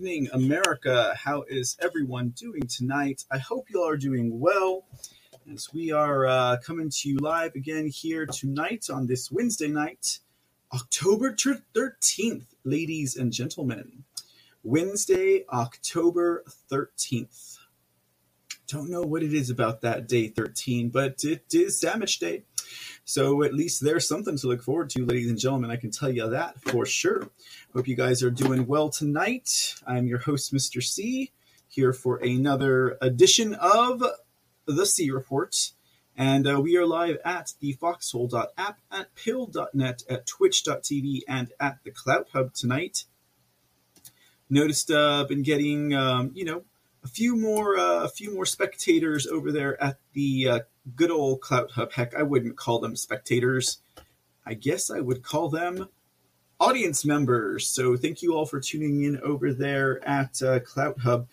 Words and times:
Evening, 0.00 0.30
America. 0.32 1.14
How 1.14 1.42
is 1.46 1.76
everyone 1.78 2.30
doing 2.30 2.62
tonight? 2.62 3.26
I 3.30 3.36
hope 3.36 3.66
you 3.68 3.82
all 3.82 3.88
are 3.90 3.98
doing 3.98 4.40
well 4.40 4.86
as 5.52 5.74
we 5.74 5.92
are 5.92 6.26
uh, 6.26 6.56
coming 6.64 6.88
to 6.88 7.08
you 7.10 7.18
live 7.18 7.54
again 7.54 7.86
here 7.86 8.24
tonight 8.24 8.86
on 8.90 9.08
this 9.08 9.30
Wednesday 9.30 9.68
night, 9.68 10.20
October 10.72 11.34
13th, 11.34 12.46
ladies 12.64 13.14
and 13.14 13.30
gentlemen. 13.30 14.04
Wednesday, 14.62 15.44
October 15.52 16.44
13th. 16.72 17.58
Don't 18.68 18.88
know 18.88 19.02
what 19.02 19.22
it 19.22 19.34
is 19.34 19.50
about 19.50 19.82
that 19.82 20.08
day 20.08 20.28
13, 20.28 20.88
but 20.88 21.22
it 21.24 21.44
is 21.52 21.78
Sandwich 21.78 22.18
Day. 22.18 22.44
So 23.10 23.42
at 23.42 23.52
least 23.52 23.82
there's 23.82 24.06
something 24.06 24.36
to 24.36 24.46
look 24.46 24.62
forward 24.62 24.88
to, 24.90 25.04
ladies 25.04 25.28
and 25.28 25.36
gentlemen. 25.36 25.72
I 25.72 25.74
can 25.74 25.90
tell 25.90 26.10
you 26.10 26.30
that 26.30 26.60
for 26.60 26.86
sure. 26.86 27.28
Hope 27.74 27.88
you 27.88 27.96
guys 27.96 28.22
are 28.22 28.30
doing 28.30 28.68
well 28.68 28.88
tonight. 28.88 29.74
I'm 29.84 30.06
your 30.06 30.20
host, 30.20 30.54
Mr. 30.54 30.80
C, 30.80 31.32
here 31.66 31.92
for 31.92 32.18
another 32.18 32.96
edition 33.00 33.54
of 33.54 34.00
the 34.64 34.86
C 34.86 35.10
Report. 35.10 35.72
And 36.16 36.46
uh, 36.46 36.60
we 36.60 36.76
are 36.76 36.86
live 36.86 37.16
at 37.24 37.54
the 37.58 37.72
foxhole.app, 37.72 38.78
at 38.92 39.12
Pilled.net, 39.16 40.04
at 40.08 40.26
twitch.tv, 40.28 41.22
and 41.26 41.52
at 41.58 41.78
the 41.82 41.90
Clout 41.90 42.28
Hub 42.32 42.54
tonight. 42.54 43.06
Noticed 44.48 44.88
uh, 44.92 45.24
been 45.24 45.42
getting, 45.42 45.94
um, 45.94 46.30
you 46.32 46.44
know, 46.44 46.62
a 47.02 47.08
few 47.08 47.36
more 47.36 47.78
uh, 47.78 48.04
a 48.04 48.08
few 48.08 48.34
more 48.34 48.46
spectators 48.46 49.26
over 49.26 49.52
there 49.52 49.82
at 49.82 49.98
the 50.12 50.48
uh, 50.48 50.58
good 50.96 51.10
old 51.10 51.40
Clout 51.40 51.70
Hub. 51.72 51.92
Heck, 51.92 52.14
I 52.14 52.22
wouldn't 52.22 52.56
call 52.56 52.78
them 52.78 52.96
spectators. 52.96 53.78
I 54.44 54.54
guess 54.54 54.90
I 54.90 55.00
would 55.00 55.22
call 55.22 55.48
them 55.48 55.88
audience 56.58 57.04
members. 57.04 57.66
So 57.66 57.96
thank 57.96 58.22
you 58.22 58.34
all 58.34 58.46
for 58.46 58.60
tuning 58.60 59.02
in 59.02 59.20
over 59.20 59.52
there 59.52 60.06
at 60.06 60.42
uh, 60.42 60.60
Clout 60.60 61.00
Hub. 61.00 61.28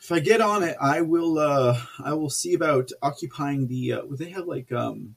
If 0.00 0.12
I 0.12 0.20
get 0.20 0.40
on 0.40 0.62
it, 0.62 0.76
I 0.80 1.00
will 1.00 1.38
uh, 1.38 1.80
I 2.02 2.14
will 2.14 2.30
see 2.30 2.54
about 2.54 2.90
occupying 3.02 3.66
the. 3.66 3.94
Uh, 3.94 4.02
they 4.10 4.30
have 4.30 4.46
like 4.46 4.70
um, 4.72 5.16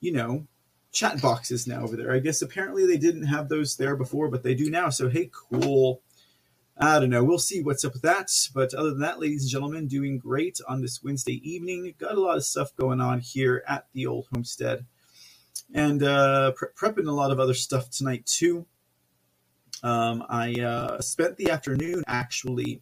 you 0.00 0.12
know, 0.12 0.46
chat 0.92 1.20
boxes 1.20 1.66
now 1.66 1.82
over 1.82 1.96
there. 1.96 2.12
I 2.12 2.20
guess 2.20 2.42
apparently 2.42 2.86
they 2.86 2.96
didn't 2.98 3.26
have 3.26 3.48
those 3.48 3.76
there 3.76 3.96
before, 3.96 4.28
but 4.28 4.42
they 4.42 4.54
do 4.54 4.70
now. 4.70 4.90
So 4.90 5.08
hey, 5.08 5.30
cool. 5.32 6.00
I 6.80 7.00
don't 7.00 7.10
know. 7.10 7.24
We'll 7.24 7.38
see 7.38 7.60
what's 7.60 7.84
up 7.84 7.94
with 7.94 8.02
that. 8.02 8.30
But 8.54 8.72
other 8.72 8.90
than 8.90 9.00
that, 9.00 9.18
ladies 9.18 9.42
and 9.42 9.50
gentlemen, 9.50 9.88
doing 9.88 10.18
great 10.18 10.60
on 10.68 10.80
this 10.80 11.02
Wednesday 11.02 11.40
evening. 11.48 11.92
Got 11.98 12.16
a 12.16 12.20
lot 12.20 12.36
of 12.36 12.44
stuff 12.44 12.74
going 12.76 13.00
on 13.00 13.18
here 13.18 13.64
at 13.66 13.86
the 13.92 14.06
old 14.06 14.28
homestead. 14.32 14.86
And 15.74 16.04
uh, 16.04 16.52
pre- 16.52 16.68
prepping 16.78 17.08
a 17.08 17.12
lot 17.12 17.32
of 17.32 17.40
other 17.40 17.54
stuff 17.54 17.90
tonight, 17.90 18.26
too. 18.26 18.66
Um, 19.82 20.24
I 20.28 20.54
uh, 20.54 21.00
spent 21.00 21.36
the 21.36 21.50
afternoon 21.50 22.04
actually 22.06 22.80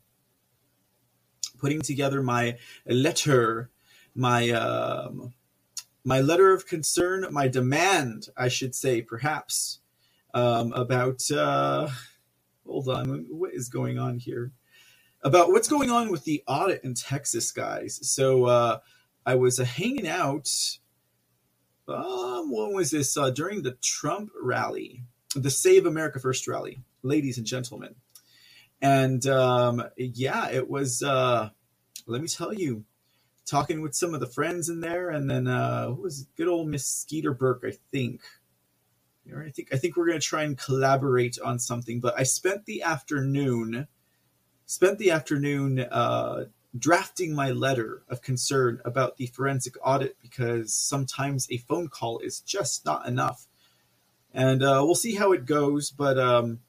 putting 1.58 1.80
together 1.80 2.22
my 2.22 2.58
letter, 2.86 3.70
my 4.14 4.50
um, 4.50 5.32
my 6.04 6.20
letter 6.20 6.52
of 6.52 6.66
concern, 6.66 7.26
my 7.30 7.48
demand, 7.48 8.28
I 8.36 8.48
should 8.48 8.74
say, 8.74 9.00
perhaps, 9.00 9.80
um, 10.34 10.74
about. 10.74 11.30
Uh, 11.30 11.88
hold 12.66 12.88
on, 12.88 13.26
what 13.30 13.54
is 13.54 13.68
going 13.68 13.98
on 13.98 14.18
here? 14.18 14.52
About 15.22 15.48
what's 15.48 15.68
going 15.68 15.90
on 15.90 16.10
with 16.10 16.24
the 16.24 16.42
audit 16.46 16.84
in 16.84 16.94
Texas, 16.94 17.50
guys. 17.50 17.98
So 18.02 18.44
uh, 18.44 18.78
I 19.24 19.34
was 19.34 19.58
uh, 19.58 19.64
hanging 19.64 20.06
out. 20.06 20.48
Um, 21.88 22.52
when 22.52 22.74
was 22.74 22.90
this? 22.90 23.16
Uh, 23.16 23.30
during 23.30 23.62
the 23.62 23.76
Trump 23.82 24.30
rally, 24.40 25.04
the 25.34 25.50
Save 25.50 25.86
America 25.86 26.20
First 26.20 26.46
rally, 26.46 26.80
ladies 27.02 27.38
and 27.38 27.46
gentlemen. 27.46 27.94
And 28.82 29.26
um, 29.26 29.82
yeah, 29.96 30.50
it 30.50 30.68
was. 30.68 31.02
Uh, 31.02 31.50
let 32.06 32.20
me 32.20 32.28
tell 32.28 32.52
you, 32.52 32.84
talking 33.46 33.80
with 33.80 33.94
some 33.94 34.14
of 34.14 34.20
the 34.20 34.26
friends 34.26 34.68
in 34.68 34.80
there, 34.80 35.10
and 35.10 35.28
then 35.30 35.46
uh, 35.46 35.88
who 35.88 36.02
was 36.02 36.26
good 36.36 36.48
old 36.48 36.68
Miss 36.68 36.86
Skeeter 36.86 37.32
Burke, 37.32 37.64
I 37.66 37.72
think. 37.90 38.20
I 39.34 39.50
think 39.50 39.68
I 39.72 39.76
think 39.76 39.96
we're 39.96 40.06
going 40.06 40.20
to 40.20 40.26
try 40.26 40.42
and 40.44 40.58
collaborate 40.58 41.38
on 41.40 41.58
something. 41.58 42.00
But 42.00 42.18
I 42.18 42.22
spent 42.22 42.66
the 42.66 42.82
afternoon, 42.82 43.88
spent 44.66 44.98
the 44.98 45.10
afternoon 45.10 45.80
uh, 45.80 46.46
drafting 46.76 47.34
my 47.34 47.50
letter 47.50 48.02
of 48.08 48.22
concern 48.22 48.80
about 48.84 49.16
the 49.16 49.26
forensic 49.26 49.74
audit 49.82 50.16
because 50.20 50.74
sometimes 50.74 51.46
a 51.50 51.58
phone 51.58 51.88
call 51.88 52.18
is 52.20 52.40
just 52.40 52.84
not 52.84 53.06
enough, 53.06 53.46
and 54.32 54.62
uh, 54.62 54.80
we'll 54.84 54.94
see 54.94 55.14
how 55.14 55.32
it 55.32 55.46
goes. 55.46 55.90
But 55.90 56.18
um, 56.18 56.60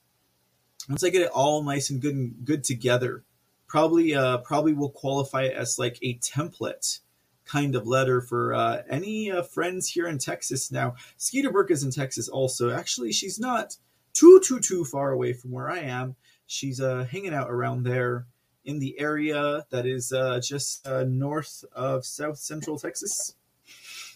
once 0.89 1.03
I 1.03 1.09
get 1.09 1.23
it 1.23 1.31
all 1.31 1.63
nice 1.63 1.89
and 1.89 2.01
good 2.01 2.15
and 2.15 2.45
good 2.45 2.63
together, 2.63 3.23
probably 3.67 4.15
uh, 4.15 4.37
probably 4.39 4.73
will 4.73 4.89
qualify 4.89 5.43
it 5.43 5.53
as 5.53 5.77
like 5.77 5.99
a 6.01 6.17
template 6.17 6.99
kind 7.47 7.75
of 7.75 7.87
letter 7.87 8.21
for 8.21 8.53
uh, 8.53 8.83
any 8.89 9.31
uh, 9.31 9.43
friends 9.43 9.89
here 9.89 10.07
in 10.07 10.17
Texas. 10.17 10.71
Now, 10.71 10.95
Skeeter 11.17 11.51
Burke 11.51 11.71
is 11.71 11.83
in 11.83 11.91
Texas 11.91 12.29
also. 12.29 12.69
Actually, 12.69 13.11
she's 13.11 13.39
not 13.39 13.77
too, 14.13 14.41
too, 14.43 14.59
too 14.59 14.83
far 14.83 15.11
away 15.11 15.33
from 15.33 15.51
where 15.51 15.69
I 15.69 15.79
am. 15.79 16.15
She's 16.45 16.79
uh, 16.79 17.05
hanging 17.09 17.33
out 17.33 17.49
around 17.49 17.83
there 17.83 18.25
in 18.65 18.79
the 18.79 18.99
area 18.99 19.65
that 19.69 19.85
is 19.85 20.11
uh, 20.11 20.39
just 20.43 20.85
uh, 20.85 21.05
north 21.07 21.63
of 21.73 22.05
South 22.05 22.37
Central 22.37 22.77
Texas. 22.77 23.35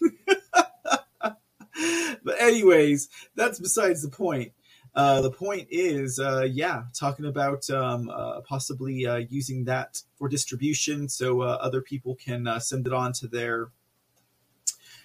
but, 1.20 2.40
anyways, 2.40 3.08
that's 3.34 3.58
besides 3.58 4.02
the 4.02 4.10
point. 4.10 4.52
Uh, 4.94 5.22
the 5.22 5.30
point 5.30 5.66
is, 5.70 6.18
uh, 6.18 6.46
yeah, 6.50 6.82
talking 6.92 7.24
about 7.24 7.68
um, 7.70 8.10
uh, 8.10 8.40
possibly 8.42 9.06
uh, 9.06 9.16
using 9.16 9.64
that 9.64 10.02
for 10.16 10.28
distribution, 10.28 11.08
so 11.08 11.40
uh, 11.40 11.58
other 11.60 11.80
people 11.80 12.14
can 12.16 12.46
send 12.60 12.86
it 12.86 12.92
on 12.92 13.12
to 13.12 13.26
their 13.26 13.68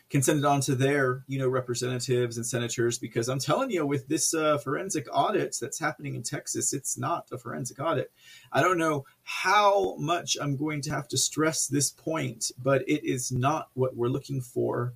can 0.09 0.22
send 0.22 0.40
it 0.40 0.46
on 0.46 0.62
to 0.62 0.74
their 0.74 1.24
you 1.28 1.40
know 1.40 1.48
representatives 1.48 2.36
and 2.36 2.46
senators. 2.46 3.00
Because 3.00 3.30
I'm 3.30 3.40
telling 3.40 3.72
you, 3.72 3.86
with 3.86 4.09
this 4.09 4.31
forensic 4.31 5.08
audit 5.14 5.56
that's 5.59 5.80
happening 5.80 6.16
in 6.16 6.24
Texas, 6.24 6.74
it's 6.74 6.98
not 6.98 7.28
a 7.31 7.38
forensic 7.38 7.80
audit. 7.80 8.12
I 8.52 8.62
don't 8.62 8.78
know 8.78 9.06
how 9.24 9.96
much 9.98 10.36
I'm 10.42 10.58
going 10.58 10.81
to 10.81 10.92
have 10.92 11.08
to 11.09 11.18
stress 11.18 11.66
this 11.66 11.92
point, 11.92 12.52
but 12.62 12.81
it 12.90 13.06
is 13.06 13.31
not 13.31 13.69
what 13.74 13.96
we're 13.96 14.09
looking 14.09 14.42
for. 14.42 14.94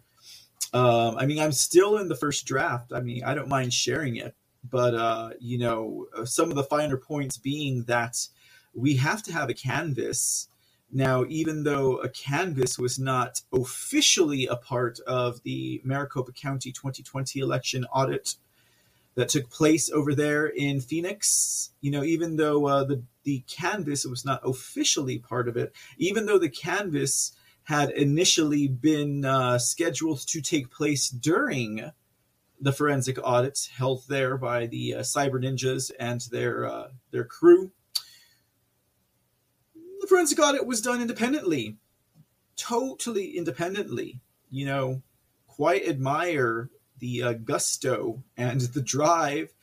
Um, 0.73 1.18
I 1.18 1.25
mean, 1.25 1.40
I'm 1.40 1.52
still 1.52 1.97
in 1.97 2.09
the 2.09 2.16
first 2.16 2.46
draft. 2.46 2.91
I 2.94 3.02
mean, 3.02 3.23
I 3.23 3.34
don't 3.34 3.50
mind 3.50 3.73
sharing 3.73 4.18
it 4.18 4.35
but 4.63 4.94
uh, 4.94 5.31
you 5.39 5.57
know 5.57 6.07
uh, 6.17 6.25
some 6.25 6.49
of 6.49 6.55
the 6.55 6.63
finer 6.63 6.97
points 6.97 7.38
being 7.38 7.83
that 7.83 8.27
we 8.73 8.95
have 8.95 9.23
to 9.23 9.33
have 9.33 9.49
a 9.49 9.53
canvas. 9.53 10.47
Now 10.91 11.25
even 11.27 11.63
though 11.63 11.97
a 11.97 12.09
canvas 12.09 12.77
was 12.77 12.99
not 12.99 13.41
officially 13.53 14.45
a 14.47 14.55
part 14.55 14.99
of 15.07 15.41
the 15.44 15.81
maricopa 15.84 16.34
county 16.34 16.72
2020 16.72 17.40
election 17.40 17.85
audit 17.85 18.35
that 19.16 19.29
took 19.29 19.49
place 19.49 19.91
over 19.91 20.16
there 20.16 20.47
in 20.47 20.79
phoenix 20.79 21.72
you 21.81 21.91
know 21.91 22.03
even 22.03 22.37
though 22.37 22.66
uh, 22.67 22.84
the, 22.84 23.03
the 23.23 23.43
canvas 23.47 24.05
was 24.05 24.23
not 24.23 24.41
officially 24.43 25.19
part 25.19 25.47
of 25.47 25.58
it 25.58 25.73
even 25.97 26.25
though 26.25 26.40
the 26.40 26.49
canvas 26.49 27.34
had 27.63 27.91
initially 27.91 28.67
been 28.67 29.23
uh, 29.23 29.58
scheduled 29.58 30.19
to 30.28 30.41
take 30.41 30.72
place 30.72 31.09
during 31.09 31.91
the 32.61 32.72
forensic 32.72 33.17
audits 33.23 33.67
held 33.67 34.03
there 34.08 34.37
by 34.37 34.67
the 34.67 34.93
uh, 34.96 34.99
cyber 34.99 35.43
ninjas 35.43 35.91
and 35.99 36.22
their 36.31 36.66
uh, 36.66 36.90
their 37.09 37.25
crew. 37.25 37.72
The 39.73 40.08
forensic 40.08 40.40
audit 40.40 40.66
was 40.66 40.81
done 40.81 41.02
independently, 41.02 41.78
totally 42.55 43.35
independently. 43.35 44.19
You 44.49 44.66
know, 44.66 45.02
quite 45.47 45.87
admire 45.87 46.69
the 46.99 47.23
uh, 47.23 47.34
gusto 47.34 48.23
and 48.37 48.61
the 48.61 48.81
drive 48.81 49.53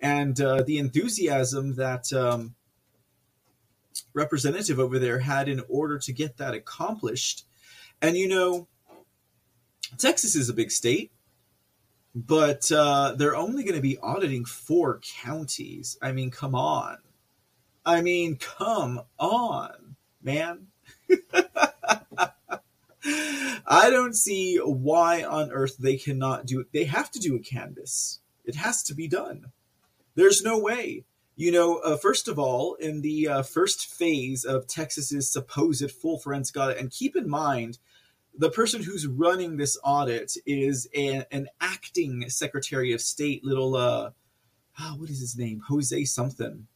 and 0.00 0.40
uh, 0.40 0.62
the 0.62 0.78
enthusiasm 0.78 1.74
that 1.74 2.12
um, 2.12 2.54
representative 4.12 4.78
over 4.78 4.98
there 4.98 5.18
had 5.18 5.48
in 5.48 5.62
order 5.68 5.98
to 5.98 6.12
get 6.12 6.36
that 6.36 6.54
accomplished. 6.54 7.44
And 8.00 8.16
you 8.16 8.28
know, 8.28 8.68
Texas 9.98 10.36
is 10.36 10.48
a 10.48 10.54
big 10.54 10.70
state 10.70 11.10
but 12.16 12.72
uh, 12.72 13.14
they're 13.14 13.36
only 13.36 13.62
going 13.62 13.76
to 13.76 13.82
be 13.82 13.98
auditing 13.98 14.46
four 14.46 15.00
counties. 15.22 15.98
I 16.00 16.12
mean, 16.12 16.30
come 16.30 16.54
on. 16.54 16.96
I 17.84 18.00
mean, 18.00 18.36
come 18.36 19.02
on, 19.18 19.96
man. 20.22 20.68
I 23.68 23.90
don't 23.90 24.14
see 24.14 24.56
why 24.56 25.24
on 25.24 25.52
earth 25.52 25.76
they 25.76 25.98
cannot 25.98 26.46
do 26.46 26.60
it. 26.60 26.68
They 26.72 26.84
have 26.84 27.10
to 27.10 27.20
do 27.20 27.36
a 27.36 27.38
canvas. 27.38 28.20
It 28.46 28.54
has 28.54 28.82
to 28.84 28.94
be 28.94 29.08
done. 29.08 29.52
There's 30.14 30.42
no 30.42 30.58
way. 30.58 31.04
You 31.36 31.52
know, 31.52 31.76
uh, 31.78 31.98
first 31.98 32.28
of 32.28 32.38
all, 32.38 32.76
in 32.76 33.02
the 33.02 33.28
uh, 33.28 33.42
first 33.42 33.84
phase 33.86 34.42
of 34.46 34.66
Texas's 34.66 35.30
supposed 35.30 35.90
full 35.90 36.18
forensic 36.18 36.56
audit, 36.56 36.78
and 36.78 36.90
keep 36.90 37.14
in 37.14 37.28
mind, 37.28 37.78
the 38.38 38.50
person 38.50 38.82
who's 38.82 39.06
running 39.06 39.56
this 39.56 39.78
audit 39.84 40.36
is 40.46 40.88
a, 40.94 41.24
an 41.32 41.48
acting 41.60 42.28
Secretary 42.30 42.92
of 42.92 43.00
State, 43.00 43.44
little 43.44 43.76
uh, 43.76 44.10
oh, 44.80 44.94
what 44.98 45.10
is 45.10 45.20
his 45.20 45.36
name? 45.36 45.62
Jose 45.68 46.04
something. 46.04 46.66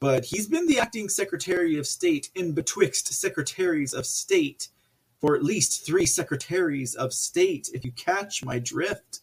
but 0.00 0.24
he's 0.26 0.48
been 0.48 0.66
the 0.66 0.78
acting 0.78 1.08
Secretary 1.08 1.78
of 1.78 1.86
State 1.86 2.30
in 2.34 2.52
betwixt 2.52 3.12
Secretaries 3.12 3.92
of 3.92 4.06
State 4.06 4.68
for 5.20 5.34
at 5.34 5.42
least 5.44 5.84
three 5.84 6.06
Secretaries 6.06 6.94
of 6.94 7.12
State, 7.12 7.68
if 7.74 7.84
you 7.84 7.92
catch 7.92 8.44
my 8.44 8.58
drift. 8.58 9.20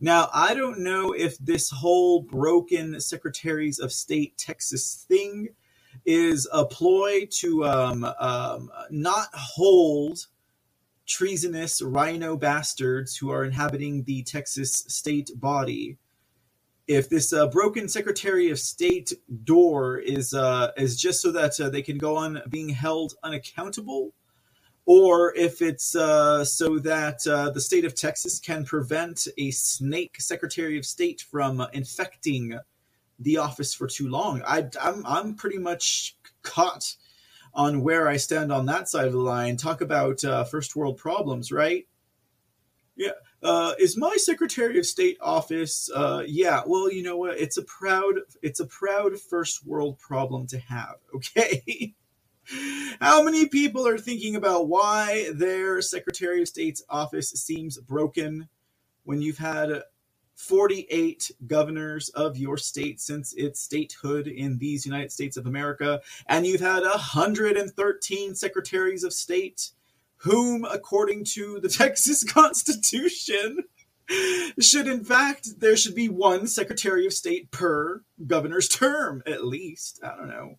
Now, 0.00 0.28
I 0.32 0.54
don't 0.54 0.80
know 0.80 1.12
if 1.12 1.38
this 1.38 1.70
whole 1.70 2.22
broken 2.22 3.00
Secretaries 3.00 3.78
of 3.78 3.92
State 3.92 4.36
Texas 4.38 5.04
thing 5.08 5.48
is 6.04 6.46
a 6.52 6.64
ploy 6.66 7.26
to 7.40 7.64
um, 7.64 8.04
um, 8.20 8.70
not 8.90 9.28
hold 9.32 10.26
treasonous 11.06 11.80
rhino 11.82 12.36
bastards 12.36 13.16
who 13.16 13.30
are 13.30 13.44
inhabiting 13.44 14.04
the 14.04 14.22
Texas 14.22 14.84
state 14.88 15.30
body. 15.34 15.96
If 16.88 17.08
this 17.08 17.32
uh, 17.32 17.48
broken 17.48 17.88
Secretary 17.88 18.50
of 18.50 18.58
State 18.58 19.12
door 19.44 19.98
is 19.98 20.34
uh, 20.34 20.70
is 20.76 21.00
just 21.00 21.20
so 21.20 21.32
that 21.32 21.58
uh, 21.60 21.68
they 21.68 21.82
can 21.82 21.98
go 21.98 22.16
on 22.16 22.42
being 22.48 22.68
held 22.68 23.14
unaccountable, 23.24 24.12
or 24.84 25.34
if 25.34 25.62
it's 25.62 25.96
uh, 25.96 26.44
so 26.44 26.78
that 26.78 27.26
uh, 27.26 27.50
the 27.50 27.60
state 27.60 27.84
of 27.84 27.94
Texas 27.94 28.38
can 28.38 28.64
prevent 28.64 29.26
a 29.36 29.50
snake 29.50 30.20
Secretary 30.20 30.78
of 30.78 30.86
State 30.86 31.22
from 31.28 31.66
infecting 31.72 32.58
the 33.18 33.36
office 33.38 33.74
for 33.74 33.88
too 33.88 34.08
long. 34.08 34.42
I, 34.46 34.68
I'm 34.80 35.04
I'm 35.06 35.34
pretty 35.34 35.58
much 35.58 36.16
caught 36.42 36.94
on 37.56 37.80
where 37.80 38.06
I 38.06 38.18
stand 38.18 38.52
on 38.52 38.66
that 38.66 38.88
side 38.88 39.06
of 39.06 39.14
the 39.14 39.18
line. 39.18 39.56
Talk 39.56 39.80
about 39.80 40.22
uh, 40.22 40.44
first 40.44 40.76
world 40.76 40.98
problems, 40.98 41.50
right? 41.50 41.88
Yeah. 42.94 43.12
Uh, 43.42 43.72
is 43.78 43.96
my 43.96 44.14
Secretary 44.16 44.78
of 44.78 44.84
State 44.86 45.16
office? 45.20 45.90
Uh, 45.94 46.22
yeah. 46.26 46.62
Well, 46.66 46.92
you 46.92 47.02
know 47.02 47.16
what? 47.16 47.38
It's 47.38 47.56
a 47.56 47.62
proud 47.62 48.16
it's 48.42 48.60
a 48.60 48.66
proud 48.66 49.18
first 49.18 49.66
world 49.66 49.98
problem 49.98 50.46
to 50.48 50.58
have. 50.58 50.96
Okay. 51.16 51.94
How 53.00 53.24
many 53.24 53.48
people 53.48 53.88
are 53.88 53.98
thinking 53.98 54.36
about 54.36 54.68
why 54.68 55.30
their 55.34 55.82
Secretary 55.82 56.42
of 56.42 56.48
State's 56.48 56.80
office 56.88 57.30
seems 57.30 57.76
broken 57.76 58.48
when 59.02 59.20
you've 59.20 59.38
had 59.38 59.82
48 60.36 61.32
governors 61.46 62.10
of 62.10 62.36
your 62.36 62.58
state 62.58 63.00
since 63.00 63.34
its 63.34 63.60
statehood 63.60 64.28
in 64.28 64.58
these 64.58 64.86
United 64.86 65.12
States 65.12 65.36
of 65.36 65.46
America, 65.46 66.00
and 66.28 66.46
you've 66.46 66.60
had 66.60 66.82
113 66.82 68.34
secretaries 68.36 69.04
of 69.04 69.12
state, 69.12 69.70
whom, 70.18 70.64
according 70.64 71.24
to 71.24 71.60
the 71.60 71.68
Texas 71.70 72.24
Constitution, 72.24 73.58
should 74.60 74.86
in 74.88 75.04
fact 75.04 75.60
there 75.60 75.76
should 75.76 75.94
be 75.96 76.08
one 76.08 76.46
secretary 76.46 77.06
of 77.06 77.12
state 77.12 77.50
per 77.50 78.02
governor's 78.26 78.68
term 78.68 79.22
at 79.26 79.44
least. 79.44 80.00
I 80.04 80.16
don't 80.16 80.28
know. 80.28 80.58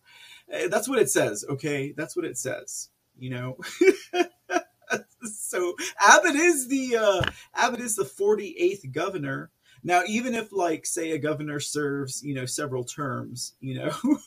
Eh, 0.52 0.68
that's 0.68 0.88
what 0.88 0.98
it 0.98 1.10
says 1.10 1.44
okay? 1.48 1.94
That's 1.96 2.16
what 2.16 2.26
it 2.26 2.38
says 2.38 2.90
you 3.18 3.30
know? 3.30 3.56
So 5.22 5.74
abbott 6.00 6.36
is 6.36 6.68
the 6.68 6.96
uh 6.96 7.22
abbott 7.54 7.80
is 7.80 7.96
the 7.96 8.04
48th 8.04 8.92
governor 8.92 9.50
now, 9.82 10.02
even 10.06 10.34
if, 10.34 10.52
like, 10.52 10.86
say, 10.86 11.12
a 11.12 11.18
governor 11.18 11.60
serves, 11.60 12.22
you 12.22 12.34
know, 12.34 12.46
several 12.46 12.84
terms, 12.84 13.54
you 13.60 13.78
know, 13.78 13.92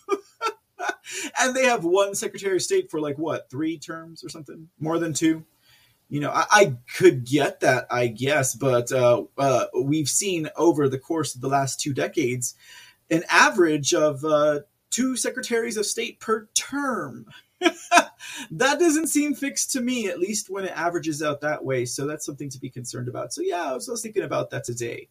and 1.42 1.56
they 1.56 1.66
have 1.66 1.84
one 1.84 2.16
Secretary 2.16 2.56
of 2.56 2.62
State 2.62 2.90
for 2.90 3.00
like 3.00 3.18
what 3.18 3.50
three 3.50 3.78
terms 3.78 4.24
or 4.24 4.30
something, 4.30 4.70
more 4.80 5.00
than 5.00 5.14
two. 5.14 5.46
You 6.10 6.20
know, 6.20 6.32
I, 6.32 6.46
I 6.52 6.74
could 6.98 7.26
get 7.26 7.62
that, 7.62 7.88
I 7.90 8.08
guess, 8.08 8.54
but 8.54 8.92
uh, 8.92 9.24
uh, 9.38 9.66
we've 9.82 10.10
seen 10.10 10.50
over 10.58 10.90
the 10.90 11.00
course 11.00 11.36
of 11.36 11.42
the 11.42 11.48
last 11.48 11.80
two 11.80 11.94
decades 11.94 12.56
an 13.10 13.24
average 13.30 13.94
of 13.94 14.24
uh, 14.24 14.62
two 14.90 15.18
secretaries 15.18 15.78
of 15.78 15.86
state 15.86 16.20
per 16.20 16.48
term. 16.54 17.26
that 17.60 18.80
doesn't 18.80 19.08
seem 19.08 19.34
fixed 19.34 19.72
to 19.72 19.82
me, 19.82 20.08
at 20.08 20.20
least 20.20 20.50
when 20.50 20.64
it 20.64 20.78
averages 20.78 21.22
out 21.22 21.42
that 21.42 21.64
way. 21.64 21.86
So 21.86 22.08
that's 22.08 22.26
something 22.26 22.50
to 22.50 22.60
be 22.60 22.70
concerned 22.70 23.10
about. 23.10 23.34
So 23.34 23.42
yeah, 23.42 23.72
I 23.72 23.74
was, 23.74 23.88
I 23.88 23.92
was 23.92 24.02
thinking 24.02 24.24
about 24.24 24.50
that 24.52 24.64
today 24.64 25.10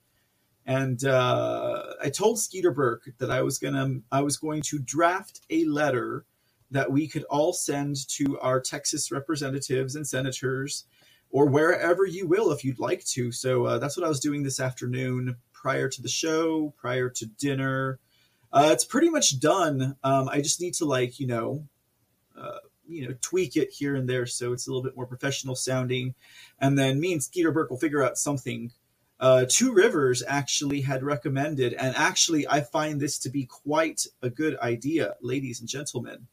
and 0.71 1.05
uh, 1.05 1.83
I 2.01 2.11
told 2.11 2.39
Skeeter 2.39 2.71
Burke 2.71 3.09
that 3.19 3.29
I 3.29 3.43
was 3.43 3.59
gonna 3.59 4.03
I 4.13 4.23
was 4.23 4.37
going 4.37 4.63
to 4.63 4.79
draft 4.79 5.41
a 5.51 5.65
letter 5.65 6.27
that 6.71 6.93
we 6.93 7.09
could 7.09 7.25
all 7.25 7.53
send 7.53 7.97
to 8.11 8.39
our 8.39 8.61
Texas 8.61 9.11
representatives 9.11 9.97
and 9.97 10.07
senators, 10.07 10.85
or 11.29 11.47
wherever 11.47 12.07
you 12.07 12.29
will 12.29 12.53
if 12.53 12.65
you'd 12.65 12.79
like 12.79 13.05
to. 13.07 13.33
So 13.33 13.65
uh, 13.65 13.79
that's 13.81 13.97
what 13.97 14.07
I 14.07 14.09
was 14.09 14.21
doing 14.21 14.45
this 14.45 14.61
afternoon 14.61 15.39
prior 15.53 15.89
to 15.89 16.01
the 16.01 16.09
show, 16.09 16.73
prior 16.77 17.11
to 17.11 17.27
dinner. 17.27 17.99
Uh, 18.53 18.69
it's 18.73 18.85
pretty 18.85 19.11
much 19.11 19.41
done. 19.41 19.97
Um, 20.05 20.29
I 20.29 20.41
just 20.41 20.61
need 20.61 20.75
to 20.75 20.85
like 20.85 21.19
you 21.19 21.27
know. 21.27 21.67
Uh, 22.39 22.59
you 22.87 23.07
know, 23.07 23.15
tweak 23.21 23.57
it 23.57 23.71
here 23.71 23.95
and 23.95 24.09
there 24.09 24.27
so 24.27 24.53
it's 24.53 24.67
a 24.67 24.71
little 24.71 24.83
bit 24.83 24.97
more 24.97 25.07
professional 25.07 25.55
sounding, 25.55 26.15
and 26.61 26.79
then 26.79 27.01
me 27.01 27.13
and 27.13 27.23
Skeeter 27.23 27.51
Burke 27.53 27.71
will 27.71 27.79
figure 27.79 28.03
out 28.03 28.19
something 28.19 28.73
uh, 29.21 29.45
Two 29.49 29.73
Rivers 29.73 30.23
actually 30.27 30.81
had 30.81 31.03
recommended, 31.03 31.75
and 31.75 31.95
actually, 31.95 32.49
I 32.49 32.63
find 32.63 32.99
this 32.99 33.19
to 33.21 33.31
be 33.31 33.45
quite 33.45 34.07
a 34.23 34.31
good 34.31 34.59
idea, 34.59 35.15
ladies 35.21 35.61
and 35.61 35.69
gentlemen. 35.69 36.27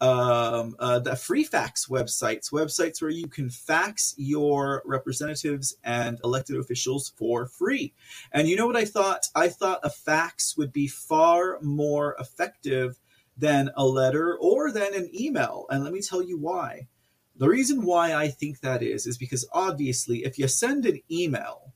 Um, 0.00 0.76
uh, 0.78 1.00
the 1.00 1.16
free 1.16 1.42
fax 1.42 1.86
websites, 1.86 2.52
websites 2.52 3.02
where 3.02 3.10
you 3.10 3.26
can 3.26 3.50
fax 3.50 4.14
your 4.16 4.82
representatives 4.84 5.76
and 5.82 6.20
elected 6.22 6.56
officials 6.56 7.12
for 7.16 7.46
free. 7.46 7.94
And 8.30 8.46
you 8.46 8.56
know 8.56 8.66
what 8.66 8.76
I 8.76 8.84
thought? 8.84 9.26
I 9.34 9.48
thought 9.48 9.80
a 9.82 9.90
fax 9.90 10.56
would 10.56 10.72
be 10.72 10.86
far 10.86 11.58
more 11.62 12.14
effective 12.20 13.00
than 13.36 13.70
a 13.76 13.84
letter 13.86 14.36
or 14.38 14.70
than 14.70 14.94
an 14.94 15.10
email. 15.18 15.66
And 15.70 15.82
let 15.82 15.92
me 15.92 16.00
tell 16.00 16.22
you 16.22 16.38
why. 16.38 16.88
The 17.36 17.48
reason 17.48 17.82
why 17.84 18.14
I 18.14 18.28
think 18.28 18.60
that 18.60 18.82
is, 18.82 19.06
is 19.06 19.16
because 19.16 19.48
obviously, 19.52 20.24
if 20.24 20.38
you 20.38 20.46
send 20.46 20.86
an 20.86 21.00
email, 21.10 21.72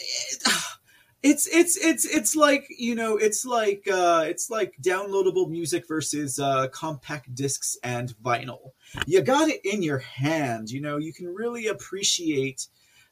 it's 1.22 1.46
it's 1.48 1.76
it's 1.76 2.04
it's 2.06 2.34
like 2.34 2.66
you 2.70 2.94
know 2.94 3.16
it's 3.16 3.44
like 3.44 3.86
uh 3.92 4.24
it's 4.26 4.48
like 4.48 4.74
downloadable 4.82 5.50
music 5.50 5.86
versus 5.86 6.38
uh 6.38 6.66
compact 6.68 7.34
discs 7.34 7.76
and 7.82 8.14
vinyl. 8.24 8.72
You 9.06 9.20
got 9.22 9.48
it 9.48 9.60
in 9.64 9.82
your 9.82 9.98
hand 9.98 10.70
you 10.70 10.80
know 10.80 10.96
you 10.96 11.12
can 11.12 11.26
really 11.26 11.66
appreciate 11.66 12.68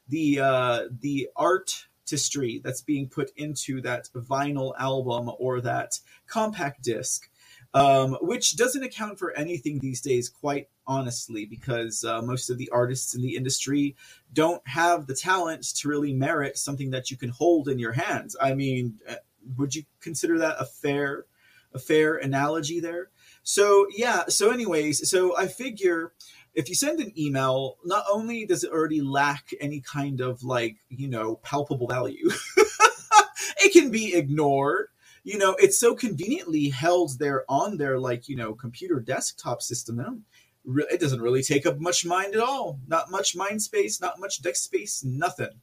the 0.07 0.39
uh 0.39 0.79
the 0.99 1.29
artistry 1.35 2.61
that's 2.63 2.81
being 2.81 3.07
put 3.07 3.31
into 3.35 3.81
that 3.81 4.09
vinyl 4.15 4.73
album 4.79 5.29
or 5.37 5.61
that 5.61 5.99
compact 6.27 6.83
disc 6.83 7.29
um, 7.73 8.17
which 8.21 8.55
doesn't 8.55 8.83
account 8.83 9.19
for 9.19 9.31
anything 9.37 9.79
these 9.79 10.01
days, 10.01 10.29
quite 10.29 10.69
honestly, 10.87 11.45
because 11.45 12.03
uh, 12.03 12.21
most 12.21 12.49
of 12.49 12.57
the 12.57 12.69
artists 12.69 13.13
in 13.13 13.21
the 13.21 13.35
industry 13.35 13.95
don't 14.33 14.65
have 14.67 15.05
the 15.05 15.15
talent 15.15 15.63
to 15.75 15.87
really 15.87 16.13
merit 16.13 16.57
something 16.57 16.91
that 16.91 17.11
you 17.11 17.17
can 17.17 17.29
hold 17.29 17.67
in 17.67 17.77
your 17.77 17.91
hands. 17.91 18.35
I 18.41 18.55
mean, 18.55 18.99
uh, 19.07 19.15
would 19.57 19.75
you 19.75 19.83
consider 20.01 20.39
that 20.39 20.57
a 20.59 20.65
fair, 20.65 21.25
a 21.73 21.79
fair 21.79 22.15
analogy 22.15 22.79
there? 22.79 23.09
So 23.43 23.87
yeah. 23.95 24.25
So 24.27 24.51
anyways, 24.51 25.09
so 25.09 25.37
I 25.37 25.47
figure 25.47 26.13
if 26.55 26.69
you 26.69 26.75
send 26.75 26.99
an 26.99 27.13
email, 27.17 27.77
not 27.85 28.05
only 28.11 28.45
does 28.45 28.63
it 28.63 28.71
already 28.71 29.01
lack 29.01 29.49
any 29.61 29.79
kind 29.79 30.21
of 30.21 30.43
like 30.43 30.77
you 30.89 31.07
know 31.07 31.35
palpable 31.35 31.87
value, 31.87 32.29
it 33.57 33.73
can 33.73 33.91
be 33.91 34.15
ignored 34.15 34.87
you 35.23 35.37
know, 35.37 35.55
it's 35.59 35.79
so 35.79 35.95
conveniently 35.95 36.69
held 36.69 37.19
there 37.19 37.43
on 37.49 37.77
their 37.77 37.99
like, 37.99 38.27
you 38.27 38.35
know, 38.35 38.53
computer 38.53 38.99
desktop 38.99 39.61
system. 39.61 40.23
it 40.65 40.99
doesn't 40.99 41.21
really 41.21 41.43
take 41.43 41.65
up 41.65 41.79
much 41.79 42.05
mind 42.05 42.35
at 42.35 42.41
all. 42.41 42.79
Not 42.87 43.11
much 43.11 43.35
mind 43.35 43.61
space, 43.61 44.01
not 44.01 44.19
much 44.19 44.41
desk 44.41 44.63
space, 44.63 45.03
nothing. 45.03 45.61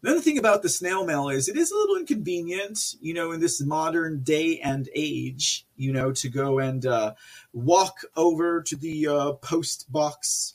The 0.00 0.10
other 0.10 0.20
thing 0.20 0.38
about 0.38 0.62
the 0.62 0.68
snail 0.68 1.04
mail 1.04 1.28
is 1.28 1.48
it 1.48 1.56
is 1.56 1.72
a 1.72 1.76
little 1.76 1.96
inconvenient, 1.96 2.94
you 3.00 3.12
know, 3.12 3.32
in 3.32 3.40
this 3.40 3.60
modern 3.60 4.20
day 4.20 4.60
and 4.60 4.88
age, 4.94 5.66
you 5.76 5.92
know, 5.92 6.12
to 6.12 6.28
go 6.28 6.60
and 6.60 6.86
uh, 6.86 7.14
walk 7.52 8.02
over 8.16 8.62
to 8.62 8.76
the 8.76 9.08
uh, 9.08 9.32
post 9.32 9.90
box 9.90 10.54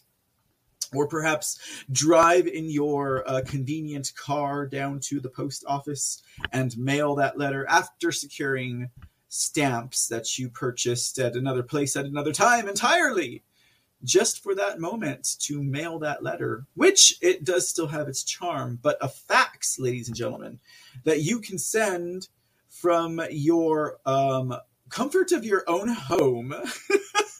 or 0.93 1.07
perhaps 1.07 1.83
drive 1.91 2.47
in 2.47 2.69
your 2.69 3.27
uh, 3.29 3.41
convenient 3.45 4.13
car 4.15 4.65
down 4.65 4.99
to 4.99 5.19
the 5.19 5.29
post 5.29 5.63
office 5.67 6.21
and 6.51 6.77
mail 6.77 7.15
that 7.15 7.37
letter 7.37 7.65
after 7.69 8.11
securing 8.11 8.89
stamps 9.29 10.07
that 10.07 10.37
you 10.37 10.49
purchased 10.49 11.17
at 11.17 11.35
another 11.35 11.63
place 11.63 11.95
at 11.95 12.05
another 12.05 12.31
time 12.31 12.67
entirely 12.67 13.43
just 14.03 14.43
for 14.43 14.53
that 14.53 14.79
moment 14.79 15.37
to 15.39 15.63
mail 15.63 15.97
that 15.97 16.21
letter 16.21 16.65
which 16.75 17.15
it 17.21 17.43
does 17.43 17.67
still 17.67 17.87
have 17.87 18.07
its 18.07 18.23
charm 18.23 18.77
but 18.81 18.97
a 19.01 19.07
fax 19.07 19.79
ladies 19.79 20.07
and 20.07 20.15
gentlemen 20.15 20.59
that 21.03 21.21
you 21.21 21.39
can 21.39 21.57
send 21.57 22.27
from 22.67 23.21
your 23.31 23.97
um, 24.05 24.53
comfort 24.89 25.31
of 25.31 25.43
your 25.43 25.63
own 25.67 25.87
home 25.87 26.53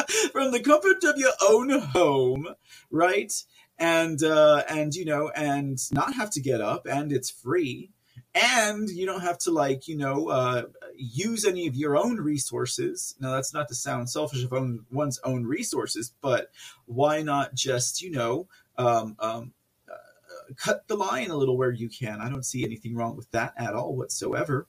from 0.32 0.50
the 0.50 0.60
comfort 0.60 1.02
of 1.04 1.18
your 1.18 1.32
own 1.48 1.70
home, 1.70 2.48
right? 2.90 3.32
And 3.78 4.22
uh, 4.22 4.64
and 4.68 4.94
you 4.94 5.04
know, 5.04 5.30
and 5.34 5.78
not 5.92 6.14
have 6.14 6.30
to 6.30 6.40
get 6.40 6.60
up, 6.60 6.86
and 6.86 7.12
it's 7.12 7.30
free, 7.30 7.90
and 8.34 8.88
you 8.88 9.06
don't 9.06 9.22
have 9.22 9.38
to 9.38 9.50
like 9.50 9.88
you 9.88 9.96
know 9.96 10.28
uh, 10.28 10.62
use 10.96 11.44
any 11.44 11.66
of 11.66 11.74
your 11.74 11.96
own 11.96 12.16
resources. 12.16 13.14
Now 13.20 13.32
that's 13.32 13.52
not 13.52 13.68
to 13.68 13.74
sound 13.74 14.10
selfish 14.10 14.44
of 14.44 14.52
own, 14.52 14.84
one's 14.90 15.18
own 15.24 15.44
resources 15.44 16.12
but 16.20 16.50
why 16.86 17.22
not 17.22 17.54
just 17.54 18.02
you 18.02 18.10
know 18.10 18.46
um, 18.78 19.16
um, 19.18 19.52
uh, 19.90 20.52
cut 20.56 20.86
the 20.88 20.96
line 20.96 21.30
a 21.30 21.36
little 21.36 21.56
where 21.56 21.72
you 21.72 21.88
can? 21.88 22.20
I 22.20 22.28
don't 22.28 22.44
see 22.44 22.64
anything 22.64 22.94
wrong 22.94 23.16
with 23.16 23.30
that 23.32 23.54
at 23.56 23.74
all 23.74 23.96
whatsoever 23.96 24.66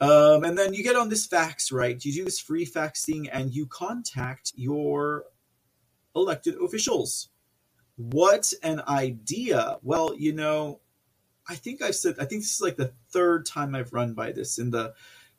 um, 0.00 0.44
and 0.44 0.58
then 0.58 0.74
you 0.74 0.82
get 0.82 0.96
on 0.96 1.08
this 1.08 1.26
fax 1.26 1.72
right 1.72 2.04
you 2.04 2.12
do 2.12 2.24
this 2.24 2.40
free 2.40 2.66
faxing 2.66 3.28
and 3.32 3.54
you 3.54 3.66
contact 3.66 4.52
your 4.54 5.24
elected 6.14 6.54
officials 6.62 7.28
what 7.96 8.52
an 8.62 8.82
idea 8.88 9.78
well 9.82 10.14
you 10.16 10.32
know 10.32 10.80
I 11.48 11.54
think 11.54 11.82
I've 11.82 11.94
said 11.94 12.16
I 12.18 12.24
think 12.24 12.42
this 12.42 12.54
is 12.54 12.60
like 12.60 12.76
the 12.76 12.92
third 13.10 13.46
time 13.46 13.74
I've 13.74 13.92
run 13.92 14.14
by 14.14 14.32
this 14.32 14.58
in 14.58 14.70
the 14.70 14.94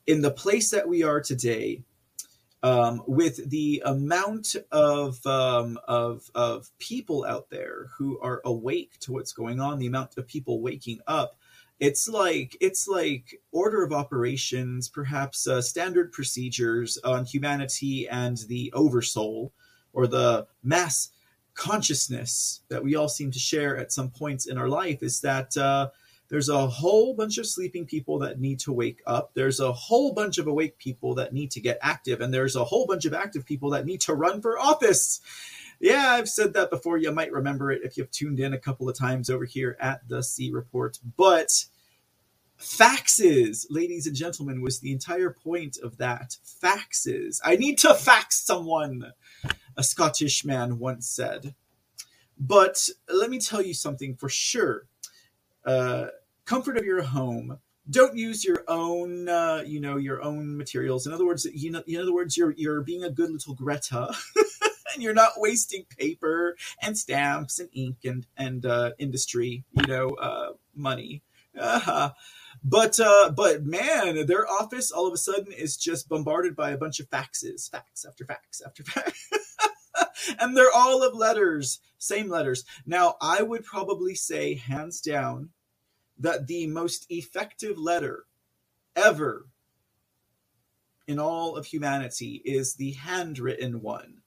in 0.06 0.22
the 0.22 0.30
place 0.30 0.70
that 0.70 0.88
we 0.88 1.02
are 1.02 1.20
today. 1.20 1.84
Um, 2.60 3.04
with 3.06 3.50
the 3.50 3.84
amount 3.86 4.56
of, 4.72 5.24
um, 5.24 5.78
of 5.86 6.28
of 6.34 6.68
people 6.80 7.24
out 7.24 7.50
there 7.50 7.90
who 7.96 8.18
are 8.18 8.40
awake 8.44 8.98
to 9.02 9.12
what's 9.12 9.32
going 9.32 9.60
on, 9.60 9.78
the 9.78 9.86
amount 9.86 10.18
of 10.18 10.26
people 10.26 10.60
waking 10.60 10.98
up, 11.06 11.37
it's 11.80 12.08
like 12.08 12.56
it's 12.60 12.88
like 12.88 13.40
order 13.52 13.84
of 13.84 13.92
operations, 13.92 14.88
perhaps 14.88 15.46
uh, 15.46 15.62
standard 15.62 16.12
procedures 16.12 16.98
on 16.98 17.24
humanity 17.24 18.08
and 18.08 18.38
the 18.48 18.72
oversoul, 18.74 19.52
or 19.92 20.06
the 20.06 20.46
mass 20.62 21.10
consciousness 21.54 22.60
that 22.68 22.82
we 22.84 22.94
all 22.94 23.08
seem 23.08 23.30
to 23.32 23.38
share 23.38 23.76
at 23.76 23.92
some 23.92 24.10
points 24.10 24.46
in 24.46 24.56
our 24.56 24.68
life 24.68 25.02
is 25.02 25.20
that 25.20 25.56
uh, 25.56 25.88
there's 26.28 26.48
a 26.48 26.66
whole 26.66 27.14
bunch 27.14 27.38
of 27.38 27.46
sleeping 27.46 27.86
people 27.86 28.18
that 28.20 28.38
need 28.38 28.60
to 28.60 28.72
wake 28.72 29.00
up. 29.06 29.32
There's 29.34 29.60
a 29.60 29.72
whole 29.72 30.12
bunch 30.12 30.38
of 30.38 30.46
awake 30.46 30.78
people 30.78 31.14
that 31.14 31.32
need 31.32 31.50
to 31.52 31.60
get 31.60 31.78
active. 31.80 32.20
And 32.20 32.32
there's 32.32 32.54
a 32.54 32.64
whole 32.64 32.86
bunch 32.86 33.06
of 33.06 33.14
active 33.14 33.46
people 33.46 33.70
that 33.70 33.86
need 33.86 34.02
to 34.02 34.14
run 34.14 34.40
for 34.40 34.58
office. 34.58 35.20
Yeah, 35.80 36.12
I've 36.12 36.28
said 36.28 36.54
that 36.54 36.70
before. 36.70 36.98
You 36.98 37.12
might 37.12 37.32
remember 37.32 37.70
it 37.70 37.82
if 37.84 37.96
you've 37.96 38.10
tuned 38.10 38.40
in 38.40 38.52
a 38.52 38.58
couple 38.58 38.88
of 38.88 38.96
times 38.96 39.30
over 39.30 39.44
here 39.44 39.76
at 39.80 40.06
the 40.08 40.22
C 40.22 40.50
Report. 40.50 40.98
But 41.16 41.66
faxes, 42.60 43.66
ladies 43.70 44.06
and 44.06 44.16
gentlemen, 44.16 44.60
was 44.60 44.80
the 44.80 44.92
entire 44.92 45.30
point 45.30 45.78
of 45.82 45.98
that. 45.98 46.36
Faxes. 46.44 47.40
I 47.44 47.56
need 47.56 47.78
to 47.78 47.94
fax 47.94 48.40
someone 48.40 49.12
a 49.76 49.82
Scottish 49.82 50.44
man 50.44 50.78
once 50.78 51.08
said. 51.08 51.54
But 52.38 52.88
let 53.12 53.30
me 53.30 53.38
tell 53.38 53.62
you 53.62 53.74
something 53.74 54.16
for 54.16 54.28
sure. 54.28 54.86
Uh, 55.64 56.06
comfort 56.44 56.76
of 56.76 56.84
your 56.84 57.02
home. 57.02 57.58
Don't 57.90 58.16
use 58.16 58.44
your 58.44 58.64
own, 58.68 59.28
uh, 59.28 59.62
you 59.64 59.80
know, 59.80 59.96
your 59.96 60.22
own 60.22 60.56
materials. 60.56 61.06
In 61.06 61.12
other 61.12 61.24
words, 61.24 61.46
you 61.46 61.70
know, 61.70 61.82
in 61.86 62.00
other 62.00 62.12
words, 62.12 62.36
you're 62.36 62.52
you're 62.56 62.82
being 62.82 63.04
a 63.04 63.10
good 63.10 63.30
little 63.30 63.54
Greta, 63.54 64.14
and 64.92 65.02
you're 65.02 65.14
not 65.14 65.32
wasting 65.36 65.84
paper 65.98 66.56
and 66.82 66.96
stamps 66.96 67.58
and 67.58 67.68
ink 67.72 67.98
and 68.04 68.26
and 68.36 68.66
uh, 68.66 68.92
industry, 68.98 69.64
you 69.72 69.86
know, 69.86 70.10
uh, 70.10 70.52
money. 70.74 71.22
Uh-huh. 71.58 72.12
But 72.64 72.98
uh, 72.98 73.30
but 73.30 73.64
man, 73.64 74.26
their 74.26 74.44
office 74.48 74.90
all 74.90 75.06
of 75.06 75.14
a 75.14 75.16
sudden 75.16 75.52
is 75.52 75.76
just 75.76 76.08
bombarded 76.08 76.56
by 76.56 76.70
a 76.70 76.76
bunch 76.76 76.98
of 76.98 77.08
faxes, 77.08 77.70
fax 77.70 78.04
after 78.04 78.24
fax 78.24 78.60
after 78.60 78.82
fax. 78.82 79.30
and 80.40 80.56
they're 80.56 80.74
all 80.74 81.02
of 81.06 81.14
letters, 81.14 81.80
same 81.98 82.28
letters. 82.28 82.64
Now, 82.84 83.14
I 83.20 83.42
would 83.42 83.64
probably 83.64 84.16
say, 84.16 84.54
hands 84.54 85.00
down, 85.00 85.50
that 86.18 86.46
the 86.46 86.66
most 86.66 87.06
effective 87.10 87.78
letter 87.78 88.24
ever 88.96 89.46
in 91.06 91.18
all 91.18 91.56
of 91.56 91.66
humanity 91.66 92.42
is 92.44 92.74
the 92.74 92.92
handwritten 92.92 93.80
one 93.80 94.17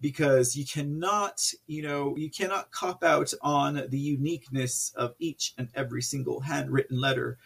because 0.00 0.56
you 0.56 0.64
cannot 0.64 1.52
you 1.66 1.82
know 1.82 2.16
you 2.16 2.30
cannot 2.30 2.70
cop 2.70 3.02
out 3.02 3.32
on 3.42 3.82
the 3.88 3.98
uniqueness 3.98 4.92
of 4.96 5.14
each 5.18 5.54
and 5.58 5.68
every 5.74 6.02
single 6.02 6.40
handwritten 6.40 7.00
letter 7.00 7.38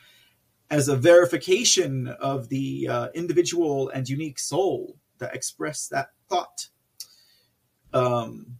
as 0.71 0.89
a 0.89 0.97
verification 0.97 2.09
of 2.09 2.49
the 2.49 2.89
uh, 2.89 3.09
individual 3.15 3.89
and 3.91 4.09
unique 4.09 4.39
soul 4.39 4.97
that 5.19 5.35
expressed 5.35 5.91
that 5.91 6.11
thought 6.29 6.69
um, 7.93 8.59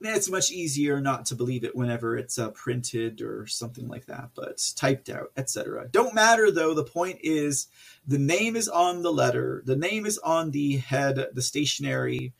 it's 0.00 0.30
much 0.30 0.50
easier 0.50 1.00
not 1.00 1.26
to 1.26 1.34
believe 1.34 1.64
it 1.64 1.74
whenever 1.74 2.16
it's 2.16 2.38
uh, 2.38 2.50
printed 2.50 3.22
or 3.22 3.46
something 3.46 3.88
like 3.88 4.06
that, 4.06 4.30
but 4.34 4.62
typed 4.76 5.08
out, 5.08 5.32
etc. 5.36 5.88
Don't 5.90 6.14
matter 6.14 6.50
though. 6.50 6.74
The 6.74 6.84
point 6.84 7.18
is, 7.22 7.68
the 8.06 8.18
name 8.18 8.56
is 8.56 8.68
on 8.68 9.02
the 9.02 9.12
letter, 9.12 9.62
the 9.64 9.76
name 9.76 10.06
is 10.06 10.18
on 10.18 10.50
the 10.50 10.76
head, 10.76 11.28
the 11.32 11.42
stationery, 11.42 12.34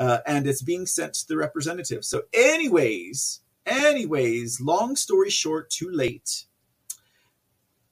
uh, 0.00 0.20
and 0.26 0.46
it's 0.46 0.62
being 0.62 0.86
sent 0.86 1.12
to 1.12 1.28
the 1.28 1.36
representative. 1.36 2.06
So, 2.06 2.22
anyways, 2.32 3.40
anyways, 3.66 4.58
long 4.58 4.96
story 4.96 5.28
short, 5.28 5.68
too 5.68 5.90
late. 5.90 6.46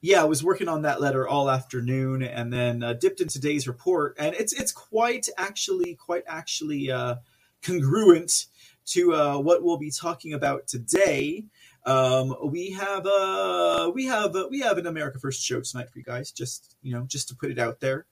Yeah, 0.01 0.21
I 0.21 0.25
was 0.25 0.43
working 0.43 0.67
on 0.67 0.81
that 0.81 1.01
letter 1.01 1.27
all 1.27 1.51
afternoon, 1.51 2.23
and 2.23 2.51
then 2.51 2.81
uh, 2.81 2.93
dipped 2.93 3.21
into 3.21 3.33
today's 3.33 3.67
report, 3.67 4.15
and 4.17 4.33
it's 4.33 4.53
it's 4.53 4.71
quite 4.71 5.29
actually 5.37 5.95
quite 5.95 6.23
actually 6.25 6.89
uh, 6.89 7.15
congruent 7.61 8.47
to 8.87 9.13
uh, 9.13 9.37
what 9.37 9.61
we'll 9.61 9.77
be 9.77 9.91
talking 9.91 10.33
about 10.33 10.67
today. 10.67 11.45
Um, 11.85 12.35
we 12.43 12.71
have 12.71 13.05
uh, 13.05 13.91
we 13.93 14.05
have 14.05 14.35
uh, 14.35 14.47
we 14.49 14.61
have 14.61 14.79
an 14.79 14.87
America 14.87 15.19
First 15.19 15.43
show 15.43 15.61
tonight 15.61 15.91
for 15.91 15.99
you 15.99 16.05
guys. 16.05 16.31
Just 16.31 16.75
you 16.81 16.93
know, 16.93 17.03
just 17.03 17.27
to 17.27 17.35
put 17.35 17.51
it 17.51 17.59
out 17.59 17.81
there, 17.81 18.07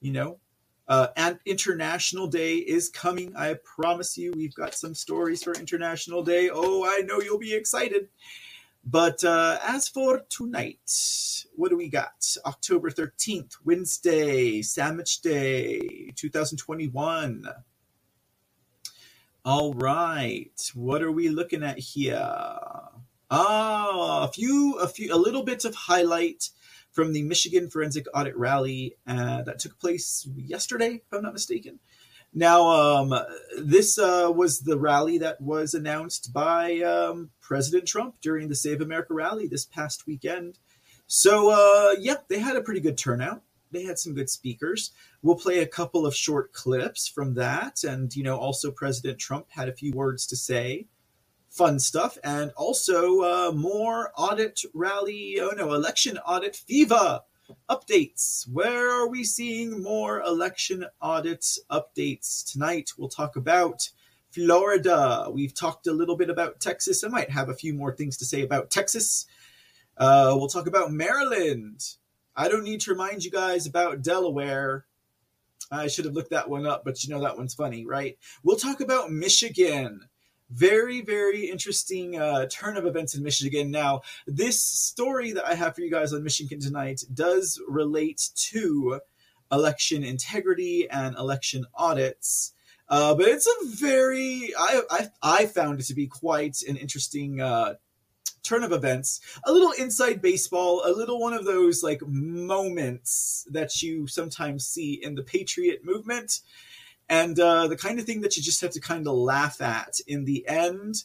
you 0.00 0.12
know. 0.12 0.38
Uh, 0.90 1.06
and 1.16 1.38
International 1.46 2.26
Day 2.26 2.56
is 2.56 2.88
coming. 2.88 3.32
I 3.36 3.54
promise 3.64 4.18
you, 4.18 4.32
we've 4.34 4.54
got 4.56 4.74
some 4.74 4.92
stories 4.92 5.40
for 5.40 5.52
International 5.52 6.24
Day. 6.24 6.50
Oh, 6.52 6.84
I 6.84 7.02
know 7.02 7.20
you'll 7.20 7.38
be 7.38 7.54
excited. 7.54 8.08
But 8.84 9.22
uh, 9.22 9.58
as 9.62 9.88
for 9.88 10.22
tonight, 10.28 10.80
what 11.54 11.68
do 11.68 11.76
we 11.76 11.88
got? 11.88 12.36
October 12.44 12.90
13th, 12.90 13.58
Wednesday, 13.64 14.62
Sandwich 14.62 15.20
Day, 15.20 16.12
2021. 16.16 17.46
All 19.44 19.74
right. 19.74 20.72
What 20.74 21.02
are 21.02 21.12
we 21.12 21.28
looking 21.28 21.62
at 21.62 21.78
here? 21.78 22.18
Ah, 23.30 24.24
a 24.24 24.28
few, 24.32 24.76
a 24.80 24.88
few, 24.88 25.14
a 25.14 25.16
little 25.16 25.44
bit 25.44 25.64
of 25.64 25.76
highlight 25.76 26.50
from 26.92 27.12
the 27.12 27.22
Michigan 27.22 27.70
Forensic 27.70 28.06
Audit 28.14 28.36
Rally 28.36 28.96
uh, 29.06 29.42
that 29.42 29.58
took 29.58 29.78
place 29.78 30.28
yesterday, 30.36 31.02
if 31.04 31.12
I'm 31.12 31.22
not 31.22 31.32
mistaken. 31.32 31.78
Now, 32.32 32.68
um, 32.68 33.14
this 33.60 33.98
uh, 33.98 34.30
was 34.34 34.60
the 34.60 34.78
rally 34.78 35.18
that 35.18 35.40
was 35.40 35.74
announced 35.74 36.32
by 36.32 36.80
um, 36.80 37.30
President 37.40 37.86
Trump 37.86 38.16
during 38.20 38.48
the 38.48 38.54
Save 38.54 38.80
America 38.80 39.14
rally 39.14 39.48
this 39.48 39.64
past 39.64 40.06
weekend. 40.06 40.58
So, 41.08 41.50
uh, 41.50 41.96
yeah, 41.98 42.16
they 42.28 42.38
had 42.38 42.56
a 42.56 42.62
pretty 42.62 42.80
good 42.80 42.96
turnout 42.96 43.42
they 43.70 43.84
had 43.84 43.98
some 43.98 44.14
good 44.14 44.30
speakers. 44.30 44.92
We'll 45.22 45.36
play 45.36 45.60
a 45.60 45.66
couple 45.66 46.06
of 46.06 46.14
short 46.14 46.52
clips 46.52 47.08
from 47.08 47.34
that, 47.34 47.84
and 47.84 48.14
you 48.14 48.22
know, 48.22 48.36
also 48.36 48.70
President 48.70 49.18
Trump 49.18 49.46
had 49.50 49.68
a 49.68 49.74
few 49.74 49.92
words 49.92 50.26
to 50.26 50.36
say, 50.36 50.86
fun 51.50 51.78
stuff, 51.78 52.16
and 52.24 52.52
also 52.56 53.20
uh, 53.20 53.52
more 53.52 54.12
audit 54.16 54.62
rally. 54.72 55.38
Oh 55.40 55.52
no, 55.56 55.74
election 55.74 56.18
audit 56.18 56.56
fever 56.56 57.20
updates. 57.68 58.48
Where 58.48 58.88
are 58.90 59.08
we 59.08 59.24
seeing 59.24 59.82
more 59.82 60.20
election 60.20 60.86
audit 61.02 61.44
updates 61.70 62.50
tonight? 62.50 62.92
We'll 62.96 63.08
talk 63.08 63.36
about. 63.36 63.90
Florida. 64.32 65.26
We've 65.32 65.54
talked 65.54 65.86
a 65.86 65.92
little 65.92 66.16
bit 66.16 66.30
about 66.30 66.60
Texas. 66.60 67.02
I 67.02 67.08
might 67.08 67.30
have 67.30 67.48
a 67.48 67.54
few 67.54 67.74
more 67.74 67.94
things 67.94 68.16
to 68.18 68.24
say 68.24 68.42
about 68.42 68.70
Texas. 68.70 69.26
Uh, 69.96 70.34
we'll 70.36 70.48
talk 70.48 70.66
about 70.66 70.92
Maryland. 70.92 71.96
I 72.36 72.48
don't 72.48 72.64
need 72.64 72.80
to 72.82 72.92
remind 72.92 73.24
you 73.24 73.30
guys 73.30 73.66
about 73.66 74.02
Delaware. 74.02 74.86
I 75.70 75.88
should 75.88 76.04
have 76.04 76.14
looked 76.14 76.30
that 76.30 76.48
one 76.48 76.66
up, 76.66 76.84
but 76.84 77.02
you 77.02 77.12
know 77.12 77.20
that 77.22 77.36
one's 77.36 77.54
funny, 77.54 77.84
right? 77.84 78.18
We'll 78.42 78.56
talk 78.56 78.80
about 78.80 79.10
Michigan. 79.10 80.08
Very, 80.50 81.00
very 81.00 81.48
interesting 81.48 82.18
uh, 82.18 82.46
turn 82.46 82.76
of 82.76 82.84
events 82.84 83.14
in 83.14 83.22
Michigan. 83.22 83.70
Now, 83.70 84.02
this 84.26 84.60
story 84.60 85.32
that 85.32 85.46
I 85.46 85.54
have 85.54 85.74
for 85.74 85.80
you 85.80 85.90
guys 85.90 86.12
on 86.12 86.24
Michigan 86.24 86.60
tonight 86.60 87.04
does 87.14 87.60
relate 87.68 88.30
to 88.50 89.00
election 89.52 90.02
integrity 90.02 90.88
and 90.90 91.16
election 91.16 91.66
audits. 91.74 92.52
Uh, 92.88 93.14
but 93.14 93.28
it's 93.28 93.46
a 93.46 93.66
very 93.76 94.52
I, 94.58 94.80
I, 94.90 95.08
I 95.22 95.46
found 95.46 95.78
it 95.78 95.86
to 95.86 95.94
be 95.94 96.08
quite 96.08 96.62
an 96.68 96.76
interesting 96.76 97.40
uh, 97.40 97.74
turn 98.42 98.64
of 98.64 98.72
events, 98.72 99.20
a 99.44 99.52
little 99.52 99.72
inside 99.72 100.20
baseball, 100.20 100.82
a 100.84 100.90
little 100.90 101.20
one 101.20 101.32
of 101.32 101.44
those 101.44 101.84
like 101.84 102.00
moments 102.06 103.46
that 103.50 103.80
you 103.82 104.08
sometimes 104.08 104.66
see 104.66 104.94
in 104.94 105.14
the 105.14 105.22
Patriot 105.22 105.84
movement, 105.84 106.40
and 107.10 107.38
uh, 107.38 107.66
the 107.68 107.76
kind 107.76 107.98
of 107.98 108.06
thing 108.06 108.22
that 108.22 108.36
you 108.38 108.42
just 108.42 108.62
have 108.62 108.70
to 108.70 108.80
kind 108.80 109.06
of 109.06 109.14
laugh 109.14 109.60
at 109.60 110.00
in 110.06 110.24
the 110.24 110.48
end, 110.48 111.04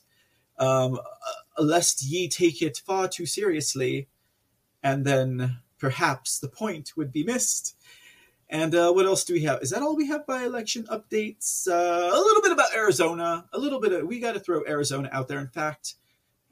um, 0.60 0.96
uh, 1.00 1.64
lest 1.64 2.04
ye 2.06 2.30
take 2.30 2.62
it 2.62 2.78
far 2.78 3.10
too 3.10 3.26
seriously. 3.26 4.08
and 4.84 5.04
then 5.04 5.58
perhaps 5.80 6.40
the 6.40 6.48
point 6.48 6.92
would 6.96 7.12
be 7.12 7.24
missed. 7.24 7.76
And 8.50 8.76
uh, 8.76 8.92
what 8.94 9.08
else 9.08 9.24
do 9.26 9.34
we 9.34 9.42
have? 9.44 9.64
Is 9.64 9.72
that 9.72 9.82
all 9.82 9.96
we 9.96 10.08
have 10.08 10.28
by 10.28 10.44
election 10.44 10.84
updates? 10.84 11.68
Uh, 11.68 12.12
a 12.16 12.20
little 12.20 12.42
bit 12.44 12.52
about 12.52 12.76
Arizona. 12.76 13.46
A 13.52 13.60
little 13.60 13.80
bit 13.82 13.92
of 13.92 14.08
we 14.08 14.20
got 14.20 14.34
to 14.34 14.40
throw 14.40 14.62
Arizona 14.68 15.10
out 15.12 15.28
there. 15.28 15.40
In 15.40 15.48
fact, 15.48 15.96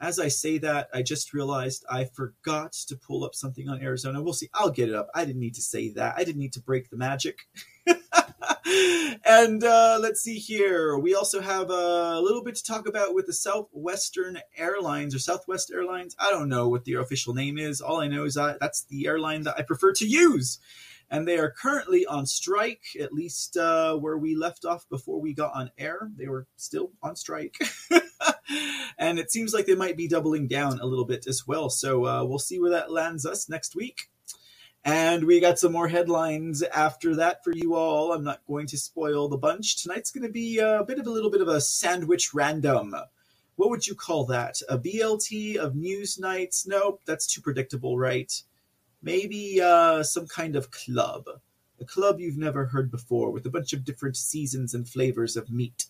as 0.01 0.19
I 0.19 0.29
say 0.29 0.57
that, 0.59 0.89
I 0.93 1.03
just 1.03 1.33
realized 1.33 1.85
I 1.89 2.05
forgot 2.05 2.73
to 2.87 2.97
pull 2.97 3.23
up 3.23 3.35
something 3.35 3.69
on 3.69 3.81
Arizona. 3.81 4.21
We'll 4.21 4.33
see. 4.33 4.49
I'll 4.53 4.71
get 4.71 4.89
it 4.89 4.95
up. 4.95 5.09
I 5.13 5.25
didn't 5.25 5.39
need 5.41 5.55
to 5.55 5.61
say 5.61 5.89
that. 5.89 6.15
I 6.17 6.23
didn't 6.23 6.41
need 6.41 6.53
to 6.53 6.61
break 6.61 6.89
the 6.89 6.97
magic. 6.97 7.47
and 9.25 9.63
uh, 9.63 9.97
let's 10.01 10.21
see 10.21 10.37
here. 10.37 10.97
We 10.97 11.15
also 11.15 11.41
have 11.41 11.69
a 11.69 12.19
little 12.21 12.43
bit 12.43 12.55
to 12.55 12.63
talk 12.63 12.87
about 12.87 13.13
with 13.13 13.27
the 13.27 13.33
Southwestern 13.33 14.39
Airlines 14.57 15.15
or 15.15 15.19
Southwest 15.19 15.71
Airlines. 15.73 16.15
I 16.19 16.29
don't 16.29 16.49
know 16.49 16.69
what 16.69 16.85
the 16.85 16.93
official 16.95 17.33
name 17.33 17.57
is. 17.57 17.81
All 17.81 17.99
I 17.99 18.07
know 18.07 18.25
is 18.25 18.35
that 18.35 18.59
that's 18.59 18.83
the 18.85 19.07
airline 19.07 19.43
that 19.43 19.55
I 19.57 19.61
prefer 19.63 19.93
to 19.93 20.07
use. 20.07 20.59
And 21.09 21.27
they 21.27 21.37
are 21.37 21.51
currently 21.51 22.05
on 22.05 22.25
strike, 22.25 22.83
at 22.99 23.13
least 23.13 23.55
uh, 23.55 23.95
where 23.97 24.17
we 24.17 24.35
left 24.35 24.65
off 24.65 24.89
before 24.89 25.21
we 25.21 25.33
got 25.33 25.53
on 25.53 25.69
air. 25.77 26.09
They 26.17 26.27
were 26.27 26.47
still 26.55 26.91
on 27.03 27.15
strike. 27.15 27.55
and 28.97 29.19
it 29.19 29.31
seems 29.31 29.53
like 29.53 29.67
they 29.67 29.75
might 29.75 29.97
be 29.97 30.07
doubling 30.07 30.47
down 30.47 30.79
a 30.79 30.85
little 30.85 31.05
bit 31.05 31.27
as 31.27 31.43
well. 31.45 31.69
So 31.69 32.05
uh, 32.05 32.23
we'll 32.23 32.39
see 32.39 32.59
where 32.59 32.71
that 32.71 32.91
lands 32.91 33.25
us 33.25 33.47
next 33.47 33.75
week. 33.75 34.09
And 34.85 35.23
we 35.23 35.39
got 35.39 35.59
some 35.59 35.71
more 35.71 35.87
headlines 35.87 36.61
after 36.61 37.15
that 37.15 37.41
for 37.43 37.53
you 37.53 37.73
all. 37.75 38.11
I'm 38.11 38.23
not 38.23 38.45
going 38.47 38.67
to 38.67 38.77
spoil 38.77 39.29
the 39.29 39.37
bunch. 39.37 39.81
Tonight's 39.81 40.11
going 40.11 40.27
to 40.27 40.31
be 40.31 40.59
a 40.59 40.83
bit 40.85 40.99
of 40.99 41.07
a 41.07 41.11
little 41.11 41.31
bit 41.31 41.41
of 41.41 41.47
a 41.47 41.61
sandwich 41.61 42.33
random. 42.33 42.93
What 43.55 43.69
would 43.69 43.87
you 43.87 43.95
call 43.95 44.25
that? 44.25 44.61
A 44.67 44.77
BLT 44.77 45.55
of 45.55 45.75
news 45.75 46.19
nights? 46.19 46.67
Nope, 46.67 47.01
that's 47.05 47.27
too 47.27 47.39
predictable, 47.39 47.97
right? 47.97 48.33
Maybe 49.01 49.61
uh, 49.61 50.03
some 50.03 50.27
kind 50.27 50.55
of 50.55 50.71
club. 50.71 51.29
A 51.79 51.85
club 51.85 52.19
you've 52.19 52.37
never 52.37 52.65
heard 52.65 52.91
before 52.91 53.31
with 53.31 53.45
a 53.45 53.49
bunch 53.51 53.71
of 53.71 53.85
different 53.85 54.17
seasons 54.17 54.73
and 54.73 54.87
flavors 54.87 55.37
of 55.37 55.49
meat. 55.49 55.85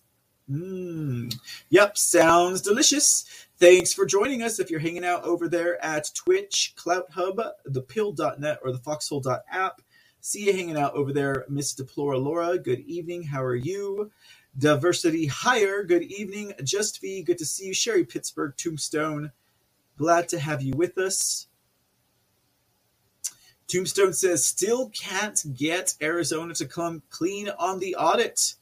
Mmm. 0.50 1.34
Yep, 1.70 1.98
sounds 1.98 2.62
delicious. 2.62 3.26
Thanks 3.58 3.94
for 3.94 4.06
joining 4.06 4.42
us. 4.44 4.60
If 4.60 4.70
you're 4.70 4.80
hanging 4.80 5.06
out 5.06 5.24
over 5.24 5.48
there 5.48 5.84
at 5.84 6.12
Twitch, 6.14 6.74
Clout 6.76 7.12
Hub, 7.12 7.42
thepill.net, 7.68 8.60
or 8.64 8.72
the 8.72 8.80
foxhole.app, 8.80 9.82
see 10.20 10.46
you 10.46 10.54
hanging 10.54 10.78
out 10.78 10.96
over 10.96 11.14
there, 11.14 11.46
Miss 11.48 11.74
Deplora 11.74 12.22
Laura. 12.22 12.58
Good 12.58 12.82
evening. 12.82 13.24
How 13.24 13.44
are 13.44 13.56
you? 13.56 14.12
Diversity 14.58 15.28
Higher. 15.28 15.84
Good 15.84 16.04
evening. 16.04 16.54
Just 16.64 17.00
V. 17.02 17.24
Good 17.24 17.38
to 17.38 17.46
see 17.46 17.68
you. 17.68 17.74
Sherry 17.74 18.04
Pittsburgh, 18.04 18.54
Tombstone. 18.58 19.32
Glad 19.98 20.28
to 20.30 20.40
have 20.40 20.62
you 20.62 20.74
with 20.76 20.98
us. 20.98 21.48
Tombstone 23.68 24.14
says, 24.14 24.46
still 24.46 24.90
can't 24.90 25.42
get 25.56 25.96
Arizona 26.02 26.54
to 26.56 26.66
come 26.66 27.02
clean 27.10 27.50
on 27.58 27.80
the 27.80 27.96
audit. 27.96 28.56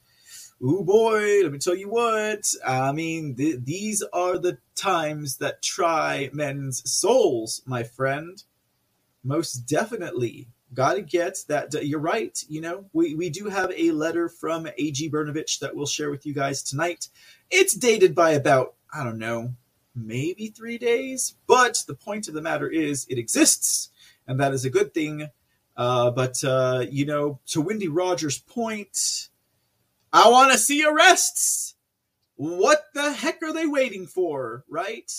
Ooh 0.64 0.84
boy, 0.84 1.42
let 1.42 1.50
me 1.50 1.58
tell 1.58 1.74
you 1.74 1.88
what. 1.88 2.54
I 2.64 2.92
mean, 2.92 3.34
th- 3.34 3.64
these 3.64 4.00
are 4.12 4.38
the 4.38 4.58
times 4.76 5.38
that 5.38 5.60
try 5.60 6.30
men's 6.32 6.88
souls, 6.88 7.62
my 7.66 7.82
friend. 7.82 8.40
Most 9.24 9.66
definitely. 9.66 10.46
Got 10.72 10.94
to 10.94 11.02
get 11.02 11.38
that. 11.48 11.74
You're 11.84 11.98
right. 11.98 12.38
You 12.48 12.60
know, 12.60 12.84
we, 12.92 13.16
we 13.16 13.28
do 13.28 13.48
have 13.48 13.72
a 13.76 13.90
letter 13.90 14.28
from 14.28 14.68
A.G. 14.78 15.10
Brnovich 15.10 15.58
that 15.58 15.74
we'll 15.74 15.86
share 15.86 16.12
with 16.12 16.24
you 16.24 16.32
guys 16.32 16.62
tonight. 16.62 17.08
It's 17.50 17.74
dated 17.74 18.14
by 18.14 18.30
about, 18.30 18.74
I 18.94 19.02
don't 19.02 19.18
know, 19.18 19.54
maybe 19.96 20.46
three 20.46 20.78
days. 20.78 21.34
But 21.48 21.82
the 21.88 21.94
point 21.94 22.28
of 22.28 22.34
the 22.34 22.40
matter 22.40 22.68
is, 22.68 23.04
it 23.10 23.18
exists, 23.18 23.90
and 24.28 24.38
that 24.38 24.54
is 24.54 24.64
a 24.64 24.70
good 24.70 24.94
thing. 24.94 25.28
Uh, 25.76 26.12
but, 26.12 26.42
uh, 26.44 26.84
you 26.88 27.04
know, 27.04 27.40
to 27.46 27.60
Wendy 27.60 27.88
Rogers' 27.88 28.38
point, 28.38 29.28
I 30.12 30.28
want 30.28 30.52
to 30.52 30.58
see 30.58 30.84
arrests. 30.84 31.74
What 32.34 32.84
the 32.94 33.12
heck 33.12 33.42
are 33.42 33.52
they 33.52 33.66
waiting 33.66 34.06
for, 34.06 34.64
right? 34.68 35.10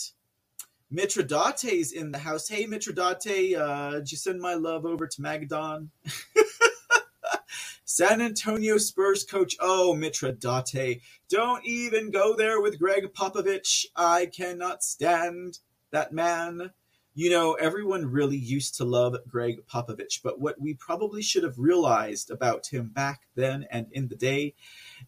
Mitradate's 0.93 1.91
in 1.91 2.12
the 2.12 2.19
house. 2.19 2.47
Hey, 2.47 2.65
Mitradate, 2.67 3.58
uh, 3.58 3.91
did 3.95 4.12
you 4.12 4.17
send 4.17 4.39
my 4.39 4.53
love 4.53 4.86
over 4.86 5.08
to 5.08 5.21
Magadon? 5.21 5.89
San 7.86 8.21
Antonio 8.21 8.77
Spurs 8.77 9.23
coach. 9.23 9.56
Oh, 9.60 9.95
Mitradate. 9.97 11.01
Don't 11.27 11.65
even 11.65 12.12
go 12.12 12.36
there 12.36 12.62
with 12.62 12.79
Gregg 12.79 13.12
Popovich. 13.13 13.86
I 13.95 14.27
cannot 14.27 14.84
stand 14.84 15.60
that 15.91 16.12
man 16.12 16.71
you 17.15 17.30
know, 17.30 17.54
everyone 17.54 18.12
really 18.12 18.38
used 18.38 18.76
to 18.76 18.86
love 18.86 19.15
Gregg 19.28 19.67
Popovich, 19.67 20.21
but 20.23 20.39
what 20.39 20.60
we 20.60 20.73
probably 20.73 21.21
should 21.21 21.43
have 21.43 21.60
realized 21.60 22.32
about 22.32 22.67
him 22.67 22.88
back 22.88 23.21
then 23.36 23.67
and 23.69 23.88
in 23.91 24.08
the 24.08 24.15
day 24.15 24.56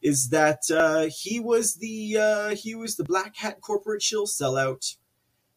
is 0.02 0.30
that 0.30 0.70
uh, 0.70 1.08
he 1.12 1.40
was 1.40 1.76
the 1.76 2.18
uh, 2.18 2.50
he 2.50 2.76
was 2.76 2.96
the 2.96 3.04
black 3.04 3.36
hat 3.38 3.60
corporate 3.62 4.04
shill 4.04 4.28
sellout. 4.28 4.98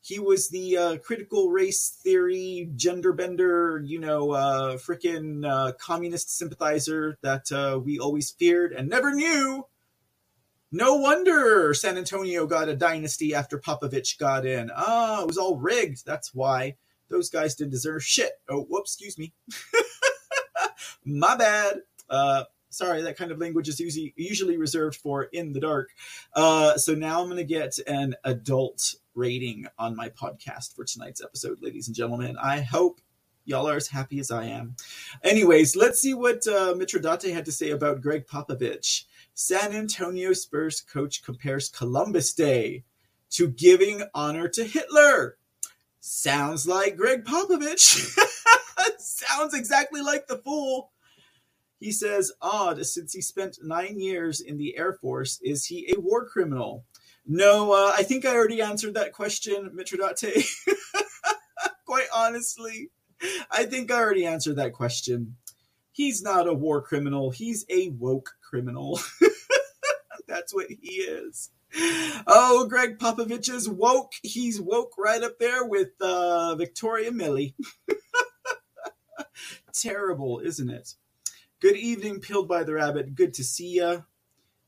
He 0.01 0.19
was 0.19 0.49
the 0.49 0.77
uh, 0.77 0.97
critical 0.99 1.51
race 1.51 1.91
theory, 2.03 2.71
gender 2.77 3.13
bender, 3.13 3.83
you 3.85 4.01
know, 4.01 4.31
uh, 4.31 4.77
freaking 4.79 5.47
uh, 5.47 5.73
communist 5.73 6.35
sympathizer 6.35 7.19
that 7.21 7.53
uh, 7.53 7.79
we 7.79 7.99
always 7.99 8.31
feared 8.31 8.73
and 8.73 8.89
never 8.89 9.13
knew 9.13 9.67
no 10.71 10.97
wonder 10.97 11.73
San 11.75 11.97
Antonio 11.97 12.47
got 12.47 12.69
a 12.69 12.77
dynasty 12.77 13.35
after 13.35 13.59
Popovich 13.59 14.19
got 14.19 14.45
in. 14.45 14.71
Ah, 14.75 15.23
it 15.23 15.27
was 15.27 15.39
all 15.39 15.57
rigged. 15.57 16.05
That's 16.05 16.35
why 16.35 16.77
those 17.09 17.31
guys 17.31 17.55
didn't 17.55 17.73
deserve 17.73 18.05
shit. 18.05 18.33
Oh, 18.49 18.63
whoops, 18.63 18.95
excuse 18.95 19.19
me. 19.19 19.33
My 21.05 21.37
bad. 21.37 21.81
Uh, 22.11 22.45
sorry, 22.71 23.03
that 23.03 23.17
kind 23.17 23.31
of 23.31 23.39
language 23.39 23.69
is 23.69 23.81
usually, 23.81 24.13
usually 24.17 24.57
reserved 24.57 24.97
for 24.97 25.25
in 25.25 25.53
the 25.53 25.61
dark. 25.61 25.91
Uh, 26.35 26.77
so 26.77 26.95
now 26.95 27.21
I'm 27.21 27.27
going 27.27 27.39
to 27.39 27.45
get 27.45 27.79
an 27.87 28.15
adult 28.25 28.95
rating 29.15 29.67
on 29.79 29.97
my 29.97 30.11
podcast 30.11 30.75
for 30.75 30.85
tonight's 30.85 31.23
episode, 31.23 31.59
ladies 31.63 31.89
and 31.89 31.97
gentlemen. 31.97 32.37
I 32.41 32.61
hope 32.61 33.01
y'all 33.45 33.69
are 33.69 33.77
as 33.77 33.89
happy 33.89 34.21
as 34.21 34.31
I 34.31 34.45
am. 34.45 34.77
Anyways, 35.25 35.75
let's 35.75 36.01
see 36.01 36.15
what 36.15 36.47
uh, 36.47 36.75
Mitradate 36.75 37.33
had 37.33 37.47
to 37.47 37.53
say 37.53 37.71
about 37.71 38.03
Gregg 38.03 38.27
Popovich. 38.27 39.05
San 39.41 39.73
Antonio 39.73 40.33
Spurs 40.33 40.81
coach 40.81 41.23
compares 41.23 41.69
Columbus 41.69 42.35
Day 42.35 42.83
to 43.31 43.47
giving 43.47 44.03
honor 44.13 44.49
to 44.49 44.65
Hitler. 44.65 45.39
Sounds 46.01 46.67
like 46.67 46.97
Gregg 46.97 47.25
Popovich. 47.25 48.19
Sounds 48.99 49.55
exactly 49.55 50.01
like 50.03 50.27
the 50.27 50.39
fool. 50.39 50.91
He 51.79 51.93
says, 51.93 52.33
odd, 52.43 52.85
since 52.85 53.13
he 53.13 53.21
spent 53.23 53.61
nine 53.63 54.01
years 54.01 54.41
in 54.41 54.59
the 54.59 54.77
Air 54.77 54.95
Force, 54.95 55.39
is 55.41 55.65
he 55.65 55.95
a 55.97 56.01
war 56.01 56.27
criminal? 56.27 56.85
No, 57.25 57.71
uh, 57.71 57.93
I 57.97 58.03
think 58.03 58.25
I 58.25 58.35
already 58.35 58.61
answered 58.61 58.95
that 58.95 59.13
question, 59.13 59.71
Mitradate. 59.71 60.49
Quite 61.87 62.09
honestly, 62.13 62.91
I 63.53 63.67
think 63.67 63.93
I 63.93 64.01
already 64.01 64.27
answered 64.27 64.57
that 64.57 64.73
question. 64.73 65.37
He's 65.93 66.23
not 66.23 66.49
a 66.49 66.55
war 66.55 66.83
criminal, 66.83 67.31
he's 67.31 67.65
a 67.71 67.91
woke 67.91 68.31
criminal. 68.49 68.99
That's 70.29 70.55
what 70.55 70.67
he 70.69 70.89
is. 70.89 71.51
Oh, 72.27 72.67
Gregg 72.69 72.99
Popovich 72.99 73.49
is 73.51 73.69
woke. 73.69 74.13
He's 74.23 74.61
woke 74.61 74.93
right 74.99 75.23
up 75.23 75.39
there 75.39 75.65
with 75.65 75.91
uh, 76.01 76.55
Victoria 76.57 77.11
Millie. 77.11 77.55
Terrible, 79.73 80.41
isn't 80.41 80.71
it? 80.71 80.95
Good 81.61 81.77
evening, 81.77 82.21
Peeled 82.21 82.49
by 82.49 82.63
the 82.65 82.75
Rabbit. 82.75 83.15
Good 83.15 83.35
to 83.35 83.45
see 83.45 83.77
ya. 83.77 84.03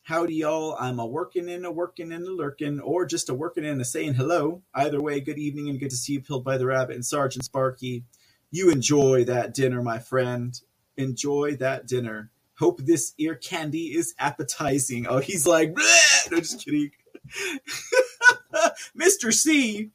Howdy, 0.02 0.34
y'all. 0.34 0.76
I'm 0.80 0.98
a 0.98 1.06
working 1.06 1.48
in, 1.48 1.64
a 1.64 1.70
working 1.70 2.10
in, 2.12 2.22
a 2.22 2.30
lurking, 2.30 2.80
or 2.80 3.06
just 3.06 3.28
a 3.28 3.34
working 3.34 3.64
in, 3.64 3.80
a 3.80 3.84
saying 3.84 4.14
hello. 4.14 4.62
Either 4.74 5.00
way, 5.00 5.20
good 5.20 5.38
evening 5.38 5.68
and 5.68 5.78
good 5.78 5.90
to 5.90 5.96
see 5.96 6.14
you, 6.14 6.20
Peeled 6.20 6.44
by 6.44 6.58
the 6.58 6.66
Rabbit 6.66 6.96
and 6.96 7.04
Sergeant 7.04 7.44
Sparky. 7.44 8.04
You 8.50 8.70
enjoy 8.70 9.24
that 9.24 9.54
dinner, 9.54 9.82
my 9.82 9.98
friend. 9.98 10.60
Enjoy 10.96 11.56
that 11.56 11.86
dinner. 11.86 12.30
Hope 12.60 12.82
this 12.82 13.14
ear 13.16 13.36
candy 13.36 13.96
is 13.96 14.14
appetizing. 14.18 15.06
Oh, 15.06 15.18
he's 15.18 15.46
like, 15.46 15.72
Bleh! 15.72 16.30
no, 16.30 16.38
just 16.40 16.62
kidding. 16.62 16.90
Mr. 18.94 19.32
C, 19.32 19.92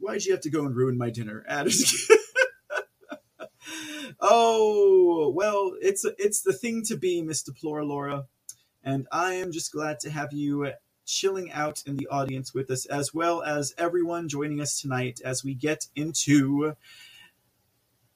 why'd 0.00 0.24
you 0.24 0.32
have 0.32 0.40
to 0.40 0.50
go 0.50 0.66
and 0.66 0.74
ruin 0.74 0.98
my 0.98 1.08
dinner? 1.10 1.44
Ah, 1.48 1.64
oh, 4.20 5.32
well, 5.32 5.74
it's 5.80 6.04
it's 6.18 6.42
the 6.42 6.52
thing 6.52 6.82
to 6.86 6.96
be, 6.96 7.22
Miss 7.22 7.44
Deplora 7.44 7.86
Laura. 7.86 8.24
And 8.82 9.06
I 9.12 9.34
am 9.34 9.52
just 9.52 9.70
glad 9.70 10.00
to 10.00 10.10
have 10.10 10.32
you 10.32 10.72
chilling 11.06 11.52
out 11.52 11.84
in 11.86 11.96
the 11.96 12.08
audience 12.08 12.52
with 12.52 12.72
us, 12.72 12.86
as 12.86 13.14
well 13.14 13.40
as 13.44 13.72
everyone 13.78 14.28
joining 14.28 14.60
us 14.60 14.80
tonight 14.80 15.20
as 15.24 15.44
we 15.44 15.54
get 15.54 15.86
into 15.94 16.74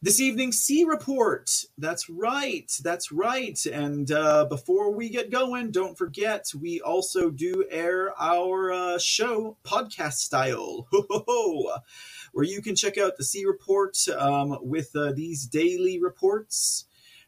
This 0.04 0.20
evening, 0.20 0.52
C 0.52 0.84
Report. 0.84 1.50
That's 1.78 2.10
right. 2.10 2.70
That's 2.82 3.10
right. 3.10 3.58
And 3.64 4.12
uh, 4.12 4.44
before 4.44 4.92
we 4.92 5.08
get 5.08 5.30
going, 5.30 5.70
don't 5.70 5.96
forget 5.96 6.52
we 6.60 6.82
also 6.82 7.30
do 7.30 7.64
air 7.70 8.12
our 8.20 8.70
uh, 8.70 8.98
show 8.98 9.56
podcast 9.64 10.16
style, 10.16 10.86
where 12.32 12.44
you 12.44 12.60
can 12.60 12.76
check 12.76 12.98
out 12.98 13.16
the 13.16 13.24
C 13.24 13.46
Report 13.46 13.96
um, 14.18 14.58
with 14.60 14.94
uh, 14.94 15.12
these 15.12 15.46
daily 15.46 15.98
reports. 15.98 16.84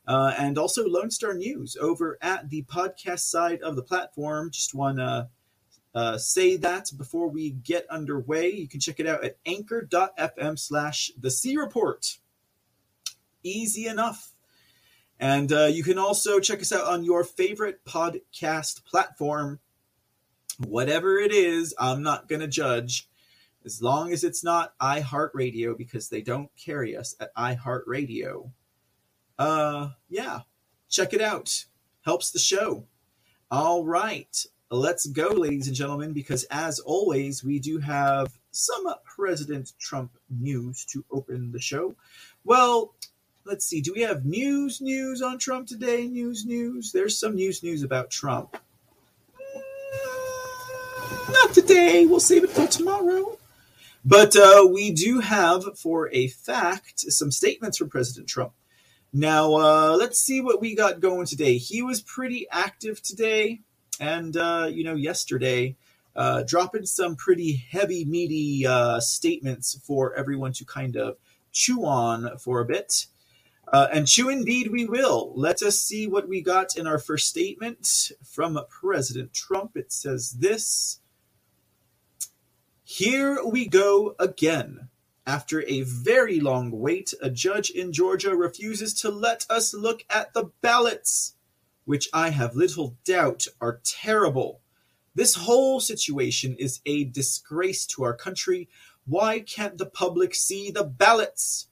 Uh, 0.06 0.34
and 0.36 0.58
also 0.58 0.86
Lone 0.86 1.10
Star 1.10 1.32
News 1.32 1.78
over 1.80 2.18
at 2.20 2.50
the 2.50 2.62
podcast 2.64 3.20
side 3.20 3.62
of 3.62 3.76
the 3.76 3.82
platform. 3.82 4.50
Just 4.50 4.74
want 4.74 4.98
to 4.98 5.30
uh, 5.94 6.18
say 6.18 6.58
that 6.58 6.90
before 6.98 7.28
we 7.28 7.52
get 7.52 7.86
underway. 7.88 8.50
You 8.50 8.68
can 8.68 8.80
check 8.80 9.00
it 9.00 9.06
out 9.06 9.24
at 9.24 9.38
anchor.fm 9.46 10.58
slash 10.58 11.10
the 11.18 11.30
C 11.30 11.56
Report 11.56 12.18
easy 13.46 13.86
enough. 13.86 14.32
And 15.18 15.52
uh, 15.52 15.66
you 15.66 15.82
can 15.82 15.98
also 15.98 16.40
check 16.40 16.60
us 16.60 16.72
out 16.72 16.86
on 16.86 17.04
your 17.04 17.24
favorite 17.24 17.84
podcast 17.84 18.84
platform. 18.84 19.60
Whatever 20.58 21.18
it 21.18 21.32
is, 21.32 21.74
I'm 21.78 22.02
not 22.02 22.28
going 22.28 22.40
to 22.40 22.48
judge 22.48 23.08
as 23.64 23.82
long 23.82 24.12
as 24.12 24.24
it's 24.24 24.44
not 24.44 24.78
iHeartRadio 24.78 25.76
because 25.76 26.08
they 26.08 26.20
don't 26.20 26.50
carry 26.56 26.96
us 26.96 27.14
at 27.18 27.34
iHeartRadio. 27.34 28.50
Uh, 29.38 29.90
yeah, 30.08 30.40
check 30.88 31.12
it 31.12 31.20
out. 31.20 31.64
Helps 32.02 32.30
the 32.30 32.38
show. 32.38 32.86
All 33.50 33.84
right, 33.84 34.44
let's 34.70 35.06
go, 35.06 35.28
ladies 35.28 35.66
and 35.66 35.76
gentlemen, 35.76 36.12
because 36.12 36.44
as 36.44 36.78
always, 36.78 37.42
we 37.44 37.58
do 37.58 37.78
have 37.78 38.38
some 38.50 38.86
President 39.04 39.72
Trump 39.78 40.12
news 40.30 40.84
to 40.86 41.04
open 41.10 41.52
the 41.52 41.60
show. 41.60 41.96
Well, 42.44 42.94
let's 43.46 43.64
see. 43.66 43.80
Do 43.80 43.92
we 43.94 44.02
have 44.02 44.24
news 44.24 44.80
news 44.80 45.22
on 45.22 45.38
Trump 45.38 45.68
today? 45.68 46.06
News 46.06 46.44
news. 46.44 46.92
There's 46.92 47.18
some 47.18 47.36
news 47.36 47.62
news 47.62 47.82
about 47.82 48.10
Trump. 48.10 48.56
Mm, 49.56 51.32
not 51.32 51.54
today. 51.54 52.06
We'll 52.06 52.20
save 52.20 52.44
it 52.44 52.50
for 52.50 52.66
tomorrow. 52.66 53.38
But 54.04 54.36
uh, 54.36 54.68
we 54.70 54.92
do 54.92 55.20
have, 55.20 55.78
for 55.78 56.10
a 56.12 56.28
fact, 56.28 57.00
some 57.00 57.30
statements 57.30 57.78
from 57.78 57.88
President 57.88 58.28
Trump. 58.28 58.52
Now, 59.12 59.54
uh, 59.54 59.96
let's 59.98 60.20
see 60.20 60.40
what 60.40 60.60
we 60.60 60.74
got 60.74 61.00
going 61.00 61.26
today. 61.26 61.56
He 61.56 61.82
was 61.82 62.02
pretty 62.02 62.46
active 62.50 63.02
today, 63.02 63.60
and 63.98 64.36
uh, 64.36 64.68
you 64.70 64.84
know, 64.84 64.94
yesterday, 64.94 65.76
uh, 66.14 66.42
dropping 66.42 66.86
some 66.86 67.16
pretty 67.16 67.64
heavy, 67.70 68.04
meaty 68.04 68.66
uh, 68.66 69.00
statements 69.00 69.78
for 69.84 70.14
everyone 70.14 70.52
to 70.54 70.64
kind 70.64 70.96
of 70.96 71.16
chew 71.52 71.84
on 71.84 72.38
for 72.38 72.60
a 72.60 72.64
bit. 72.64 73.06
Uh, 73.72 73.88
and 73.92 74.06
chew 74.06 74.28
indeed 74.28 74.70
we 74.70 74.84
will. 74.84 75.32
Let 75.34 75.62
us 75.62 75.80
see 75.80 76.06
what 76.06 76.28
we 76.28 76.40
got 76.40 76.76
in 76.76 76.86
our 76.86 76.98
first 76.98 77.28
statement 77.28 78.12
from 78.24 78.58
President 78.68 79.34
Trump. 79.34 79.76
It 79.76 79.92
says 79.92 80.32
this 80.38 81.00
Here 82.84 83.44
we 83.44 83.66
go 83.66 84.14
again. 84.18 84.88
After 85.26 85.62
a 85.66 85.82
very 85.82 86.38
long 86.38 86.70
wait, 86.70 87.12
a 87.20 87.28
judge 87.28 87.70
in 87.70 87.92
Georgia 87.92 88.36
refuses 88.36 88.94
to 89.00 89.10
let 89.10 89.44
us 89.50 89.74
look 89.74 90.04
at 90.08 90.32
the 90.32 90.52
ballots, 90.60 91.34
which 91.84 92.08
I 92.12 92.30
have 92.30 92.54
little 92.54 92.96
doubt 93.04 93.48
are 93.60 93.80
terrible. 93.82 94.60
This 95.16 95.34
whole 95.34 95.80
situation 95.80 96.54
is 96.60 96.80
a 96.86 97.02
disgrace 97.02 97.86
to 97.86 98.04
our 98.04 98.14
country. 98.14 98.68
Why 99.04 99.40
can't 99.40 99.78
the 99.78 99.86
public 99.86 100.34
see 100.36 100.70
the 100.70 100.84
ballots? 100.84 101.66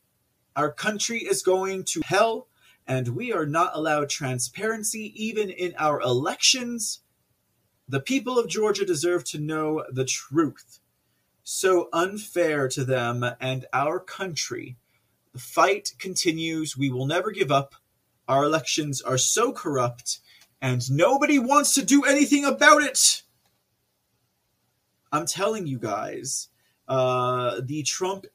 Our 0.56 0.70
country 0.70 1.18
is 1.18 1.42
going 1.42 1.84
to 1.84 2.02
hell, 2.04 2.46
and 2.86 3.08
we 3.08 3.32
are 3.32 3.46
not 3.46 3.72
allowed 3.74 4.08
transparency 4.08 5.12
even 5.16 5.50
in 5.50 5.74
our 5.78 6.00
elections. 6.00 7.00
The 7.88 8.00
people 8.00 8.38
of 8.38 8.48
Georgia 8.48 8.84
deserve 8.84 9.24
to 9.24 9.38
know 9.38 9.84
the 9.90 10.04
truth. 10.04 10.80
So 11.42 11.88
unfair 11.92 12.68
to 12.68 12.84
them 12.84 13.24
and 13.40 13.66
our 13.72 13.98
country. 13.98 14.76
The 15.32 15.40
fight 15.40 15.92
continues. 15.98 16.76
We 16.76 16.90
will 16.90 17.06
never 17.06 17.32
give 17.32 17.50
up. 17.50 17.74
Our 18.28 18.44
elections 18.44 19.02
are 19.02 19.18
so 19.18 19.52
corrupt, 19.52 20.20
and 20.62 20.90
nobody 20.90 21.38
wants 21.38 21.74
to 21.74 21.84
do 21.84 22.04
anything 22.04 22.44
about 22.44 22.82
it. 22.82 23.22
I'm 25.12 25.26
telling 25.26 25.66
you 25.66 25.78
guys, 25.78 26.48
uh, 26.88 27.60
the 27.62 27.82
Trump 27.82 28.26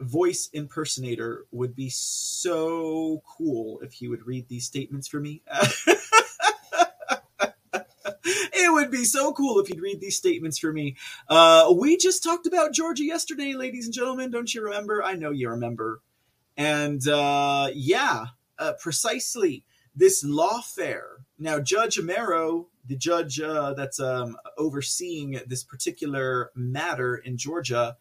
voice 0.00 0.48
impersonator 0.52 1.46
would 1.50 1.74
be 1.74 1.88
so 1.90 3.22
cool 3.26 3.80
if 3.80 3.92
he 3.92 4.08
would 4.08 4.26
read 4.26 4.48
these 4.48 4.66
statements 4.66 5.08
for 5.08 5.20
me. 5.20 5.42
it 8.24 8.72
would 8.72 8.90
be 8.90 9.04
so 9.04 9.32
cool 9.32 9.60
if 9.60 9.68
he'd 9.68 9.80
read 9.80 10.00
these 10.00 10.16
statements 10.16 10.58
for 10.58 10.72
me. 10.72 10.96
Uh, 11.28 11.72
we 11.76 11.96
just 11.96 12.22
talked 12.22 12.46
about 12.46 12.72
Georgia 12.72 13.04
yesterday, 13.04 13.54
ladies 13.54 13.86
and 13.86 13.94
gentlemen. 13.94 14.30
Don't 14.30 14.52
you 14.54 14.62
remember? 14.62 15.02
I 15.02 15.14
know 15.14 15.30
you 15.30 15.48
remember. 15.50 16.00
And 16.56 17.06
uh, 17.08 17.68
yeah, 17.74 18.26
uh, 18.58 18.72
precisely 18.80 19.64
this 19.94 20.24
lawfare. 20.24 21.24
Now, 21.38 21.60
Judge 21.60 21.96
Amero, 21.98 22.66
the 22.86 22.96
judge 22.96 23.40
uh, 23.40 23.74
that's 23.74 24.00
um, 24.00 24.36
overseeing 24.58 25.40
this 25.46 25.64
particular 25.64 26.50
matter 26.54 27.16
in 27.16 27.36
Georgia, 27.36 27.96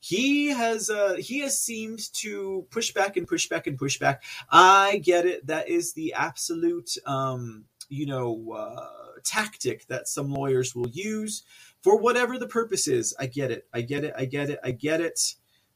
he 0.00 0.48
has 0.48 0.90
uh, 0.90 1.16
he 1.18 1.40
has 1.40 1.60
seemed 1.60 2.00
to 2.14 2.66
push 2.70 2.92
back 2.92 3.16
and 3.16 3.26
push 3.26 3.48
back 3.48 3.66
and 3.66 3.78
push 3.78 3.98
back. 3.98 4.22
I 4.50 4.98
get 5.04 5.26
it. 5.26 5.46
That 5.46 5.68
is 5.68 5.94
the 5.94 6.14
absolute 6.14 6.90
um, 7.06 7.64
you 7.88 8.06
know 8.06 8.52
uh, 8.52 9.20
tactic 9.24 9.86
that 9.88 10.08
some 10.08 10.32
lawyers 10.32 10.74
will 10.74 10.88
use 10.88 11.42
for 11.82 11.98
whatever 11.98 12.38
the 12.38 12.48
purpose 12.48 12.88
is. 12.88 13.14
I 13.18 13.26
get 13.26 13.50
it. 13.50 13.66
I 13.74 13.82
get 13.82 14.04
it. 14.04 14.14
I 14.16 14.24
get 14.26 14.50
it. 14.50 14.60
I 14.64 14.70
get 14.72 15.00
it. 15.00 15.34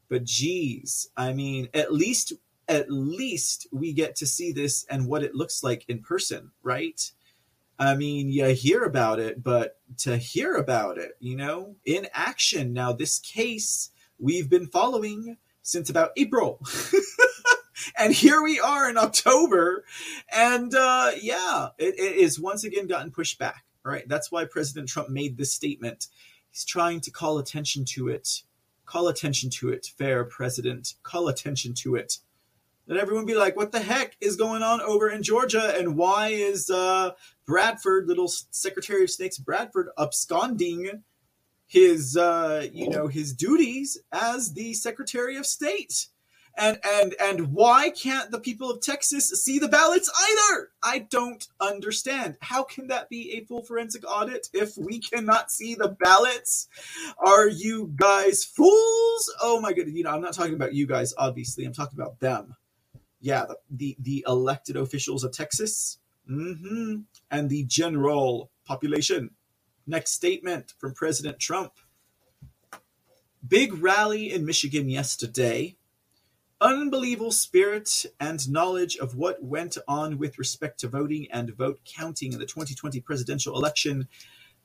But 0.09 0.25
geez, 0.25 1.09
I 1.17 1.33
mean, 1.33 1.69
at 1.73 1.93
least 1.93 2.33
at 2.67 2.89
least 2.89 3.67
we 3.73 3.93
get 3.93 4.15
to 4.17 4.25
see 4.25 4.53
this 4.53 4.85
and 4.89 5.07
what 5.07 5.23
it 5.23 5.35
looks 5.35 5.63
like 5.63 5.85
in 5.89 6.01
person, 6.01 6.51
right? 6.63 7.01
I 7.79 7.95
mean, 7.95 8.29
you 8.29 8.45
hear 8.47 8.83
about 8.83 9.19
it, 9.19 9.43
but 9.43 9.77
to 9.99 10.17
hear 10.17 10.55
about 10.55 10.97
it, 10.97 11.13
you 11.19 11.35
know, 11.35 11.75
in 11.85 12.07
action. 12.13 12.73
Now, 12.73 12.93
this 12.93 13.19
case 13.19 13.89
we've 14.23 14.49
been 14.49 14.67
following 14.67 15.37
since 15.61 15.89
about 15.89 16.11
April. 16.17 16.59
and 17.97 18.13
here 18.13 18.41
we 18.41 18.59
are 18.59 18.89
in 18.89 18.97
October. 18.97 19.83
And 20.33 20.73
uh, 20.73 21.11
yeah, 21.21 21.69
it, 21.77 21.95
it 21.99 22.15
is 22.15 22.39
once 22.39 22.63
again 22.63 22.87
gotten 22.87 23.11
pushed 23.11 23.37
back. 23.37 23.65
Right. 23.83 24.07
That's 24.07 24.31
why 24.31 24.45
President 24.45 24.87
Trump 24.87 25.09
made 25.09 25.37
this 25.37 25.51
statement. 25.51 26.07
He's 26.49 26.63
trying 26.63 27.01
to 27.01 27.11
call 27.11 27.37
attention 27.37 27.83
to 27.95 28.07
it. 28.07 28.43
Call 28.85 29.09
attention 29.09 29.49
to 29.49 29.69
it, 29.69 29.87
fair 29.97 30.23
president. 30.23 30.93
Call 31.03 31.27
attention 31.27 31.73
to 31.75 31.95
it. 31.95 32.19
Let 32.87 32.99
everyone 32.99 33.25
be 33.25 33.35
like, 33.35 33.55
what 33.55 33.71
the 33.71 33.79
heck 33.79 34.15
is 34.21 34.35
going 34.35 34.61
on 34.61 34.81
over 34.81 35.09
in 35.09 35.23
Georgia? 35.23 35.73
And 35.77 35.97
why 35.97 36.29
is 36.29 36.69
uh, 36.69 37.11
Bradford, 37.45 38.07
little 38.07 38.27
Secretary 38.27 39.03
of 39.03 39.09
Snakes 39.09 39.37
Bradford, 39.37 39.89
absconding 39.97 41.03
his 41.73 42.15
uh, 42.15 42.67
you 42.71 42.87
know 42.87 43.07
his 43.07 43.33
duties 43.33 43.97
as 44.11 44.53
the 44.53 44.75
Secretary 44.75 45.35
of 45.35 45.45
State. 45.45 46.07
And 46.55 46.77
and 46.85 47.15
and 47.19 47.51
why 47.51 47.89
can't 47.89 48.29
the 48.29 48.39
people 48.39 48.69
of 48.69 48.79
Texas 48.79 49.29
see 49.29 49.57
the 49.57 49.67
ballots 49.67 50.07
either? 50.07 50.69
I 50.83 50.99
don't 50.99 51.47
understand. 51.59 52.37
How 52.41 52.61
can 52.61 52.89
that 52.89 53.09
be 53.09 53.31
a 53.31 53.45
full 53.45 53.63
forensic 53.63 54.03
audit 54.07 54.49
if 54.53 54.77
we 54.77 54.99
cannot 54.99 55.49
see 55.49 55.73
the 55.73 55.97
ballots? 55.99 56.67
Are 57.17 57.47
you 57.47 57.91
guys 57.95 58.43
fools? 58.43 59.33
Oh 59.41 59.59
my 59.59 59.73
goodness! 59.73 59.95
You 59.95 60.03
know, 60.03 60.11
I'm 60.11 60.21
not 60.21 60.35
talking 60.35 60.53
about 60.53 60.75
you 60.75 60.85
guys. 60.85 61.15
Obviously, 61.17 61.65
I'm 61.65 61.73
talking 61.73 61.99
about 61.99 62.19
them. 62.19 62.55
Yeah, 63.19 63.45
the 63.45 63.57
the, 63.71 63.97
the 63.99 64.25
elected 64.27 64.77
officials 64.77 65.23
of 65.23 65.31
Texas, 65.31 65.97
mm-hmm. 66.29 66.97
and 67.31 67.49
the 67.49 67.63
general 67.63 68.51
population. 68.63 69.31
Next 69.85 70.11
statement 70.11 70.73
from 70.77 70.93
President 70.93 71.39
Trump. 71.39 71.73
Big 73.45 73.73
rally 73.83 74.31
in 74.31 74.45
Michigan 74.45 74.87
yesterday. 74.87 75.75
Unbelievable 76.61 77.33
spirit 77.33 78.05
and 78.17 78.49
knowledge 78.49 78.95
of 78.95 79.17
what 79.17 79.43
went 79.43 79.77
on 79.85 80.17
with 80.17 80.39
respect 80.39 80.79
to 80.79 80.87
voting 80.87 81.27
and 81.29 81.53
vote 81.53 81.81
counting 81.83 82.31
in 82.31 82.39
the 82.39 82.45
2020 82.45 83.01
presidential 83.01 83.57
election. 83.57 84.07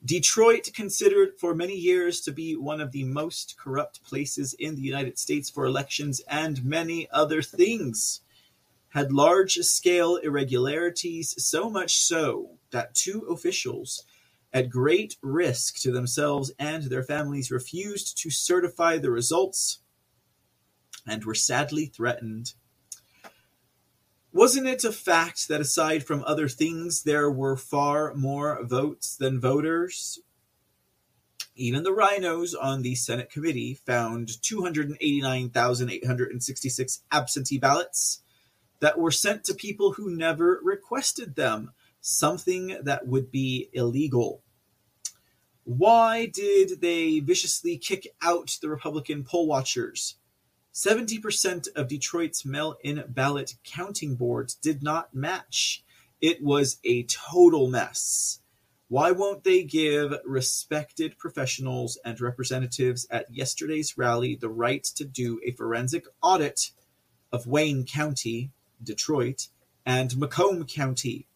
Detroit, 0.05 0.69
considered 0.73 1.37
for 1.37 1.53
many 1.53 1.75
years 1.75 2.21
to 2.21 2.31
be 2.31 2.55
one 2.55 2.79
of 2.79 2.93
the 2.93 3.03
most 3.03 3.57
corrupt 3.59 4.01
places 4.01 4.53
in 4.53 4.75
the 4.75 4.81
United 4.81 5.19
States 5.19 5.49
for 5.49 5.65
elections 5.65 6.21
and 6.29 6.63
many 6.63 7.09
other 7.11 7.41
things, 7.41 8.21
had 8.89 9.11
large 9.11 9.55
scale 9.55 10.15
irregularities, 10.15 11.35
so 11.43 11.69
much 11.69 11.97
so 11.97 12.51
that 12.71 12.95
two 12.95 13.27
officials 13.29 14.05
at 14.51 14.69
great 14.69 15.15
risk 15.21 15.79
to 15.81 15.91
themselves 15.91 16.51
and 16.57 16.83
their 16.83 17.03
families, 17.03 17.51
refused 17.51 18.17
to 18.17 18.29
certify 18.29 18.97
the 18.97 19.11
results 19.11 19.79
and 21.07 21.25
were 21.25 21.35
sadly 21.35 21.85
threatened. 21.85 22.53
Wasn't 24.31 24.67
it 24.67 24.83
a 24.83 24.91
fact 24.91 25.47
that 25.47 25.61
aside 25.61 26.05
from 26.05 26.23
other 26.25 26.47
things, 26.47 27.01
there 27.03 27.31
were 27.31 27.57
far 27.57 28.13
more 28.13 28.63
votes 28.63 29.15
than 29.15 29.41
voters? 29.41 30.19
Even 31.55 31.81
the 31.83 31.93
rhinos 31.93 32.53
on 32.53 32.83
the 32.83 32.93
Senate 32.95 33.31
committee 33.31 33.73
found 33.73 34.39
289,866 34.43 37.03
absentee 37.11 37.57
ballots 37.57 38.21
that 38.79 38.97
were 38.97 39.11
sent 39.11 39.43
to 39.43 39.53
people 39.53 39.91
who 39.93 40.15
never 40.15 40.59
requested 40.63 41.35
them, 41.35 41.73
something 42.01 42.77
that 42.83 43.07
would 43.07 43.31
be 43.31 43.69
illegal. 43.73 44.41
Why 45.63 46.25
did 46.25 46.81
they 46.81 47.19
viciously 47.19 47.77
kick 47.77 48.07
out 48.21 48.57
the 48.61 48.69
Republican 48.69 49.23
poll 49.23 49.47
watchers? 49.47 50.15
70% 50.73 51.67
of 51.75 51.87
Detroit's 51.87 52.45
mail 52.45 52.77
in 52.83 53.03
ballot 53.07 53.55
counting 53.63 54.15
boards 54.15 54.55
did 54.55 54.81
not 54.81 55.13
match. 55.13 55.83
It 56.21 56.43
was 56.43 56.77
a 56.83 57.03
total 57.03 57.69
mess. 57.69 58.39
Why 58.87 59.11
won't 59.11 59.43
they 59.43 59.61
give 59.61 60.13
respected 60.25 61.19
professionals 61.19 61.99
and 62.03 62.19
representatives 62.19 63.05
at 63.11 63.31
yesterday's 63.31 63.97
rally 63.97 64.35
the 64.35 64.49
right 64.49 64.83
to 64.95 65.05
do 65.05 65.39
a 65.45 65.51
forensic 65.51 66.05
audit 66.23 66.71
of 67.31 67.45
Wayne 67.45 67.85
County, 67.85 68.49
Detroit, 68.81 69.49
and 69.85 70.17
Macomb 70.17 70.65
County? 70.65 71.27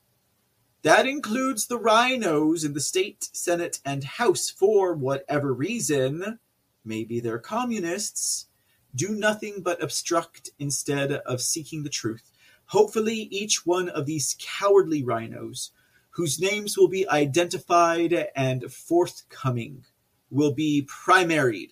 That 0.83 1.07
includes 1.07 1.67
the 1.67 1.79
rhinos 1.79 2.65
in 2.65 2.73
the 2.73 2.81
state, 2.81 3.29
senate, 3.31 3.79
and 3.85 4.03
house 4.03 4.49
for 4.49 4.93
whatever 4.93 5.53
reason. 5.53 6.39
Maybe 6.83 7.21
they're 7.21 7.39
communists 7.39 8.47
do 8.95 9.09
nothing 9.09 9.61
but 9.61 9.81
obstruct 9.81 10.51
instead 10.59 11.11
of 11.11 11.41
seeking 11.41 11.83
the 11.83 11.89
truth. 11.89 12.31
Hopefully, 12.67 13.27
each 13.31 13.65
one 13.65 13.89
of 13.89 14.05
these 14.05 14.35
cowardly 14.39 15.03
rhinos, 15.03 15.71
whose 16.11 16.39
names 16.39 16.77
will 16.77 16.87
be 16.87 17.07
identified 17.07 18.13
and 18.35 18.71
forthcoming, 18.71 19.85
will 20.29 20.53
be 20.53 20.87
primaried 20.87 21.71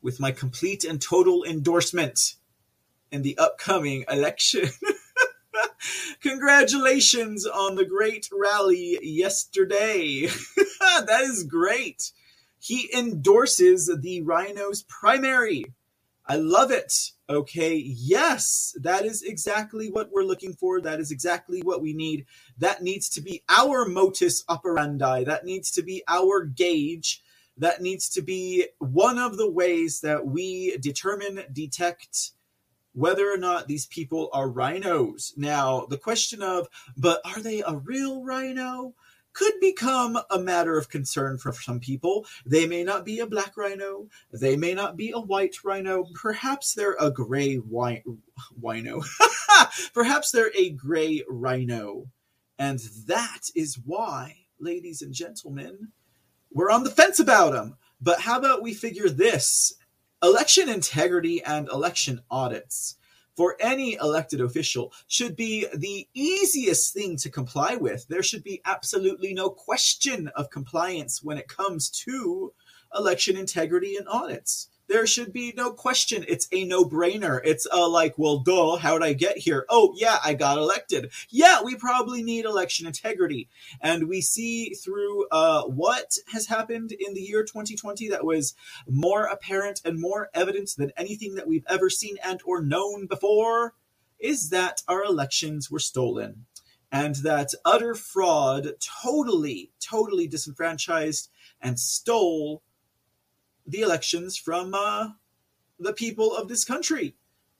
with 0.00 0.20
my 0.20 0.30
complete 0.30 0.84
and 0.84 1.00
total 1.00 1.44
endorsement 1.44 2.34
in 3.10 3.22
the 3.22 3.36
upcoming 3.36 4.04
election. 4.08 4.68
Congratulations 6.20 7.46
on 7.46 7.76
the 7.76 7.84
great 7.84 8.28
rally 8.32 8.98
yesterday. 9.02 10.26
that 10.80 11.22
is 11.22 11.44
great. 11.44 12.12
He 12.58 12.90
endorses 12.96 13.94
the 14.00 14.22
Rhinos 14.22 14.82
primary 14.82 15.66
I 16.26 16.36
love 16.36 16.70
it. 16.70 17.10
Okay. 17.28 17.76
Yes, 17.76 18.74
that 18.80 19.04
is 19.04 19.22
exactly 19.22 19.90
what 19.90 20.10
we're 20.10 20.22
looking 20.22 20.54
for. 20.54 20.80
That 20.80 21.00
is 21.00 21.10
exactly 21.10 21.60
what 21.60 21.82
we 21.82 21.92
need. 21.92 22.26
That 22.58 22.82
needs 22.82 23.08
to 23.10 23.20
be 23.20 23.42
our 23.48 23.84
motus 23.84 24.42
operandi. 24.48 25.24
That 25.24 25.44
needs 25.44 25.70
to 25.72 25.82
be 25.82 26.02
our 26.08 26.44
gauge. 26.44 27.22
That 27.58 27.82
needs 27.82 28.08
to 28.10 28.22
be 28.22 28.66
one 28.78 29.18
of 29.18 29.36
the 29.36 29.50
ways 29.50 30.00
that 30.00 30.26
we 30.26 30.76
determine, 30.78 31.44
detect 31.52 32.32
whether 32.94 33.30
or 33.30 33.36
not 33.36 33.68
these 33.68 33.86
people 33.86 34.30
are 34.32 34.48
rhinos. 34.48 35.34
Now, 35.36 35.86
the 35.86 35.98
question 35.98 36.42
of, 36.42 36.68
but 36.96 37.20
are 37.24 37.40
they 37.40 37.62
a 37.62 37.76
real 37.76 38.24
rhino? 38.24 38.94
could 39.34 39.54
become 39.60 40.16
a 40.30 40.38
matter 40.38 40.78
of 40.78 40.88
concern 40.88 41.36
for 41.36 41.52
some 41.52 41.80
people. 41.80 42.24
They 42.46 42.66
may 42.66 42.84
not 42.84 43.04
be 43.04 43.18
a 43.18 43.26
black 43.26 43.56
rhino, 43.56 44.08
they 44.32 44.56
may 44.56 44.74
not 44.74 44.96
be 44.96 45.10
a 45.10 45.20
white 45.20 45.56
rhino, 45.64 46.06
perhaps 46.14 46.72
they're 46.72 46.96
a 47.00 47.10
gray 47.10 47.58
rhino. 47.58 49.02
perhaps 49.92 50.30
they're 50.30 50.52
a 50.56 50.70
gray 50.70 51.22
rhino. 51.28 52.06
And 52.58 52.78
that 53.06 53.50
is 53.56 53.78
why, 53.84 54.36
ladies 54.60 55.02
and 55.02 55.12
gentlemen, 55.12 55.88
we're 56.52 56.70
on 56.70 56.84
the 56.84 56.90
fence 56.90 57.18
about 57.18 57.52
them. 57.52 57.76
But 58.00 58.20
how 58.20 58.38
about 58.38 58.62
we 58.62 58.72
figure 58.72 59.08
this? 59.08 59.74
Election 60.24 60.70
integrity 60.70 61.44
and 61.44 61.68
election 61.68 62.18
audits 62.30 62.96
for 63.36 63.58
any 63.60 63.92
elected 63.96 64.40
official 64.40 64.90
should 65.06 65.36
be 65.36 65.66
the 65.76 66.08
easiest 66.14 66.94
thing 66.94 67.18
to 67.18 67.28
comply 67.28 67.76
with. 67.76 68.08
There 68.08 68.22
should 68.22 68.42
be 68.42 68.62
absolutely 68.64 69.34
no 69.34 69.50
question 69.50 70.28
of 70.28 70.48
compliance 70.48 71.22
when 71.22 71.36
it 71.36 71.46
comes 71.46 71.90
to 72.06 72.54
election 72.94 73.36
integrity 73.36 73.96
and 73.96 74.08
audits. 74.08 74.70
There 74.86 75.06
should 75.06 75.32
be 75.32 75.52
no 75.56 75.72
question. 75.72 76.24
It's 76.28 76.46
a 76.52 76.64
no 76.64 76.84
brainer. 76.84 77.40
It's 77.42 77.66
a 77.70 77.88
like, 77.88 78.18
well, 78.18 78.38
duh, 78.38 78.76
how'd 78.76 79.02
I 79.02 79.14
get 79.14 79.38
here? 79.38 79.64
Oh, 79.68 79.94
yeah, 79.96 80.18
I 80.22 80.34
got 80.34 80.58
elected. 80.58 81.10
Yeah, 81.30 81.62
we 81.62 81.74
probably 81.74 82.22
need 82.22 82.44
election 82.44 82.86
integrity. 82.86 83.48
And 83.80 84.08
we 84.08 84.20
see 84.20 84.74
through 84.74 85.26
uh, 85.28 85.62
what 85.62 86.18
has 86.32 86.46
happened 86.46 86.92
in 86.92 87.14
the 87.14 87.22
year 87.22 87.44
2020 87.44 88.08
that 88.10 88.24
was 88.24 88.54
more 88.86 89.24
apparent 89.24 89.80
and 89.84 90.00
more 90.00 90.28
evident 90.34 90.72
than 90.76 90.92
anything 90.96 91.34
that 91.36 91.48
we've 91.48 91.66
ever 91.68 91.88
seen 91.88 92.16
and 92.22 92.40
or 92.44 92.60
known 92.62 93.06
before 93.06 93.74
is 94.18 94.50
that 94.50 94.82
our 94.86 95.04
elections 95.04 95.70
were 95.70 95.78
stolen 95.78 96.46
and 96.94 97.16
that 97.16 97.50
utter 97.64 97.94
fraud 97.94 98.68
totally, 99.02 99.72
totally 99.80 100.28
disenfranchised 100.28 101.28
and 101.60 101.80
stole 101.80 102.62
the 103.66 103.80
elections 103.80 104.36
from 104.36 104.74
uh, 104.74 105.10
the 105.78 105.92
people 105.92 106.34
of 106.34 106.48
this 106.48 106.64
country. 106.64 107.16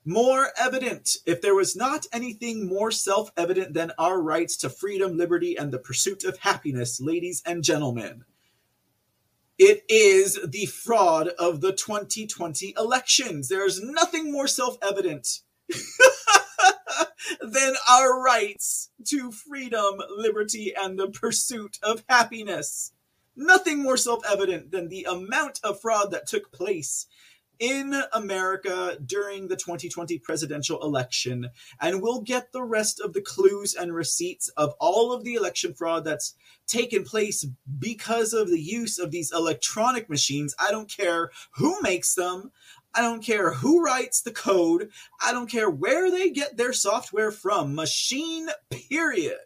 More 0.07 0.49
evident, 0.55 1.17
if 1.25 1.41
there 1.41 1.55
was 1.55 1.75
not 1.75 2.05
anything 2.13 2.67
more 2.67 2.91
self 2.91 3.31
evident 3.35 3.73
than 3.73 3.91
our 3.97 4.21
rights 4.21 4.55
to 4.57 4.69
freedom, 4.69 5.17
liberty, 5.17 5.57
and 5.57 5.71
the 5.71 5.79
pursuit 5.79 6.23
of 6.23 6.37
happiness, 6.37 7.01
ladies 7.01 7.41
and 7.45 7.63
gentlemen, 7.63 8.23
it 9.57 9.83
is 9.89 10.37
the 10.45 10.67
fraud 10.67 11.29
of 11.39 11.61
the 11.61 11.71
2020 11.71 12.75
elections. 12.77 13.47
There's 13.47 13.81
nothing 13.81 14.31
more 14.31 14.47
self 14.47 14.77
evident 14.83 15.39
than 17.41 17.73
our 17.89 18.21
rights 18.21 18.91
to 19.07 19.31
freedom, 19.31 19.95
liberty, 20.15 20.73
and 20.79 20.99
the 20.99 21.07
pursuit 21.07 21.79
of 21.81 22.03
happiness 22.07 22.91
nothing 23.35 23.81
more 23.81 23.97
self 23.97 24.23
evident 24.29 24.71
than 24.71 24.89
the 24.89 25.05
amount 25.09 25.59
of 25.63 25.81
fraud 25.81 26.11
that 26.11 26.27
took 26.27 26.51
place 26.51 27.07
in 27.59 27.95
America 28.13 28.97
during 29.05 29.47
the 29.47 29.55
2020 29.55 30.19
presidential 30.19 30.81
election. 30.81 31.49
And 31.79 32.01
we'll 32.01 32.21
get 32.21 32.51
the 32.51 32.63
rest 32.63 32.99
of 32.99 33.13
the 33.13 33.21
clues 33.21 33.75
and 33.75 33.93
receipts 33.93 34.49
of 34.49 34.73
all 34.79 35.13
of 35.13 35.23
the 35.23 35.35
election 35.35 35.73
fraud 35.73 36.03
that's 36.05 36.35
taken 36.67 37.03
place 37.03 37.45
because 37.79 38.33
of 38.33 38.49
the 38.49 38.59
use 38.59 38.99
of 38.99 39.11
these 39.11 39.31
electronic 39.31 40.09
machines. 40.09 40.55
I 40.59 40.71
don't 40.71 40.89
care 40.89 41.31
who 41.55 41.81
makes 41.81 42.15
them. 42.15 42.51
I 42.93 43.01
don't 43.01 43.23
care 43.23 43.53
who 43.53 43.83
writes 43.83 44.21
the 44.21 44.31
code. 44.31 44.89
I 45.21 45.33
don't 45.33 45.49
care 45.49 45.69
where 45.69 46.09
they 46.09 46.29
get 46.29 46.55
their 46.55 46.73
software 46.73 47.31
from. 47.31 47.75
Machine, 47.75 48.47
period. 48.69 49.37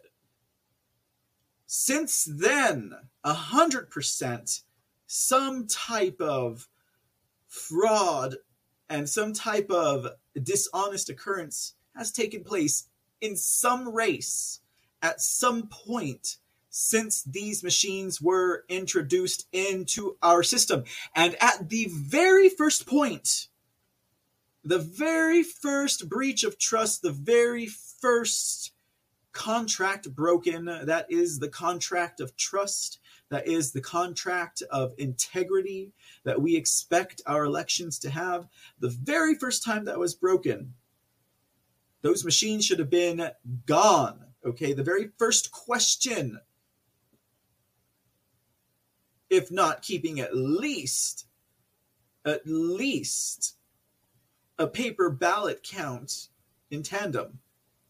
Since 1.72 2.24
then, 2.24 2.96
100% 3.24 4.62
some 5.06 5.66
type 5.68 6.20
of 6.20 6.68
fraud 7.46 8.38
and 8.88 9.08
some 9.08 9.32
type 9.32 9.70
of 9.70 10.08
dishonest 10.34 11.08
occurrence 11.10 11.74
has 11.94 12.10
taken 12.10 12.42
place 12.42 12.88
in 13.20 13.36
some 13.36 13.88
race 13.88 14.62
at 15.00 15.20
some 15.20 15.68
point 15.68 16.38
since 16.70 17.22
these 17.22 17.62
machines 17.62 18.20
were 18.20 18.64
introduced 18.68 19.46
into 19.52 20.16
our 20.24 20.42
system. 20.42 20.82
And 21.14 21.36
at 21.40 21.68
the 21.68 21.86
very 21.88 22.48
first 22.48 22.84
point, 22.84 23.46
the 24.64 24.80
very 24.80 25.44
first 25.44 26.08
breach 26.08 26.42
of 26.42 26.58
trust, 26.58 27.02
the 27.02 27.12
very 27.12 27.68
first 27.68 28.72
contract 29.32 30.12
broken, 30.14 30.64
that 30.64 31.06
is 31.08 31.38
the 31.38 31.48
contract 31.48 32.20
of 32.20 32.36
trust, 32.36 32.98
that 33.28 33.46
is 33.46 33.72
the 33.72 33.80
contract 33.80 34.62
of 34.70 34.92
integrity 34.98 35.92
that 36.24 36.40
we 36.40 36.56
expect 36.56 37.22
our 37.26 37.44
elections 37.44 37.98
to 38.00 38.10
have. 38.10 38.48
The 38.80 38.88
very 38.88 39.34
first 39.34 39.64
time 39.64 39.84
that 39.84 39.98
was 39.98 40.14
broken, 40.14 40.74
those 42.02 42.24
machines 42.24 42.64
should 42.64 42.78
have 42.78 42.90
been 42.90 43.30
gone. 43.66 44.24
Okay, 44.44 44.72
the 44.72 44.82
very 44.82 45.10
first 45.18 45.52
question, 45.52 46.40
if 49.28 49.52
not 49.52 49.82
keeping 49.82 50.18
at 50.18 50.34
least, 50.34 51.26
at 52.24 52.40
least 52.46 53.56
a 54.58 54.66
paper 54.66 55.10
ballot 55.10 55.62
count 55.62 56.28
in 56.70 56.82
tandem 56.82 57.38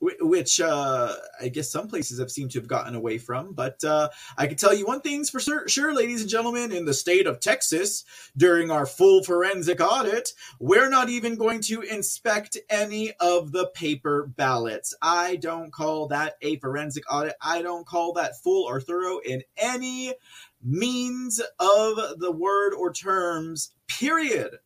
which 0.00 0.60
uh, 0.60 1.14
I 1.40 1.48
guess 1.48 1.70
some 1.70 1.88
places 1.88 2.18
have 2.18 2.30
seemed 2.30 2.52
to 2.52 2.58
have 2.58 2.68
gotten 2.68 2.94
away 2.94 3.18
from. 3.18 3.52
But 3.52 3.82
uh, 3.84 4.08
I 4.36 4.46
can 4.46 4.56
tell 4.56 4.74
you 4.74 4.86
one 4.86 5.00
thing's 5.00 5.30
for 5.30 5.40
sure, 5.40 5.94
ladies 5.94 6.22
and 6.22 6.30
gentlemen, 6.30 6.72
in 6.72 6.86
the 6.86 6.94
state 6.94 7.26
of 7.26 7.40
Texas, 7.40 8.04
during 8.36 8.70
our 8.70 8.86
full 8.86 9.22
forensic 9.22 9.80
audit, 9.80 10.30
we're 10.58 10.88
not 10.88 11.10
even 11.10 11.36
going 11.36 11.60
to 11.62 11.82
inspect 11.82 12.56
any 12.70 13.12
of 13.20 13.52
the 13.52 13.66
paper 13.66 14.26
ballots. 14.36 14.94
I 15.02 15.36
don't 15.36 15.72
call 15.72 16.08
that 16.08 16.36
a 16.40 16.56
forensic 16.56 17.04
audit. 17.12 17.34
I 17.42 17.62
don't 17.62 17.86
call 17.86 18.14
that 18.14 18.40
full 18.42 18.66
or 18.66 18.80
thorough 18.80 19.18
in 19.18 19.42
any 19.56 20.14
means 20.62 21.40
of 21.58 22.18
the 22.18 22.32
word 22.32 22.72
or 22.74 22.92
terms, 22.92 23.72
period. 23.86 24.58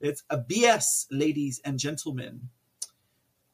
It's 0.00 0.24
a 0.30 0.38
BS, 0.38 1.06
ladies 1.10 1.60
and 1.64 1.78
gentlemen. 1.78 2.50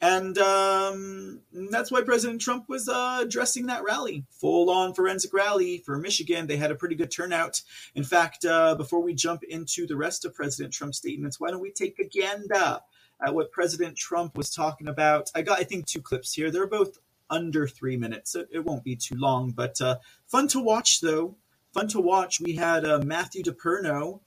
And 0.00 0.38
um, 0.38 1.40
that's 1.52 1.90
why 1.90 2.02
President 2.02 2.40
Trump 2.40 2.68
was 2.68 2.88
uh, 2.88 3.18
addressing 3.22 3.66
that 3.66 3.82
rally, 3.82 4.24
full 4.30 4.70
on 4.70 4.94
forensic 4.94 5.32
rally 5.34 5.78
for 5.78 5.98
Michigan. 5.98 6.46
They 6.46 6.56
had 6.56 6.70
a 6.70 6.76
pretty 6.76 6.94
good 6.94 7.10
turnout. 7.10 7.62
In 7.96 8.04
fact, 8.04 8.44
uh, 8.44 8.76
before 8.76 9.02
we 9.02 9.14
jump 9.14 9.42
into 9.42 9.86
the 9.86 9.96
rest 9.96 10.24
of 10.24 10.34
President 10.34 10.72
Trump's 10.72 10.98
statements, 10.98 11.40
why 11.40 11.50
don't 11.50 11.60
we 11.60 11.72
take 11.72 11.98
a 11.98 12.06
gander 12.06 12.78
at 13.20 13.34
what 13.34 13.50
President 13.50 13.96
Trump 13.96 14.36
was 14.36 14.50
talking 14.50 14.86
about? 14.86 15.32
I 15.34 15.42
got, 15.42 15.58
I 15.58 15.64
think, 15.64 15.86
two 15.86 16.00
clips 16.00 16.32
here. 16.32 16.52
They're 16.52 16.68
both 16.68 16.98
under 17.28 17.66
three 17.66 17.96
minutes, 17.96 18.32
so 18.32 18.44
it 18.52 18.64
won't 18.64 18.84
be 18.84 18.94
too 18.94 19.16
long, 19.16 19.50
but 19.50 19.80
uh, 19.80 19.96
fun 20.26 20.46
to 20.48 20.60
watch, 20.60 21.00
though. 21.00 21.36
Fun 21.74 21.88
to 21.88 22.00
watch. 22.00 22.40
We 22.40 22.54
had 22.54 22.84
uh, 22.84 23.00
Matthew 23.04 23.42
DePerno. 23.42 24.20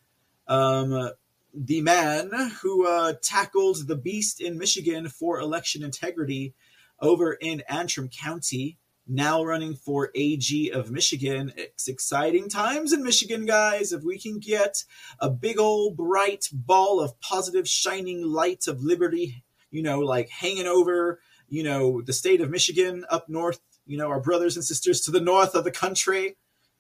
Um, 0.48 1.12
the 1.54 1.82
man 1.82 2.32
who 2.62 2.88
uh, 2.88 3.14
tackled 3.22 3.88
the 3.88 3.96
beast 3.96 4.42
in 4.42 4.58
Michigan 4.58 5.10
for 5.10 5.40
election 5.40 5.84
integrity 5.84 6.54
over 7.00 7.34
in 7.34 7.62
Antrim 7.68 8.10
County, 8.10 8.78
now 9.08 9.44
running 9.44 9.76
for 9.76 10.12
AG 10.16 10.70
of 10.72 10.92
Michigan. 10.92 11.52
It's 11.58 11.88
exciting 11.88 12.48
times 12.48 12.94
in 12.94 13.04
Michigan, 13.04 13.46
guys. 13.46 13.92
If 13.92 14.04
we 14.04 14.18
can 14.18 14.40
get 14.40 14.84
a 15.20 15.30
big 15.30 15.60
old 15.60 15.98
bright 15.98 16.48
ball 16.54 17.02
of 17.02 17.20
positive, 17.20 17.68
shining 17.68 18.24
light 18.24 18.68
of 18.68 18.84
liberty, 18.84 19.44
you 19.72 19.84
know, 19.84 20.00
like 20.00 20.30
hanging 20.30 20.68
over, 20.68 21.20
you 21.50 21.64
know, 21.64 22.02
the 22.02 22.14
state 22.14 22.42
of 22.42 22.50
Michigan 22.50 23.06
up 23.10 23.28
north, 23.28 23.60
you 23.86 23.98
know, 23.98 24.08
our 24.08 24.22
brothers 24.22 24.56
and 24.56 24.64
sisters 24.64 25.02
to 25.02 25.12
the 25.12 25.20
north 25.20 25.56
of 25.56 25.64
the 25.64 25.72
country. 25.72 26.38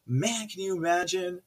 Man, 0.07 0.47
can 0.47 0.61
you 0.61 0.75
imagine 0.77 1.41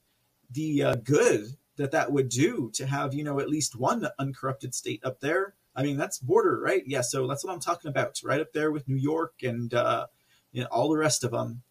the 0.51 0.83
uh, 0.83 0.95
good 0.97 1.47
that 1.77 1.91
that 1.91 2.13
would 2.13 2.29
do 2.29 2.71
to 2.75 2.87
have 2.87 3.15
you 3.15 3.25
know 3.25 3.41
at 3.41 3.49
least 3.49 3.77
one 3.77 4.07
uncorrupted 4.19 4.75
state 4.75 5.05
up 5.05 5.21
there. 5.21 5.55
I 5.77 5.83
mean 5.83 5.97
that's 5.97 6.19
border 6.19 6.61
right? 6.61 6.83
Yeah 6.87 7.01
so 7.01 7.27
that's 7.27 7.45
what 7.45 7.53
i'm 7.53 7.61
talking 7.61 7.89
about 7.89 8.21
right 8.25 8.41
up 8.41 8.53
there 8.53 8.71
with 8.71 8.89
new 8.89 8.97
york 8.97 9.35
and 9.43 9.75
uh, 9.75 10.07
you 10.53 10.63
know, 10.63 10.69
all 10.71 10.89
the 10.89 10.97
rest 10.97 11.25
of 11.25 11.33
them 11.33 11.63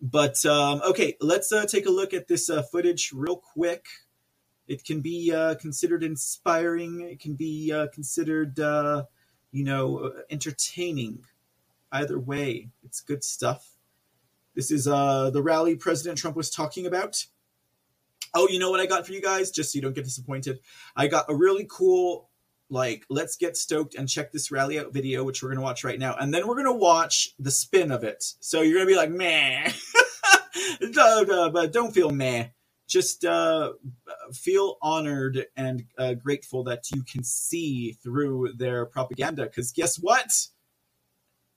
but 0.00 0.44
um, 0.44 0.82
okay 0.86 1.16
let's 1.20 1.52
uh, 1.52 1.64
take 1.64 1.86
a 1.86 1.90
look 1.90 2.12
at 2.12 2.28
this 2.28 2.50
uh, 2.50 2.62
footage 2.62 3.10
real 3.14 3.36
quick. 3.36 3.86
It 4.66 4.84
can 4.84 5.00
be 5.00 5.32
uh, 5.32 5.54
considered 5.56 6.02
inspiring. 6.02 7.00
It 7.00 7.20
can 7.20 7.34
be 7.34 7.72
uh, 7.72 7.88
considered 7.88 8.58
uh, 8.60 9.04
you 9.50 9.64
know 9.64 10.12
entertaining. 10.30 11.24
Either 11.90 12.18
way 12.18 12.68
it's 12.84 13.00
good 13.00 13.24
stuff. 13.24 13.70
This 14.54 14.70
is 14.70 14.86
uh, 14.86 15.30
the 15.30 15.42
rally 15.42 15.74
president 15.76 16.18
trump 16.18 16.36
was 16.36 16.50
talking 16.50 16.86
about 16.86 17.26
Oh, 18.34 18.48
you 18.48 18.58
know 18.58 18.70
what 18.70 18.80
I 18.80 18.86
got 18.86 19.06
for 19.06 19.12
you 19.12 19.22
guys? 19.22 19.50
Just 19.52 19.72
so 19.72 19.76
you 19.76 19.82
don't 19.82 19.94
get 19.94 20.04
disappointed. 20.04 20.58
I 20.96 21.06
got 21.06 21.26
a 21.28 21.34
really 21.34 21.66
cool, 21.70 22.30
like, 22.68 23.04
let's 23.08 23.36
get 23.36 23.56
stoked 23.56 23.94
and 23.94 24.08
check 24.08 24.32
this 24.32 24.50
rally 24.50 24.78
out 24.80 24.92
video, 24.92 25.22
which 25.22 25.42
we're 25.42 25.50
going 25.50 25.58
to 25.58 25.62
watch 25.62 25.84
right 25.84 26.00
now. 26.00 26.16
And 26.18 26.34
then 26.34 26.48
we're 26.48 26.56
going 26.56 26.66
to 26.66 26.72
watch 26.72 27.30
the 27.38 27.52
spin 27.52 27.92
of 27.92 28.02
it. 28.02 28.24
So 28.40 28.62
you're 28.62 28.74
going 28.74 28.86
to 28.86 28.92
be 28.92 28.96
like, 28.96 29.10
meh. 29.10 29.70
but 31.52 31.72
don't 31.72 31.94
feel 31.94 32.10
meh. 32.10 32.48
Just 32.88 33.24
uh, 33.24 33.72
feel 34.32 34.78
honored 34.82 35.46
and 35.56 35.84
uh, 35.96 36.14
grateful 36.14 36.64
that 36.64 36.90
you 36.92 37.04
can 37.04 37.22
see 37.22 37.92
through 37.92 38.54
their 38.56 38.84
propaganda. 38.84 39.44
Because 39.44 39.70
guess 39.70 39.96
what? 39.96 40.48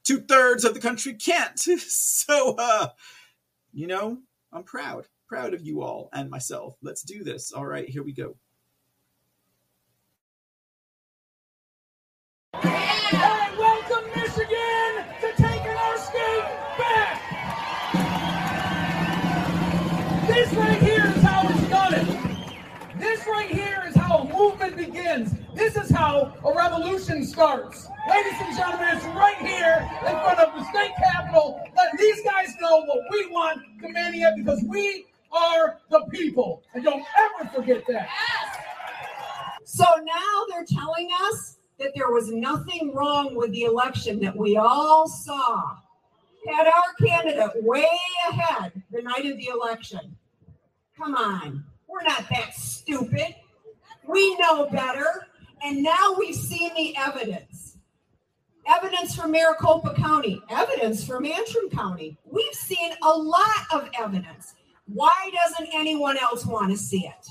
Two 0.03 0.19
thirds 0.19 0.63
of 0.63 0.75
the 0.75 0.79
country 0.79 1.15
can't. 1.15 1.59
so, 1.79 2.55
uh, 2.59 2.89
you 3.73 3.87
know, 3.87 4.19
I'm 4.53 4.63
proud 4.63 5.07
proud 5.27 5.53
of 5.53 5.61
you 5.61 5.81
all 5.81 6.09
and 6.13 6.29
myself. 6.29 6.75
Let's 6.81 7.01
do 7.01 7.23
this. 7.23 7.51
All 7.51 7.65
right, 7.65 7.87
here 7.87 8.03
we 8.03 8.13
go. 8.13 8.35
Welcome 12.63 14.09
Michigan 14.15 15.03
to 15.21 15.33
taking 15.35 15.75
our 15.77 15.97
state 15.97 16.43
back. 16.77 17.21
This 20.27 20.53
right 20.53 20.81
here 20.81 21.13
is 21.15 21.21
how 21.21 21.47
it's 21.49 21.69
done. 21.69 22.45
This 22.97 23.27
right 23.27 23.49
here 23.49 23.83
is 23.87 23.95
how 23.95 24.19
a 24.19 24.33
movement 24.33 24.77
begins. 24.77 25.33
This 25.53 25.75
is 25.75 25.89
how 25.89 26.33
a 26.45 26.53
revolution 26.55 27.25
starts. 27.25 27.87
Ladies 28.09 28.33
and 28.39 28.55
gentlemen, 28.55 28.95
it's 28.95 29.05
right 29.07 29.37
here 29.37 29.89
in 30.01 30.13
front 30.21 30.39
of 30.39 30.53
the 30.55 30.63
state 30.69 30.91
capitol. 30.97 31.59
Let 31.75 31.97
these 31.97 32.21
guys 32.23 32.53
know 32.61 32.85
what 32.85 32.99
we 33.11 33.27
want 33.27 33.61
it 33.83 34.33
because 34.37 34.63
we 34.67 35.05
are 35.31 35.79
the 35.89 36.01
people. 36.11 36.63
And 36.73 36.83
don't 36.83 37.03
ever 37.39 37.49
forget 37.49 37.83
that. 37.87 38.09
So 39.63 39.85
now 40.03 40.45
they're 40.49 40.65
telling 40.65 41.09
us 41.23 41.57
that 41.79 41.91
there 41.95 42.11
was 42.11 42.31
nothing 42.31 42.93
wrong 42.93 43.35
with 43.35 43.51
the 43.51 43.63
election 43.63 44.19
that 44.21 44.35
we 44.35 44.57
all 44.57 45.07
saw. 45.07 45.77
Had 46.47 46.67
our 46.67 47.07
candidate 47.07 47.63
way 47.63 47.87
ahead 48.29 48.81
the 48.91 49.01
night 49.01 49.25
of 49.25 49.37
the 49.37 49.47
election. 49.47 50.15
Come 50.97 51.15
on, 51.15 51.63
we're 51.87 52.03
not 52.03 52.25
that 52.29 52.53
stupid. 52.53 53.35
We 54.07 54.35
know 54.37 54.67
better. 54.67 55.27
And 55.63 55.83
now 55.83 56.15
we've 56.17 56.35
seen 56.35 56.73
the 56.75 56.95
evidence. 56.97 57.77
Evidence 58.67 59.15
from 59.15 59.31
Maricopa 59.31 59.93
County, 59.95 60.41
evidence 60.49 61.05
from 61.05 61.25
Antrim 61.25 61.69
County. 61.69 62.17
We've 62.25 62.53
seen 62.53 62.91
a 63.01 63.09
lot 63.09 63.65
of 63.71 63.89
evidence. 63.97 64.55
Why 64.87 65.31
doesn't 65.43 65.69
anyone 65.73 66.17
else 66.17 66.45
want 66.45 66.71
to 66.71 66.77
see 66.77 67.05
it? 67.05 67.27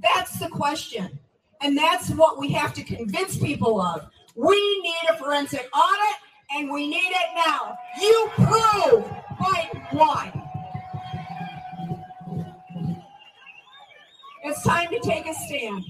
That's 0.00 0.38
the 0.38 0.48
question. 0.48 1.18
And 1.60 1.76
that's 1.76 2.10
what 2.10 2.38
we 2.38 2.52
have 2.52 2.72
to 2.74 2.82
convince 2.82 3.36
people 3.36 3.80
of. 3.80 4.08
We 4.36 4.80
need 4.82 5.10
a 5.10 5.16
forensic 5.16 5.68
audit 5.74 6.16
and 6.54 6.70
we 6.70 6.88
need 6.88 7.10
it 7.10 7.44
now. 7.46 7.76
You 8.00 8.30
prove 8.34 9.04
Biden 9.40 9.92
won. 9.92 10.32
It's 14.44 14.62
time 14.62 14.88
to 14.90 15.00
take 15.00 15.26
a 15.26 15.34
stand. 15.34 15.84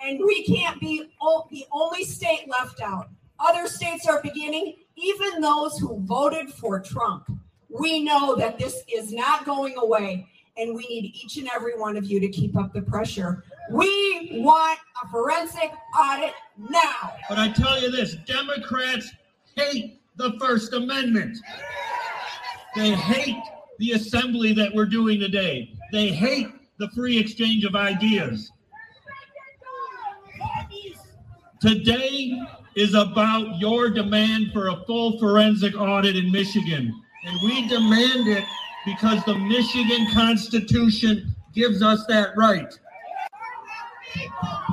And 0.00 0.20
we 0.24 0.44
can't 0.44 0.78
be 0.80 1.10
the 1.50 1.66
only 1.72 2.04
state 2.04 2.48
left 2.48 2.80
out. 2.80 3.08
Other 3.40 3.66
states 3.66 4.06
are 4.06 4.22
beginning, 4.22 4.76
even 4.96 5.40
those 5.40 5.76
who 5.78 6.00
voted 6.04 6.50
for 6.52 6.78
Trump. 6.78 7.28
We 7.68 8.04
know 8.04 8.36
that 8.36 8.58
this 8.58 8.82
is 8.92 9.12
not 9.12 9.44
going 9.44 9.76
away 9.76 10.28
and 10.58 10.74
we 10.74 10.86
need 10.88 11.14
each 11.14 11.36
and 11.36 11.48
every 11.54 11.78
one 11.78 11.96
of 11.96 12.04
you 12.04 12.20
to 12.20 12.28
keep 12.28 12.56
up 12.56 12.72
the 12.72 12.82
pressure. 12.82 13.44
We 13.70 14.30
want 14.34 14.78
a 15.02 15.08
forensic 15.08 15.72
audit 15.98 16.34
now. 16.58 17.12
But 17.28 17.38
I 17.38 17.50
tell 17.50 17.80
you 17.80 17.90
this 17.90 18.16
Democrats 18.26 19.10
hate 19.56 20.00
the 20.16 20.34
First 20.40 20.72
Amendment. 20.72 21.38
They 22.74 22.90
hate 22.90 23.42
the 23.78 23.92
assembly 23.92 24.52
that 24.54 24.74
we're 24.74 24.86
doing 24.86 25.20
today. 25.20 25.72
They 25.92 26.08
hate 26.08 26.48
the 26.78 26.88
free 26.90 27.18
exchange 27.18 27.64
of 27.64 27.74
ideas. 27.74 28.50
Today 31.60 32.40
is 32.76 32.94
about 32.94 33.58
your 33.58 33.90
demand 33.90 34.52
for 34.52 34.68
a 34.68 34.76
full 34.86 35.18
forensic 35.18 35.76
audit 35.76 36.16
in 36.16 36.30
Michigan. 36.30 36.92
And 37.24 37.38
we 37.42 37.68
demand 37.68 38.28
it 38.28 38.44
because 38.84 39.22
the 39.24 39.34
Michigan 39.34 40.06
Constitution 40.12 41.34
gives 41.52 41.82
us 41.82 42.04
that 42.06 42.36
right. 42.36 42.72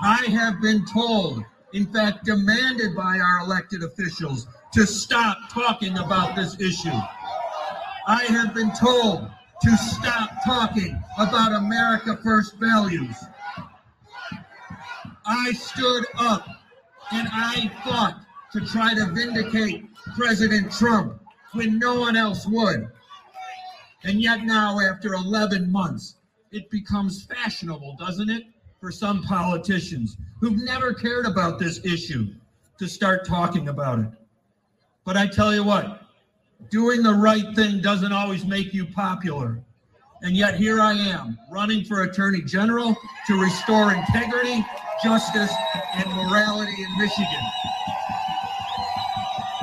I 0.04 0.26
have 0.30 0.62
been 0.62 0.86
told, 0.86 1.44
in 1.74 1.88
fact, 1.88 2.26
demanded 2.26 2.96
by 2.96 3.20
our 3.20 3.40
elected 3.40 3.84
officials 3.84 4.48
to 4.74 4.86
stop 4.86 5.38
talking 5.52 5.98
about 5.98 6.36
this 6.36 6.60
issue. 6.60 6.98
I 8.08 8.24
have 8.26 8.54
been 8.54 8.72
told 8.74 9.30
to 9.62 9.78
stop 9.78 10.30
talking 10.46 11.02
about 11.18 11.54
America 11.54 12.18
First 12.24 12.56
values. 12.58 13.16
I 15.26 15.52
stood 15.54 16.06
up 16.20 16.48
and 17.12 17.28
I 17.32 17.72
fought 17.84 18.22
to 18.54 18.62
try 18.62 18.94
to 18.94 19.12
vindicate 19.12 19.86
President 20.16 20.72
Trump 20.72 21.20
when 21.54 21.80
no 21.80 22.00
one 22.00 22.16
else 22.16 22.46
would. 22.46 22.90
And 24.06 24.22
yet 24.22 24.44
now, 24.44 24.80
after 24.80 25.16
11 25.16 25.72
months, 25.72 26.18
it 26.52 26.70
becomes 26.70 27.26
fashionable, 27.26 27.96
doesn't 27.98 28.30
it, 28.30 28.44
for 28.80 28.92
some 28.92 29.24
politicians 29.24 30.16
who've 30.40 30.64
never 30.64 30.94
cared 30.94 31.26
about 31.26 31.58
this 31.58 31.84
issue 31.84 32.28
to 32.78 32.88
start 32.88 33.26
talking 33.26 33.70
about 33.70 34.00
it. 34.00 34.08
But 35.06 35.18
I 35.18 35.26
tell 35.26 35.56
you 35.56 35.64
what, 35.64 36.04
doing 36.70 37.02
the 37.02 37.16
right 37.16 37.56
thing 37.56 37.82
doesn't 37.82 38.14
always 38.14 38.46
make 38.46 38.76
you 38.76 38.86
popular. 38.86 39.60
And 40.22 40.38
yet 40.38 40.56
here 40.56 40.80
I 40.80 40.94
am, 40.94 41.40
running 41.52 41.84
for 41.84 42.04
Attorney 42.04 42.42
General 42.42 42.96
to 43.26 43.42
restore 43.42 43.92
integrity, 43.92 44.64
justice, 45.04 45.54
and 45.96 46.08
morality 46.12 46.76
in 46.78 46.98
Michigan. 47.00 47.44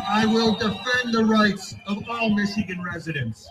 I 0.09 0.27
will 0.27 0.57
defend 0.57 1.15
the 1.15 1.25
rights 1.25 1.77
of 1.87 2.09
all 2.09 2.31
Michigan 2.31 2.83
residents. 2.83 3.49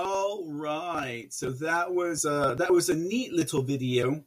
All 0.00 0.44
right. 0.46 1.26
So 1.30 1.50
that 1.50 1.92
was 1.92 2.24
uh 2.24 2.54
that 2.54 2.70
was 2.70 2.88
a 2.88 2.94
neat 2.94 3.32
little 3.32 3.62
video 3.62 4.22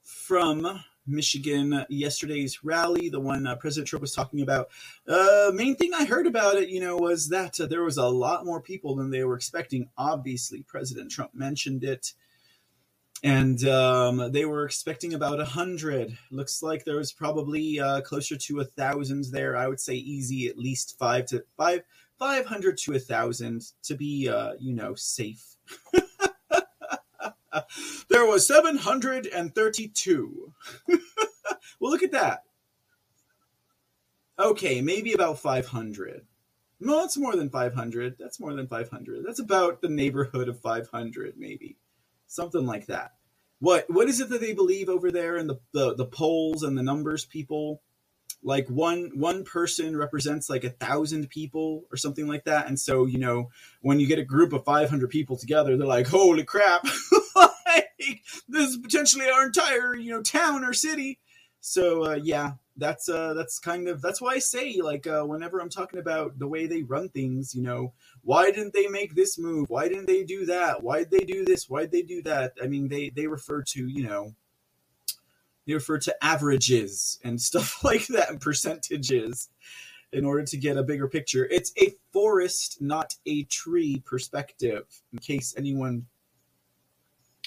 from 0.00 0.80
Michigan 1.08 1.84
yesterday's 1.88 2.62
rally, 2.62 3.08
the 3.08 3.18
one 3.18 3.48
uh, 3.48 3.56
President 3.56 3.88
Trump 3.88 4.02
was 4.02 4.14
talking 4.14 4.40
about. 4.40 4.68
Uh, 5.08 5.50
main 5.52 5.74
thing 5.74 5.92
I 5.92 6.04
heard 6.04 6.28
about 6.28 6.54
it, 6.54 6.68
you 6.68 6.78
know, 6.78 6.96
was 6.96 7.30
that 7.30 7.60
uh, 7.60 7.66
there 7.66 7.82
was 7.82 7.96
a 7.96 8.06
lot 8.06 8.46
more 8.46 8.62
people 8.62 8.94
than 8.94 9.10
they 9.10 9.24
were 9.24 9.34
expecting. 9.34 9.90
Obviously, 9.98 10.62
President 10.62 11.10
Trump 11.10 11.34
mentioned 11.34 11.82
it, 11.82 12.12
and 13.24 13.66
um, 13.66 14.30
they 14.30 14.44
were 14.44 14.64
expecting 14.64 15.14
about 15.14 15.40
a 15.40 15.46
hundred. 15.46 16.16
Looks 16.30 16.62
like 16.62 16.84
there 16.84 16.98
was 16.98 17.10
probably 17.10 17.80
uh, 17.80 18.02
closer 18.02 18.36
to 18.36 18.60
a 18.60 18.64
thousand 18.64 19.24
there. 19.32 19.56
I 19.56 19.66
would 19.66 19.80
say 19.80 19.94
easy, 19.94 20.46
at 20.46 20.56
least 20.56 20.96
five 20.96 21.26
to 21.26 21.42
five, 21.56 21.82
five 22.18 22.46
hundred 22.46 22.78
to 22.78 22.94
a 22.94 22.98
thousand 22.98 23.62
to 23.84 23.94
be, 23.94 24.28
uh, 24.28 24.54
you 24.58 24.74
know, 24.74 24.94
safe. 24.94 25.56
there 28.08 28.26
was 28.26 28.46
732. 28.46 30.52
well, 30.88 30.98
look 31.80 32.02
at 32.02 32.12
that. 32.12 32.44
Okay, 34.38 34.80
maybe 34.80 35.12
about 35.12 35.40
500. 35.40 36.24
No, 36.80 37.00
that's 37.00 37.16
more 37.16 37.34
than 37.34 37.50
500. 37.50 38.16
That's 38.18 38.38
more 38.38 38.54
than 38.54 38.68
500. 38.68 39.24
That's 39.26 39.40
about 39.40 39.82
the 39.82 39.88
neighborhood 39.88 40.48
of 40.48 40.60
500, 40.60 41.34
maybe. 41.36 41.76
Something 42.28 42.66
like 42.66 42.86
that. 42.86 43.14
What 43.60 43.90
what 43.90 44.08
is 44.08 44.20
it 44.20 44.28
that 44.28 44.40
they 44.40 44.52
believe 44.52 44.88
over 44.88 45.10
there 45.10 45.36
in 45.36 45.48
the, 45.48 45.58
the, 45.72 45.94
the 45.94 46.06
polls 46.06 46.62
and 46.62 46.78
the 46.78 46.82
numbers 46.84 47.24
people? 47.24 47.82
Like 48.42 48.68
one 48.68 49.10
one 49.14 49.44
person 49.44 49.96
represents 49.96 50.48
like 50.48 50.64
a 50.64 50.70
thousand 50.70 51.28
people 51.28 51.84
or 51.90 51.96
something 51.96 52.28
like 52.28 52.44
that. 52.44 52.68
And 52.68 52.78
so, 52.78 53.06
you 53.06 53.18
know, 53.18 53.50
when 53.82 53.98
you 53.98 54.06
get 54.06 54.18
a 54.18 54.24
group 54.24 54.52
of 54.52 54.64
500 54.64 55.10
people 55.10 55.36
together, 55.36 55.76
they're 55.76 55.86
like, 55.86 56.06
holy 56.06 56.44
crap. 56.44 56.84
like, 57.36 58.22
this 58.48 58.70
is 58.70 58.76
potentially 58.76 59.28
our 59.28 59.46
entire, 59.46 59.94
you 59.94 60.12
know, 60.12 60.22
town 60.22 60.64
or 60.64 60.72
city. 60.72 61.18
So 61.60 62.04
uh, 62.04 62.18
yeah, 62.22 62.52
that's 62.76 63.08
uh, 63.08 63.34
that's 63.34 63.58
kind 63.58 63.88
of 63.88 64.00
that's 64.00 64.20
why 64.20 64.34
I 64.34 64.38
say 64.38 64.80
like 64.80 65.06
uh, 65.06 65.24
whenever 65.24 65.58
I'm 65.58 65.68
talking 65.68 65.98
about 65.98 66.38
the 66.38 66.46
way 66.46 66.66
they 66.66 66.82
run 66.82 67.08
things, 67.08 67.54
you 67.54 67.62
know, 67.62 67.92
why 68.22 68.50
didn't 68.50 68.72
they 68.72 68.86
make 68.86 69.14
this 69.14 69.38
move? 69.38 69.68
Why 69.68 69.88
didn't 69.88 70.06
they 70.06 70.22
do 70.22 70.46
that? 70.46 70.82
Why 70.82 70.98
did 70.98 71.10
they 71.10 71.24
do 71.24 71.44
this? 71.44 71.68
Why 71.68 71.82
did 71.82 71.92
they 71.92 72.02
do 72.02 72.22
that? 72.22 72.52
I 72.62 72.68
mean, 72.68 72.88
they 72.88 73.10
they 73.10 73.26
refer 73.26 73.62
to 73.62 73.88
you 73.88 74.04
know 74.04 74.34
they 75.68 75.74
refer 75.74 75.98
to 75.98 76.24
averages 76.24 77.20
and 77.22 77.40
stuff 77.50 77.84
like 77.84 78.08
that 78.08 78.30
and 78.30 78.40
percentages 78.40 79.48
in 80.10 80.24
order 80.24 80.42
to 80.42 80.56
get 80.56 80.76
a 80.76 80.82
bigger 80.82 81.06
picture. 81.06 81.46
It's 81.50 81.72
a 81.80 81.94
forest, 82.12 82.78
not 82.80 83.14
a 83.26 83.44
tree 83.44 84.02
perspective. 84.04 84.86
In 85.12 85.20
case 85.20 85.54
anyone 85.56 86.06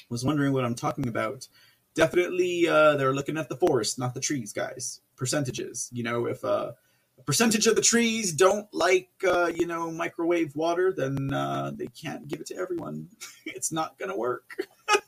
was 0.09 0.23
wondering 0.23 0.53
what 0.53 0.63
I'm 0.63 0.75
talking 0.75 1.07
about 1.07 1.47
definitely 1.93 2.67
uh, 2.67 2.95
they're 2.95 3.13
looking 3.13 3.37
at 3.37 3.49
the 3.49 3.55
forest, 3.55 3.99
not 3.99 4.13
the 4.13 4.19
trees, 4.19 4.53
guys. 4.53 5.01
Percentages. 5.15 5.89
You 5.91 6.03
know, 6.03 6.25
if 6.25 6.43
uh, 6.43 6.71
a 7.17 7.23
percentage 7.23 7.67
of 7.67 7.75
the 7.75 7.81
trees 7.81 8.31
don't 8.31 8.67
like 8.73 9.09
uh, 9.27 9.51
you 9.53 9.67
know 9.67 9.91
microwave 9.91 10.55
water, 10.55 10.93
then 10.95 11.33
uh, 11.33 11.71
they 11.75 11.87
can't 11.87 12.27
give 12.27 12.39
it 12.39 12.47
to 12.47 12.55
everyone. 12.55 13.07
it's 13.45 13.71
not 13.71 13.97
gonna 13.99 14.17
work. 14.17 14.67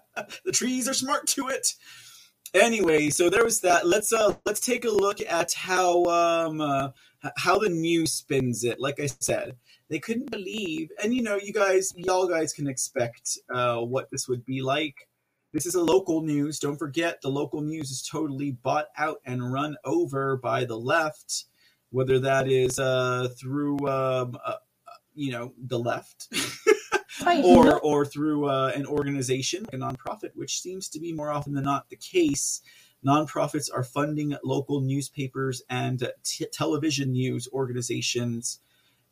the 0.44 0.52
trees 0.52 0.88
are 0.88 0.94
smart 0.94 1.26
to 1.28 1.48
it. 1.48 1.74
Anyway, 2.54 3.08
so 3.10 3.30
there 3.30 3.44
was 3.44 3.60
that. 3.62 3.86
Let's 3.86 4.12
uh 4.12 4.34
let's 4.44 4.60
take 4.60 4.84
a 4.84 4.90
look 4.90 5.20
at 5.20 5.52
how 5.54 6.04
um 6.04 6.60
uh, 6.60 6.88
how 7.36 7.58
the 7.58 7.68
news 7.68 8.12
spins 8.12 8.64
it. 8.64 8.80
Like 8.80 9.00
I 9.00 9.06
said, 9.06 9.56
they 9.88 9.98
couldn't 9.98 10.30
believe, 10.30 10.90
and 11.02 11.14
you 11.14 11.22
know, 11.22 11.36
you 11.36 11.52
guys, 11.52 11.92
y'all 11.96 12.26
guys 12.26 12.52
can 12.52 12.66
expect 12.66 13.38
uh, 13.54 13.78
what 13.78 14.10
this 14.10 14.28
would 14.28 14.44
be 14.44 14.62
like. 14.62 15.08
This 15.52 15.66
is 15.66 15.74
a 15.74 15.82
local 15.82 16.22
news. 16.22 16.58
Don't 16.58 16.78
forget, 16.78 17.20
the 17.20 17.28
local 17.28 17.60
news 17.60 17.90
is 17.90 18.02
totally 18.02 18.52
bought 18.52 18.86
out 18.96 19.18
and 19.26 19.52
run 19.52 19.76
over 19.84 20.36
by 20.38 20.64
the 20.64 20.78
left, 20.78 21.44
whether 21.90 22.18
that 22.20 22.50
is 22.50 22.78
uh, 22.78 23.28
through, 23.38 23.76
um, 23.86 24.38
uh, 24.44 24.54
you 25.14 25.30
know, 25.30 25.52
the 25.58 25.78
left, 25.78 26.28
or 27.26 27.78
or 27.80 28.04
through 28.04 28.48
uh, 28.48 28.72
an 28.74 28.86
organization, 28.86 29.66
a 29.72 29.76
nonprofit, 29.76 30.30
which 30.34 30.60
seems 30.60 30.88
to 30.90 31.00
be 31.00 31.12
more 31.12 31.30
often 31.30 31.54
than 31.54 31.64
not 31.64 31.88
the 31.88 31.96
case. 31.96 32.62
Nonprofits 33.04 33.68
are 33.72 33.82
funding 33.82 34.36
local 34.44 34.80
newspapers 34.80 35.62
and 35.68 36.08
t- 36.24 36.46
television 36.52 37.12
news 37.12 37.48
organizations, 37.52 38.60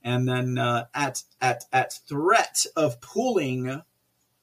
and 0.03 0.29
then 0.29 0.59
uh, 0.59 0.87
at 0.95 1.23
at 1.41 1.65
at 1.73 1.95
threat 2.09 2.67
of 2.77 3.01
pulling 3.01 3.83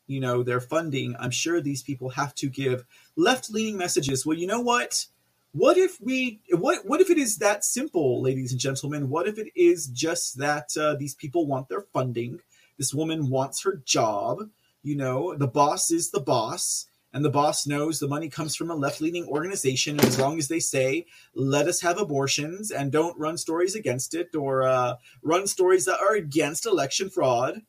you 0.07 0.21
know 0.21 0.41
their 0.41 0.61
funding 0.61 1.13
i'm 1.19 1.31
sure 1.31 1.59
these 1.59 1.83
people 1.83 2.11
have 2.11 2.33
to 2.33 2.47
give 2.47 2.85
left-leaning 3.15 3.77
messages. 3.77 4.25
Well 4.25 4.37
you 4.37 4.47
know 4.47 4.61
what? 4.61 5.05
What 5.51 5.77
if 5.77 5.99
we 6.01 6.41
what 6.51 6.85
what 6.85 7.01
if 7.01 7.09
it 7.09 7.17
is 7.17 7.37
that 7.37 7.63
simple 7.63 8.21
ladies 8.21 8.51
and 8.51 8.59
gentlemen? 8.59 9.09
What 9.09 9.27
if 9.27 9.37
it 9.37 9.51
is 9.55 9.87
just 9.87 10.37
that 10.37 10.69
uh, 10.77 10.95
these 10.95 11.15
people 11.15 11.47
want 11.47 11.67
their 11.67 11.81
funding 11.81 12.39
this 12.77 12.93
woman 12.93 13.29
wants 13.29 13.63
her 13.63 13.81
job 13.85 14.49
you 14.83 14.95
know 14.95 15.35
the 15.35 15.47
boss 15.47 15.91
is 15.91 16.11
the 16.11 16.19
boss 16.19 16.87
and 17.13 17.23
the 17.23 17.29
boss 17.29 17.65
knows 17.65 17.99
the 17.99 18.07
money 18.07 18.29
comes 18.29 18.55
from 18.55 18.69
a 18.69 18.75
left-leaning 18.75 19.25
organization 19.27 19.99
and 19.99 20.07
as 20.07 20.19
long 20.19 20.37
as 20.37 20.47
they 20.47 20.59
say 20.59 21.05
let 21.33 21.67
us 21.67 21.81
have 21.81 21.99
abortions 21.99 22.71
and 22.71 22.91
don't 22.91 23.17
run 23.17 23.37
stories 23.37 23.75
against 23.75 24.13
it 24.13 24.35
or 24.35 24.63
uh, 24.63 24.95
run 25.23 25.47
stories 25.47 25.85
that 25.85 25.99
are 25.99 26.15
against 26.15 26.65
election 26.65 27.09
fraud 27.09 27.61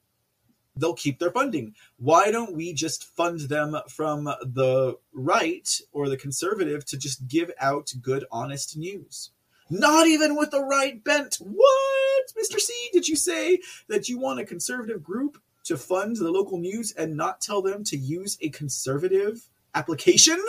they'll 0.78 0.94
keep 0.94 1.18
their 1.18 1.30
funding. 1.30 1.74
Why 1.96 2.30
don't 2.30 2.54
we 2.54 2.72
just 2.72 3.04
fund 3.04 3.40
them 3.40 3.76
from 3.88 4.24
the 4.24 4.96
right 5.12 5.68
or 5.92 6.08
the 6.08 6.16
conservative 6.16 6.84
to 6.86 6.96
just 6.96 7.26
give 7.28 7.50
out 7.60 7.92
good, 8.00 8.24
honest 8.30 8.76
news? 8.76 9.30
Not 9.70 10.06
even 10.06 10.36
with 10.36 10.50
the 10.50 10.62
right 10.62 11.02
bent. 11.02 11.36
What, 11.36 12.07
Mr. 12.32 12.58
C? 12.58 12.72
Did 12.92 13.08
you 13.08 13.16
say 13.16 13.60
that 13.88 14.08
you 14.08 14.18
want 14.18 14.40
a 14.40 14.44
conservative 14.44 15.02
group 15.02 15.40
to 15.64 15.76
fund 15.76 16.16
the 16.16 16.30
local 16.30 16.58
news 16.58 16.92
and 16.92 17.16
not 17.16 17.40
tell 17.40 17.62
them 17.62 17.84
to 17.84 17.96
use 17.96 18.38
a 18.40 18.48
conservative 18.50 19.48
application? 19.74 20.42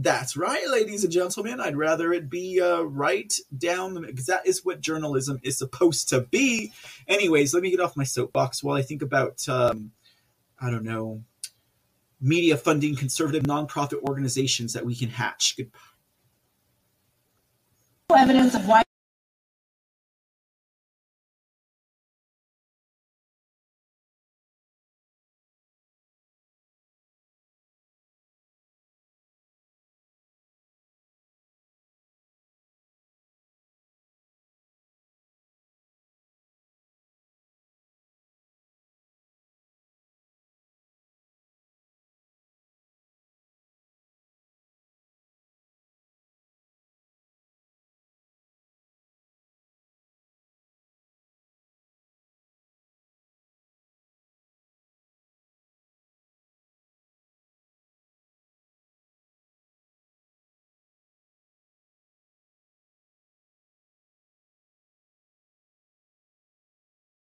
That's 0.00 0.36
right, 0.36 0.68
ladies 0.68 1.02
and 1.02 1.12
gentlemen. 1.12 1.60
I'd 1.60 1.76
rather 1.76 2.12
it 2.12 2.30
be 2.30 2.60
uh, 2.60 2.82
right 2.82 3.32
down 3.56 3.94
the 3.94 4.00
because 4.00 4.26
that 4.26 4.46
is 4.46 4.64
what 4.64 4.80
journalism 4.80 5.40
is 5.42 5.58
supposed 5.58 6.08
to 6.10 6.20
be. 6.20 6.72
Anyways, 7.08 7.52
let 7.52 7.64
me 7.64 7.70
get 7.70 7.80
off 7.80 7.96
my 7.96 8.04
soapbox 8.04 8.62
while 8.62 8.76
I 8.76 8.82
think 8.82 9.02
about, 9.02 9.48
um, 9.48 9.90
I 10.60 10.70
don't 10.70 10.84
know, 10.84 11.24
media 12.20 12.56
funding 12.56 12.94
conservative 12.94 13.42
nonprofit 13.42 14.00
organizations 14.08 14.72
that 14.74 14.86
we 14.86 14.94
can 14.94 15.08
hatch. 15.08 15.56
Goodbye. 15.56 15.78
Evidence 18.16 18.54
of 18.54 18.66
why. 18.68 18.82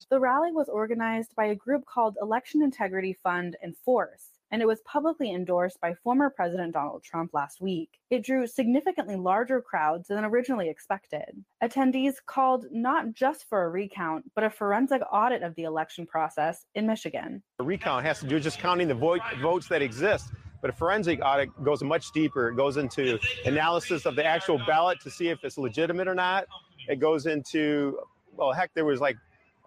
The 0.10 0.20
rally 0.20 0.52
was 0.52 0.70
organized 0.70 1.36
by 1.36 1.46
a 1.46 1.56
group 1.56 1.86
called 1.86 2.18
Election 2.20 2.64
Integrity 2.64 3.14
Fund 3.14 3.56
and 3.62 3.78
Force. 3.78 4.26
and 4.52 4.64
it 4.64 4.68
was 4.68 4.82
publicly 4.82 5.32
endorsed 5.32 5.80
by 5.80 5.94
former 5.94 6.28
President 6.32 6.74
Donald 6.74 7.04
Trump 7.04 7.36
last 7.36 7.62
week. 7.62 8.00
It 8.10 8.24
drew 8.24 8.48
significantly 8.48 9.16
larger 9.16 9.62
crowds 9.62 10.08
than 10.08 10.26
originally 10.26 10.70
expected. 10.70 11.46
Attendees 11.62 12.16
called 12.26 12.66
not 12.72 13.14
just 13.14 13.48
for 13.48 13.64
a 13.64 13.70
recount, 13.70 14.32
but 14.34 14.44
a 14.44 14.50
forensic 14.50 15.04
audit 15.12 15.44
of 15.44 15.54
the 15.54 15.66
election 15.66 16.08
process 16.08 16.66
in 16.74 16.88
Michigan. 16.88 17.44
A 17.60 17.64
recount 17.64 18.04
has 18.04 18.20
to 18.22 18.26
do 18.26 18.40
just 18.40 18.58
counting 18.58 18.88
the 18.88 18.96
vote, 18.96 19.22
votes 19.40 19.68
that 19.68 19.84
exist. 19.84 20.32
But 20.62 20.72
a 20.72 20.74
forensic 20.74 21.20
audit 21.24 21.50
goes 21.64 21.84
much 21.84 22.12
deeper. 22.12 22.50
It 22.50 22.56
goes 22.56 22.78
into 22.78 23.20
analysis 23.46 24.08
of 24.08 24.16
the 24.16 24.26
actual 24.26 24.60
ballot 24.66 25.00
to 25.02 25.12
see 25.12 25.30
if 25.30 25.44
it's 25.44 25.60
legitimate 25.60 26.08
or 26.08 26.16
not. 26.16 26.48
It 26.88 27.00
goes 27.00 27.28
into, 27.28 28.00
well, 28.36 28.52
heck, 28.52 28.74
there 28.74 28.86
was 28.86 29.00
like 29.00 29.16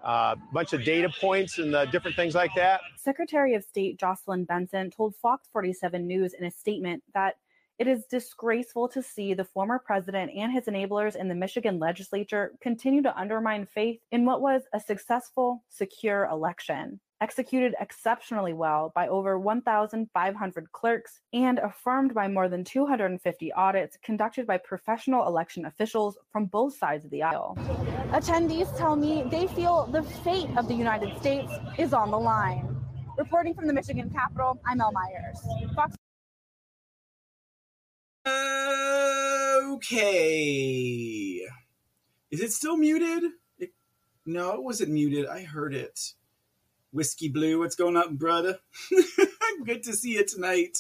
a 0.03 0.09
uh, 0.09 0.34
bunch 0.53 0.72
of 0.72 0.84
data 0.84 1.09
points 1.20 1.59
and 1.59 1.74
uh, 1.74 1.84
different 1.86 2.16
things 2.16 2.34
like 2.34 2.55
that. 2.57 2.80
Secretary 2.96 3.55
of 3.55 3.62
State 3.62 3.98
Jocelyn 3.98 4.44
Benson 4.44 4.90
told 4.90 5.14
Fox 5.16 5.48
47 5.53 6.07
News 6.07 6.34
in 6.34 6.44
a 6.44 6.50
statement 6.50 7.03
that 7.14 7.36
it 7.78 7.86
is 7.86 8.05
disgraceful 8.07 8.88
to 8.88 9.03
see 9.03 9.34
the 9.34 9.44
former 9.44 9.78
president 9.78 10.32
and 10.36 10.53
his 10.53 10.66
enablers 10.66 11.16
in 11.16 11.28
the 11.28 11.34
Michigan 11.34 11.78
legislature 11.78 12.53
continue 12.61 13.03
to 13.03 13.18
undermine 13.18 13.66
faith 13.66 14.00
in 14.11 14.24
what 14.24 14.40
was 14.40 14.62
a 14.72 14.80
successful, 14.80 15.64
secure 15.68 16.26
election 16.26 17.00
executed 17.23 17.75
exceptionally 17.81 18.53
well 18.53 18.91
by 18.97 19.07
over 19.07 19.39
1,500 19.39 20.73
clerks 20.73 21.20
and 21.33 21.61
affirmed 21.61 22.12
by 22.12 22.27
more 22.27 22.49
than 22.49 22.64
250 22.64 23.53
audits 23.53 23.97
conducted 24.03 24.45
by 24.45 24.59
professional 24.59 25.29
election 25.29 25.64
officials 25.64 26.18
from 26.33 26.47
both 26.47 26.77
sides 26.77 27.05
of 27.05 27.12
the 27.12 27.23
aisle. 27.23 27.57
Attendees 28.11 28.77
tell 28.77 28.97
me 28.97 29.23
they 29.31 29.47
feel 29.47 29.87
the 29.87 30.03
fate 30.03 30.51
of 30.57 30.66
the 30.66 30.75
United 30.75 31.16
States 31.18 31.53
is 31.79 31.93
on 31.95 32.11
the 32.11 32.18
line. 32.18 32.77
Reporting 33.16 33.55
from 33.55 33.68
the 33.68 33.73
Michigan 33.73 34.11
Capitol, 34.11 34.61
I'm 34.66 34.81
Elle 34.81 34.93
Myers. 34.93 35.39
Fox- 35.77 35.97
Okay. 39.64 41.47
Is 42.31 42.41
it 42.41 42.53
still 42.53 42.77
muted? 42.77 43.31
It, 43.59 43.70
no, 44.27 44.53
it 44.55 44.62
wasn't 44.62 44.91
muted. 44.91 45.27
I 45.27 45.43
heard 45.43 45.75
it. 45.75 46.14
Whiskey 46.93 47.28
Blue, 47.28 47.59
what's 47.59 47.74
going 47.74 47.97
on, 47.97 48.16
brother? 48.16 48.59
Good 49.64 49.82
to 49.84 49.95
see 49.95 50.14
you 50.14 50.26
tonight. 50.26 50.78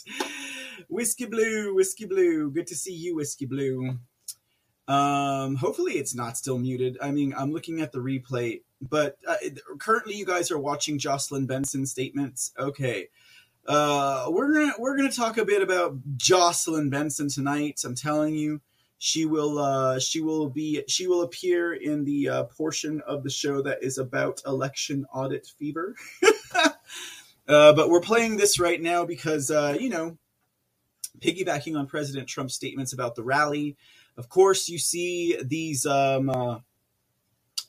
Whiskey 0.88 1.24
Blue, 1.24 1.74
Whiskey 1.74 2.04
Blue. 2.04 2.50
Good 2.50 2.66
to 2.66 2.74
see 2.74 2.92
you, 2.92 3.16
Whiskey 3.16 3.46
Blue. 3.46 3.98
Um, 4.88 5.56
hopefully 5.56 5.94
it's 5.94 6.14
not 6.14 6.36
still 6.36 6.58
muted. 6.58 6.98
I 7.00 7.12
mean, 7.12 7.32
I'm 7.36 7.50
looking 7.50 7.80
at 7.80 7.92
the 7.92 8.00
replay, 8.00 8.60
but 8.80 9.16
uh, 9.26 9.36
currently 9.78 10.14
you 10.14 10.26
guys 10.26 10.50
are 10.50 10.58
watching 10.58 10.98
Jocelyn 10.98 11.46
Benson's 11.46 11.90
statements. 11.90 12.52
Okay. 12.58 13.08
Uh, 13.66 14.26
we're 14.28 14.52
gonna 14.52 14.72
we're 14.78 14.96
gonna 14.96 15.10
talk 15.10 15.38
a 15.38 15.44
bit 15.44 15.62
about 15.62 15.96
Jocelyn 16.16 16.90
Benson 16.90 17.28
tonight. 17.28 17.80
I'm 17.84 17.94
telling 17.94 18.34
you, 18.34 18.60
she 19.04 19.26
will 19.26 19.58
uh, 19.58 19.98
she 19.98 20.20
will 20.20 20.48
be 20.48 20.84
she 20.86 21.08
will 21.08 21.22
appear 21.22 21.72
in 21.72 22.04
the 22.04 22.28
uh, 22.28 22.44
portion 22.44 23.02
of 23.04 23.24
the 23.24 23.30
show 23.30 23.60
that 23.60 23.82
is 23.82 23.98
about 23.98 24.40
election 24.46 25.04
audit 25.12 25.44
fever. 25.58 25.96
uh, 26.54 26.70
but 27.72 27.90
we're 27.90 28.00
playing 28.00 28.36
this 28.36 28.60
right 28.60 28.80
now 28.80 29.04
because 29.04 29.50
uh, 29.50 29.76
you 29.80 29.88
know, 29.88 30.16
piggybacking 31.18 31.76
on 31.76 31.88
President 31.88 32.28
Trump's 32.28 32.54
statements 32.54 32.92
about 32.92 33.16
the 33.16 33.24
rally. 33.24 33.76
Of 34.16 34.28
course, 34.28 34.68
you 34.68 34.78
see 34.78 35.36
these 35.42 35.84
um, 35.84 36.30
uh, 36.30 36.58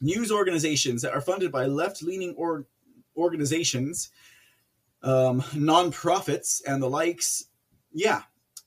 news 0.01 0.31
organizations 0.31 1.01
that 1.01 1.13
are 1.13 1.21
funded 1.21 1.51
by 1.51 1.65
left-leaning 1.65 2.35
or 2.37 2.67
organizations, 3.17 4.11
um, 5.01 5.41
nonprofits, 5.41 6.61
and 6.67 6.79
the 6.79 6.89
likes. 6.91 7.45
Yeah, 7.91 8.21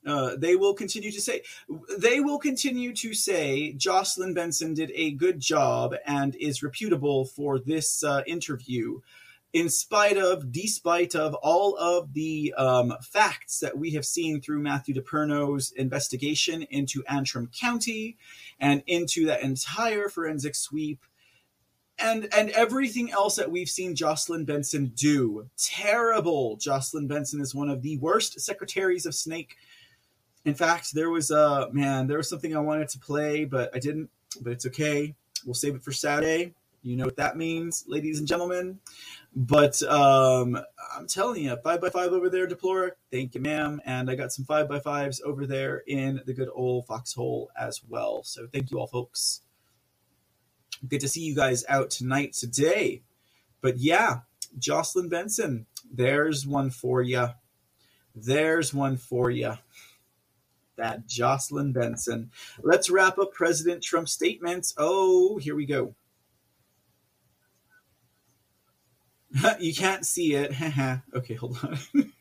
uh, 0.06 0.36
they 0.36 0.54
will 0.54 0.74
continue 0.74 1.10
to 1.10 1.20
say 1.20 1.42
they 1.98 2.20
will 2.20 2.38
continue 2.38 2.94
to 2.94 3.12
say 3.12 3.72
Jocelyn 3.72 4.34
Benson 4.34 4.72
did 4.72 4.92
a 4.94 5.10
good 5.10 5.40
job 5.40 5.94
and 6.06 6.36
is 6.36 6.62
reputable 6.62 7.24
for 7.24 7.58
this 7.58 8.04
uh, 8.04 8.22
interview, 8.26 9.00
in 9.52 9.68
spite 9.68 10.16
of, 10.16 10.52
despite 10.52 11.16
of 11.16 11.34
all 11.34 11.76
of 11.76 12.12
the 12.12 12.54
um, 12.56 12.94
facts 13.02 13.58
that 13.60 13.76
we 13.76 13.90
have 13.92 14.04
seen 14.04 14.40
through 14.40 14.60
Matthew 14.60 14.94
DePerno's 14.94 15.72
investigation 15.72 16.62
into 16.62 17.02
Antrim 17.08 17.50
County 17.58 18.16
and 18.60 18.84
into 18.86 19.26
that 19.26 19.42
entire 19.42 20.08
forensic 20.08 20.54
sweep 20.54 21.00
and 21.98 22.28
and 22.34 22.50
everything 22.50 23.10
else 23.10 23.36
that 23.36 23.50
we've 23.50 23.68
seen 23.68 23.96
Jocelyn 23.96 24.44
Benson 24.44 24.92
do. 24.94 25.48
Terrible. 25.56 26.56
Jocelyn 26.56 27.06
Benson 27.06 27.40
is 27.40 27.54
one 27.54 27.70
of 27.70 27.82
the 27.82 27.96
worst 27.98 28.38
secretaries 28.40 29.06
of 29.06 29.14
Snake 29.14 29.56
in 30.46 30.54
fact, 30.54 30.94
there 30.94 31.10
was 31.10 31.32
a 31.32 31.38
uh, 31.38 31.68
man, 31.72 32.06
there 32.06 32.18
was 32.18 32.30
something 32.30 32.56
I 32.56 32.60
wanted 32.60 32.88
to 32.90 33.00
play, 33.00 33.44
but 33.44 33.74
I 33.74 33.80
didn't. 33.80 34.08
But 34.40 34.52
it's 34.52 34.66
okay. 34.66 35.14
We'll 35.44 35.54
save 35.54 35.74
it 35.74 35.82
for 35.82 35.92
Saturday. 35.92 36.54
You 36.82 36.96
know 36.96 37.04
what 37.04 37.16
that 37.16 37.36
means, 37.36 37.84
ladies 37.88 38.20
and 38.20 38.28
gentlemen. 38.28 38.78
But 39.34 39.82
um, 39.82 40.56
I'm 40.96 41.08
telling 41.08 41.42
you, 41.42 41.56
five 41.64 41.80
by 41.80 41.90
five 41.90 42.12
over 42.12 42.30
there, 42.30 42.46
Deplore. 42.46 42.96
Thank 43.10 43.34
you, 43.34 43.40
ma'am. 43.40 43.80
And 43.84 44.08
I 44.08 44.14
got 44.14 44.32
some 44.32 44.44
five 44.44 44.68
by 44.68 44.78
fives 44.78 45.20
over 45.20 45.46
there 45.46 45.82
in 45.84 46.22
the 46.26 46.32
good 46.32 46.48
old 46.54 46.86
foxhole 46.86 47.50
as 47.58 47.82
well. 47.88 48.22
So 48.22 48.46
thank 48.46 48.70
you 48.70 48.78
all, 48.78 48.86
folks. 48.86 49.42
Good 50.86 51.00
to 51.00 51.08
see 51.08 51.22
you 51.22 51.34
guys 51.34 51.64
out 51.68 51.90
tonight 51.90 52.34
today. 52.34 53.02
But 53.60 53.78
yeah, 53.78 54.20
Jocelyn 54.56 55.08
Benson, 55.08 55.66
there's 55.92 56.46
one 56.46 56.70
for 56.70 57.02
you. 57.02 57.30
There's 58.14 58.72
one 58.72 58.96
for 58.96 59.28
you 59.28 59.54
that 60.76 61.06
Jocelyn 61.06 61.72
Benson. 61.72 62.30
Let's 62.62 62.90
wrap 62.90 63.18
up 63.18 63.32
President 63.32 63.82
Trump's 63.82 64.12
statements. 64.12 64.74
Oh, 64.76 65.38
here 65.38 65.56
we 65.56 65.66
go. 65.66 65.94
you 69.60 69.74
can't 69.74 70.06
see 70.06 70.34
it. 70.34 70.52
okay, 71.14 71.34
hold 71.34 71.58
on. 71.62 71.78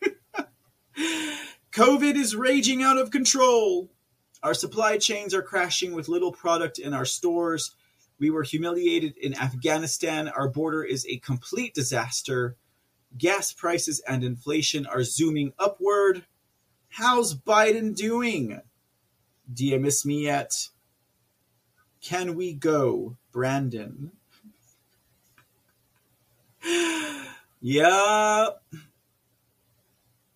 COVID 1.72 2.14
is 2.14 2.34
raging 2.34 2.82
out 2.82 2.98
of 2.98 3.10
control. 3.10 3.90
Our 4.42 4.54
supply 4.54 4.98
chains 4.98 5.34
are 5.34 5.42
crashing 5.42 5.94
with 5.94 6.08
little 6.08 6.32
product 6.32 6.78
in 6.78 6.94
our 6.94 7.04
stores. 7.04 7.74
We 8.18 8.30
were 8.30 8.44
humiliated 8.44 9.16
in 9.18 9.38
Afghanistan. 9.38 10.28
Our 10.28 10.48
border 10.48 10.82
is 10.82 11.06
a 11.06 11.18
complete 11.18 11.74
disaster. 11.74 12.56
Gas 13.18 13.52
prices 13.52 14.00
and 14.08 14.24
inflation 14.24 14.86
are 14.86 15.02
zooming 15.02 15.52
upward. 15.58 16.24
How's 16.96 17.34
Biden 17.34 17.94
doing? 17.94 18.58
Do 19.52 19.66
you 19.66 19.78
miss 19.78 20.06
me 20.06 20.22
yet? 20.22 20.68
Can 22.00 22.34
we 22.34 22.54
go, 22.54 23.18
Brandon? 23.32 24.12
yeah. 27.60 28.46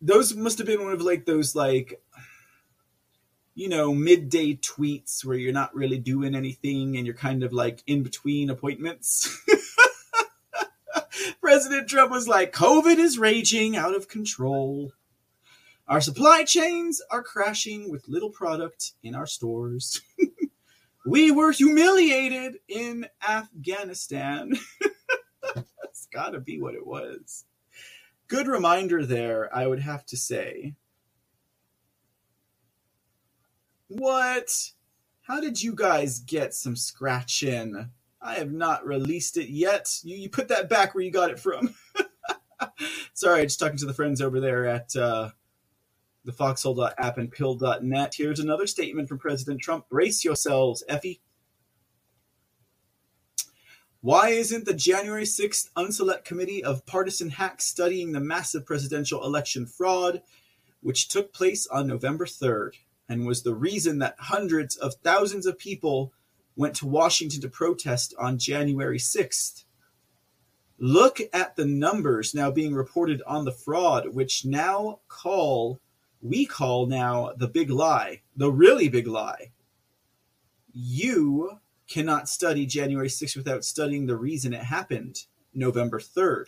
Those 0.02 0.36
must 0.36 0.58
have 0.58 0.66
been 0.66 0.84
one 0.84 0.92
of 0.92 1.00
like 1.00 1.24
those 1.24 1.54
like 1.56 2.02
you 3.54 3.70
know, 3.70 3.94
midday 3.94 4.54
tweets 4.54 5.24
where 5.24 5.38
you're 5.38 5.54
not 5.54 5.74
really 5.74 5.98
doing 5.98 6.34
anything 6.34 6.98
and 6.98 7.06
you're 7.06 7.16
kind 7.16 7.42
of 7.42 7.54
like 7.54 7.82
in 7.86 8.02
between 8.02 8.50
appointments. 8.50 9.42
President 11.40 11.88
Trump 11.88 12.10
was 12.10 12.28
like, 12.28 12.52
COVID 12.52 12.98
is 12.98 13.18
raging 13.18 13.78
out 13.78 13.94
of 13.94 14.08
control. 14.08 14.92
Our 15.90 16.00
supply 16.00 16.44
chains 16.44 17.02
are 17.10 17.20
crashing 17.20 17.90
with 17.90 18.06
little 18.06 18.30
product 18.30 18.92
in 19.02 19.16
our 19.16 19.26
stores. 19.26 20.00
we 21.04 21.32
were 21.32 21.50
humiliated 21.50 22.58
in 22.68 23.08
Afghanistan. 23.28 24.52
That's 25.54 26.06
got 26.12 26.30
to 26.30 26.38
be 26.38 26.60
what 26.60 26.76
it 26.76 26.86
was. 26.86 27.44
Good 28.28 28.46
reminder 28.46 29.04
there, 29.04 29.52
I 29.52 29.66
would 29.66 29.80
have 29.80 30.06
to 30.06 30.16
say. 30.16 30.76
What? 33.88 34.70
How 35.22 35.40
did 35.40 35.60
you 35.60 35.74
guys 35.74 36.20
get 36.20 36.54
some 36.54 36.76
scratch 36.76 37.42
in? 37.42 37.90
I 38.22 38.34
have 38.34 38.52
not 38.52 38.86
released 38.86 39.36
it 39.36 39.48
yet. 39.48 39.98
You, 40.04 40.16
you 40.16 40.30
put 40.30 40.46
that 40.48 40.68
back 40.68 40.94
where 40.94 41.02
you 41.02 41.10
got 41.10 41.32
it 41.32 41.40
from. 41.40 41.74
Sorry, 43.12 43.42
just 43.42 43.58
talking 43.58 43.78
to 43.78 43.86
the 43.86 43.94
friends 43.94 44.22
over 44.22 44.38
there 44.38 44.66
at 44.66 44.94
uh, 44.94 45.30
the 46.24 46.32
foxhole.app 46.32 47.18
and 47.18 47.32
Pilled.net. 47.32 48.14
Here's 48.16 48.40
another 48.40 48.66
statement 48.66 49.08
from 49.08 49.18
President 49.18 49.60
Trump. 49.60 49.88
Brace 49.88 50.24
yourselves, 50.24 50.84
Effie. 50.88 51.20
Why 54.02 54.30
isn't 54.30 54.64
the 54.64 54.72
January 54.72 55.24
6th 55.24 55.70
Unselect 55.76 56.24
Committee 56.24 56.64
of 56.64 56.86
Partisan 56.86 57.30
Hacks 57.30 57.66
studying 57.66 58.12
the 58.12 58.20
massive 58.20 58.64
presidential 58.64 59.24
election 59.24 59.66
fraud, 59.66 60.22
which 60.80 61.08
took 61.08 61.34
place 61.34 61.66
on 61.66 61.86
November 61.86 62.24
3rd 62.24 62.76
and 63.10 63.26
was 63.26 63.42
the 63.42 63.54
reason 63.54 63.98
that 63.98 64.14
hundreds 64.18 64.76
of 64.76 64.94
thousands 65.02 65.44
of 65.44 65.58
people 65.58 66.12
went 66.56 66.76
to 66.76 66.86
Washington 66.86 67.42
to 67.42 67.48
protest 67.48 68.14
on 68.18 68.38
January 68.38 68.98
6th? 68.98 69.64
Look 70.78 71.20
at 71.34 71.56
the 71.56 71.66
numbers 71.66 72.34
now 72.34 72.50
being 72.50 72.74
reported 72.74 73.20
on 73.26 73.44
the 73.44 73.52
fraud, 73.52 74.14
which 74.14 74.46
now 74.46 75.00
call, 75.08 75.78
we 76.22 76.46
call 76.46 76.86
now 76.86 77.32
the 77.36 77.48
big 77.48 77.70
lie, 77.70 78.22
the 78.36 78.50
really 78.50 78.88
big 78.88 79.06
lie. 79.06 79.50
You 80.72 81.60
cannot 81.88 82.28
study 82.28 82.66
January 82.66 83.08
6th 83.08 83.36
without 83.36 83.64
studying 83.64 84.06
the 84.06 84.16
reason 84.16 84.52
it 84.52 84.62
happened, 84.62 85.24
November 85.52 85.98
3rd. 85.98 86.46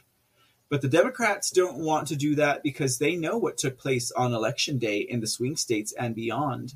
But 0.68 0.80
the 0.80 0.88
Democrats 0.88 1.50
don't 1.50 1.78
want 1.78 2.08
to 2.08 2.16
do 2.16 2.34
that 2.36 2.62
because 2.62 2.98
they 2.98 3.16
know 3.16 3.36
what 3.36 3.58
took 3.58 3.76
place 3.76 4.10
on 4.12 4.32
election 4.32 4.78
day 4.78 4.98
in 4.98 5.20
the 5.20 5.26
swing 5.26 5.56
states 5.56 5.92
and 5.92 6.14
beyond. 6.14 6.74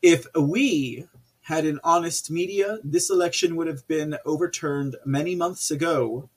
If 0.00 0.26
we 0.34 1.06
had 1.42 1.64
an 1.64 1.80
honest 1.82 2.30
media, 2.30 2.78
this 2.84 3.10
election 3.10 3.56
would 3.56 3.66
have 3.66 3.86
been 3.88 4.16
overturned 4.24 4.96
many 5.04 5.34
months 5.34 5.70
ago. 5.70 6.28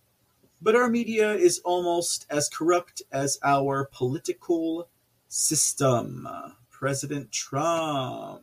But 0.61 0.75
our 0.75 0.89
media 0.89 1.33
is 1.33 1.59
almost 1.59 2.25
as 2.29 2.49
corrupt 2.49 3.03
as 3.11 3.37
our 3.43 3.85
political 3.91 4.87
system. 5.27 6.27
President 6.69 7.31
Trump. 7.31 8.41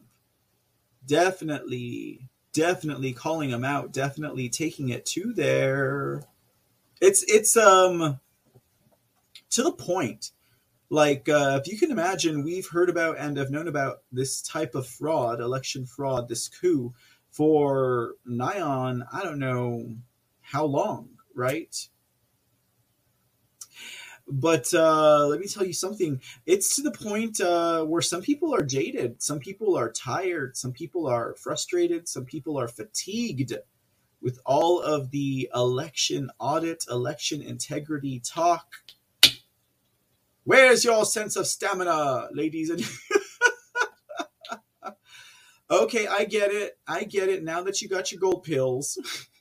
Definitely, 1.06 2.28
definitely 2.52 3.12
calling 3.12 3.50
him 3.50 3.64
out, 3.64 3.92
definitely 3.92 4.48
taking 4.48 4.88
it 4.88 5.04
to 5.06 5.32
there. 5.32 6.22
It's 7.00 7.24
it's 7.24 7.56
um 7.56 8.20
to 9.50 9.62
the 9.62 9.72
point 9.72 10.32
like 10.92 11.26
uh, 11.26 11.58
if 11.60 11.72
you 11.72 11.78
can 11.78 11.90
imagine 11.90 12.44
we've 12.44 12.68
heard 12.68 12.90
about 12.90 13.16
and 13.18 13.38
have 13.38 13.50
known 13.50 13.66
about 13.66 14.02
this 14.12 14.42
type 14.42 14.74
of 14.74 14.86
fraud 14.86 15.40
election 15.40 15.86
fraud 15.86 16.28
this 16.28 16.48
coup 16.48 16.92
for 17.30 18.14
nigh 18.26 18.60
on 18.60 19.02
i 19.10 19.22
don't 19.22 19.38
know 19.38 19.86
how 20.42 20.64
long 20.64 21.08
right 21.34 21.88
but 24.28 24.72
uh, 24.74 25.26
let 25.26 25.40
me 25.40 25.46
tell 25.46 25.64
you 25.64 25.72
something 25.72 26.20
it's 26.46 26.76
to 26.76 26.82
the 26.82 26.92
point 26.92 27.40
uh, 27.40 27.84
where 27.84 28.02
some 28.02 28.22
people 28.22 28.54
are 28.54 28.62
jaded 28.62 29.22
some 29.22 29.38
people 29.38 29.76
are 29.76 29.90
tired 29.90 30.56
some 30.56 30.72
people 30.72 31.06
are 31.06 31.34
frustrated 31.34 32.08
some 32.08 32.24
people 32.24 32.58
are 32.58 32.68
fatigued 32.68 33.52
with 34.20 34.38
all 34.46 34.80
of 34.80 35.10
the 35.10 35.50
election 35.54 36.30
audit 36.38 36.84
election 36.90 37.42
integrity 37.42 38.20
talk 38.20 38.76
Where's 40.44 40.84
your 40.84 41.04
sense 41.04 41.36
of 41.36 41.46
stamina, 41.46 42.28
ladies 42.32 42.68
and 42.70 42.84
Okay, 45.70 46.06
I 46.06 46.24
get 46.24 46.50
it. 46.50 46.78
I 46.86 47.04
get 47.04 47.30
it. 47.30 47.42
Now 47.42 47.62
that 47.62 47.80
you 47.80 47.88
got 47.88 48.12
your 48.12 48.20
gold 48.20 48.44
pills. 48.44 48.98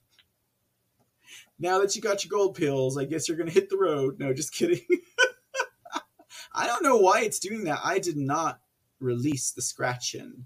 now 1.61 1.79
that 1.79 1.95
you 1.95 2.01
got 2.01 2.25
your 2.25 2.29
gold 2.31 2.55
pills, 2.55 2.97
I 2.97 3.05
guess 3.05 3.27
you're 3.27 3.37
going 3.37 3.49
to 3.49 3.53
hit 3.53 3.69
the 3.69 3.77
road. 3.77 4.19
No, 4.19 4.33
just 4.33 4.53
kidding. 4.53 4.81
I 6.53 6.67
don't 6.67 6.83
know 6.83 6.97
why 6.97 7.21
it's 7.21 7.39
doing 7.39 7.65
that. 7.65 7.79
I 7.83 7.99
did 7.99 8.17
not 8.17 8.59
release 8.99 9.51
the 9.51 9.61
scratching. 9.61 10.45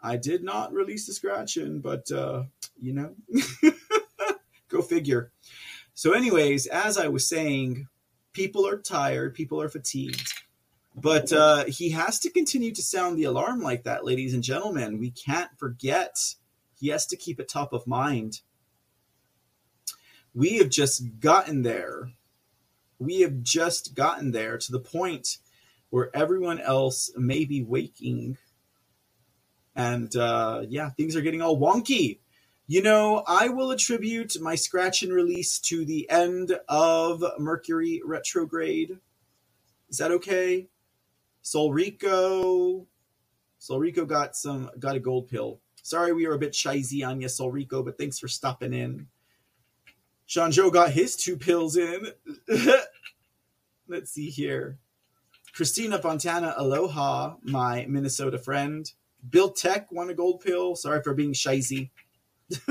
I 0.00 0.16
did 0.16 0.44
not 0.44 0.72
release 0.72 1.06
the 1.06 1.12
scratching, 1.12 1.80
but 1.80 2.10
uh, 2.12 2.44
you 2.80 2.92
know, 2.92 3.14
go 4.68 4.82
figure. 4.82 5.32
So, 5.94 6.12
anyways, 6.12 6.66
as 6.66 6.96
I 6.96 7.08
was 7.08 7.28
saying, 7.28 7.88
people 8.32 8.68
are 8.68 8.78
tired, 8.78 9.34
people 9.34 9.60
are 9.60 9.68
fatigued. 9.68 10.32
But 10.94 11.32
uh, 11.32 11.64
he 11.64 11.90
has 11.90 12.18
to 12.20 12.30
continue 12.30 12.72
to 12.72 12.82
sound 12.82 13.18
the 13.18 13.24
alarm 13.24 13.60
like 13.60 13.82
that, 13.82 14.04
ladies 14.04 14.32
and 14.32 14.42
gentlemen. 14.42 14.98
We 14.98 15.10
can't 15.10 15.50
forget. 15.58 16.16
He 16.78 16.88
has 16.88 17.06
to 17.06 17.16
keep 17.16 17.40
it 17.40 17.48
top 17.48 17.72
of 17.72 17.86
mind. 17.86 18.40
We 20.36 20.58
have 20.58 20.68
just 20.68 21.18
gotten 21.18 21.62
there. 21.62 22.12
We 22.98 23.22
have 23.22 23.42
just 23.42 23.94
gotten 23.94 24.32
there 24.32 24.58
to 24.58 24.70
the 24.70 24.78
point 24.78 25.38
where 25.88 26.14
everyone 26.14 26.60
else 26.60 27.10
may 27.16 27.46
be 27.46 27.62
waking. 27.62 28.36
And 29.74 30.14
uh, 30.14 30.64
yeah, 30.68 30.90
things 30.90 31.16
are 31.16 31.22
getting 31.22 31.40
all 31.40 31.58
wonky. 31.58 32.18
You 32.66 32.82
know, 32.82 33.24
I 33.26 33.48
will 33.48 33.70
attribute 33.70 34.38
my 34.38 34.56
scratch 34.56 35.02
and 35.02 35.10
release 35.10 35.58
to 35.60 35.86
the 35.86 36.08
end 36.10 36.58
of 36.68 37.24
Mercury 37.38 38.02
retrograde. 38.04 38.98
Is 39.88 39.96
that 39.96 40.10
okay? 40.10 40.68
Sol 41.40 41.72
Rico. 41.72 42.86
Sol 43.58 43.78
Rico 43.78 44.04
got 44.04 44.36
some 44.36 44.70
got 44.78 44.96
a 44.96 45.00
gold 45.00 45.28
pill. 45.28 45.60
Sorry 45.82 46.12
we 46.12 46.26
were 46.26 46.34
a 46.34 46.38
bit 46.38 46.52
shizy 46.52 47.06
on 47.06 47.22
you, 47.22 47.28
Sol 47.30 47.50
Rico, 47.50 47.82
but 47.82 47.96
thanks 47.96 48.18
for 48.18 48.28
stopping 48.28 48.74
in. 48.74 49.06
Sean 50.26 50.50
Joe 50.50 50.70
got 50.70 50.90
his 50.90 51.16
two 51.16 51.36
pills 51.36 51.76
in. 51.76 52.08
Let's 53.88 54.10
see 54.10 54.28
here. 54.28 54.78
Christina 55.54 55.98
Fontana, 55.98 56.52
aloha, 56.56 57.36
my 57.42 57.86
Minnesota 57.88 58.38
friend. 58.38 58.92
Bill 59.28 59.50
Tech 59.50 59.90
won 59.90 60.10
a 60.10 60.14
gold 60.14 60.40
pill. 60.40 60.76
Sorry 60.76 61.02
for 61.02 61.14
being 61.14 61.32
shizy. 61.32 61.90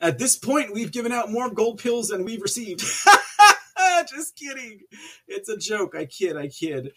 At 0.00 0.18
this 0.18 0.36
point, 0.36 0.72
we've 0.72 0.92
given 0.92 1.10
out 1.10 1.32
more 1.32 1.50
gold 1.50 1.78
pills 1.78 2.08
than 2.08 2.24
we've 2.24 2.42
received. 2.42 2.80
Just 4.08 4.36
kidding. 4.36 4.82
It's 5.26 5.48
a 5.48 5.56
joke. 5.56 5.96
I 5.96 6.04
kid. 6.04 6.36
I 6.36 6.46
kid. 6.48 6.92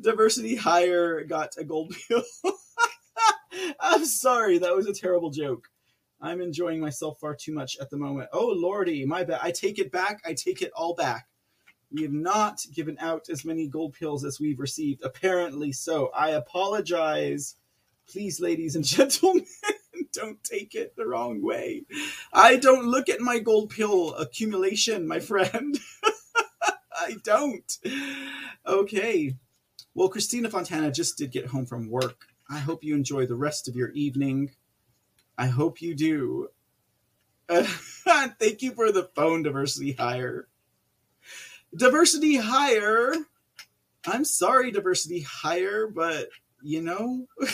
Diversity 0.00 0.56
Hire 0.56 1.22
got 1.24 1.54
a 1.56 1.64
gold 1.64 1.94
pill. 2.08 2.24
I'm 3.78 4.04
sorry. 4.04 4.58
That 4.58 4.74
was 4.74 4.86
a 4.86 4.92
terrible 4.92 5.30
joke. 5.30 5.68
I'm 6.20 6.40
enjoying 6.40 6.80
myself 6.80 7.18
far 7.20 7.34
too 7.34 7.52
much 7.52 7.76
at 7.80 7.90
the 7.90 7.96
moment. 7.96 8.28
Oh, 8.32 8.48
lordy. 8.48 9.04
My 9.06 9.24
bad. 9.24 9.40
I 9.42 9.52
take 9.52 9.78
it 9.78 9.92
back. 9.92 10.20
I 10.26 10.34
take 10.34 10.62
it 10.62 10.72
all 10.74 10.94
back. 10.94 11.26
We 11.92 12.02
have 12.02 12.12
not 12.12 12.60
given 12.74 12.98
out 13.00 13.28
as 13.30 13.44
many 13.44 13.66
gold 13.66 13.94
pills 13.94 14.24
as 14.24 14.40
we've 14.40 14.58
received. 14.58 15.02
Apparently 15.02 15.72
so. 15.72 16.10
I 16.14 16.30
apologize 16.30 17.54
please, 18.10 18.40
ladies 18.40 18.74
and 18.74 18.84
gentlemen, 18.84 19.44
don't 20.12 20.42
take 20.42 20.74
it 20.74 20.96
the 20.96 21.06
wrong 21.06 21.42
way. 21.42 21.84
I 22.32 22.56
don't 22.56 22.86
look 22.86 23.08
at 23.08 23.20
my 23.20 23.38
gold 23.38 23.70
pill 23.70 24.14
accumulation, 24.14 25.06
my 25.06 25.20
friend. 25.20 25.78
I 26.96 27.16
don't. 27.22 27.78
Okay. 28.66 29.34
Well, 29.94 30.08
Christina 30.08 30.50
Fontana 30.50 30.90
just 30.90 31.16
did 31.16 31.30
get 31.30 31.46
home 31.46 31.66
from 31.66 31.90
work. 31.90 32.26
I 32.50 32.58
hope 32.58 32.82
you 32.82 32.94
enjoy 32.94 33.26
the 33.26 33.34
rest 33.34 33.68
of 33.68 33.76
your 33.76 33.90
evening. 33.90 34.50
I 35.38 35.46
hope 35.46 35.80
you 35.80 35.94
do. 35.94 36.48
Thank 37.48 38.60
you 38.60 38.72
for 38.72 38.90
the 38.90 39.08
phone 39.14 39.44
diversity 39.44 39.92
hire. 39.92 40.48
Diversity 41.74 42.36
hire. 42.36 43.14
I'm 44.04 44.24
sorry, 44.24 44.72
diversity 44.72 45.20
hire, 45.20 45.86
but 45.86 46.28
you 46.62 46.82
know, 46.82 47.26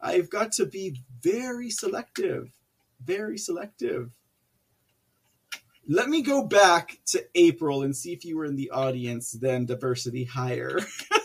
I've 0.00 0.30
got 0.30 0.52
to 0.52 0.66
be 0.66 0.96
very 1.20 1.68
selective, 1.68 2.48
very 3.04 3.36
selective. 3.36 4.10
Let 5.86 6.08
me 6.08 6.22
go 6.22 6.44
back 6.44 6.98
to 7.06 7.26
April 7.34 7.82
and 7.82 7.94
see 7.94 8.12
if 8.12 8.24
you 8.24 8.38
were 8.38 8.46
in 8.46 8.56
the 8.56 8.70
audience 8.70 9.32
then, 9.32 9.66
diversity 9.66 10.24
hire. 10.24 10.78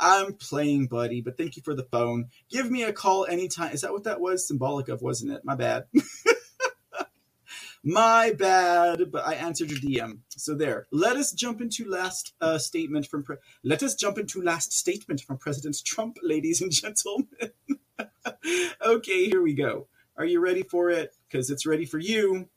I'm 0.00 0.34
playing, 0.34 0.88
buddy, 0.88 1.22
but 1.22 1.38
thank 1.38 1.56
you 1.56 1.62
for 1.62 1.74
the 1.76 1.84
phone. 1.84 2.26
Give 2.50 2.70
me 2.70 2.84
a 2.84 2.94
call 2.94 3.26
anytime. 3.26 3.72
Is 3.72 3.82
that 3.82 3.92
what 3.92 4.04
that 4.04 4.20
was 4.20 4.48
symbolic 4.48 4.88
of, 4.88 5.02
wasn't 5.02 5.32
it? 5.32 5.44
My 5.44 5.56
bad. 5.56 5.86
My 7.84 8.32
bad, 8.38 9.10
but 9.10 9.26
I 9.26 9.34
answered 9.34 9.70
your 9.70 9.80
DM. 9.80 10.18
So 10.30 10.54
there. 10.54 10.86
Let 10.92 11.16
us 11.16 11.32
jump 11.32 11.62
into 11.62 11.88
last 11.88 12.34
uh, 12.40 12.58
statement 12.58 13.06
from. 13.06 13.22
Pre- 13.22 13.38
Let 13.64 13.82
us 13.82 13.94
jump 13.94 14.18
into 14.18 14.42
last 14.42 14.72
statement 14.74 15.22
from 15.22 15.38
President 15.38 15.82
Trump, 15.84 16.18
ladies 16.22 16.60
and 16.60 16.72
gentlemen. 16.72 17.28
okay, 18.86 19.26
here 19.26 19.42
we 19.42 19.54
go. 19.54 19.88
Are 20.18 20.26
you 20.26 20.40
ready 20.40 20.62
for 20.62 20.90
it? 20.90 21.14
Because 21.28 21.50
it's 21.50 21.66
ready 21.66 21.86
for 21.86 21.98
you. 21.98 22.48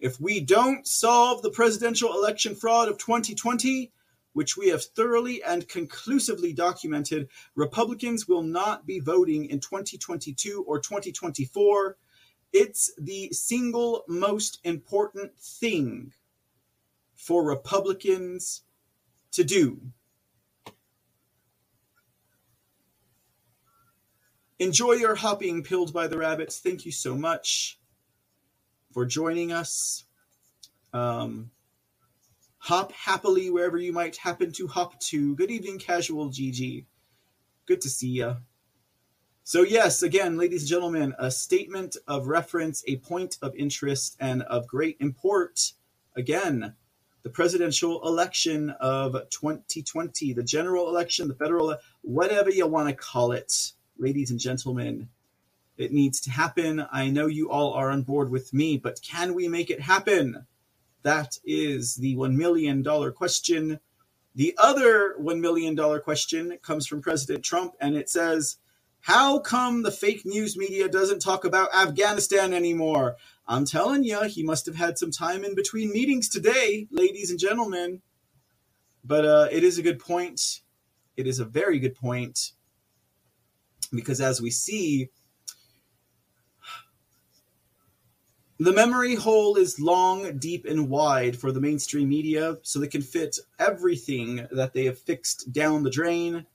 If 0.00 0.20
we 0.20 0.40
don't 0.40 0.86
solve 0.86 1.42
the 1.42 1.50
presidential 1.50 2.12
election 2.14 2.54
fraud 2.54 2.88
of 2.88 2.98
2020, 2.98 3.92
which 4.34 4.56
we 4.56 4.68
have 4.68 4.84
thoroughly 4.84 5.42
and 5.42 5.68
conclusively 5.68 6.52
documented, 6.52 7.28
Republicans 7.54 8.28
will 8.28 8.42
not 8.42 8.86
be 8.86 9.00
voting 9.00 9.46
in 9.46 9.58
2022 9.58 10.62
or 10.68 10.78
2024 10.78 11.96
it's 12.54 12.92
the 12.96 13.30
single 13.32 14.04
most 14.06 14.60
important 14.62 15.36
thing 15.36 16.12
for 17.16 17.44
Republicans 17.44 18.62
to 19.32 19.42
do. 19.42 19.80
Enjoy 24.60 24.92
your 24.92 25.16
hopping 25.16 25.64
pilled 25.64 25.92
by 25.92 26.06
the 26.06 26.16
rabbits. 26.16 26.60
Thank 26.60 26.86
you 26.86 26.92
so 26.92 27.16
much 27.16 27.80
for 28.92 29.04
joining 29.04 29.50
us. 29.50 30.04
Um, 30.92 31.50
hop 32.64 32.92
happily 32.92 33.50
wherever 33.50 33.76
you 33.76 33.92
might 33.92 34.16
happen 34.16 34.50
to 34.50 34.66
hop 34.66 34.98
to. 34.98 35.36
Good 35.36 35.50
evening, 35.50 35.78
casual 35.78 36.30
GG. 36.30 36.86
Good 37.66 37.82
to 37.82 37.90
see 37.90 38.08
you. 38.08 38.38
So, 39.42 39.60
yes, 39.60 40.02
again, 40.02 40.38
ladies 40.38 40.62
and 40.62 40.70
gentlemen, 40.70 41.14
a 41.18 41.30
statement 41.30 41.98
of 42.08 42.26
reference, 42.26 42.82
a 42.86 42.96
point 42.96 43.36
of 43.42 43.54
interest, 43.54 44.16
and 44.18 44.40
of 44.44 44.66
great 44.66 44.96
import. 45.00 45.72
Again, 46.16 46.74
the 47.22 47.28
presidential 47.28 48.00
election 48.08 48.70
of 48.80 49.12
2020, 49.28 50.32
the 50.32 50.42
general 50.42 50.88
election, 50.88 51.28
the 51.28 51.34
federal, 51.34 51.76
whatever 52.00 52.48
you 52.48 52.66
want 52.66 52.88
to 52.88 52.94
call 52.94 53.32
it, 53.32 53.72
ladies 53.98 54.30
and 54.30 54.40
gentlemen. 54.40 55.10
It 55.76 55.92
needs 55.92 56.18
to 56.22 56.30
happen. 56.30 56.86
I 56.90 57.10
know 57.10 57.26
you 57.26 57.50
all 57.50 57.74
are 57.74 57.90
on 57.90 58.04
board 58.04 58.30
with 58.30 58.54
me, 58.54 58.78
but 58.78 59.02
can 59.02 59.34
we 59.34 59.48
make 59.48 59.68
it 59.68 59.82
happen? 59.82 60.46
That 61.04 61.38
is 61.44 61.96
the 61.96 62.16
$1 62.16 62.34
million 62.34 62.82
question. 63.12 63.78
The 64.34 64.54
other 64.58 65.14
$1 65.20 65.38
million 65.38 65.76
question 66.00 66.58
comes 66.62 66.86
from 66.86 67.02
President 67.02 67.44
Trump, 67.44 67.74
and 67.78 67.94
it 67.94 68.08
says, 68.08 68.56
How 69.02 69.38
come 69.38 69.82
the 69.82 69.92
fake 69.92 70.24
news 70.24 70.56
media 70.56 70.88
doesn't 70.88 71.20
talk 71.20 71.44
about 71.44 71.74
Afghanistan 71.74 72.54
anymore? 72.54 73.16
I'm 73.46 73.66
telling 73.66 74.02
you, 74.02 74.22
he 74.22 74.42
must 74.42 74.64
have 74.64 74.76
had 74.76 74.98
some 74.98 75.10
time 75.10 75.44
in 75.44 75.54
between 75.54 75.92
meetings 75.92 76.30
today, 76.30 76.88
ladies 76.90 77.30
and 77.30 77.38
gentlemen. 77.38 78.00
But 79.04 79.26
uh, 79.26 79.48
it 79.52 79.62
is 79.62 79.76
a 79.76 79.82
good 79.82 79.98
point. 79.98 80.62
It 81.18 81.26
is 81.26 81.38
a 81.38 81.44
very 81.44 81.78
good 81.78 81.94
point. 81.94 82.52
Because 83.92 84.22
as 84.22 84.40
we 84.40 84.50
see, 84.50 85.10
The 88.64 88.72
memory 88.72 89.14
hole 89.14 89.56
is 89.56 89.78
long, 89.78 90.38
deep, 90.38 90.64
and 90.64 90.88
wide 90.88 91.36
for 91.36 91.52
the 91.52 91.60
mainstream 91.60 92.08
media, 92.08 92.56
so 92.62 92.78
they 92.78 92.86
can 92.86 93.02
fit 93.02 93.38
everything 93.58 94.48
that 94.50 94.72
they 94.72 94.86
have 94.86 94.98
fixed 94.98 95.52
down 95.52 95.82
the 95.82 95.90
drain. 95.90 96.46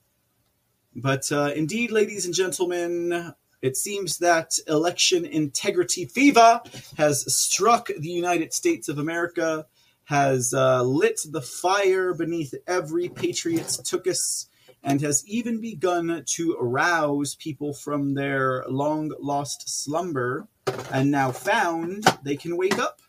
But 0.92 1.30
uh, 1.30 1.52
indeed, 1.54 1.92
ladies 1.92 2.24
and 2.24 2.34
gentlemen, 2.34 3.32
it 3.62 3.76
seems 3.76 4.18
that 4.18 4.54
election 4.66 5.24
integrity 5.24 6.04
fever 6.04 6.60
has 6.96 7.32
struck 7.32 7.90
the 7.96 8.10
United 8.10 8.52
States 8.52 8.88
of 8.88 8.98
America, 8.98 9.66
has 10.06 10.52
uh, 10.52 10.82
lit 10.82 11.20
the 11.24 11.42
fire 11.42 12.12
beneath 12.12 12.54
every 12.66 13.08
patriot's 13.08 13.80
tuchus, 13.82 14.46
and 14.82 15.00
has 15.00 15.26
even 15.26 15.60
begun 15.60 16.22
to 16.26 16.56
arouse 16.60 17.34
people 17.34 17.74
from 17.74 18.14
their 18.14 18.64
long 18.68 19.12
lost 19.20 19.68
slumber 19.68 20.48
and 20.92 21.10
now 21.10 21.30
found 21.32 22.04
they 22.22 22.36
can 22.36 22.56
wake 22.56 22.78
up. 22.78 23.00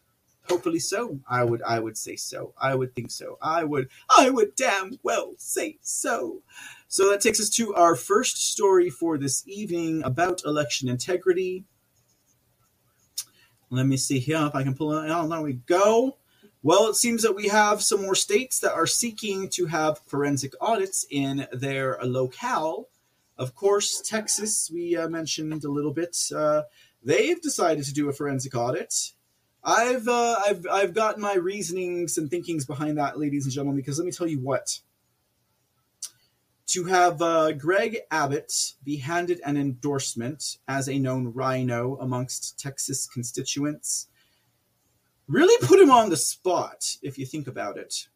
Hopefully 0.50 0.80
so. 0.80 1.20
I 1.30 1.44
would 1.44 1.62
i 1.62 1.80
would 1.80 1.98
say 1.98 2.16
so. 2.18 2.54
I 2.62 2.76
would 2.76 2.94
think 2.94 3.12
so. 3.12 3.38
I 3.42 3.64
would 3.64 3.90
i 4.18 4.30
would 4.30 4.56
damn 4.56 5.00
well 5.04 5.34
say 5.38 5.78
so. 5.82 6.42
So 6.88 7.10
that 7.10 7.22
takes 7.22 7.40
us 7.40 7.50
to 7.52 7.74
our 7.76 7.96
first 7.96 8.52
story 8.52 8.90
for 8.90 9.18
this 9.18 9.48
evening 9.48 10.04
about 10.04 10.44
election 10.44 10.90
integrity. 10.90 11.64
Let 13.70 13.86
me 13.86 13.96
see 13.98 14.20
here 14.20 14.46
if 14.48 14.56
i 14.56 14.64
can 14.64 14.76
pull 14.76 14.92
it. 14.98 15.10
Out 15.10 15.30
there 15.30 15.42
we 15.42 15.54
go 15.54 16.18
well 16.64 16.88
it 16.88 16.96
seems 16.96 17.24
that 17.24 17.36
we 17.36 17.48
have 17.48 17.82
some 17.82 18.02
more 18.02 18.16
states 18.16 18.60
that 18.60 18.74
are 18.74 18.88
seeking 18.88 19.50
to 19.50 19.66
have 19.66 20.00
forensic 20.06 20.54
audits 20.62 21.06
in 21.10 21.48
their 21.52 21.98
locale 22.04 22.88
of 23.38 23.56
course 23.56 24.02
texas 24.02 24.70
we 24.74 24.96
uh, 24.96 25.08
mentioned 25.08 25.64
a 25.64 25.72
little 25.72 25.94
bit 25.94 26.18
uh, 26.36 26.62
they've 27.04 27.42
decided 27.42 27.86
to 27.86 27.94
do 27.94 28.10
a 28.10 28.14
forensic 28.14 28.56
audit. 28.56 29.12
I've 29.64 30.08
uh, 30.08 30.38
I've 30.46 30.66
I've 30.72 30.94
got 30.94 31.20
my 31.20 31.36
reasonings 31.36 32.18
and 32.18 32.30
thinkings 32.30 32.66
behind 32.66 32.98
that, 32.98 33.20
ladies 33.20 33.46
and 33.46 33.54
gentlemen. 33.54 33.76
Because 33.76 34.00
let 34.00 34.06
me 34.06 34.12
tell 34.12 34.28
you 34.28 34.40
what. 34.40 34.80
To 36.68 36.86
have 36.86 37.22
uh, 37.22 37.52
Greg 37.52 37.98
Abbott 38.12 38.74
be 38.84 38.96
handed 38.96 39.42
an 39.46 39.58
endorsement 39.58 40.58
as 40.68 40.88
a 40.88 40.98
known 40.98 41.34
rhino 41.34 41.98
amongst 42.00 42.58
Texas 42.58 43.08
constituents 43.08 44.08
really 45.28 45.66
put 45.66 45.80
him 45.80 45.92
on 45.92 46.10
the 46.10 46.18
spot, 46.18 46.98
if 47.02 47.18
you 47.18 47.26
think 47.26 47.48
about 47.48 47.78
it. 47.78 48.08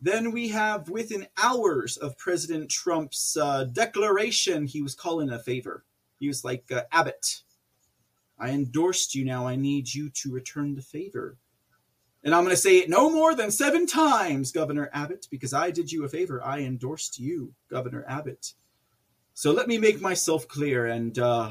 Then 0.00 0.32
we 0.32 0.48
have, 0.48 0.88
within 0.88 1.26
hours 1.42 1.98
of 1.98 2.16
President 2.16 2.70
Trump's 2.70 3.36
uh, 3.36 3.64
declaration, 3.64 4.66
he 4.66 4.80
was 4.80 4.94
calling 4.94 5.30
a 5.30 5.38
favor. 5.38 5.84
He 6.18 6.28
was 6.28 6.42
like, 6.44 6.64
uh, 6.72 6.82
Abbott, 6.90 7.42
I 8.38 8.50
endorsed 8.50 9.14
you 9.14 9.24
now. 9.24 9.46
I 9.46 9.56
need 9.56 9.92
you 9.92 10.08
to 10.10 10.32
return 10.32 10.74
the 10.74 10.82
favor. 10.82 11.36
And 12.24 12.34
I'm 12.34 12.44
going 12.44 12.54
to 12.54 12.60
say 12.60 12.78
it 12.78 12.88
no 12.88 13.10
more 13.10 13.34
than 13.34 13.50
seven 13.50 13.86
times, 13.86 14.52
Governor 14.52 14.90
Abbott, 14.92 15.26
because 15.30 15.52
I 15.52 15.70
did 15.70 15.92
you 15.92 16.04
a 16.04 16.08
favor. 16.08 16.42
I 16.42 16.60
endorsed 16.60 17.18
you, 17.18 17.54
Governor 17.68 18.04
Abbott. 18.08 18.54
So 19.34 19.52
let 19.52 19.68
me 19.68 19.78
make 19.78 20.00
myself 20.00 20.46
clear, 20.48 20.86
and 20.86 21.18
uh, 21.18 21.50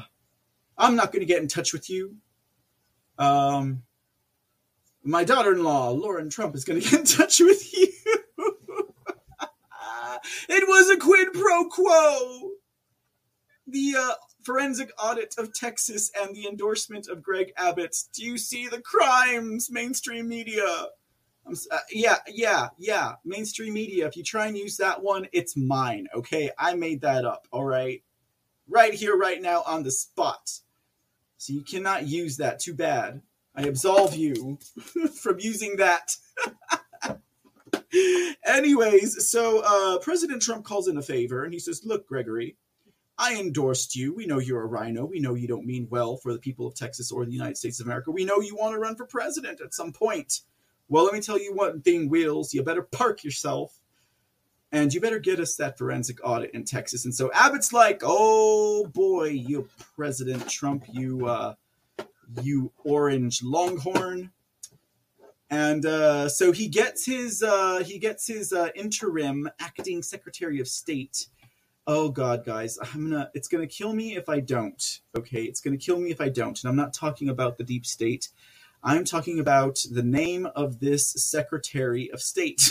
I'm 0.78 0.94
not 0.94 1.12
going 1.12 1.20
to 1.20 1.26
get 1.26 1.42
in 1.42 1.48
touch 1.48 1.72
with 1.72 1.90
you. 1.90 2.16
Um, 3.18 3.82
my 5.02 5.24
daughter 5.24 5.52
in 5.52 5.64
law, 5.64 5.90
Lara 5.90 6.28
Trump, 6.28 6.54
is 6.54 6.64
going 6.64 6.80
to 6.82 6.88
get 6.88 7.00
in 7.00 7.06
touch 7.06 7.40
with 7.40 7.72
you. 7.72 7.88
it 10.48 10.68
was 10.68 10.90
a 10.90 10.96
quid 10.96 11.32
pro 11.32 11.64
quo. 11.68 12.50
The 13.66 13.94
uh, 13.98 14.14
forensic 14.42 14.90
audit 15.02 15.34
of 15.38 15.52
Texas 15.54 16.10
and 16.20 16.34
the 16.34 16.46
endorsement 16.46 17.08
of 17.08 17.22
Greg 17.22 17.52
Abbott. 17.56 17.96
Do 18.12 18.24
you 18.24 18.36
see 18.36 18.66
the 18.66 18.80
crimes, 18.80 19.70
mainstream 19.70 20.28
media? 20.28 20.88
Uh, 21.46 21.78
yeah, 21.90 22.16
yeah, 22.28 22.68
yeah. 22.78 23.14
Mainstream 23.24 23.74
media. 23.74 24.06
If 24.06 24.16
you 24.16 24.24
try 24.24 24.46
and 24.46 24.56
use 24.56 24.76
that 24.78 25.02
one, 25.02 25.28
it's 25.32 25.56
mine. 25.56 26.08
Okay, 26.14 26.50
I 26.58 26.74
made 26.74 27.00
that 27.02 27.24
up. 27.24 27.46
All 27.50 27.64
right, 27.64 28.02
right 28.68 28.94
here, 28.94 29.16
right 29.16 29.40
now, 29.40 29.62
on 29.66 29.82
the 29.82 29.90
spot. 29.90 30.60
So 31.36 31.52
you 31.52 31.62
cannot 31.62 32.06
use 32.06 32.36
that. 32.36 32.60
Too 32.60 32.74
bad. 32.74 33.22
I 33.54 33.62
absolve 33.62 34.14
you 34.14 34.58
from 35.20 35.40
using 35.40 35.76
that. 35.76 36.16
Anyways, 38.44 39.28
so 39.30 39.62
uh, 39.64 39.98
President 39.98 40.42
Trump 40.42 40.64
calls 40.64 40.88
in 40.88 40.96
a 40.96 41.02
favor 41.02 41.44
and 41.44 41.52
he 41.52 41.58
says, 41.58 41.82
Look, 41.84 42.06
Gregory, 42.06 42.56
I 43.18 43.38
endorsed 43.38 43.96
you. 43.96 44.14
We 44.14 44.26
know 44.26 44.38
you're 44.38 44.62
a 44.62 44.66
rhino. 44.66 45.04
We 45.04 45.20
know 45.20 45.34
you 45.34 45.48
don't 45.48 45.66
mean 45.66 45.88
well 45.90 46.16
for 46.16 46.32
the 46.32 46.38
people 46.38 46.66
of 46.66 46.74
Texas 46.74 47.12
or 47.12 47.24
the 47.24 47.32
United 47.32 47.58
States 47.58 47.80
of 47.80 47.86
America. 47.86 48.10
We 48.10 48.24
know 48.24 48.40
you 48.40 48.56
want 48.56 48.74
to 48.74 48.80
run 48.80 48.96
for 48.96 49.04
president 49.04 49.60
at 49.60 49.74
some 49.74 49.92
point. 49.92 50.40
Well, 50.88 51.04
let 51.04 51.12
me 51.12 51.20
tell 51.20 51.38
you 51.38 51.54
one 51.54 51.82
thing, 51.82 52.08
Wheels. 52.08 52.54
You 52.54 52.62
better 52.62 52.82
park 52.82 53.22
yourself 53.22 53.78
and 54.72 54.92
you 54.92 55.00
better 55.00 55.18
get 55.18 55.40
us 55.40 55.56
that 55.56 55.76
forensic 55.76 56.18
audit 56.24 56.52
in 56.52 56.64
Texas. 56.64 57.04
And 57.04 57.14
so 57.14 57.30
Abbott's 57.34 57.72
like, 57.72 58.02
oh 58.04 58.86
boy, 58.86 59.28
you 59.28 59.68
President 59.96 60.48
Trump, 60.48 60.84
you 60.90 61.26
uh, 61.26 61.54
you 62.42 62.72
orange 62.84 63.42
longhorn. 63.42 64.32
And 65.50 65.84
uh, 65.84 66.28
so 66.28 66.52
he 66.52 66.68
gets 66.68 67.04
his 67.06 67.42
uh, 67.42 67.82
he 67.84 67.98
gets 67.98 68.26
his 68.26 68.52
uh, 68.52 68.68
interim 68.74 69.50
acting 69.60 70.02
Secretary 70.02 70.60
of 70.60 70.68
State. 70.68 71.26
Oh 71.86 72.10
god 72.10 72.44
guys 72.44 72.78
i'm 72.94 73.10
gonna 73.10 73.30
it's 73.34 73.48
gonna 73.48 73.66
kill 73.66 73.92
me 73.94 74.14
if 74.14 74.28
i 74.28 74.38
don't 74.38 75.00
okay? 75.16 75.42
It's 75.42 75.60
gonna 75.60 75.78
kill 75.78 75.98
me 75.98 76.10
if 76.10 76.20
i 76.20 76.28
don't. 76.28 76.62
And 76.62 76.68
i'm 76.68 76.76
not 76.76 76.94
talking 76.94 77.28
about 77.28 77.58
the 77.58 77.64
deep 77.64 77.84
state. 77.86 78.28
I'm 78.82 79.04
talking 79.04 79.40
about 79.40 79.78
the 79.90 80.02
name 80.02 80.46
of 80.54 80.80
this 80.80 81.10
secretary 81.12 82.10
of 82.12 82.20
state. 82.20 82.70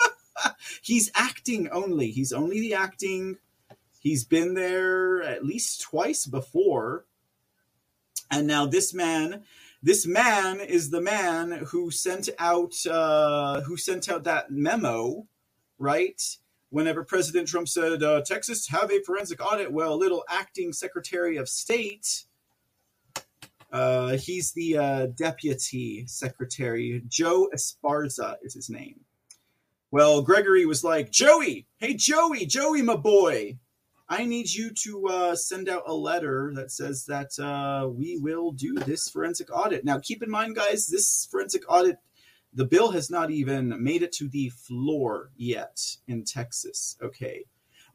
He's 0.82 1.10
acting 1.14 1.68
only. 1.70 2.10
He's 2.10 2.32
only 2.32 2.60
the 2.60 2.74
acting. 2.74 3.38
He's 4.00 4.24
been 4.24 4.54
there 4.54 5.22
at 5.22 5.44
least 5.44 5.80
twice 5.80 6.26
before 6.26 7.06
and 8.34 8.46
now 8.46 8.66
this 8.66 8.92
man 8.92 9.42
this 9.82 10.06
man 10.06 10.60
is 10.60 10.90
the 10.90 11.00
man 11.00 11.52
who 11.68 11.90
sent 11.90 12.28
out 12.38 12.74
uh, 12.86 13.60
who 13.62 13.76
sent 13.76 14.08
out 14.08 14.24
that 14.24 14.50
memo 14.50 15.26
right 15.78 16.38
whenever 16.74 17.04
President 17.04 17.46
Trump 17.46 17.68
said, 17.68 18.02
uh, 18.02 18.20
Texas, 18.22 18.66
have 18.66 18.90
a 18.90 19.00
forensic 19.02 19.40
audit. 19.40 19.72
Well, 19.72 19.96
little 19.96 20.24
acting 20.28 20.72
Secretary 20.72 21.36
of 21.36 21.48
State, 21.48 22.24
uh, 23.70 24.16
he's 24.16 24.52
the 24.52 24.78
uh, 24.78 25.06
deputy 25.06 26.04
secretary. 26.08 27.00
Joe 27.06 27.48
Esparza 27.54 28.36
is 28.42 28.54
his 28.54 28.68
name. 28.68 29.00
Well, 29.92 30.22
Gregory 30.22 30.66
was 30.66 30.82
like, 30.82 31.12
Joey, 31.12 31.68
hey, 31.76 31.94
Joey, 31.94 32.44
Joey, 32.44 32.82
my 32.82 32.96
boy, 32.96 33.58
I 34.08 34.26
need 34.26 34.52
you 34.52 34.70
to 34.82 35.06
uh, 35.06 35.36
send 35.36 35.68
out 35.68 35.84
a 35.86 35.94
letter 35.94 36.52
that 36.54 36.70
says 36.70 37.06
that 37.06 37.38
uh, 37.38 37.88
we 37.88 38.18
will 38.18 38.52
do 38.52 38.74
this 38.74 39.08
forensic 39.08 39.48
audit. 39.54 39.84
Now, 39.84 39.98
keep 39.98 40.22
in 40.22 40.30
mind, 40.30 40.56
guys, 40.56 40.86
this 40.86 41.26
forensic 41.30 41.62
audit 41.68 41.96
the 42.54 42.64
bill 42.64 42.92
has 42.92 43.10
not 43.10 43.30
even 43.30 43.82
made 43.82 44.02
it 44.02 44.12
to 44.12 44.28
the 44.28 44.50
floor 44.50 45.30
yet 45.36 45.96
in 46.06 46.24
Texas. 46.24 46.96
Okay. 47.02 47.44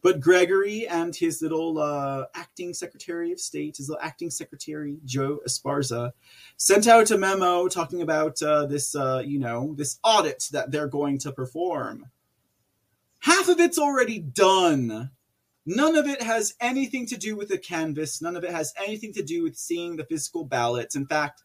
But 0.02 0.22
Gregory 0.22 0.88
and 0.88 1.14
his 1.14 1.42
little 1.42 1.78
uh, 1.78 2.26
acting 2.34 2.74
Secretary 2.74 3.32
of 3.32 3.40
State, 3.40 3.78
his 3.78 3.90
little 3.90 4.04
acting 4.04 4.30
Secretary, 4.30 4.98
Joe 5.04 5.40
Esparza, 5.48 6.12
sent 6.56 6.88
out 6.88 7.12
a 7.12 7.18
memo 7.18 7.68
talking 7.68 8.02
about 8.02 8.42
uh, 8.42 8.66
this, 8.66 8.96
uh, 8.96 9.22
you 9.26 9.40
know, 9.40 9.74
this 9.78 10.00
audit 10.04 10.48
that 10.52 10.72
they're 10.72 10.88
going 10.88 11.18
to 11.20 11.34
perform. 11.34 12.06
Half 13.20 13.50
of 13.50 13.60
it's 13.60 13.78
already 13.78 14.20
done. 14.20 15.12
None 15.66 15.96
of 15.96 16.08
it 16.08 16.22
has 16.22 16.54
anything 16.60 17.06
to 17.08 17.18
do 17.18 17.36
with 17.36 17.50
the 17.50 17.58
canvas. 17.58 18.22
None 18.22 18.36
of 18.36 18.44
it 18.44 18.52
has 18.52 18.74
anything 18.78 19.14
to 19.14 19.24
do 19.24 19.44
with 19.44 19.58
seeing 19.58 19.96
the 19.96 20.06
physical 20.06 20.46
ballots. 20.46 20.96
In 20.96 21.06
fact, 21.06 21.44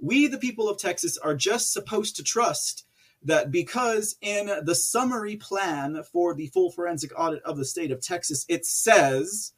we, 0.00 0.26
the 0.26 0.38
people 0.38 0.68
of 0.68 0.78
Texas, 0.78 1.18
are 1.18 1.34
just 1.34 1.72
supposed 1.72 2.16
to 2.16 2.22
trust 2.22 2.86
that 3.24 3.52
because 3.52 4.16
in 4.20 4.50
the 4.64 4.74
summary 4.74 5.36
plan 5.36 6.02
for 6.12 6.34
the 6.34 6.48
full 6.48 6.72
forensic 6.72 7.12
audit 7.16 7.42
of 7.44 7.56
the 7.56 7.64
state 7.64 7.92
of 7.92 8.00
Texas, 8.00 8.44
it 8.48 8.66
says 8.66 9.52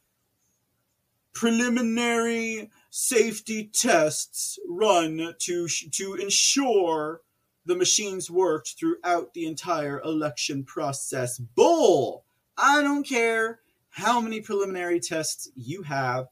preliminary 1.33 2.69
safety 2.89 3.69
tests 3.73 4.59
run 4.67 5.33
to 5.39 5.67
to 5.67 6.15
ensure 6.15 7.21
the 7.65 7.75
machines 7.75 8.29
worked 8.29 8.75
throughout 8.79 9.33
the 9.33 9.45
entire 9.45 9.99
election 10.01 10.63
process. 10.63 11.39
Bull! 11.39 12.23
I 12.57 12.83
don't 12.83 13.05
care 13.05 13.59
how 13.95 14.19
many 14.19 14.41
preliminary 14.41 14.99
tests 14.99 15.49
you 15.55 15.83
have. 15.83 16.27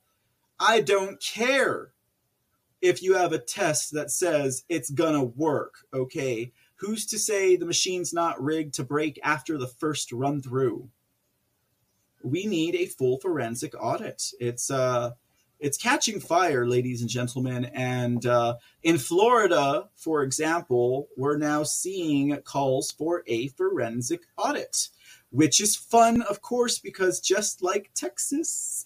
I 0.60 0.82
don't 0.82 1.22
care 1.22 1.94
if 2.82 3.02
you 3.02 3.16
have 3.16 3.32
a 3.32 3.40
test 3.40 3.94
that 3.94 4.12
says 4.12 4.66
it's 4.68 4.90
gonna 4.90 5.24
work, 5.24 5.76
okay? 5.94 6.52
Who's 6.76 7.06
to 7.06 7.18
say 7.18 7.56
the 7.56 7.66
machine's 7.66 8.14
not 8.14 8.44
rigged 8.44 8.74
to 8.76 8.84
break 8.84 9.18
after 9.24 9.58
the 9.58 9.68
first 9.68 10.12
run 10.12 10.42
through? 10.42 10.90
We 12.22 12.48
need 12.48 12.76
a 12.76 12.86
full 12.86 13.18
forensic 13.22 13.74
audit. 13.82 14.34
It's 14.42 14.70
uh 14.70 15.12
it's 15.62 15.78
catching 15.78 16.20
fire, 16.20 16.68
ladies 16.68 17.00
and 17.00 17.10
gentlemen. 17.10 17.64
And 17.74 18.26
uh, 18.26 18.56
in 18.84 18.98
Florida, 18.98 19.88
for 19.96 20.22
example, 20.22 21.08
we're 21.16 21.38
now 21.38 21.64
seeing 21.64 22.36
calls 22.42 22.92
for 22.92 23.24
a 23.28 23.48
forensic 23.48 24.24
audit, 24.38 24.90
which 25.34 25.60
is 25.60 25.76
fun, 25.76 26.22
of 26.22 26.42
course, 26.42 26.78
because 26.78 27.20
just 27.20 27.64
like 27.64 27.90
Texas, 27.96 28.84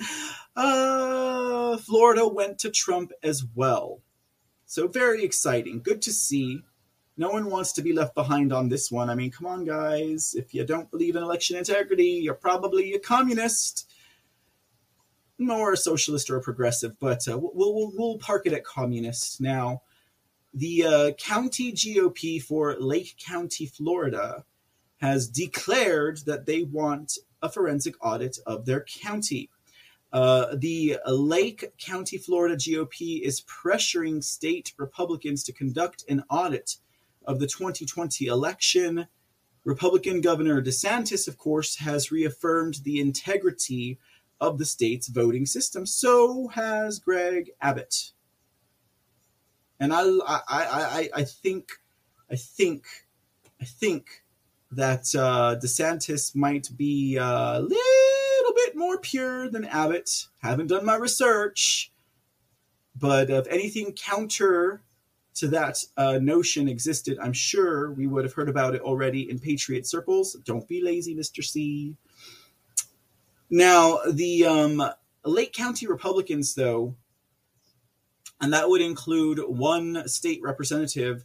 uh, 0.56 1.76
Florida 1.78 2.26
went 2.26 2.58
to 2.60 2.70
Trump 2.70 3.12
as 3.22 3.43
well. 3.54 4.00
So 4.66 4.88
very 4.88 5.26
exciting. 5.26 5.82
Good 5.82 6.02
to 6.04 6.14
see. 6.14 6.62
No 7.18 7.32
one 7.32 7.50
wants 7.50 7.74
to 7.74 7.82
be 7.82 7.91
left 7.91 8.16
behind 8.16 8.54
on 8.54 8.70
this 8.70 8.89
one. 8.89 9.10
I 9.10 9.16
mean, 9.16 9.30
come 9.30 9.45
on, 9.45 9.66
guys. 9.66 10.36
If 10.38 10.54
you 10.54 10.64
don't 10.64 10.89
believe 10.89 11.18
in 11.18 11.24
election 11.24 11.58
integrity, 11.58 12.22
you're 12.24 12.34
probably 12.34 12.93
a 12.93 13.00
communist 13.00 13.91
nor 15.38 15.74
a 15.74 15.78
socialist 15.78 16.30
or 16.30 16.38
a 16.38 16.41
progressive, 16.41 16.98
but 16.98 17.28
uh, 17.28 17.38
we'll, 17.38 17.52
we'll, 17.54 17.91
we'll 17.93 18.18
park 18.20 18.45
it 18.45 18.54
at 18.54 18.64
communist. 18.64 19.41
Now, 19.41 19.82
the 20.54 20.86
uh, 20.86 21.12
county 21.12 21.74
GOP 21.74 22.41
for 22.41 22.76
Lake 22.80 23.16
County, 23.20 23.66
Florida, 23.66 24.45
has 24.98 25.28
declared 25.28 26.20
that 26.26 26.45
they 26.45 26.64
want 26.64 27.18
a 27.41 27.50
forensic 27.50 27.95
audit 28.02 28.38
of 28.45 28.66
their 28.66 28.82
county. 28.82 29.50
Uh, 30.12 30.56
the 30.56 30.98
Lake 31.06 31.72
County, 31.78 32.18
Florida 32.18 32.56
GOP 32.56 33.22
is 33.22 33.41
pressuring 33.41 34.24
state 34.24 34.74
Republicans 34.78 35.43
to 35.43 35.54
conduct 35.54 36.04
an 36.10 36.24
audit 36.30 36.78
of 37.26 37.39
the 37.39 37.48
2020 37.48 38.26
election. 38.26 39.08
Republican 39.66 40.22
Governor 40.22 40.62
DeSantis, 40.62 41.28
of 41.28 41.38
course, 41.38 41.78
has 41.78 42.12
reaffirmed 42.12 42.80
the 42.84 43.00
integrity 43.00 44.00
of 44.39 44.58
the 44.58 44.66
state's 44.66 45.08
voting 45.08 45.45
system. 45.45 45.86
So 45.86 46.48
has 46.50 47.00
Greg 47.00 47.52
Abbott. 47.62 48.12
And 49.80 49.93
I, 49.93 50.04
I, 50.26 50.41
I, 50.50 51.10
I 51.14 51.24
think, 51.24 51.72
I 52.32 52.36
think, 52.36 52.86
I 53.62 53.66
think 53.66 54.24
that 54.72 55.13
uh, 55.15 55.55
DeSantis 55.63 56.36
might 56.36 56.70
be 56.76 57.18
a 57.18 57.59
little 57.59 58.53
bit 58.55 58.76
more 58.76 58.97
pure 58.99 59.49
than 59.49 59.65
Abbott. 59.65 60.28
Haven't 60.39 60.68
done 60.68 60.86
my 60.86 60.95
research, 60.95 61.91
but 62.95 63.30
if 63.30 63.47
anything 63.47 63.93
counter 63.93 64.82
to 65.36 65.47
that 65.47 65.78
uh, 65.95 66.20
notion 66.22 66.68
existed, 66.68 67.18
I'm 67.22 67.34
sure 67.34 67.91
we 67.91 68.07
would 68.07 68.26
have 68.26 68.34
heard 68.34 68.49
about 68.49 68.76
it 68.76 68.82
already 68.82 69.30
in 69.30 69.39
Patriot 69.39 69.86
circles. 69.86 70.34
Don't 70.43 70.68
be 70.68 70.82
lazy, 70.82 71.15
Mr. 71.15 71.43
C. 71.43 71.95
Now, 73.49 73.99
the 74.11 74.45
um, 74.45 74.84
Lake 75.24 75.53
County 75.53 75.88
Republicans, 75.88 76.55
though, 76.55 76.95
and 78.41 78.51
that 78.51 78.68
would 78.68 78.82
include 78.82 79.39
one 79.47 80.07
state 80.07 80.41
representative, 80.41 81.24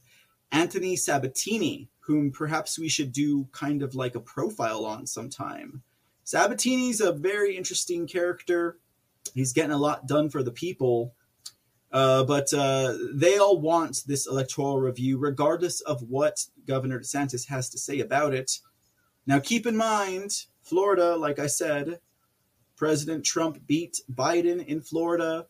Anthony 0.53 0.95
Sabatini, 0.97 1.88
whom 2.03 2.32
perhaps 2.32 2.78
we 2.78 2.88
should 2.88 3.12
do 3.12 3.48
kind 3.53 3.82
of 3.82 3.94
like 3.94 4.14
a 4.14 4.20
profile 4.20 4.84
on 4.84 5.07
sometime. 5.07 5.82
Sabatini's 6.24 7.00
a 7.00 7.12
very 7.12 7.57
interesting 7.57 8.07
character. 8.07 8.78
He's 9.34 9.53
getting 9.53 9.72
a 9.72 9.78
lot 9.78 10.07
done 10.07 10.28
for 10.28 10.42
the 10.42 10.50
people. 10.50 11.14
Uh, 11.92 12.24
but 12.24 12.53
uh, 12.55 12.96
they 13.12 13.36
all 13.36 13.61
want 13.61 14.03
this 14.07 14.26
electoral 14.26 14.80
review, 14.80 15.18
regardless 15.18 15.80
of 15.82 16.03
what 16.09 16.46
Governor 16.66 16.98
DeSantis 16.98 17.46
has 17.48 17.68
to 17.68 17.78
say 17.78 18.00
about 18.00 18.34
it. 18.34 18.59
Now, 19.26 19.38
keep 19.38 19.66
in 19.66 19.76
mind, 19.76 20.46
Florida, 20.62 21.16
like 21.16 21.38
I 21.38 21.46
said, 21.46 22.00
President 22.76 23.24
Trump 23.24 23.64
beat 23.66 24.00
Biden 24.12 24.64
in 24.66 24.80
Florida 24.80 25.46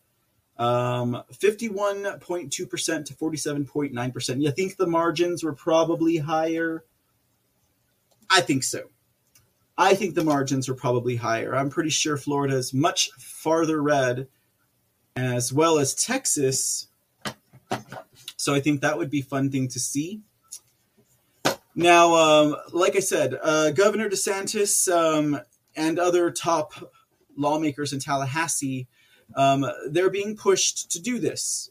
um, 0.62 1.24
51.2% 1.32 2.50
to 2.50 2.66
47.9%. 3.14 4.40
You 4.40 4.50
think 4.52 4.76
the 4.76 4.86
margins 4.86 5.42
were 5.42 5.52
probably 5.52 6.18
higher? 6.18 6.84
I 8.30 8.42
think 8.42 8.62
so. 8.62 8.84
I 9.76 9.94
think 9.94 10.14
the 10.14 10.22
margins 10.22 10.68
were 10.68 10.76
probably 10.76 11.16
higher. 11.16 11.56
I'm 11.56 11.68
pretty 11.68 11.90
sure 11.90 12.16
Florida 12.16 12.54
is 12.54 12.72
much 12.72 13.10
farther 13.18 13.82
red, 13.82 14.28
as 15.16 15.52
well 15.52 15.80
as 15.80 15.96
Texas. 15.96 16.86
So 18.36 18.54
I 18.54 18.60
think 18.60 18.82
that 18.82 18.96
would 18.96 19.10
be 19.10 19.20
fun 19.20 19.50
thing 19.50 19.66
to 19.68 19.80
see. 19.80 20.20
Now, 21.74 22.14
um, 22.14 22.56
like 22.72 22.94
I 22.94 23.00
said, 23.00 23.36
uh, 23.42 23.70
Governor 23.70 24.08
DeSantis 24.08 24.92
um, 24.94 25.40
and 25.74 25.98
other 25.98 26.30
top 26.30 26.74
lawmakers 27.36 27.92
in 27.92 27.98
Tallahassee, 27.98 28.86
um, 29.36 29.66
they're 29.90 30.10
being 30.10 30.36
pushed 30.36 30.90
to 30.92 31.00
do 31.00 31.18
this. 31.18 31.70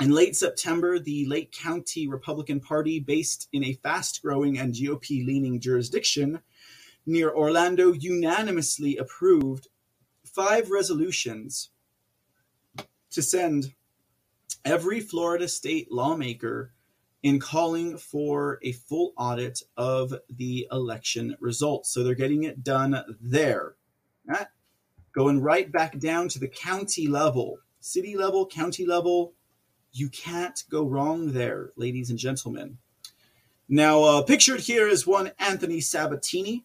In 0.00 0.10
late 0.10 0.34
September, 0.34 0.98
the 0.98 1.26
Lake 1.26 1.52
County 1.52 2.08
Republican 2.08 2.60
Party, 2.60 2.98
based 2.98 3.48
in 3.52 3.64
a 3.64 3.74
fast 3.74 4.22
growing 4.22 4.58
and 4.58 4.74
GOP 4.74 5.24
leaning 5.24 5.60
jurisdiction 5.60 6.40
near 7.06 7.30
Orlando, 7.30 7.92
unanimously 7.92 8.96
approved 8.96 9.68
five 10.24 10.70
resolutions 10.70 11.70
to 13.10 13.22
send 13.22 13.74
every 14.64 15.00
Florida 15.00 15.46
state 15.46 15.92
lawmaker 15.92 16.72
in 17.22 17.38
calling 17.38 17.96
for 17.96 18.58
a 18.62 18.72
full 18.72 19.12
audit 19.16 19.62
of 19.76 20.14
the 20.28 20.66
election 20.72 21.36
results. 21.38 21.90
So 21.90 22.02
they're 22.02 22.14
getting 22.14 22.44
it 22.44 22.64
done 22.64 23.04
there. 23.20 23.74
Right? 24.26 24.46
Going 25.12 25.40
right 25.40 25.70
back 25.70 25.98
down 25.98 26.28
to 26.28 26.38
the 26.38 26.48
county 26.48 27.06
level, 27.06 27.58
city 27.80 28.16
level, 28.16 28.46
county 28.46 28.86
level. 28.86 29.34
You 29.92 30.08
can't 30.08 30.64
go 30.70 30.86
wrong 30.86 31.32
there, 31.32 31.70
ladies 31.76 32.08
and 32.08 32.18
gentlemen. 32.18 32.78
Now, 33.68 34.02
uh, 34.02 34.22
pictured 34.22 34.60
here 34.60 34.88
is 34.88 35.06
one 35.06 35.32
Anthony 35.38 35.80
Sabatini. 35.80 36.64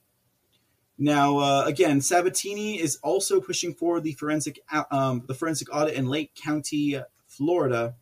Now, 0.97 1.37
uh, 1.37 1.63
again, 1.65 2.01
Sabatini 2.01 2.79
is 2.79 2.97
also 3.03 3.39
pushing 3.39 3.73
for 3.73 3.99
the 3.99 4.13
forensic 4.13 4.59
um, 4.91 5.23
the 5.27 5.35
forensic 5.35 5.73
audit 5.73 5.93
in 5.93 6.07
Lake 6.07 6.33
County, 6.33 6.99
Florida. 7.27 7.95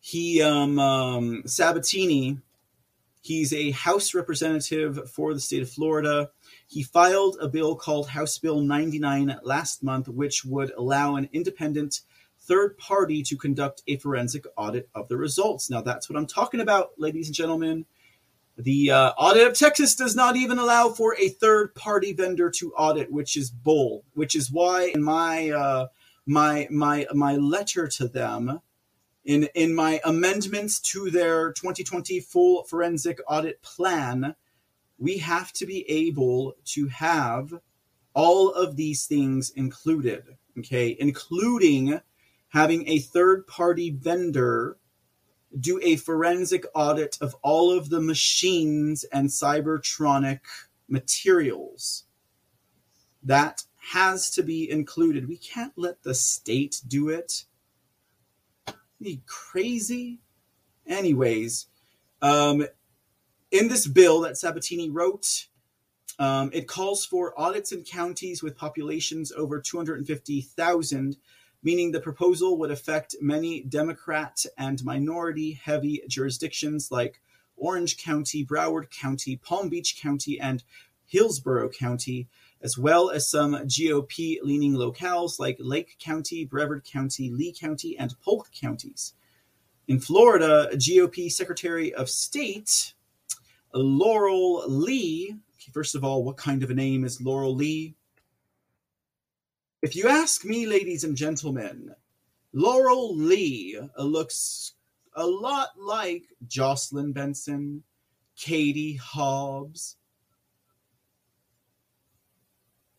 He 0.00 0.40
um, 0.40 0.78
um, 0.78 1.42
Sabatini, 1.46 2.38
he's 3.20 3.52
a 3.52 3.72
House 3.72 4.14
representative 4.14 5.10
for 5.10 5.34
the 5.34 5.40
state 5.40 5.62
of 5.62 5.70
Florida. 5.70 6.30
He 6.72 6.82
filed 6.82 7.36
a 7.38 7.48
bill 7.48 7.76
called 7.76 8.08
House 8.08 8.38
Bill 8.38 8.62
99 8.62 9.40
last 9.42 9.82
month, 9.82 10.08
which 10.08 10.42
would 10.42 10.70
allow 10.70 11.16
an 11.16 11.28
independent 11.30 12.00
third 12.40 12.78
party 12.78 13.22
to 13.24 13.36
conduct 13.36 13.82
a 13.86 13.98
forensic 13.98 14.46
audit 14.56 14.88
of 14.94 15.06
the 15.08 15.18
results. 15.18 15.68
Now, 15.68 15.82
that's 15.82 16.08
what 16.08 16.16
I'm 16.16 16.26
talking 16.26 16.60
about, 16.60 16.92
ladies 16.96 17.26
and 17.26 17.34
gentlemen. 17.34 17.84
The 18.56 18.90
uh, 18.90 19.10
audit 19.18 19.48
of 19.48 19.52
Texas 19.52 19.94
does 19.94 20.16
not 20.16 20.36
even 20.36 20.56
allow 20.56 20.88
for 20.88 21.14
a 21.18 21.28
third 21.28 21.74
party 21.74 22.14
vendor 22.14 22.48
to 22.52 22.72
audit, 22.72 23.12
which 23.12 23.36
is 23.36 23.50
bull. 23.50 24.04
Which 24.14 24.34
is 24.34 24.50
why 24.50 24.92
in 24.94 25.02
my 25.02 25.50
uh, 25.50 25.88
my 26.24 26.68
my 26.70 27.06
my 27.12 27.36
letter 27.36 27.86
to 27.86 28.08
them, 28.08 28.60
in 29.26 29.46
in 29.54 29.74
my 29.74 30.00
amendments 30.06 30.80
to 30.92 31.10
their 31.10 31.52
2020 31.52 32.20
full 32.20 32.64
forensic 32.64 33.20
audit 33.28 33.60
plan, 33.60 34.36
we 35.02 35.18
have 35.18 35.52
to 35.52 35.66
be 35.66 35.84
able 35.90 36.54
to 36.64 36.86
have 36.86 37.52
all 38.14 38.52
of 38.52 38.76
these 38.76 39.04
things 39.04 39.50
included, 39.50 40.22
okay, 40.56 40.96
including 40.98 42.00
having 42.50 42.88
a 42.88 43.00
third 43.00 43.48
party 43.48 43.90
vendor 43.90 44.76
do 45.58 45.80
a 45.82 45.96
forensic 45.96 46.64
audit 46.72 47.18
of 47.20 47.34
all 47.42 47.76
of 47.76 47.90
the 47.90 48.00
machines 48.00 49.02
and 49.12 49.28
Cybertronic 49.28 50.40
materials. 50.88 52.04
That 53.24 53.64
has 53.90 54.30
to 54.30 54.44
be 54.44 54.70
included. 54.70 55.28
We 55.28 55.36
can't 55.36 55.72
let 55.76 56.04
the 56.04 56.14
state 56.14 56.80
do 56.86 57.08
it. 57.08 57.44
Are 58.68 58.74
you 59.00 59.18
crazy? 59.26 60.20
Anyways, 60.86 61.66
um, 62.20 62.66
in 63.52 63.68
this 63.68 63.86
bill 63.86 64.20
that 64.22 64.38
Sabatini 64.38 64.90
wrote, 64.90 65.46
um, 66.18 66.50
it 66.52 66.66
calls 66.66 67.04
for 67.04 67.38
audits 67.38 67.70
in 67.70 67.84
counties 67.84 68.42
with 68.42 68.56
populations 68.56 69.30
over 69.30 69.60
250,000, 69.60 71.16
meaning 71.62 71.92
the 71.92 72.00
proposal 72.00 72.58
would 72.58 72.70
affect 72.70 73.14
many 73.20 73.62
Democrat 73.62 74.44
and 74.56 74.82
minority 74.84 75.52
heavy 75.52 76.02
jurisdictions 76.08 76.90
like 76.90 77.20
Orange 77.56 77.98
County, 77.98 78.44
Broward 78.44 78.90
County, 78.90 79.36
Palm 79.36 79.68
Beach 79.68 80.00
County, 80.00 80.40
and 80.40 80.64
Hillsborough 81.06 81.68
County, 81.68 82.28
as 82.62 82.78
well 82.78 83.10
as 83.10 83.28
some 83.28 83.52
GOP 83.52 84.38
leaning 84.42 84.72
locales 84.72 85.38
like 85.38 85.58
Lake 85.60 85.96
County, 85.98 86.46
Brevard 86.46 86.84
County, 86.90 87.30
Lee 87.30 87.52
County, 87.52 87.98
and 87.98 88.18
Polk 88.24 88.50
counties. 88.50 89.12
In 89.86 90.00
Florida, 90.00 90.70
GOP 90.74 91.30
Secretary 91.30 91.92
of 91.92 92.08
State 92.08 92.94
Laurel 93.74 94.64
Lee. 94.68 95.36
First 95.72 95.94
of 95.94 96.04
all, 96.04 96.24
what 96.24 96.36
kind 96.36 96.62
of 96.62 96.70
a 96.70 96.74
name 96.74 97.04
is 97.04 97.20
Laurel 97.20 97.54
Lee? 97.54 97.94
If 99.82 99.96
you 99.96 100.08
ask 100.08 100.44
me, 100.44 100.66
ladies 100.66 101.04
and 101.04 101.16
gentlemen, 101.16 101.94
Laurel 102.52 103.16
Lee 103.16 103.80
looks 103.98 104.74
a 105.14 105.26
lot 105.26 105.70
like 105.78 106.24
Jocelyn 106.46 107.12
Benson, 107.12 107.82
Katie 108.36 108.96
Hobbs, 108.96 109.96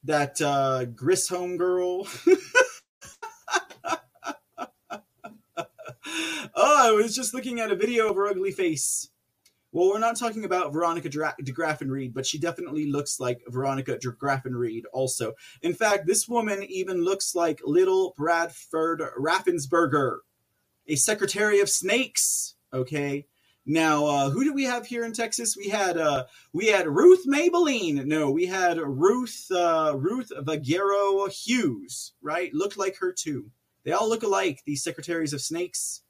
that 0.03 0.41
uh, 0.41 0.85
Grissom 0.85 1.57
girl. 1.57 2.07
oh, 6.55 6.87
I 6.87 6.91
was 6.91 7.15
just 7.15 7.33
looking 7.33 7.59
at 7.59 7.71
a 7.71 7.75
video 7.75 8.09
of 8.09 8.15
her 8.15 8.27
ugly 8.27 8.51
face. 8.51 9.09
Well, 9.73 9.89
we're 9.89 9.97
not 9.97 10.17
talking 10.17 10.45
about 10.45 10.71
Veronica 10.71 11.09
Dra- 11.09 11.35
Degraffenreid, 11.41 12.13
but 12.13 12.27
she 12.27 12.37
definitely 12.37 12.91
looks 12.91 13.19
like 13.19 13.41
Veronica 13.47 13.97
Degraffenreid 13.97 14.83
also. 14.93 15.33
In 15.63 15.73
fact, 15.73 16.05
this 16.05 16.27
woman 16.27 16.63
even 16.69 17.03
looks 17.03 17.33
like 17.33 17.59
little 17.65 18.13
Bradford 18.15 19.01
Raffensperger, 19.19 20.19
a 20.87 20.95
secretary 20.95 21.59
of 21.59 21.69
snakes. 21.69 22.53
Okay. 22.71 23.25
Now, 23.65 24.05
uh, 24.05 24.29
who 24.29 24.43
do 24.43 24.53
we 24.53 24.65
have 24.65 24.85
here 24.85 25.05
in 25.05 25.13
Texas? 25.13 25.57
We 25.57 25.69
had 25.69 25.97
uh, 25.97 26.25
we 26.51 26.67
had 26.67 26.85
Ruth 26.87 27.25
Maybelline. 27.25 28.05
No, 28.05 28.29
we 28.29 28.45
had 28.45 28.77
Ruth 28.77 29.47
uh, 29.49 29.93
Ruth 29.95 30.31
Vaguero 30.37 31.27
Hughes. 31.29 32.13
Right, 32.21 32.53
looked 32.53 32.77
like 32.77 32.97
her 32.97 33.11
too. 33.11 33.49
They 33.85 33.93
all 33.93 34.09
look 34.09 34.23
alike. 34.23 34.61
These 34.65 34.83
secretaries 34.83 35.33
of 35.33 35.41
snakes. 35.41 36.01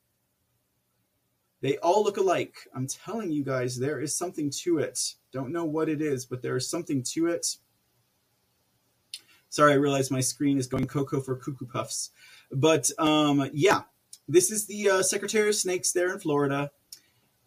They 1.64 1.78
all 1.78 2.03
look 2.03 2.18
alike. 2.18 2.57
I'm 2.76 2.88
telling 2.88 3.32
you 3.32 3.41
guys, 3.41 3.80
there 3.80 4.01
is 4.01 4.14
something 4.14 4.49
to 4.64 4.80
it. 4.80 5.16
Don't 5.32 5.53
know 5.53 5.64
what 5.64 5.88
it 5.88 6.01
is, 6.01 6.26
but 6.26 6.41
there 6.41 6.57
is 6.57 6.70
something 6.70 7.01
to 7.14 7.28
it. 7.28 7.55
Sorry, 9.47 9.72
I 9.72 9.78
realize 9.78 10.11
my 10.11 10.20
screen 10.20 10.57
is 10.57 10.68
going 10.68 10.88
cocoa 10.88 11.22
for 11.22 11.38
cuckoo 11.38 11.66
puffs. 11.66 12.09
But 12.51 12.91
um, 12.99 13.49
yeah, 13.53 13.84
this 14.28 14.51
is 14.51 14.68
the 14.68 14.89
uh, 14.89 15.03
Secretary 15.03 15.47
of 15.47 15.55
Snakes 15.55 15.93
there 15.93 16.11
in 16.11 16.20
Florida. 16.20 16.70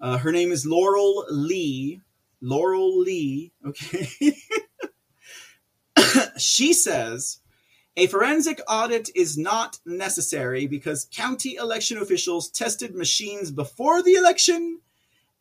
Uh, 0.01 0.17
her 0.17 0.33
name 0.33 0.51
is 0.51 0.65
Laurel 0.65 1.27
Lee. 1.29 2.01
Laurel 2.41 2.99
Lee, 2.99 3.53
okay. 3.67 4.09
she 6.39 6.73
says 6.73 7.41
a 7.97 8.07
forensic 8.09 8.61
audit 8.69 9.09
is 9.15 9.39
not 9.39 9.79
necessary 9.87 10.67
because 10.67 11.09
county 11.13 11.55
election 11.55 11.97
officials 11.97 12.51
tested 12.51 12.95
machines 12.95 13.51
before 13.51 14.03
the 14.03 14.15
election 14.15 14.81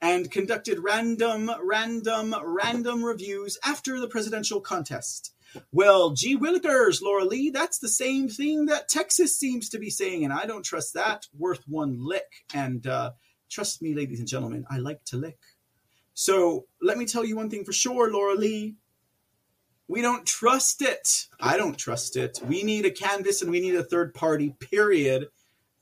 and 0.01 0.32
conducted 0.32 0.80
random, 0.80 1.51
random, 1.62 2.34
random 2.43 3.03
reviews 3.03 3.58
after 3.66 3.99
the 3.99 4.08
presidential 4.08 4.62
contest. 4.62 5.34
Well, 5.72 6.12
gee 6.12 6.38
willikers, 6.38 7.01
Laura 7.01 7.26
Lee, 7.26 7.49
that's 7.49 7.80
the 7.80 7.89
same 7.89 8.30
thing 8.30 8.66
that 8.68 8.88
Texas 8.89 9.38
seems 9.38 9.70
to 9.70 9.80
be 9.80 9.89
saying, 9.89 10.24
and 10.24 10.34
I 10.34 10.45
don't 10.45 10.64
trust 10.64 10.93
that 10.93 11.28
worth 11.38 11.64
one 11.68 11.97
lick. 11.99 12.45
And 12.53 12.86
uh, 12.88 13.12
trust 13.49 13.82
me, 13.82 13.93
ladies 13.93 14.20
and 14.20 14.28
gentlemen, 14.28 14.66
I 14.70 14.78
like 14.78 15.03
to 15.06 15.18
lick. 15.18 15.39
So 16.14 16.68
let 16.82 16.97
me 16.97 17.06
tell 17.06 17.26
you 17.26 17.36
one 17.36 17.49
thing 17.49 17.66
for 17.66 17.74
sure, 17.74 18.12
Laura 18.12 18.36
Lee. 18.36 18.76
We 19.88 20.01
don't 20.01 20.25
trust 20.25 20.81
it. 20.81 21.27
I 21.39 21.57
don't 21.57 21.77
trust 21.77 22.15
it. 22.17 22.39
We 22.43 22.63
need 22.63 22.86
a 22.86 22.91
canvas 22.91 23.41
and 23.41 23.51
we 23.51 23.59
need 23.59 23.75
a 23.75 23.83
third 23.83 24.13
party, 24.13 24.55
period, 24.59 25.27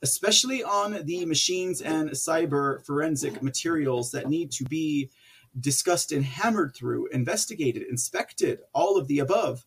especially 0.02 0.62
on 0.62 1.04
the 1.04 1.24
machines 1.24 1.80
and 1.80 2.10
cyber 2.10 2.84
forensic 2.84 3.42
materials 3.42 4.10
that 4.10 4.28
need 4.28 4.50
to 4.52 4.64
be 4.64 5.10
discussed 5.58 6.12
and 6.12 6.24
hammered 6.24 6.74
through, 6.74 7.06
investigated, 7.08 7.84
inspected, 7.88 8.60
all 8.74 8.98
of 8.98 9.08
the 9.08 9.20
above. 9.20 9.64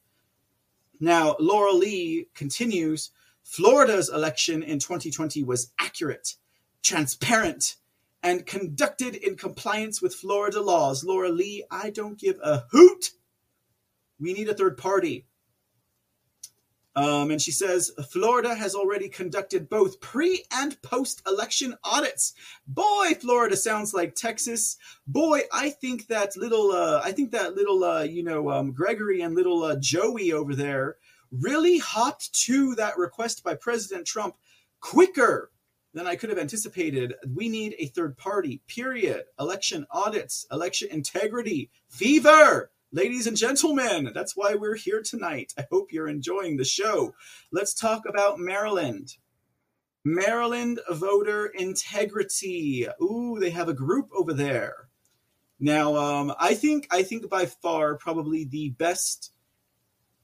Now, 1.00 1.36
Laura 1.40 1.72
Lee 1.72 2.28
continues 2.36 3.12
Florida's 3.44 4.10
election 4.10 4.62
in 4.62 4.78
2020 4.78 5.44
was 5.44 5.72
accurate, 5.80 6.36
transparent, 6.84 7.78
and 8.22 8.46
conducted 8.46 9.16
in 9.16 9.38
compliance 9.38 10.02
with 10.02 10.14
Florida 10.14 10.62
laws. 10.62 11.04
Laura 11.04 11.30
Lee, 11.30 11.64
I 11.72 11.90
don't 11.90 12.20
give 12.20 12.38
a 12.44 12.66
hoot 12.72 13.12
we 14.20 14.34
need 14.34 14.50
a 14.50 14.54
third 14.54 14.78
party. 14.78 15.26
Um, 16.98 17.30
and 17.30 17.40
she 17.40 17.52
says 17.52 17.92
Florida 18.10 18.56
has 18.56 18.74
already 18.74 19.08
conducted 19.08 19.70
both 19.70 20.02
pre 20.02 20.44
and 20.52 20.82
post 20.82 21.22
election 21.28 21.76
audits. 21.84 22.34
Boy, 22.68 23.14
Florida 23.22 23.56
sounds 23.56 23.94
like 23.94 24.16
Texas. 24.16 24.78
Boy, 25.06 25.42
I 25.54 25.70
think 25.70 26.08
that 26.08 26.36
little, 26.36 26.72
uh, 26.72 27.02
I 27.04 27.12
think 27.12 27.30
that 27.32 27.54
little, 27.54 27.84
uh, 27.84 28.02
you 28.02 28.24
know, 28.24 28.50
um, 28.50 28.72
Gregory 28.72 29.22
and 29.22 29.36
little 29.36 29.64
uh, 29.64 29.76
Joey 29.80 30.32
over 30.34 30.56
there 30.56 30.96
really 31.32 31.78
hopped 31.78 32.34
to 32.46 32.74
that 32.76 32.98
request 32.98 33.44
by 33.44 33.54
President 33.54 34.08
Trump 34.08 34.36
quicker 34.80 35.52
than 35.94 36.08
I 36.08 36.16
could 36.16 36.32
have 36.32 36.40
anticipated. 36.40 37.14
We 37.32 37.48
need 37.48 37.76
a 37.78 37.88
third 37.88 38.18
party, 38.18 38.62
period. 38.68 39.26
Election 39.40 39.86
audits, 39.92 40.48
election 40.52 40.90
integrity, 40.92 41.70
fever. 41.90 42.72
Ladies 42.94 43.28
and 43.28 43.36
gentlemen, 43.36 44.12
that's 44.14 44.38
why 44.38 44.56
we're 44.56 44.78
here 44.78 45.02
tonight. 45.02 45.54
I 45.58 45.66
hope 45.70 45.92
you're 45.92 46.08
enjoying 46.08 46.56
the 46.56 46.64
show. 46.64 47.14
Let's 47.52 47.74
talk 47.74 48.04
about 48.08 48.40
Maryland. 48.40 49.18
Maryland 50.06 50.80
voter 50.90 51.48
integrity. 51.48 52.88
Ooh, 53.02 53.40
they 53.42 53.50
have 53.50 53.68
a 53.68 53.74
group 53.74 54.08
over 54.16 54.34
there. 54.34 54.88
Now, 55.60 55.98
um, 55.98 56.34
I 56.40 56.54
think 56.54 56.88
I 56.90 57.04
think 57.04 57.30
by 57.30 57.46
far 57.48 57.98
probably 57.98 58.46
the 58.46 58.70
best 58.70 59.34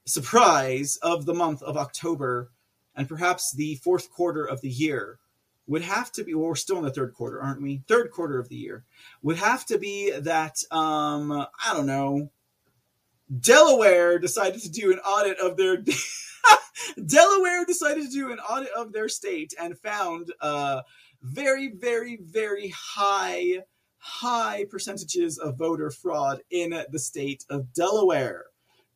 surprise 0.05 0.95
of 1.01 1.25
the 1.25 1.33
month 1.33 1.61
of 1.63 1.75
October, 1.75 2.49
and 2.95 3.09
perhaps 3.09 3.51
the 3.51 3.75
fourth 3.75 4.09
quarter 4.09 4.45
of 4.45 4.61
the 4.61 4.69
year, 4.69 5.19
would 5.67 5.81
have 5.81 6.13
to 6.13 6.23
be. 6.23 6.33
Well, 6.33 6.47
we're 6.47 6.55
still 6.55 6.77
in 6.77 6.85
the 6.85 6.91
third 6.91 7.13
quarter, 7.13 7.41
aren't 7.41 7.61
we? 7.61 7.83
Third 7.89 8.09
quarter 8.11 8.39
of 8.39 8.47
the 8.47 8.55
year 8.55 8.85
would 9.21 9.37
have 9.37 9.65
to 9.65 9.77
be 9.77 10.17
that. 10.17 10.59
Um, 10.71 11.29
I 11.33 11.73
don't 11.73 11.87
know 11.87 12.29
Delaware 13.39 14.19
decided 14.19 14.61
to 14.61 14.71
do 14.71 14.91
an 14.91 14.99
audit 14.99 15.39
of 15.39 15.57
their 15.57 15.83
Delaware 17.05 17.65
decided 17.65 18.03
to 18.03 18.11
do 18.11 18.31
an 18.31 18.39
audit 18.39 18.71
of 18.75 18.91
their 18.91 19.09
state 19.09 19.53
and 19.59 19.77
found 19.77 20.33
uh, 20.41 20.81
very, 21.21 21.69
very, 21.69 22.19
very 22.21 22.73
high, 22.75 23.59
high 23.97 24.65
percentages 24.69 25.37
of 25.37 25.57
voter 25.57 25.89
fraud 25.89 26.41
in 26.51 26.83
the 26.91 26.99
state 26.99 27.45
of 27.49 27.73
Delaware, 27.73 28.45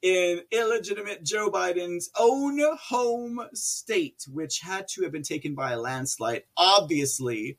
in 0.02 0.42
illegitimate 0.52 1.24
Joe 1.24 1.50
Biden's 1.50 2.10
own 2.20 2.60
home 2.78 3.42
state, 3.54 4.26
which 4.32 4.60
had 4.60 4.88
to 4.90 5.04
have 5.04 5.12
been 5.12 5.24
taken 5.24 5.56
by 5.56 5.72
a 5.72 5.80
landslide, 5.80 6.44
obviously, 6.58 7.58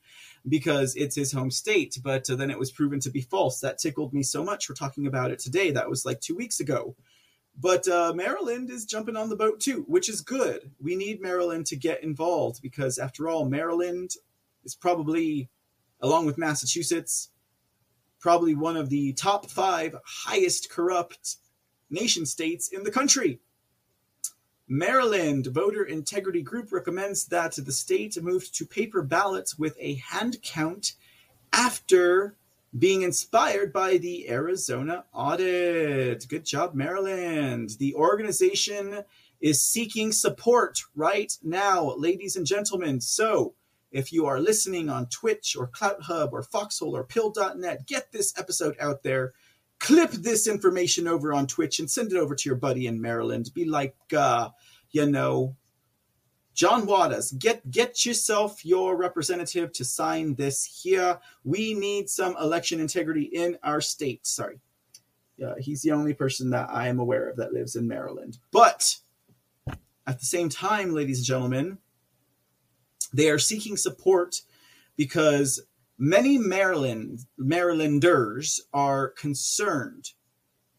because 0.48 0.94
it's 0.96 1.16
his 1.16 1.32
home 1.32 1.50
state. 1.50 1.98
But 2.02 2.28
uh, 2.30 2.36
then 2.36 2.50
it 2.50 2.58
was 2.58 2.70
proven 2.70 3.00
to 3.00 3.10
be 3.10 3.20
false. 3.20 3.60
That 3.60 3.78
tickled 3.78 4.12
me 4.12 4.22
so 4.22 4.42
much. 4.42 4.68
We're 4.68 4.74
talking 4.74 5.06
about 5.06 5.30
it 5.30 5.38
today. 5.38 5.70
That 5.70 5.88
was 5.88 6.04
like 6.04 6.20
two 6.20 6.36
weeks 6.36 6.60
ago. 6.60 6.96
But 7.60 7.88
uh, 7.88 8.12
Maryland 8.14 8.70
is 8.70 8.84
jumping 8.84 9.16
on 9.16 9.28
the 9.28 9.36
boat 9.36 9.58
too, 9.60 9.84
which 9.88 10.08
is 10.08 10.20
good. 10.20 10.70
We 10.80 10.94
need 10.94 11.20
Maryland 11.20 11.66
to 11.66 11.76
get 11.76 12.04
involved 12.04 12.62
because, 12.62 12.98
after 12.98 13.28
all, 13.28 13.48
Maryland 13.48 14.12
is 14.64 14.76
probably, 14.76 15.50
along 16.00 16.26
with 16.26 16.38
Massachusetts, 16.38 17.30
probably 18.20 18.54
one 18.54 18.76
of 18.76 18.90
the 18.90 19.12
top 19.14 19.50
five 19.50 19.96
highest 20.04 20.70
corrupt 20.70 21.36
nation 21.90 22.26
states 22.26 22.68
in 22.68 22.84
the 22.84 22.90
country. 22.90 23.40
Maryland 24.68 25.46
Voter 25.46 25.82
Integrity 25.82 26.42
Group 26.42 26.72
recommends 26.72 27.24
that 27.26 27.54
the 27.56 27.72
state 27.72 28.22
move 28.22 28.52
to 28.52 28.66
paper 28.66 29.02
ballots 29.02 29.58
with 29.58 29.74
a 29.80 29.94
hand 29.94 30.36
count 30.42 30.92
after 31.54 32.34
being 32.78 33.00
inspired 33.00 33.72
by 33.72 33.96
the 33.96 34.28
Arizona 34.28 35.04
audit. 35.14 36.28
Good 36.28 36.44
job, 36.44 36.74
Maryland. 36.74 37.76
The 37.78 37.94
organization 37.94 39.04
is 39.40 39.62
seeking 39.62 40.12
support 40.12 40.80
right 40.94 41.32
now, 41.42 41.94
ladies 41.96 42.36
and 42.36 42.44
gentlemen. 42.44 43.00
So, 43.00 43.54
if 43.90 44.12
you 44.12 44.26
are 44.26 44.38
listening 44.38 44.90
on 44.90 45.06
Twitch 45.06 45.56
or 45.56 45.66
CloutHub 45.66 46.32
or 46.32 46.42
Foxhole 46.42 46.94
or 46.94 47.04
Pilled.net, 47.04 47.86
get 47.86 48.12
this 48.12 48.34
episode 48.38 48.76
out 48.78 49.02
there. 49.02 49.32
Clip 49.78 50.10
this 50.10 50.46
information 50.46 51.06
over 51.06 51.32
on 51.32 51.46
Twitch 51.46 51.78
and 51.78 51.90
send 51.90 52.12
it 52.12 52.18
over 52.18 52.34
to 52.34 52.48
your 52.48 52.56
buddy 52.56 52.86
in 52.86 53.00
Maryland. 53.00 53.50
Be 53.54 53.64
like, 53.64 53.96
uh, 54.16 54.50
you 54.90 55.06
know, 55.06 55.54
John 56.54 56.86
Waters, 56.86 57.30
get 57.32 57.70
get 57.70 58.04
yourself 58.04 58.64
your 58.64 58.96
representative 58.96 59.72
to 59.74 59.84
sign 59.84 60.34
this 60.34 60.64
here. 60.64 61.20
We 61.44 61.72
need 61.74 62.10
some 62.10 62.36
election 62.36 62.80
integrity 62.80 63.22
in 63.22 63.56
our 63.62 63.80
state. 63.80 64.26
Sorry. 64.26 64.58
Yeah, 65.36 65.54
he's 65.60 65.82
the 65.82 65.92
only 65.92 66.14
person 66.14 66.50
that 66.50 66.68
I 66.68 66.88
am 66.88 66.98
aware 66.98 67.28
of 67.28 67.36
that 67.36 67.52
lives 67.52 67.76
in 67.76 67.86
Maryland. 67.86 68.38
But 68.50 68.96
at 69.68 70.18
the 70.18 70.26
same 70.26 70.48
time, 70.48 70.92
ladies 70.92 71.18
and 71.18 71.26
gentlemen, 71.26 71.78
they 73.12 73.30
are 73.30 73.38
seeking 73.38 73.76
support 73.76 74.42
because 74.96 75.60
many 75.98 76.38
Maryland 76.38 77.26
Marylanders 77.36 78.60
are 78.72 79.08
concerned 79.08 80.12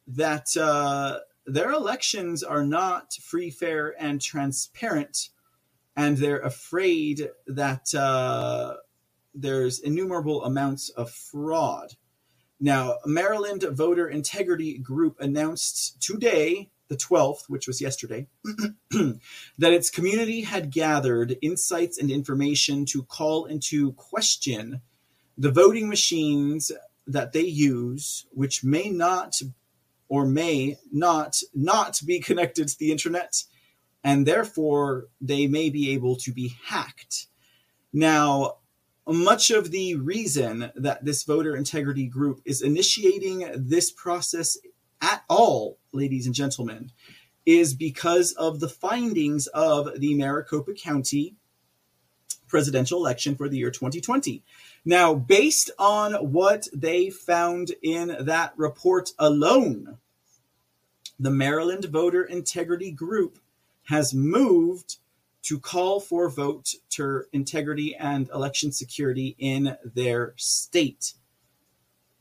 that 0.07 0.55
uh, 0.57 1.20
their 1.45 1.72
elections 1.72 2.43
are 2.43 2.65
not 2.65 3.13
free, 3.13 3.51
fair, 3.51 3.93
and 4.01 4.22
transparent, 4.22 5.30
and 5.95 6.17
they're 6.17 6.39
afraid 6.39 7.30
that 7.47 7.93
uh, 7.93 8.76
there's 9.36 9.80
innumerable 9.80 10.43
amounts 10.43 10.89
of 10.89 11.11
fraud. 11.11 11.95
Now, 12.59 12.97
Maryland 13.05 13.63
Voter 13.72 14.07
Integrity 14.07 14.78
Group 14.78 15.20
announced 15.20 16.01
today 16.01 16.70
the 16.89 16.97
12th, 16.97 17.43
which 17.47 17.67
was 17.67 17.80
yesterday, 17.80 18.28
that 18.91 19.74
its 19.74 19.89
community 19.89 20.41
had 20.41 20.72
gathered 20.72 21.38
insights 21.41 21.99
and 21.99 22.09
information 22.09 22.84
to 22.86 23.03
call 23.03 23.45
into 23.45 23.93
question 23.93 24.82
the 25.39 25.51
voting 25.51 25.87
machines 25.87 26.69
that 27.07 27.31
they 27.31 27.45
use, 27.45 28.25
which 28.31 28.63
may 28.63 28.89
not 28.89 29.41
or 30.09 30.25
may 30.25 30.77
not 30.91 31.41
not 31.55 32.01
be 32.05 32.19
connected 32.29 32.67
to 32.67 32.77
the 32.77 32.91
internet, 32.91 33.43
and 34.03 34.25
therefore 34.25 35.07
they 35.21 35.47
may 35.47 35.69
be 35.69 35.91
able 35.91 36.17
to 36.17 36.31
be 36.31 36.53
hacked. 36.65 37.27
Now, 37.93 38.57
much 39.07 39.49
of 39.49 39.71
the 39.71 39.95
reason 39.95 40.71
that 40.75 41.03
this 41.03 41.23
voter 41.23 41.55
integrity 41.55 42.05
group 42.05 42.41
is 42.45 42.61
initiating 42.61 43.49
this 43.55 43.89
process 43.89 44.57
at 45.01 45.23
all, 45.29 45.79
ladies 45.93 46.25
and 46.25 46.35
gentlemen, 46.35 46.91
is 47.45 47.73
because 47.73 48.33
of 48.33 48.59
the 48.59 48.69
findings 48.69 49.47
of 49.47 49.99
the 49.99 50.13
Maricopa 50.13 50.73
County 50.73 51.35
presidential 52.50 53.00
election 53.00 53.36
for 53.36 53.47
the 53.47 53.58
year 53.58 53.72
2020. 53.72 54.43
Now, 54.84 55.14
based 55.14 55.72
on 55.80 56.14
what 56.32 56.68
they 56.74 57.10
found 57.10 57.72
in 57.82 58.16
that 58.20 58.54
report 58.58 59.12
alone, 59.18 59.97
the 61.20 61.32
Maryland 61.32 61.86
Voter 61.86 62.24
Integrity 62.24 62.91
Group 62.91 63.39
has 63.84 64.14
moved 64.14 64.97
to 65.43 65.60
call 65.60 66.00
for 66.00 66.30
voter 66.30 67.28
integrity 67.32 67.95
and 67.95 68.30
election 68.30 68.72
security 68.72 69.36
in 69.39 69.76
their 69.84 70.34
state. 70.38 71.14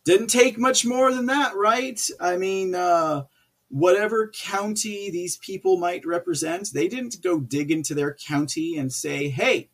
Didn't 0.05 0.29
take 0.29 0.57
much 0.57 0.87
more 0.87 1.13
than 1.13 1.27
that, 1.27 1.55
right? 1.55 2.01
I 2.21 2.37
mean, 2.37 2.75
uh, 2.75 3.25
whatever 3.69 4.29
county 4.29 5.11
these 5.11 5.37
people 5.37 5.77
might 5.77 6.07
represent, 6.07 6.73
they 6.73 6.89
didn't 6.89 7.23
go 7.23 7.41
dig 7.41 7.71
into 7.71 7.95
their 7.95 8.15
county 8.15 8.79
and 8.79 8.93
say, 8.93 9.29
hey, 9.29 9.69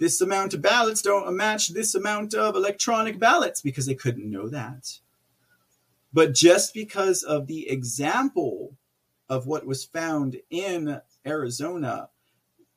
this 0.00 0.20
amount 0.22 0.54
of 0.54 0.62
ballots 0.62 1.02
don't 1.02 1.36
match 1.36 1.68
this 1.68 1.94
amount 1.94 2.34
of 2.34 2.56
electronic 2.56 3.18
ballots 3.20 3.60
because 3.60 3.84
they 3.84 3.94
couldn't 3.94 4.30
know 4.30 4.48
that. 4.48 4.98
But 6.10 6.34
just 6.34 6.72
because 6.72 7.22
of 7.22 7.46
the 7.46 7.68
example 7.68 8.76
of 9.28 9.46
what 9.46 9.66
was 9.66 9.84
found 9.84 10.38
in 10.48 11.00
Arizona, 11.26 12.08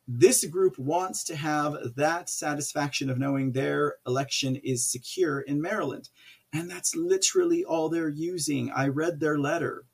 this 0.06 0.44
group 0.46 0.78
wants 0.78 1.24
to 1.24 1.36
have 1.38 1.96
that 1.96 2.30
satisfaction 2.30 3.10
of 3.10 3.18
knowing 3.18 3.54
their 3.54 3.96
election 4.06 4.58
is 4.58 4.86
secure 4.86 5.40
in 5.40 5.62
Maryland. 5.62 6.10
And 6.52 6.70
that's 6.70 6.94
literally 6.94 7.64
all 7.64 7.88
they're 7.88 8.10
using. 8.10 8.70
I 8.70 8.90
read 8.90 9.22
their 9.22 9.40
letter. 9.40 9.86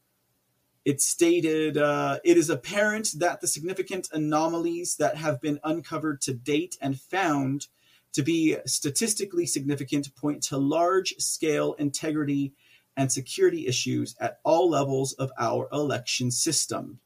It 0.85 1.01
stated 1.01 1.77
uh, 1.77 2.19
it 2.23 2.37
is 2.37 2.49
apparent 2.49 3.19
that 3.19 3.41
the 3.41 3.47
significant 3.47 4.09
anomalies 4.13 4.95
that 4.95 5.17
have 5.17 5.41
been 5.41 5.59
uncovered 5.63 6.21
to 6.21 6.33
date 6.33 6.77
and 6.81 6.99
found 6.99 7.67
to 8.13 8.23
be 8.23 8.57
statistically 8.65 9.45
significant 9.45 10.15
point 10.15 10.41
to 10.43 10.57
large 10.57 11.15
scale 11.17 11.73
integrity 11.73 12.53
and 12.97 13.11
security 13.11 13.67
issues 13.67 14.15
at 14.19 14.39
all 14.43 14.69
levels 14.69 15.13
of 15.13 15.31
our 15.37 15.67
election 15.71 16.31
system. 16.31 16.99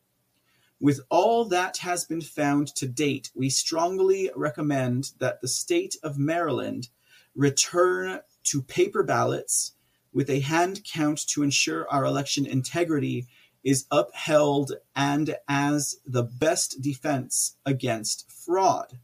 With 0.80 1.02
all 1.10 1.46
that 1.46 1.78
has 1.78 2.06
been 2.06 2.22
found 2.22 2.68
to 2.76 2.88
date, 2.88 3.32
we 3.36 3.50
strongly 3.50 4.30
recommend 4.36 5.12
that 5.20 5.40
the 5.42 5.48
state 5.48 5.96
of 6.04 6.18
Maryland 6.18 6.90
return 7.36 8.20
to 8.44 8.62
paper 8.62 9.04
ballots 9.04 9.74
with 10.12 10.30
a 10.30 10.40
hand 10.42 10.84
count 10.84 11.26
to 11.28 11.44
ensure 11.44 11.90
our 11.90 12.06
election 12.06 12.46
integrity 12.46 13.28
is 13.64 13.86
upheld 13.92 14.74
and 14.96 15.36
as 15.48 15.98
the 16.06 16.24
best 16.24 16.82
defense 16.82 17.56
against 17.66 18.30
fraud. 18.32 19.00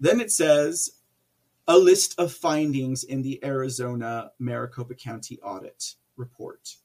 Then 0.00 0.20
it 0.20 0.32
says 0.32 0.90
a 1.68 1.78
list 1.78 2.18
of 2.18 2.32
findings 2.32 3.04
in 3.04 3.22
the 3.22 3.42
Arizona 3.44 4.32
Maricopa 4.38 4.94
County 4.94 5.38
audit 5.40 5.94
report. 6.16 6.76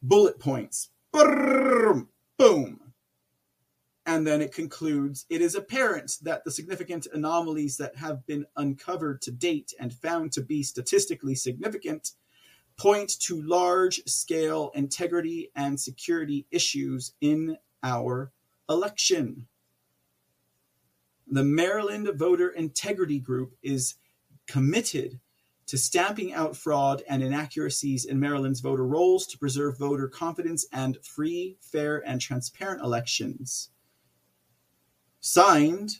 Bullet 0.00 0.38
points. 0.38 0.90
Brrr, 1.12 2.06
Boom. 2.38 2.80
And 4.06 4.26
then 4.26 4.40
it 4.40 4.54
concludes 4.54 5.26
it 5.28 5.42
is 5.42 5.54
apparent 5.54 6.16
that 6.22 6.44
the 6.44 6.50
significant 6.50 7.08
anomalies 7.12 7.76
that 7.76 7.96
have 7.96 8.24
been 8.26 8.46
uncovered 8.56 9.20
to 9.22 9.30
date 9.30 9.74
and 9.78 9.92
found 9.92 10.32
to 10.32 10.40
be 10.40 10.62
statistically 10.62 11.34
significant 11.34 12.12
point 12.78 13.18
to 13.20 13.42
large 13.42 14.02
scale 14.06 14.70
integrity 14.74 15.50
and 15.56 15.78
security 15.78 16.46
issues 16.50 17.12
in 17.20 17.58
our 17.82 18.32
election. 18.70 19.46
The 21.26 21.44
Maryland 21.44 22.08
Voter 22.14 22.50
Integrity 22.50 23.18
Group 23.18 23.54
is 23.62 23.96
committed 24.46 25.20
to 25.66 25.76
stamping 25.76 26.32
out 26.32 26.56
fraud 26.56 27.02
and 27.08 27.22
inaccuracies 27.22 28.06
in 28.06 28.18
Maryland's 28.18 28.60
voter 28.60 28.86
rolls 28.86 29.26
to 29.26 29.38
preserve 29.38 29.78
voter 29.78 30.08
confidence 30.08 30.66
and 30.72 30.96
free, 31.04 31.58
fair, 31.60 32.02
and 32.06 32.20
transparent 32.20 32.82
elections. 32.82 33.68
Signed, 35.20 35.98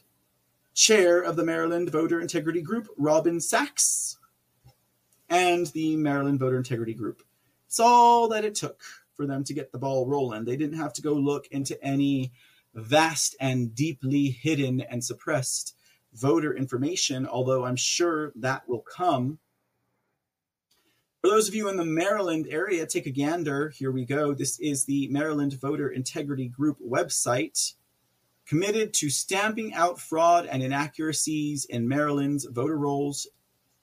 Chair 0.72 1.20
of 1.20 1.36
the 1.36 1.44
Maryland 1.44 1.90
Voter 1.90 2.20
Integrity 2.20 2.62
Group, 2.62 2.88
Robin 2.96 3.40
Sachs, 3.40 4.16
and 5.28 5.66
the 5.68 5.96
Maryland 5.96 6.38
Voter 6.38 6.56
Integrity 6.56 6.94
Group. 6.94 7.22
It's 7.66 7.80
all 7.80 8.28
that 8.28 8.44
it 8.44 8.54
took 8.54 8.82
for 9.14 9.26
them 9.26 9.44
to 9.44 9.54
get 9.54 9.72
the 9.72 9.78
ball 9.78 10.06
rolling. 10.06 10.44
They 10.44 10.56
didn't 10.56 10.78
have 10.78 10.92
to 10.94 11.02
go 11.02 11.12
look 11.12 11.46
into 11.48 11.82
any 11.84 12.32
vast 12.74 13.36
and 13.40 13.74
deeply 13.74 14.30
hidden 14.30 14.80
and 14.80 15.04
suppressed 15.04 15.76
voter 16.14 16.54
information, 16.54 17.26
although 17.26 17.64
I'm 17.64 17.76
sure 17.76 18.32
that 18.36 18.68
will 18.68 18.80
come 18.80 19.38
for 21.20 21.30
those 21.30 21.48
of 21.48 21.54
you 21.56 21.68
in 21.68 21.76
the 21.76 21.84
Maryland 21.84 22.46
area, 22.48 22.86
take 22.86 23.06
a 23.06 23.10
gander. 23.10 23.70
Here 23.70 23.90
we 23.90 24.04
go. 24.04 24.34
This 24.34 24.60
is 24.60 24.84
the 24.84 25.08
Maryland 25.08 25.52
Voter 25.60 25.88
Integrity 25.88 26.46
Group 26.46 26.78
website, 26.80 27.74
committed 28.46 28.94
to 28.94 29.10
stamping 29.10 29.74
out 29.74 29.98
fraud 29.98 30.46
and 30.46 30.62
inaccuracies 30.62 31.64
in 31.64 31.88
Maryland's 31.88 32.44
voter 32.44 32.78
rolls 32.78 33.26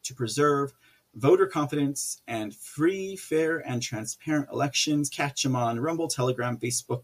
to 0.03 0.15
preserve 0.15 0.71
voter 1.15 1.47
confidence 1.47 2.21
and 2.27 2.55
free, 2.55 3.15
fair, 3.15 3.57
and 3.57 3.81
transparent 3.81 4.49
elections. 4.51 5.09
Catch 5.09 5.43
them 5.43 5.55
on 5.55 5.79
Rumble, 5.79 6.07
Telegram, 6.07 6.57
Facebook. 6.57 7.03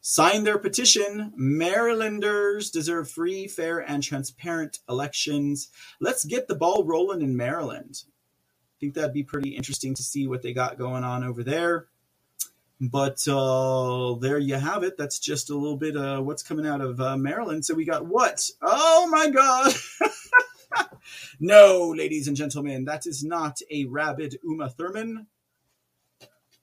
Sign 0.00 0.44
their 0.44 0.58
petition. 0.58 1.32
Marylanders 1.36 2.70
deserve 2.70 3.10
free, 3.10 3.48
fair, 3.48 3.78
and 3.80 4.02
transparent 4.02 4.78
elections. 4.88 5.68
Let's 6.00 6.24
get 6.24 6.48
the 6.48 6.54
ball 6.54 6.84
rolling 6.84 7.22
in 7.22 7.36
Maryland 7.36 8.04
I 8.78 8.80
think 8.80 8.94
that'd 8.94 9.12
be 9.12 9.24
pretty 9.24 9.56
interesting 9.56 9.94
to 9.94 10.04
see 10.04 10.28
what 10.28 10.42
they 10.42 10.52
got 10.52 10.78
going 10.78 11.02
on 11.02 11.24
over 11.24 11.42
there. 11.42 11.88
But 12.80 13.26
uh, 13.26 14.14
there 14.20 14.38
you 14.38 14.54
have 14.54 14.84
it. 14.84 14.96
That's 14.96 15.18
just 15.18 15.50
a 15.50 15.56
little 15.56 15.76
bit 15.76 15.96
of 15.96 16.24
what's 16.24 16.44
coming 16.44 16.64
out 16.64 16.80
of 16.80 17.00
uh, 17.00 17.16
Maryland. 17.16 17.66
So 17.66 17.74
we 17.74 17.84
got 17.84 18.06
what? 18.06 18.48
Oh 18.62 19.08
my 19.10 19.30
God. 19.30 19.72
No, 21.40 21.94
ladies 21.96 22.26
and 22.26 22.36
gentlemen, 22.36 22.84
that 22.86 23.06
is 23.06 23.22
not 23.22 23.60
a 23.70 23.84
rabid 23.84 24.38
Uma 24.42 24.68
Thurman. 24.68 25.28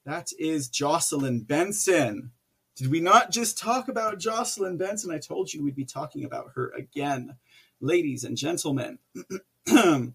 That 0.06 0.32
is 0.38 0.68
Jocelyn 0.68 1.42
Benson. 1.42 2.32
Did 2.76 2.92
we 2.92 3.00
not 3.00 3.32
just 3.32 3.58
talk 3.58 3.88
about 3.88 4.20
Jocelyn 4.20 4.78
Benson? 4.78 5.12
I 5.12 5.18
told 5.18 5.54
you 5.54 5.64
we'd 5.64 5.76
be 5.76 5.86
talking 5.86 6.26
about 6.26 6.52
her 6.56 6.74
again, 6.78 7.38
ladies 7.80 8.26
and 8.26 8.36
gentlemen. 8.36 9.00
uh, 9.68 10.10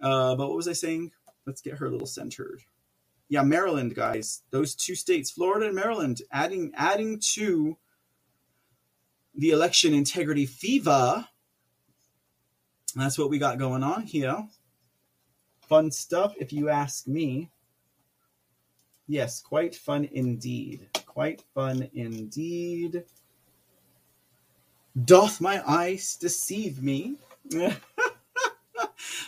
but 0.00 0.38
what 0.38 0.56
was 0.56 0.68
I 0.68 0.74
saying? 0.74 1.12
Let's 1.46 1.62
get 1.62 1.78
her 1.78 1.86
a 1.86 1.90
little 1.90 2.06
centered. 2.06 2.60
Yeah, 3.30 3.42
Maryland, 3.42 3.94
guys. 3.94 4.42
Those 4.50 4.74
two 4.74 4.94
states, 4.94 5.30
Florida 5.30 5.66
and 5.66 5.74
Maryland, 5.74 6.20
adding 6.30 6.72
adding 6.76 7.20
to 7.34 7.78
the 9.34 9.50
election 9.50 9.94
integrity 9.94 10.44
fever. 10.44 11.26
That's 13.00 13.18
what 13.18 13.30
we 13.30 13.38
got 13.38 13.58
going 13.58 13.82
on 13.82 14.02
here. 14.02 14.46
Fun 15.68 15.90
stuff, 15.90 16.34
if 16.38 16.52
you 16.52 16.68
ask 16.68 17.06
me. 17.06 17.50
Yes, 19.08 19.40
quite 19.40 19.74
fun 19.74 20.08
indeed. 20.12 20.88
Quite 21.06 21.42
fun 21.54 21.88
indeed. 21.94 23.04
Doth 25.04 25.40
my 25.40 25.62
eyes 25.66 26.16
deceive 26.16 26.82
me? 26.82 27.16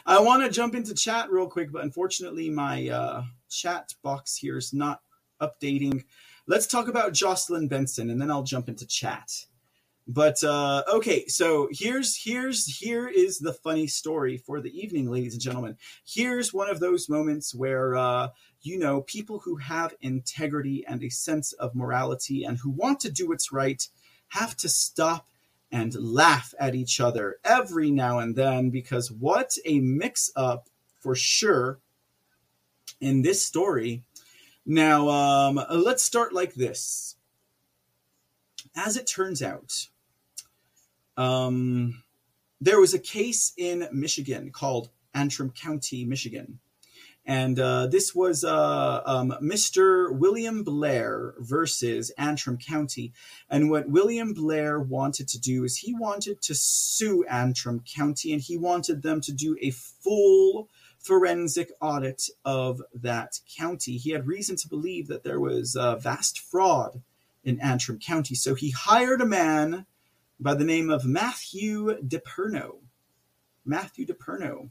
I 0.06 0.20
want 0.20 0.42
to 0.42 0.50
jump 0.50 0.74
into 0.74 0.94
chat 0.94 1.30
real 1.30 1.48
quick, 1.48 1.72
but 1.72 1.82
unfortunately, 1.82 2.50
my 2.50 2.88
uh, 2.88 3.24
chat 3.48 3.94
box 4.02 4.36
here 4.36 4.58
is 4.58 4.74
not 4.74 5.00
updating. 5.40 6.04
Let's 6.46 6.66
talk 6.66 6.88
about 6.88 7.14
Jocelyn 7.14 7.68
Benson, 7.68 8.10
and 8.10 8.20
then 8.20 8.30
I'll 8.30 8.42
jump 8.42 8.68
into 8.68 8.86
chat. 8.86 9.30
But 10.06 10.44
uh, 10.44 10.82
okay, 10.92 11.26
so 11.28 11.68
here's 11.72 12.16
here's 12.16 12.66
here 12.66 13.08
is 13.08 13.38
the 13.38 13.54
funny 13.54 13.86
story 13.86 14.36
for 14.36 14.60
the 14.60 14.78
evening, 14.78 15.10
ladies 15.10 15.32
and 15.32 15.42
gentlemen. 15.42 15.78
Here's 16.06 16.52
one 16.52 16.68
of 16.68 16.78
those 16.78 17.08
moments 17.08 17.54
where 17.54 17.96
uh, 17.96 18.28
you 18.60 18.78
know 18.78 19.00
people 19.02 19.38
who 19.38 19.56
have 19.56 19.94
integrity 20.02 20.84
and 20.86 21.02
a 21.02 21.08
sense 21.08 21.54
of 21.54 21.74
morality 21.74 22.44
and 22.44 22.58
who 22.58 22.70
want 22.70 23.00
to 23.00 23.10
do 23.10 23.28
what's 23.28 23.50
right 23.50 23.88
have 24.28 24.56
to 24.58 24.68
stop 24.68 25.26
and 25.72 25.94
laugh 25.94 26.52
at 26.60 26.74
each 26.74 27.00
other 27.00 27.36
every 27.42 27.90
now 27.90 28.18
and 28.18 28.36
then 28.36 28.68
because 28.70 29.10
what 29.10 29.56
a 29.64 29.80
mix 29.80 30.30
up 30.36 30.68
for 31.00 31.14
sure 31.14 31.80
in 33.00 33.22
this 33.22 33.44
story. 33.44 34.02
Now, 34.66 35.08
um, 35.08 35.60
let's 35.70 36.02
start 36.02 36.32
like 36.32 36.54
this. 36.54 37.16
As 38.76 38.96
it 38.96 39.06
turns 39.06 39.42
out, 39.42 39.88
um, 41.16 42.02
there 42.60 42.80
was 42.80 42.94
a 42.94 42.98
case 42.98 43.52
in 43.56 43.88
Michigan 43.92 44.50
called 44.50 44.90
Antrim 45.12 45.50
County, 45.50 46.04
Michigan. 46.04 46.60
And 47.26 47.58
uh, 47.58 47.86
this 47.86 48.14
was 48.14 48.44
uh, 48.44 49.00
um, 49.06 49.34
Mr. 49.42 50.14
William 50.14 50.62
Blair 50.62 51.34
versus 51.38 52.10
Antrim 52.18 52.58
County. 52.58 53.12
And 53.48 53.70
what 53.70 53.88
William 53.88 54.34
Blair 54.34 54.78
wanted 54.78 55.28
to 55.28 55.40
do 55.40 55.64
is 55.64 55.78
he 55.78 55.94
wanted 55.94 56.42
to 56.42 56.54
sue 56.54 57.24
Antrim 57.24 57.80
County 57.80 58.32
and 58.34 58.42
he 58.42 58.58
wanted 58.58 59.02
them 59.02 59.22
to 59.22 59.32
do 59.32 59.56
a 59.62 59.70
full 59.70 60.68
forensic 60.98 61.70
audit 61.80 62.28
of 62.44 62.82
that 62.94 63.40
county. 63.56 63.96
He 63.96 64.10
had 64.10 64.26
reason 64.26 64.56
to 64.56 64.68
believe 64.68 65.08
that 65.08 65.22
there 65.22 65.40
was 65.40 65.76
uh, 65.76 65.96
vast 65.96 66.38
fraud 66.38 67.02
in 67.42 67.60
Antrim 67.60 67.98
County. 67.98 68.34
So 68.34 68.54
he 68.54 68.70
hired 68.70 69.20
a 69.20 69.26
man 69.26 69.86
by 70.40 70.54
the 70.54 70.64
name 70.64 70.90
of 70.90 71.04
Matthew 71.04 71.98
DePerno. 72.02 72.76
Matthew 73.64 74.06
DePerno. 74.06 74.70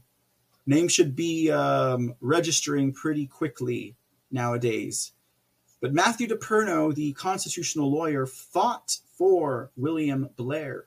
Name 0.66 0.88
should 0.88 1.14
be 1.14 1.50
um, 1.50 2.14
registering 2.20 2.92
pretty 2.92 3.26
quickly 3.26 3.96
nowadays. 4.30 5.12
But 5.80 5.92
Matthew 5.92 6.28
DePerno, 6.28 6.94
the 6.94 7.12
constitutional 7.12 7.90
lawyer, 7.90 8.24
fought 8.24 8.98
for 9.16 9.70
William 9.76 10.30
Blair 10.36 10.86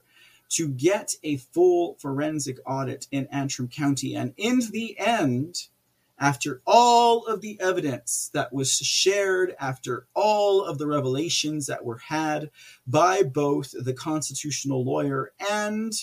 to 0.50 0.70
get 0.70 1.16
a 1.24 1.38
full 1.38 1.96
forensic 1.96 2.58
audit 2.66 3.08
in 3.12 3.28
Antrim 3.28 3.68
County. 3.68 4.16
And 4.16 4.34
in 4.38 4.62
the 4.72 4.98
end, 4.98 5.68
after 6.20 6.62
all 6.66 7.26
of 7.26 7.42
the 7.42 7.60
evidence 7.62 8.30
that 8.34 8.52
was 8.52 8.72
shared, 8.72 9.56
after 9.60 10.08
all 10.16 10.64
of 10.64 10.78
the 10.78 10.88
revelations 10.88 11.68
that 11.68 11.86
were 11.86 12.00
had 12.00 12.50
by 12.88 13.22
both 13.22 13.74
the 13.78 13.94
constitutional 13.94 14.84
lawyer 14.84 15.32
and 15.52 15.94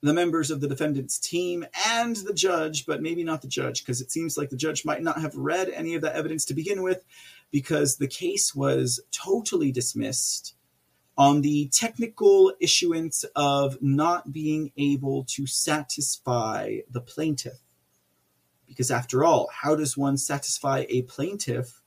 the 0.00 0.12
members 0.12 0.50
of 0.50 0.60
the 0.60 0.68
defendant's 0.68 1.18
team 1.18 1.66
and 1.88 2.16
the 2.16 2.34
judge, 2.34 2.84
but 2.84 3.00
maybe 3.00 3.24
not 3.24 3.40
the 3.40 3.48
judge, 3.48 3.82
because 3.82 4.02
it 4.02 4.10
seems 4.10 4.36
like 4.36 4.50
the 4.50 4.56
judge 4.56 4.84
might 4.84 5.02
not 5.02 5.20
have 5.20 5.34
read 5.34 5.70
any 5.70 5.94
of 5.94 6.02
that 6.02 6.14
evidence 6.14 6.44
to 6.44 6.54
begin 6.54 6.82
with, 6.82 7.04
because 7.50 7.96
the 7.96 8.06
case 8.06 8.54
was 8.54 9.00
totally 9.10 9.72
dismissed 9.72 10.54
on 11.16 11.40
the 11.40 11.68
technical 11.72 12.52
issuance 12.60 13.24
of 13.34 13.80
not 13.80 14.32
being 14.32 14.72
able 14.76 15.24
to 15.24 15.46
satisfy 15.46 16.78
the 16.90 17.00
plaintiff. 17.00 17.63
Because 18.66 18.90
after 18.90 19.24
all, 19.24 19.48
how 19.52 19.74
does 19.76 19.96
one 19.96 20.16
satisfy 20.16 20.84
a 20.88 21.02
plaintiff 21.02 21.80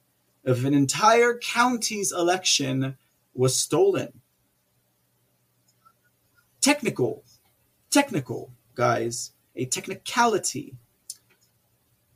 if 0.43 0.63
an 0.63 0.73
entire 0.73 1.37
county's 1.37 2.11
election 2.11 2.97
was 3.33 3.59
stolen? 3.59 4.21
Technical, 6.61 7.23
technical, 7.89 8.51
guys, 8.75 9.31
a 9.55 9.65
technicality. 9.65 10.75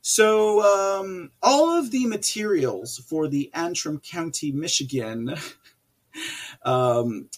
So, 0.01 0.61
um, 0.61 1.31
all 1.43 1.77
of 1.77 1.91
the 1.91 2.05
materials 2.07 2.97
for 2.97 3.27
the 3.27 3.51
Antrim 3.53 3.99
County, 3.99 4.51
Michigan 4.51 5.35
um, 6.63 7.29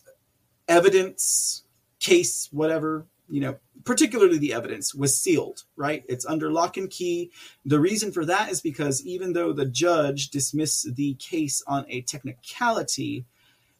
evidence, 0.67 1.63
case, 1.99 2.49
whatever, 2.51 3.05
you 3.29 3.41
know, 3.41 3.57
particularly 3.85 4.37
the 4.37 4.53
evidence 4.53 4.93
was 4.93 5.19
sealed, 5.19 5.63
right? 5.75 6.03
It's 6.07 6.25
under 6.25 6.51
lock 6.51 6.77
and 6.77 6.89
key. 6.89 7.31
The 7.65 7.79
reason 7.79 8.11
for 8.11 8.25
that 8.25 8.51
is 8.51 8.61
because 8.61 9.05
even 9.05 9.33
though 9.33 9.53
the 9.53 9.65
judge 9.65 10.29
dismissed 10.29 10.95
the 10.95 11.15
case 11.15 11.63
on 11.67 11.85
a 11.89 12.01
technicality, 12.01 13.25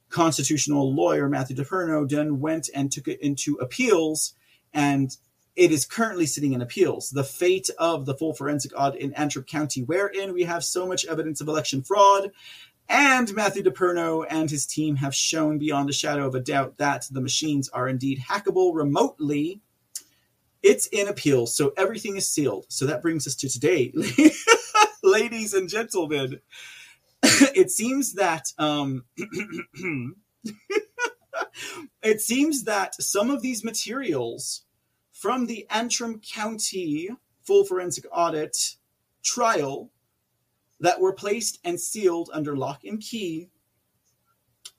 constitutional 0.10 0.94
lawyer 0.94 1.28
Matthew 1.28 1.56
DePerno 1.56 2.08
then 2.08 2.40
went 2.40 2.70
and 2.76 2.92
took 2.92 3.08
it 3.08 3.20
into 3.22 3.56
appeals 3.56 4.34
and 4.74 5.18
it 5.56 5.72
is 5.72 5.86
currently 5.86 6.26
sitting 6.26 6.54
in 6.54 6.62
appeals. 6.62 7.12
The 7.12 7.24
fate 7.24 7.70
of 7.78 8.06
the 8.06 8.16
full 8.16 8.34
forensic 8.34 8.72
audit 8.76 9.02
in 9.02 9.14
Antrim 9.14 9.46
County, 9.46 9.82
wherein 9.82 10.34
we 10.34 10.44
have 10.44 10.64
so 10.64 10.88
much 10.88 11.06
evidence 11.06 11.42
of 11.42 11.48
election 11.48 11.84
fraud 11.84 12.32
and 12.90 13.34
Matthew 13.34 13.64
DePerno 13.64 14.26
and 14.30 14.50
his 14.50 14.66
team 14.66 14.98
have 14.98 15.16
shown 15.16 15.58
beyond 15.58 15.90
a 15.90 15.94
shadow 15.94 16.28
of 16.28 16.36
a 16.36 16.40
doubt 16.40 16.78
that 16.78 17.08
the 17.10 17.22
machines 17.22 17.70
are 17.70 17.88
indeed 17.88 18.24
hackable 18.30 18.74
remotely. 18.74 19.62
It's 20.64 20.88
in 20.88 21.10
appeal, 21.10 21.46
so 21.46 21.74
everything 21.78 22.16
is 22.16 22.28
sealed. 22.28 22.66
So 22.70 22.86
that 22.86 23.02
brings 23.02 23.28
us 23.28 23.36
to 23.36 23.50
today, 23.50 23.94
ladies 25.04 25.54
and 25.54 25.68
gentlemen. 25.70 26.40
it 27.24 27.70
seems 27.70 28.14
that 28.14 28.48
um, 28.58 29.04
it 32.02 32.22
seems 32.22 32.64
that 32.64 33.02
some 33.02 33.30
of 33.30 33.42
these 33.42 33.64
materials 33.64 34.64
from 35.12 35.46
the 35.46 35.68
Antrim 35.70 36.22
County 36.22 37.10
full 37.44 37.66
forensic 37.66 38.06
audit 38.12 38.76
trial 39.22 39.92
that 40.80 41.00
were 41.00 41.14
placed 41.14 41.60
and 41.64 41.80
sealed 41.80 42.30
under 42.34 42.56
lock 42.56 42.84
and 42.84 43.02
key 43.02 43.50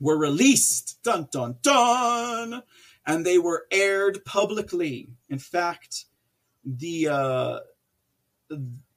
were 0.00 0.18
released. 0.18 0.98
Dun 1.02 1.28
dun 1.30 1.56
dun! 1.62 2.62
And 3.06 3.24
they 3.24 3.38
were 3.38 3.66
aired 3.70 4.24
publicly. 4.24 5.10
In 5.28 5.38
fact, 5.38 6.06
the 6.64 7.08
uh, 7.08 7.58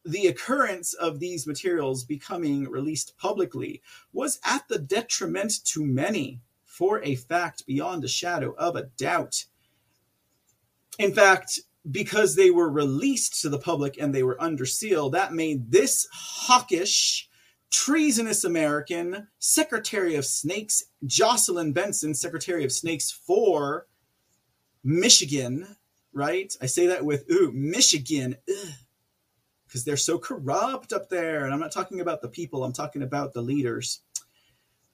the 0.05 0.27
occurrence 0.27 0.93
of 0.93 1.19
these 1.19 1.45
materials 1.45 2.05
becoming 2.05 2.69
released 2.69 3.17
publicly 3.17 3.81
was 4.13 4.39
at 4.45 4.67
the 4.69 4.79
detriment 4.79 5.63
to 5.65 5.83
many, 5.83 6.39
for 6.63 7.03
a 7.03 7.15
fact 7.15 7.65
beyond 7.65 8.03
a 8.03 8.07
shadow 8.07 8.53
of 8.57 8.75
a 8.75 8.83
doubt. 8.83 9.45
In 10.97 11.13
fact, 11.13 11.59
because 11.89 12.35
they 12.35 12.51
were 12.51 12.69
released 12.69 13.41
to 13.41 13.49
the 13.49 13.59
public 13.59 13.97
and 13.99 14.13
they 14.13 14.23
were 14.23 14.41
under 14.41 14.65
seal, 14.65 15.09
that 15.09 15.33
made 15.33 15.71
this 15.71 16.07
hawkish, 16.11 17.29
treasonous 17.69 18.43
American 18.43 19.27
Secretary 19.39 20.15
of 20.15 20.25
Snakes, 20.25 20.83
Jocelyn 21.05 21.73
Benson, 21.73 22.13
Secretary 22.13 22.63
of 22.63 22.71
Snakes 22.71 23.11
for 23.11 23.87
Michigan, 24.83 25.67
right? 26.13 26.55
I 26.61 26.67
say 26.67 26.87
that 26.87 27.05
with, 27.05 27.25
ooh, 27.31 27.51
Michigan, 27.53 28.37
because 29.67 29.85
they're 29.85 29.97
so 29.97 30.17
corrupt 30.19 30.93
up 30.93 31.09
there. 31.09 31.45
And 31.45 31.53
I'm 31.53 31.59
not 31.59 31.71
talking 31.71 32.01
about 32.01 32.21
the 32.21 32.29
people, 32.29 32.63
I'm 32.63 32.73
talking 32.73 33.03
about 33.03 33.33
the 33.33 33.41
leaders. 33.41 34.01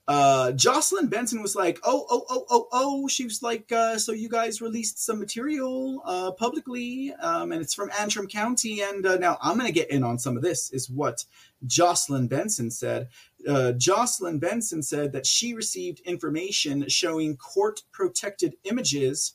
uh, 0.06 0.52
Jocelyn 0.52 1.08
Benson 1.08 1.40
was 1.40 1.56
like, 1.56 1.78
"Oh, 1.82 2.06
oh, 2.10 2.24
oh, 2.28 2.44
oh, 2.50 2.68
oh." 2.72 3.08
She 3.08 3.24
was 3.24 3.42
like, 3.42 3.72
uh, 3.72 3.98
"So 3.98 4.12
you 4.12 4.28
guys 4.28 4.60
released 4.60 5.02
some 5.02 5.18
material 5.18 6.02
uh, 6.04 6.32
publicly, 6.32 7.14
um, 7.22 7.52
and 7.52 7.62
it's 7.62 7.72
from 7.72 7.90
Antrim 7.98 8.26
County, 8.26 8.82
and 8.82 9.06
uh, 9.06 9.16
now 9.16 9.38
I'm 9.40 9.56
going 9.56 9.66
to 9.66 9.72
get 9.72 9.90
in 9.90 10.04
on 10.04 10.18
some 10.18 10.36
of 10.36 10.42
this." 10.42 10.70
Is 10.72 10.90
what 10.90 11.24
Jocelyn 11.66 12.28
Benson 12.28 12.70
said. 12.70 13.08
Uh, 13.48 13.72
Jocelyn 13.72 14.38
Benson 14.38 14.82
said 14.82 15.12
that 15.12 15.26
she 15.26 15.54
received 15.54 16.00
information 16.00 16.86
showing 16.88 17.36
court-protected 17.38 18.56
images 18.64 19.34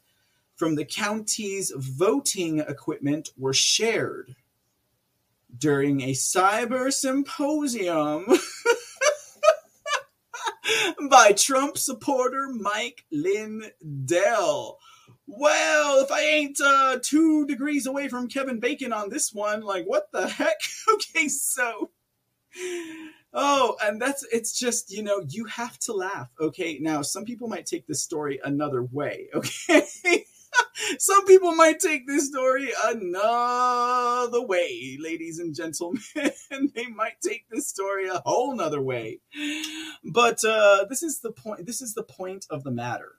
from 0.60 0.76
the 0.76 0.84
county's 0.84 1.72
voting 1.78 2.60
equipment 2.60 3.30
were 3.38 3.54
shared 3.54 4.36
during 5.58 6.02
a 6.02 6.12
cyber 6.12 6.92
symposium. 6.92 8.26
by 11.10 11.32
Trump 11.32 11.78
supporter 11.78 12.50
Mike 12.50 13.06
Lindell. 13.10 14.78
Well, 15.28 16.04
if 16.04 16.12
I 16.12 16.22
ain't 16.22 16.60
uh, 16.60 17.00
two 17.02 17.46
degrees 17.46 17.88
away 17.88 18.10
from 18.10 18.28
Kevin 18.28 18.60
Bacon 18.60 18.92
on 18.92 19.10
this 19.10 19.34
one, 19.34 19.62
like 19.62 19.86
what 19.86 20.12
the 20.12 20.28
heck? 20.28 20.58
okay, 20.94 21.30
so. 21.30 21.90
Oh, 23.32 23.78
and 23.82 24.02
that's 24.02 24.26
it's 24.32 24.60
just, 24.60 24.92
you 24.92 25.04
know, 25.04 25.22
you 25.30 25.46
have 25.46 25.80
to 25.80 25.94
laugh. 25.94 26.30
Okay, 26.42 26.80
now 26.82 27.02
some 27.02 27.24
people 27.24 27.48
might 27.48 27.66
take 27.66 27.88
this 27.88 28.02
story 28.02 28.42
another 28.44 28.84
way. 28.84 29.30
Okay. 29.36 30.26
Some 30.98 31.26
people 31.26 31.54
might 31.56 31.80
take 31.80 32.08
this 32.08 32.28
story 32.28 32.70
another 32.86 34.42
way, 34.42 34.98
ladies 35.00 35.40
and 35.40 35.54
gentlemen. 35.54 36.02
they 36.16 36.88
might 36.88 37.22
take 37.22 37.46
this 37.50 37.68
story 37.68 38.08
a 38.08 38.22
whole 38.26 38.56
nother 38.56 38.82
way. 38.82 39.20
But 40.04 40.44
uh, 40.44 40.86
this 40.90 41.04
is 41.04 41.20
the 41.20 41.32
point. 41.32 41.66
This 41.66 41.82
is 41.82 41.94
the 41.94 42.04
point 42.04 42.46
of 42.50 42.64
the 42.64 42.72
matter. 42.72 43.16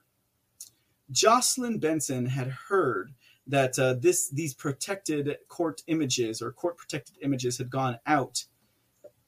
Jocelyn 1.11 1.79
Benson 1.79 2.25
had 2.27 2.47
heard 2.69 3.11
that 3.47 3.77
uh, 3.77 3.93
this 3.93 4.29
these 4.29 4.53
protected 4.53 5.37
court 5.47 5.81
images 5.87 6.41
or 6.41 6.51
court 6.51 6.77
protected 6.77 7.17
images 7.21 7.57
had 7.57 7.69
gone 7.69 7.99
out, 8.05 8.45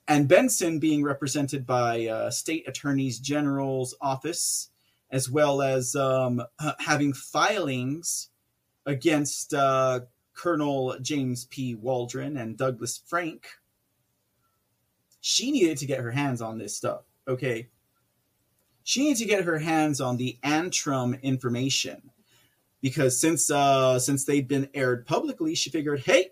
and 0.08 0.28
Benson, 0.28 0.80
being 0.80 1.04
represented 1.04 1.66
by 1.66 2.08
uh, 2.08 2.30
state 2.30 2.68
attorneys 2.68 3.20
general's 3.20 3.96
office 4.02 4.70
as 5.14 5.30
well 5.30 5.62
as 5.62 5.96
um, 5.96 6.44
having 6.80 7.14
filings 7.14 8.30
against 8.86 9.54
uh, 9.54 10.02
Colonel 10.34 10.98
James 11.00 11.46
P. 11.46 11.76
Waldron 11.76 12.36
and 12.36 12.58
Douglas 12.58 13.00
Frank. 13.06 13.46
She 15.22 15.52
needed 15.52 15.78
to 15.78 15.86
get 15.86 16.02
her 16.02 16.12
hands 16.12 16.42
on 16.42 16.58
this 16.58 16.76
stuff, 16.76 17.04
okay? 17.28 17.70
She 18.84 19.04
needed 19.04 19.20
to 19.20 19.26
get 19.26 19.46
her 19.46 19.60
hands 19.60 20.02
on 20.02 20.18
the 20.18 20.38
Antrim 20.44 21.14
information 21.22 22.10
because 22.82 23.18
since 23.18 23.50
uh, 23.50 24.00
since 24.00 24.26
they'd 24.26 24.48
been 24.48 24.68
aired 24.74 25.06
publicly, 25.06 25.56
she 25.56 25.70
figured, 25.70 26.02
hey, 26.02 26.32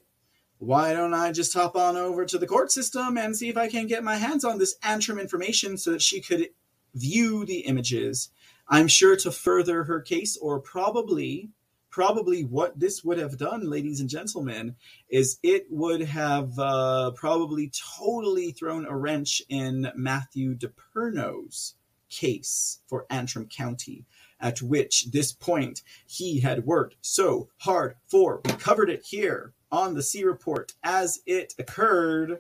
why 0.58 0.92
don't 0.94 1.14
I 1.14 1.32
just 1.32 1.54
hop 1.54 1.76
on 1.76 1.96
over 1.96 2.26
to 2.26 2.38
the 2.38 2.48
court 2.48 2.72
system 2.72 3.18
and 3.18 3.38
see 3.38 3.48
if 3.48 3.58
I 3.58 3.70
can 3.70 3.86
get 3.86 4.04
my 4.04 4.16
hands 4.16 4.44
on 4.44 4.58
this 4.58 4.76
Antrim 4.84 5.20
information 5.20 5.78
so 5.78 5.92
that 5.92 6.02
she 6.02 6.20
could 6.20 6.50
view 6.94 7.46
the 7.46 7.60
images 7.60 8.30
I'm 8.72 8.88
sure 8.88 9.18
to 9.18 9.32
further 9.32 9.84
her 9.84 10.00
case, 10.00 10.38
or 10.38 10.62
probably, 10.62 11.50
probably 11.90 12.46
what 12.46 12.80
this 12.80 13.04
would 13.04 13.18
have 13.18 13.38
done, 13.38 13.70
ladies 13.70 14.00
and 14.00 14.10
gentlemen, 14.10 14.78
is 15.10 15.40
it 15.44 15.68
would 15.70 16.00
have 16.00 16.58
uh, 16.58 17.12
probably 17.12 17.70
totally 18.00 18.54
thrown 18.54 18.86
a 18.86 18.96
wrench 18.96 19.42
in 19.50 19.92
Matthew 19.94 20.56
DePerno's 20.56 21.76
case 22.10 22.80
for 22.88 23.06
Antrim 23.10 23.48
County, 23.48 24.06
at 24.40 24.62
which 24.62 25.12
this 25.12 25.34
point 25.34 25.82
he 26.08 26.40
had 26.40 26.66
worked 26.66 26.96
so 27.02 27.50
hard 27.58 27.96
for. 28.08 28.40
We 28.46 28.54
covered 28.54 28.90
it 28.90 29.04
here 29.04 29.54
on 29.70 29.96
the 29.96 30.04
C 30.04 30.24
report 30.24 30.72
as 30.82 31.20
it 31.26 31.56
occurred. 31.60 32.40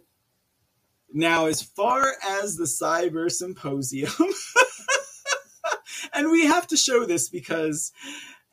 Now, 1.14 1.48
as 1.48 1.62
far 1.62 2.14
as 2.26 2.56
the 2.56 2.64
cyber 2.64 3.30
symposium, 3.30 4.14
and 6.14 6.31
we 6.31 6.45
have 6.45 6.68
to 6.68 6.77
show 6.77 7.06
this 7.06 7.30
because 7.30 7.91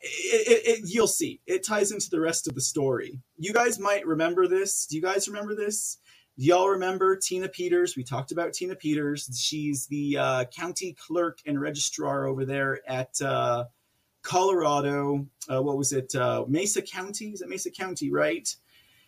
it, 0.01 0.49
it, 0.49 0.69
it, 0.69 0.81
you'll 0.87 1.07
see 1.07 1.41
it 1.47 1.67
ties 1.67 1.93
into 1.93 2.11
the 2.11 2.21
rest 2.21 2.49
of 2.49 2.55
the 2.55 2.61
story. 2.61 3.21
You 3.37 3.53
guys 3.53 3.79
might 3.79 4.07
remember 4.07 4.47
this. 4.47 4.87
Do 4.87 4.97
you 4.97 5.03
guys 5.03 5.29
remember 5.29 5.55
this? 5.55 5.99
Do 6.39 6.45
y'all 6.45 6.69
remember 6.69 7.17
Tina 7.17 7.49
Peters? 7.49 7.97
We 7.97 8.05
talked 8.05 8.31
about 8.31 8.53
Tina 8.53 8.77
Peters. 8.77 9.29
She's 9.37 9.89
the 9.89 10.19
uh, 10.19 10.45
county 10.57 10.95
clerk 10.95 11.39
and 11.47 11.61
registrar 11.61 12.27
over 12.27 12.45
there 12.45 12.81
at 12.89 13.21
uh, 13.21 13.65
Colorado. 14.23 15.27
Uh, 15.51 15.63
what 15.63 15.77
was 15.77 15.93
it? 15.93 16.15
Uh, 16.15 16.45
Mesa 16.47 16.81
County? 16.81 17.31
Is 17.31 17.41
it 17.41 17.49
Mesa 17.49 17.73
County, 17.73 18.13
right? 18.13 18.49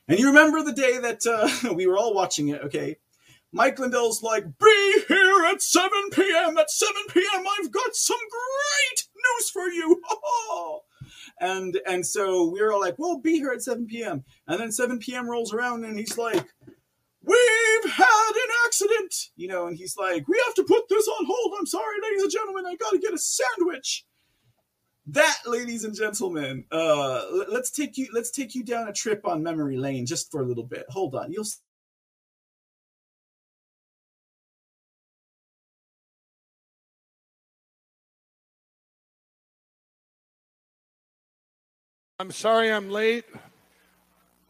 And 0.09 0.19
you 0.19 0.27
remember 0.27 0.65
the 0.65 0.73
day 0.73 0.99
that 0.99 1.25
uh, 1.25 1.73
we 1.75 1.87
were 1.87 1.97
all 1.97 2.15
watching 2.15 2.49
it, 2.49 2.63
okay? 2.63 2.97
Mike 3.53 3.79
Lindell's 3.79 4.23
like, 4.23 4.45
be 4.59 5.03
here 5.09 5.45
at 5.47 5.61
7 5.61 5.91
p.m. 6.13 6.57
At 6.57 6.71
7 6.71 6.95
p.m., 7.11 7.45
I've 7.59 7.73
got 7.73 7.95
some 7.95 8.19
great 8.19 9.09
news 9.17 9.51
for 9.51 9.69
you. 9.69 10.01
and 11.41 11.81
and 11.87 12.07
so 12.07 12.49
we 12.51 12.61
are 12.61 12.73
all 12.73 12.81
like, 12.81 12.99
well, 12.99 13.19
be 13.19 13.37
here 13.37 13.51
at 13.51 13.63
7 13.63 13.87
p.m. 13.87 14.25
And 14.47 14.61
then 14.61 14.71
7 14.71 14.99
p.m. 14.99 15.29
rolls 15.29 15.53
around 15.53 15.85
and 15.85 15.99
he's 15.99 16.17
like, 16.17 16.47
we've 17.23 17.93
had 17.93 18.33
an 18.35 18.51
accident. 18.67 19.15
You 19.37 19.49
know, 19.49 19.67
and 19.67 19.77
he's 19.77 19.97
like, 19.97 20.29
we 20.29 20.41
have 20.47 20.55
to 20.55 20.65
put 20.65 20.89
this 20.89 21.09
on 21.09 21.27
hold. 21.27 21.55
I'm 21.59 21.67
sorry, 21.67 21.97
ladies 22.03 22.23
and 22.23 22.33
gentlemen, 22.33 22.67
I 22.67 22.77
got 22.77 22.91
to 22.91 22.99
get 22.99 23.15
a 23.15 23.19
sandwich. 23.19 24.05
That, 25.07 25.39
ladies 25.45 25.83
and 25.83 25.97
gentlemen, 25.97 26.67
uh, 26.71 27.23
let's 27.49 27.73
take 27.73 27.97
you 27.97 28.09
let's 28.13 28.31
take 28.31 28.55
you 28.55 28.63
down 28.63 28.87
a 28.87 28.93
trip 28.93 29.27
on 29.27 29.43
memory 29.43 29.77
lane 29.77 30.07
just 30.07 30.31
for 30.31 30.41
a 30.41 30.47
little 30.47 30.67
bit. 30.67 30.85
Hold 30.91 31.17
on, 31.17 31.33
you'll 31.33 31.47
I'm 42.21 42.33
sorry 42.33 42.71
I'm 42.71 42.91
late, 42.91 43.25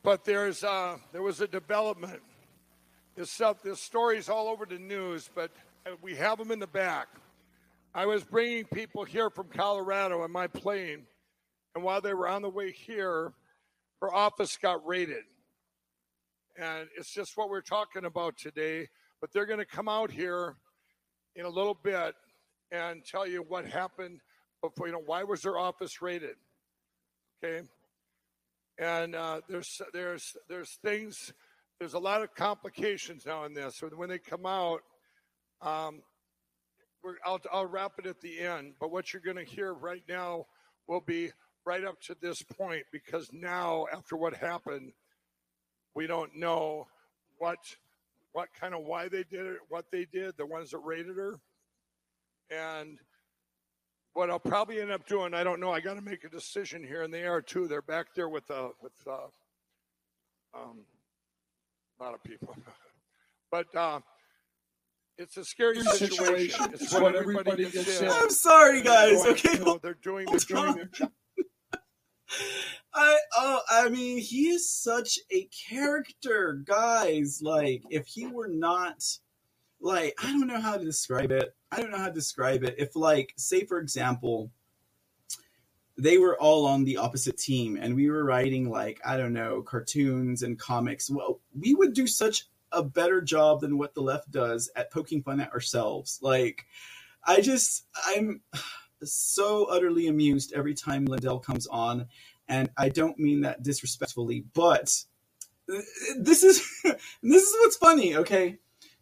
but 0.03 0.25
there's 0.25 0.65
uh, 0.65 0.97
there 1.13 1.23
was 1.23 1.41
a 1.41 1.47
development. 1.47 2.21
This 3.15 3.31
stuff, 3.31 3.63
this 3.63 3.81
story's 3.81 4.29
all 4.29 4.49
over 4.49 4.67
the 4.67 4.81
news, 4.81 5.31
but 5.33 5.53
uh, 5.87 5.91
we 6.03 6.17
have 6.17 6.39
them 6.39 6.51
in 6.51 6.59
the 6.59 6.67
back. 6.67 7.07
I 7.95 8.07
was 8.07 8.25
bringing 8.25 8.65
people 8.65 9.05
here 9.05 9.31
from 9.31 9.47
Colorado 9.55 10.25
in 10.25 10.33
my 10.33 10.49
plane, 10.49 11.07
and 11.77 11.85
while 11.85 12.01
they 12.01 12.13
were 12.13 12.27
on 12.27 12.43
the 12.43 12.49
way 12.49 12.73
here, 12.73 13.35
her 14.01 14.13
office 14.13 14.57
got 14.57 14.85
raided. 14.85 15.23
And 16.61 16.89
it's 16.99 17.15
just 17.15 17.37
what 17.37 17.51
we're 17.51 17.61
talking 17.61 18.05
about 18.05 18.37
today. 18.37 18.89
But 19.21 19.33
they're 19.33 19.47
going 19.47 19.61
to 19.61 19.65
come 19.65 19.89
out 19.89 20.11
here 20.11 20.57
in 21.37 21.45
a 21.45 21.49
little 21.49 21.79
bit 21.81 22.17
and 22.73 23.05
tell 23.05 23.29
you 23.29 23.45
what 23.47 23.65
happened 23.65 24.23
before, 24.61 24.89
you 24.89 24.93
know, 24.93 25.03
why 25.07 25.23
was 25.23 25.43
their 25.43 25.57
office 25.57 26.03
raided? 26.03 26.35
Okay. 27.43 27.67
And 28.79 29.15
uh, 29.15 29.41
there's 29.49 29.81
there's 29.93 30.37
there's 30.49 30.79
things 30.83 31.33
there's 31.79 31.95
a 31.95 31.99
lot 31.99 32.23
of 32.23 32.35
complications 32.35 33.25
now 33.25 33.45
in 33.45 33.55
this. 33.55 33.77
So 33.79 33.89
when 33.89 34.11
they 34.11 34.19
come 34.19 34.45
out, 34.45 34.83
um, 35.63 36.03
I'll, 37.25 37.41
I'll 37.51 37.67
wrap 37.67 37.93
it 37.99 38.07
at 38.07 38.21
the 38.21 38.41
end. 38.41 38.75
But 38.79 38.91
what 38.91 39.13
you're 39.13 39.23
going 39.23 39.39
to 39.39 39.45
hear 39.45 39.73
right 39.73 40.03
now 40.07 40.47
will 40.87 41.01
be 41.01 41.31
right 41.65 41.85
up 41.85 42.01
to 42.03 42.17
this 42.21 42.43
point 42.43 42.85
because 42.93 43.31
now, 43.33 43.87
after 43.93 44.17
what 44.17 44.35
happened, 44.35 44.93
we 45.95 46.07
don't 46.07 46.37
know 46.37 46.87
what 47.39 47.59
what 48.33 48.49
kind 48.59 48.75
of 48.75 48.85
why 48.85 49.09
they 49.09 49.25
did 49.25 49.47
it, 49.47 49.59
what 49.69 49.87
they 49.91 50.05
did, 50.05 50.37
the 50.37 50.47
ones 50.47 50.71
that 50.71 50.79
raided 50.79 51.17
her, 51.17 51.41
and 52.51 52.99
what 54.15 54.31
I'll 54.31 54.39
probably 54.39 54.81
end 54.81 54.91
up 54.91 55.07
doing, 55.07 55.35
I 55.35 55.45
don't 55.45 55.61
know. 55.61 55.71
I 55.71 55.81
got 55.81 55.95
to 55.95 56.03
make 56.03 56.25
a 56.25 56.29
decision 56.29 56.83
here, 56.83 57.03
and 57.03 57.13
they 57.13 57.25
are 57.25 57.41
too. 57.41 57.69
They're 57.69 57.83
back 57.83 58.15
there 58.15 58.29
with 58.29 58.51
uh, 58.51 58.69
with 58.83 58.93
uh, 59.07 59.29
um, 60.55 60.81
a 61.99 62.05
lot 62.05 62.15
of 62.15 62.23
people, 62.23 62.57
but 63.51 63.75
uh, 63.75 64.01
it's 65.17 65.37
a 65.37 65.45
scary 65.45 65.81
situation. 65.83 66.71
It's 66.73 66.93
what, 66.93 67.03
what 67.03 67.15
everybody, 67.15 67.65
everybody 67.65 67.71
gets 67.71 68.03
I'm 68.03 68.31
sorry, 68.31 68.83
guys. 68.83 69.23
Doing, 69.23 69.35
okay, 69.35 69.53
you 69.53 69.65
know, 69.65 69.79
they're 69.83 69.99
doing 70.03 70.27
they're 70.27 70.39
doing 70.39 70.75
their 70.75 70.87
job. 70.87 71.11
I 72.95 73.19
oh 73.37 73.61
I 73.69 73.89
mean 73.89 74.19
he 74.19 74.49
is 74.49 74.71
such 74.71 75.19
a 75.31 75.49
character, 75.69 76.63
guys. 76.65 77.41
Like 77.43 77.83
if 77.91 78.07
he 78.07 78.27
were 78.27 78.49
not 78.49 79.05
like 79.81 80.15
I 80.23 80.27
don't 80.33 80.47
know 80.47 80.61
how 80.61 80.77
to 80.77 80.85
describe 80.85 81.33
it. 81.33 81.55
I 81.73 81.81
don't 81.81 81.91
know 81.91 81.99
how 81.99 82.09
to 82.09 82.13
describe 82.13 82.65
it. 82.65 82.75
If 82.79 82.97
like 82.97 83.33
say 83.37 83.65
for 83.65 83.79
example, 83.79 84.51
they 85.97 86.19
were 86.19 86.39
all 86.41 86.67
on 86.67 86.85
the 86.85 86.97
opposite 86.97 87.39
team 87.39 87.79
and 87.81 87.95
we 87.95 88.11
were 88.11 88.25
writing 88.25 88.71
like 88.71 89.01
I 89.05 89.17
don't 89.17 89.33
know 89.33 89.63
cartoons 89.63 90.43
and 90.43 90.59
comics. 90.59 91.11
Well, 91.11 91.41
we 91.59 91.75
would 91.75 91.95
do 91.95 92.07
such 92.07 92.49
a 92.73 92.83
better 92.83 93.21
job 93.21 93.61
than 93.61 93.79
what 93.79 93.95
the 93.95 94.01
left 94.01 94.31
does 94.31 94.71
at 94.77 94.91
poking 94.91 95.23
fun 95.23 95.41
at 95.41 95.53
ourselves. 95.53 96.19
Like 96.23 96.65
I 97.25 97.41
just 97.41 97.87
I'm 98.07 98.41
so 99.03 99.65
utterly 99.67 100.09
amused 100.09 100.53
every 100.53 100.75
time 100.75 101.05
Lindell 101.05 101.39
comes 101.39 101.67
on, 101.67 102.07
and 102.49 102.71
I 102.77 102.89
don't 102.89 103.19
mean 103.19 103.43
that 103.43 103.63
disrespectfully, 103.63 104.45
but 104.55 104.97
uh, 105.73 105.81
this 106.19 106.43
is 106.43 106.67
this 107.23 107.43
is 107.43 107.57
what's 107.61 107.77
funny, 107.77 108.17
okay? 108.17 108.59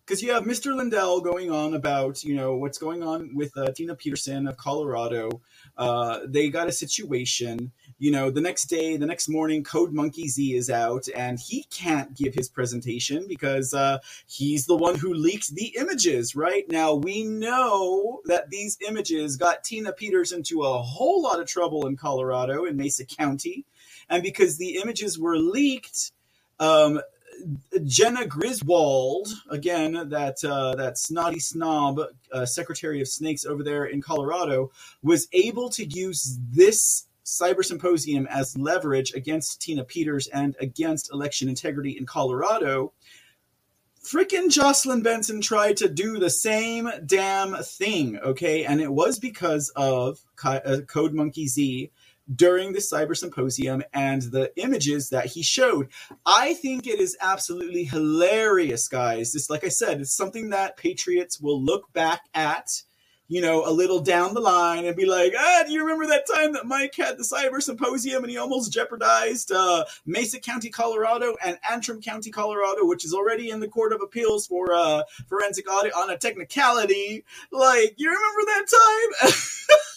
Because 0.08 0.22
you 0.22 0.32
have 0.32 0.44
Mr. 0.44 0.74
Lindell 0.74 1.20
going 1.20 1.50
on 1.50 1.74
about 1.74 2.24
you 2.24 2.34
know 2.34 2.56
what's 2.56 2.78
going 2.78 3.02
on 3.02 3.34
with 3.34 3.54
uh, 3.58 3.70
Tina 3.72 3.94
Peterson 3.94 4.48
of 4.48 4.56
Colorado. 4.56 5.42
Uh, 5.76 6.20
they 6.26 6.48
got 6.48 6.66
a 6.66 6.72
situation 6.72 7.72
you 8.00 8.12
know, 8.12 8.30
the 8.30 8.40
next 8.40 8.66
day, 8.66 8.96
the 8.96 9.06
next 9.06 9.28
morning, 9.28 9.64
Code 9.64 9.92
Monkey 9.92 10.28
Z 10.28 10.54
is 10.54 10.70
out, 10.70 11.08
and 11.16 11.38
he 11.38 11.64
can't 11.64 12.16
give 12.16 12.32
his 12.32 12.48
presentation 12.48 13.26
because 13.26 13.74
uh, 13.74 13.98
he's 14.26 14.66
the 14.66 14.76
one 14.76 14.94
who 14.94 15.12
leaked 15.12 15.54
the 15.54 15.74
images. 15.76 16.36
Right 16.36 16.64
now, 16.68 16.94
we 16.94 17.24
know 17.24 18.20
that 18.26 18.50
these 18.50 18.78
images 18.86 19.36
got 19.36 19.64
Tina 19.64 19.92
Peters 19.92 20.30
into 20.30 20.62
a 20.62 20.80
whole 20.80 21.22
lot 21.22 21.40
of 21.40 21.48
trouble 21.48 21.88
in 21.88 21.96
Colorado 21.96 22.66
in 22.66 22.76
Mesa 22.76 23.04
County, 23.04 23.64
and 24.08 24.22
because 24.22 24.58
the 24.58 24.76
images 24.76 25.18
were 25.18 25.36
leaked. 25.36 26.12
Um, 26.60 27.00
Jena 27.84 28.26
Griswold, 28.26 29.28
again, 29.50 30.08
that 30.08 30.42
uh, 30.44 30.74
that 30.76 30.98
snotty 30.98 31.40
snob, 31.40 32.00
uh, 32.32 32.46
Secretary 32.46 33.00
of 33.00 33.08
Snakes 33.08 33.44
over 33.44 33.62
there 33.62 33.86
in 33.86 34.00
Colorado, 34.00 34.70
was 35.02 35.28
able 35.32 35.70
to 35.70 35.84
use 35.84 36.38
this 36.50 37.06
Cyber 37.24 37.64
Symposium 37.64 38.26
as 38.28 38.56
leverage 38.56 39.12
against 39.12 39.60
Tina 39.60 39.84
Peters 39.84 40.28
and 40.28 40.56
against 40.60 41.12
election 41.12 41.48
integrity 41.48 41.96
in 41.98 42.06
Colorado, 42.06 42.92
freaking 44.02 44.50
Jocelyn 44.50 45.02
Benson 45.02 45.42
tried 45.42 45.76
to 45.78 45.88
do 45.88 46.18
the 46.18 46.30
same 46.30 46.90
damn 47.04 47.54
thing, 47.62 48.18
okay? 48.20 48.64
And 48.64 48.80
it 48.80 48.90
was 48.90 49.18
because 49.18 49.70
of 49.76 50.20
uh, 50.42 50.78
Code 50.86 51.12
Monkey 51.12 51.46
Z 51.46 51.90
during 52.34 52.72
the 52.72 52.78
Cyber 52.78 53.16
Symposium 53.16 53.82
and 53.92 54.22
the 54.22 54.52
images 54.56 55.10
that 55.10 55.26
he 55.26 55.42
showed. 55.42 55.88
I 56.26 56.54
think 56.54 56.86
it 56.86 57.00
is 57.00 57.16
absolutely 57.20 57.84
hilarious, 57.84 58.88
guys. 58.88 59.34
It's 59.34 59.50
like 59.50 59.64
I 59.64 59.68
said, 59.68 60.00
it's 60.00 60.14
something 60.14 60.50
that 60.50 60.76
Patriots 60.76 61.40
will 61.40 61.62
look 61.62 61.92
back 61.92 62.22
at 62.34 62.82
you 63.28 63.42
know, 63.42 63.64
a 63.66 63.70
little 63.70 64.00
down 64.00 64.32
the 64.32 64.40
line 64.40 64.86
and 64.86 64.96
be 64.96 65.04
like, 65.04 65.34
ah, 65.38 65.62
do 65.66 65.72
you 65.72 65.82
remember 65.82 66.06
that 66.06 66.26
time 66.26 66.54
that 66.54 66.64
Mike 66.64 66.94
had 66.96 67.18
the 67.18 67.22
cyber 67.22 67.62
symposium 67.62 68.24
and 68.24 68.30
he 68.30 68.38
almost 68.38 68.72
jeopardized 68.72 69.52
uh, 69.52 69.84
Mesa 70.06 70.40
County, 70.40 70.70
Colorado 70.70 71.36
and 71.44 71.58
Antrim 71.70 72.00
County, 72.00 72.30
Colorado, 72.30 72.86
which 72.86 73.04
is 73.04 73.12
already 73.12 73.50
in 73.50 73.60
the 73.60 73.68
Court 73.68 73.92
of 73.92 74.00
Appeals 74.00 74.46
for 74.46 74.72
uh, 74.72 75.02
forensic 75.28 75.70
audit 75.70 75.92
on 75.92 76.08
a 76.08 76.16
technicality? 76.16 77.24
Like, 77.52 77.94
you 77.98 78.08
remember 78.08 78.40
that 78.46 79.20
time? 79.20 79.32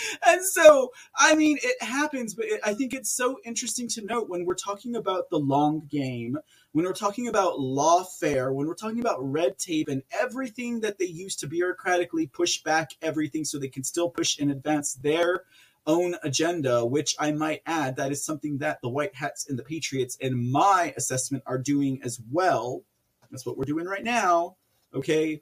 and 0.26 0.44
so, 0.44 0.92
I 1.16 1.34
mean, 1.34 1.58
it 1.62 1.82
happens, 1.82 2.34
but 2.34 2.46
it, 2.46 2.60
I 2.64 2.74
think 2.74 2.94
it's 2.94 3.10
so 3.10 3.38
interesting 3.44 3.88
to 3.88 4.04
note 4.04 4.28
when 4.28 4.44
we're 4.44 4.54
talking 4.54 4.96
about 4.96 5.30
the 5.30 5.38
long 5.38 5.86
game, 5.90 6.38
when 6.72 6.84
we're 6.84 6.92
talking 6.92 7.28
about 7.28 7.58
lawfare, 7.58 8.52
when 8.52 8.66
we're 8.66 8.74
talking 8.74 9.00
about 9.00 9.18
red 9.20 9.58
tape 9.58 9.88
and 9.88 10.02
everything 10.18 10.80
that 10.80 10.98
they 10.98 11.06
use 11.06 11.36
to 11.36 11.46
bureaucratically 11.46 12.32
push 12.32 12.62
back 12.62 12.90
everything 13.02 13.44
so 13.44 13.58
they 13.58 13.68
can 13.68 13.84
still 13.84 14.08
push 14.08 14.38
and 14.38 14.50
advance 14.50 14.94
their 14.94 15.44
own 15.86 16.16
agenda, 16.22 16.84
which 16.86 17.14
I 17.18 17.32
might 17.32 17.62
add, 17.66 17.96
that 17.96 18.12
is 18.12 18.24
something 18.24 18.58
that 18.58 18.80
the 18.82 18.88
White 18.88 19.14
Hats 19.14 19.48
and 19.48 19.58
the 19.58 19.64
Patriots, 19.64 20.16
in 20.16 20.50
my 20.50 20.94
assessment, 20.96 21.42
are 21.46 21.58
doing 21.58 22.00
as 22.04 22.20
well. 22.30 22.82
That's 23.30 23.44
what 23.44 23.56
we're 23.56 23.64
doing 23.64 23.86
right 23.86 24.04
now. 24.04 24.56
Okay, 24.94 25.40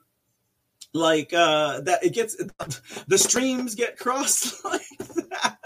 like 0.92 1.32
uh 1.32 1.80
that 1.82 2.04
it 2.04 2.12
gets 2.12 2.36
the 3.06 3.18
streams 3.18 3.74
get 3.74 3.98
crossed 3.98 4.64
like 4.64 4.82
that. 4.98 5.56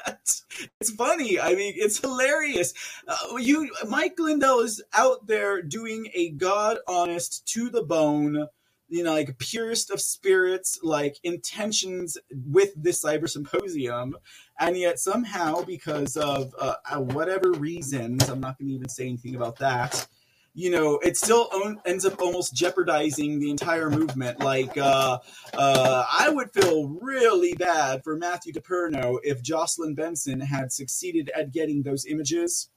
It's 0.81 0.93
funny. 0.95 1.41
I 1.41 1.55
mean 1.55 1.75
it's 1.77 1.99
hilarious. 1.99 2.73
Uh, 3.09 3.37
you 3.37 3.71
mike 3.89 4.15
lindell 4.19 4.61
is 4.61 4.83
out 4.93 5.27
there 5.27 5.63
doing 5.63 6.09
a 6.15 6.31
god 6.31 6.79
honest 6.87 7.47
to 7.49 7.71
the 7.71 7.83
bone 7.83 8.47
you 8.89 9.03
know 9.03 9.15
like 9.15 9.37
purest 9.39 9.91
of 9.91 10.01
spirits 10.01 10.79
like 10.83 11.17
intentions 11.23 12.19
with 12.47 12.71
this 12.77 13.03
cyber 13.03 13.29
symposium. 13.29 14.17
And 14.61 14.77
yet 14.77 15.01
somehow 15.01 15.63
because 15.63 16.17
of 16.17 16.55
uh, 16.61 16.75
whatever 16.99 17.53
reasons 17.53 18.29
i'm 18.29 18.41
not 18.41 18.59
going 18.59 18.69
to 18.69 18.75
even 18.75 18.89
say 18.89 19.09
anything 19.09 19.35
about 19.35 19.59
that 19.59 20.07
you 20.55 20.71
know, 20.71 20.99
it 20.99 21.17
still 21.17 21.49
own, 21.53 21.81
ends 21.85 22.07
up 22.07 22.21
almost 22.21 22.55
jeopardizing 22.55 23.41
the 23.41 23.51
entire 23.51 23.91
movement. 23.91 24.39
Like, 24.39 24.79
uh, 24.79 25.19
uh, 25.53 26.05
I 26.11 26.29
would 26.29 26.53
feel 26.53 26.89
really 27.01 27.55
bad 27.55 28.05
for 28.05 28.17
Matthew 28.17 28.53
DePerno 28.53 29.19
if 29.25 29.43
Jocelyn 29.43 29.95
Benson 29.95 30.41
had 30.41 30.73
succeeded 30.73 31.31
at 31.37 31.53
getting 31.53 31.83
those 31.83 32.07
images 32.07 32.71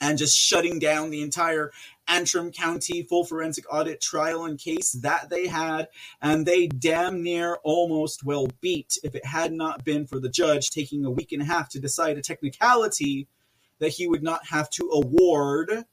and 0.00 0.18
just 0.18 0.36
shutting 0.36 0.80
down 0.80 1.10
the 1.10 1.22
entire 1.22 1.70
Antrim 2.08 2.50
County 2.50 3.04
full 3.04 3.24
forensic 3.24 3.64
audit 3.72 4.00
trial 4.00 4.44
and 4.44 4.58
case 4.58 4.92
that 4.92 5.30
they 5.30 5.46
had, 5.46 5.86
and 6.20 6.44
they 6.44 6.66
damn 6.66 7.22
near 7.22 7.58
almost 7.62 8.24
well 8.24 8.48
beat 8.60 8.98
if 9.04 9.14
it 9.14 9.24
had 9.24 9.52
not 9.52 9.84
been 9.84 10.06
for 10.06 10.18
the 10.18 10.28
judge 10.28 10.70
taking 10.70 11.04
a 11.04 11.10
week 11.10 11.30
and 11.30 11.40
a 11.40 11.46
half 11.46 11.68
to 11.68 11.78
decide 11.78 12.18
a 12.18 12.22
technicality 12.22 13.28
that 13.78 13.90
he 13.90 14.08
would 14.08 14.22
not 14.22 14.48
have 14.48 14.68
to 14.70 14.90
award 14.92 15.84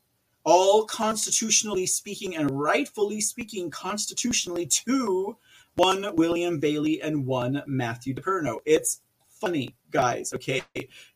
all 0.43 0.85
constitutionally 0.85 1.85
speaking 1.85 2.35
and 2.35 2.51
rightfully 2.51 3.21
speaking 3.21 3.69
constitutionally 3.69 4.65
to 4.65 5.37
one 5.75 6.15
William 6.15 6.59
Bailey 6.59 7.01
and 7.01 7.25
one 7.25 7.63
Matthew 7.67 8.13
DePerno. 8.13 8.59
It's 8.65 9.01
funny, 9.29 9.75
guys. 9.91 10.33
Okay. 10.33 10.63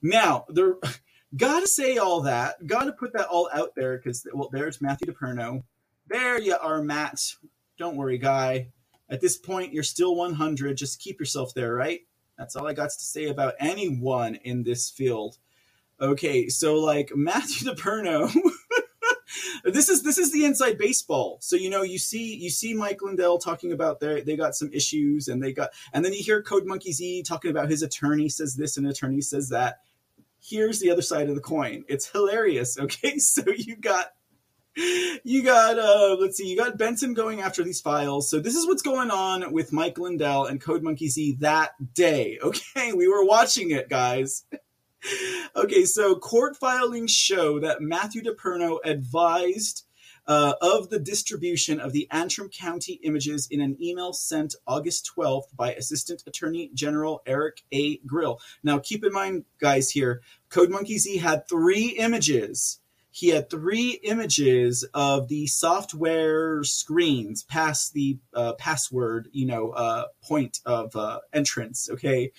Now, 0.02 0.46
the 0.50 0.78
gotta 1.38 1.68
say 1.68 1.98
all 1.98 2.22
that, 2.22 2.66
gotta 2.68 2.94
put 2.94 3.14
that 3.14 3.28
all 3.28 3.50
out 3.54 3.74
there 3.76 3.98
because 3.98 4.26
well, 4.34 4.50
there's 4.52 4.82
Matthew 4.82 5.14
DePerno. 5.14 5.64
There 6.08 6.40
you 6.40 6.56
are, 6.62 6.82
Matt. 6.82 7.20
Don't 7.78 7.98
worry, 7.98 8.18
guy. 8.18 8.70
At 9.10 9.22
this 9.22 9.38
point, 9.38 9.74
you're 9.74 9.84
still 9.84 10.16
100. 10.16 10.78
Just 10.78 11.00
keep 11.00 11.20
yourself 11.20 11.54
there, 11.54 11.74
right? 11.74 12.02
That's 12.38 12.56
all 12.56 12.68
I 12.68 12.74
got 12.74 12.90
to 12.90 13.06
say 13.06 13.26
about 13.26 13.54
anyone 13.60 14.36
in 14.36 14.64
this 14.64 14.90
field. 14.90 15.38
Okay, 16.02 16.50
so 16.50 16.76
like 16.76 17.12
Matthew 17.16 17.72
DePerno 17.74 18.32
this 19.66 19.90
is 19.90 20.04
this 20.04 20.18
is 20.18 20.32
the 20.32 20.46
inside 20.46 20.78
baseball. 20.78 21.38
So 21.42 21.56
you 21.56 21.70
know, 21.70 21.82
you 21.82 21.98
see 21.98 22.36
you 22.36 22.50
see 22.50 22.74
Mike 22.74 23.02
Lindell 23.02 23.40
talking 23.40 23.72
about 23.72 24.00
their 24.00 24.22
they 24.22 24.36
got 24.36 24.56
some 24.56 24.72
issues 24.72 25.28
and 25.28 25.42
they 25.42 25.54
got 25.54 25.72
and 25.94 26.06
then 26.06 26.14
you 26.14 26.24
hear 26.24 26.42
Code 26.42 26.66
Monkey 26.66 26.92
Z 26.92 27.24
talking 27.24 27.52
about 27.52 27.70
his 27.70 27.82
attorney 27.82 28.30
says 28.30 28.56
this 28.56 28.78
and 28.78 28.88
attorney 28.88 29.22
says 29.22 29.50
that. 29.50 29.80
Here's 30.40 30.80
the 30.80 30.92
other 30.92 31.02
side 31.02 31.28
of 31.28 31.36
the 31.36 31.42
coin. 31.42 31.86
It's 31.88 32.08
hilarious. 32.08 32.78
Okay, 32.86 33.18
so 33.18 33.44
you 33.58 33.76
got 33.76 34.12
you 34.76 35.42
got 35.42 35.80
uh 35.80 36.18
let's 36.20 36.36
see 36.36 36.48
you 36.48 36.58
got 36.58 36.78
benson 36.78 37.14
going 37.14 37.40
after 37.40 37.64
these 37.64 37.80
files 37.80 38.30
so 38.30 38.40
this 38.40 38.56
is 38.56 38.68
what's 38.68 38.82
going 38.82 39.10
on 39.10 39.54
with 39.54 39.72
mike 39.72 39.98
lindell 39.98 40.46
and 40.46 40.60
code 40.60 40.84
monkey 40.84 41.08
z 41.08 41.38
that 41.40 41.72
day 41.94 42.38
okay 42.44 42.92
we 42.92 43.08
were 43.08 43.24
watching 43.24 43.72
it 43.72 43.90
guys 43.90 44.44
okay, 45.56 45.86
so 45.86 46.16
court 46.16 46.58
filings 46.58 47.12
show 47.12 47.60
that 47.60 47.82
Matthew 47.82 48.22
DePerno 48.24 48.80
advised 48.84 49.86
uh, 50.28 50.54
of 50.62 50.90
the 50.90 51.00
distribution 51.00 51.80
of 51.80 51.94
the 51.94 52.08
Antrim 52.12 52.50
County 52.50 52.94
images 53.04 53.48
in 53.50 53.62
an 53.62 53.78
email 53.82 54.14
sent 54.14 54.56
August 54.66 55.12
12th 55.16 55.56
by 55.56 55.74
Assistant 55.74 56.24
Attorney 56.26 56.72
General 56.74 57.22
Eric 57.26 57.62
A. 57.72 57.98
Grill. 57.98 58.40
Now, 58.64 58.80
keep 58.80 59.04
in 59.04 59.14
mind, 59.14 59.46
guys, 59.60 59.92
here, 59.92 60.22
Code 60.50 60.70
Monkey 60.70 60.98
Z 60.98 61.18
had 61.18 61.48
three 61.48 61.90
images. 61.90 62.80
He 63.12 63.30
had 63.30 63.50
three 63.50 63.92
images 64.04 64.84
of 64.94 65.30
the 65.30 65.48
software 65.48 66.64
screens 66.64 67.44
past 67.44 67.94
the 67.94 68.18
uh, 68.34 68.54
password, 68.54 69.30
you 69.32 69.46
know, 69.46 69.70
uh, 69.70 70.06
point 70.22 70.60
of 70.66 70.96
uh, 70.96 71.20
entrance. 71.32 71.90
Okay, 71.90 72.34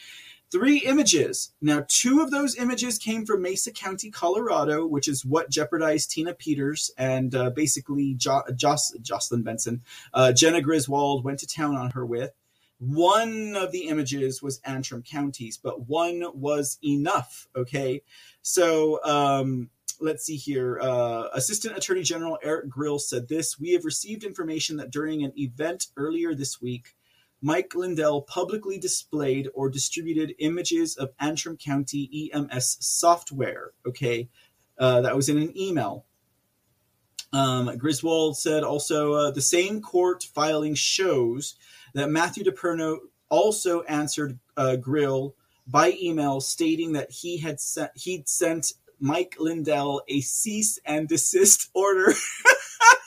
three 0.51 0.79
images. 0.79 1.53
Now, 1.61 1.85
two 1.89 2.21
of 2.21 2.31
those 2.31 2.57
images 2.57 2.99
came 2.99 3.27
from 3.27 3.43
Mesa 3.43 3.73
County, 3.73 4.11
Colorado, 4.11 4.87
which 4.87 5.09
is 5.09 5.25
what 5.25 5.51
jeopardized 5.51 6.11
Tina 6.11 6.35
Peters 6.35 6.91
and 6.99 7.35
uh, 7.35 7.51
basically 7.51 8.15
jo- 8.15 8.45
Joss- 8.55 8.95
Jocelyn 9.03 9.43
Benson. 9.43 9.83
Uh, 10.15 10.33
Jena 10.33 10.61
Griswold 10.61 11.25
went 11.25 11.39
to 11.41 11.47
town 11.47 11.77
on 11.77 11.91
her 11.91 12.07
with. 12.07 12.33
One 12.79 13.57
of 13.57 13.73
the 13.73 13.89
images 13.89 14.43
was 14.43 14.61
Antrim 14.65 15.03
counties, 15.03 15.57
but 15.57 15.89
one 15.89 16.25
was 16.35 16.79
enough. 16.85 17.49
Okay. 17.57 18.03
So, 18.43 19.03
um, 19.03 19.71
let's 20.01 20.25
see 20.25 20.37
here. 20.37 20.79
Uh, 20.81 21.29
Assistant 21.33 21.77
Attorney 21.77 22.03
General 22.03 22.39
Eric 22.43 22.69
Grill 22.69 22.99
said 22.99 23.29
this 23.29 23.59
We 23.59 23.73
have 23.73 23.85
received 23.85 24.25
information 24.25 24.77
that 24.77 24.91
during 24.91 25.25
an 25.25 25.33
event 25.37 25.87
earlier 25.97 26.35
this 26.35 26.61
week, 26.61 26.95
Mike 27.43 27.75
Lindell 27.75 28.23
publicly 28.23 28.79
displayed 28.79 29.49
or 29.55 29.69
distributed 29.69 30.35
images 30.39 30.97
of 30.97 31.13
Antrim 31.21 31.57
County 31.57 32.31
EMS 32.33 32.79
software. 32.81 33.73
Okay, 33.87 34.29
uh, 34.79 35.03
that 35.03 35.17
was 35.17 35.29
in 35.29 35.39
an 35.39 35.57
email. 35.57 36.05
Um, 37.33 37.77
Griswold 37.77 38.39
said 38.39 38.63
also 38.63 39.13
uh, 39.13 39.31
the 39.31 39.43
same 39.43 39.83
court 39.83 40.25
filing 40.35 40.75
shows 40.75 41.57
that 41.95 42.11
Matthew 42.11 42.45
DePerno 42.45 42.99
also 43.29 43.83
answered 43.83 44.39
uh, 44.57 44.77
Grill 44.77 45.35
by 45.67 45.97
email 46.01 46.41
stating 46.41 46.93
that 46.93 47.11
he 47.11 47.39
had 47.39 47.61
sent 47.61 47.91
he'd 47.95 48.29
sent 48.29 48.73
Mike 49.01 49.37
Lindell 49.39 50.03
a 50.09 50.21
cease 50.21 50.79
and 50.85 51.09
desist 51.09 51.71
order. 51.75 52.15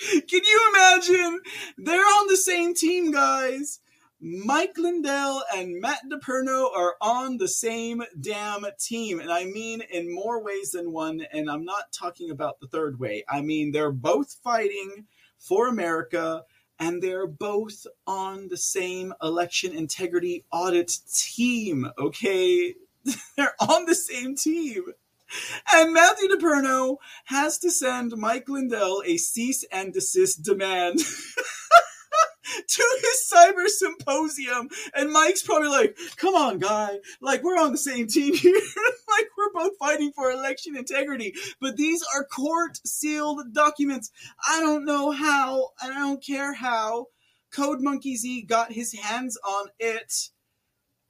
Can 0.28 0.40
you 0.44 0.72
imagine? 0.74 1.40
They're 1.78 2.00
on 2.00 2.26
the 2.28 2.36
same 2.36 2.74
team, 2.74 3.10
guys. 3.10 3.80
Mike 4.22 4.76
Lindell 4.76 5.42
and 5.54 5.80
Matt 5.80 6.00
DePerno 6.10 6.70
are 6.76 6.94
on 7.00 7.38
the 7.38 7.48
same 7.48 8.02
damn 8.20 8.66
team. 8.78 9.18
And 9.18 9.32
I 9.32 9.44
mean 9.46 9.82
in 9.90 10.14
more 10.14 10.42
ways 10.42 10.72
than 10.72 10.92
one. 10.92 11.22
And 11.32 11.50
I'm 11.50 11.64
not 11.64 11.92
talking 11.92 12.30
about 12.30 12.60
the 12.60 12.68
third 12.68 13.00
way. 13.00 13.24
I 13.28 13.40
mean, 13.40 13.72
they're 13.72 13.92
both 13.92 14.36
fighting 14.44 15.06
for 15.38 15.68
America 15.68 16.42
and 16.78 17.02
they're 17.02 17.26
both 17.26 17.86
on 18.06 18.48
the 18.48 18.58
same 18.58 19.14
election 19.22 19.74
integrity 19.74 20.44
audit 20.52 20.92
team. 21.14 21.90
Okay. 21.98 22.74
they're 23.36 23.54
on 23.58 23.86
the 23.86 23.94
same 23.94 24.36
team. 24.36 24.84
And 25.72 25.92
Matthew 25.92 26.28
DePerno 26.28 26.96
has 27.26 27.58
to 27.58 27.70
send 27.70 28.16
Mike 28.16 28.48
Lindell 28.48 29.02
a 29.06 29.16
cease 29.16 29.64
and 29.70 29.92
desist 29.92 30.42
demand 30.42 30.98
to 32.66 32.98
his 33.00 33.32
cyber 33.32 33.66
symposium. 33.68 34.68
And 34.94 35.12
Mike's 35.12 35.42
probably 35.42 35.68
like, 35.68 35.96
come 36.16 36.34
on, 36.34 36.58
guy. 36.58 36.98
Like, 37.20 37.42
we're 37.42 37.60
on 37.60 37.72
the 37.72 37.78
same 37.78 38.06
team 38.06 38.34
here. 38.36 38.60
like, 39.08 39.26
we're 39.36 39.62
both 39.62 39.78
fighting 39.78 40.12
for 40.12 40.30
election 40.30 40.76
integrity. 40.76 41.34
But 41.60 41.76
these 41.76 42.04
are 42.14 42.24
court 42.24 42.80
sealed 42.84 43.52
documents. 43.52 44.10
I 44.48 44.60
don't 44.60 44.84
know 44.84 45.10
how, 45.10 45.70
and 45.82 45.92
I 45.92 45.98
don't 45.98 46.24
care 46.24 46.54
how, 46.54 47.06
Code 47.52 47.80
Monkey 47.80 48.16
Z 48.16 48.42
got 48.42 48.72
his 48.72 48.92
hands 48.94 49.36
on 49.44 49.68
it. 49.78 50.30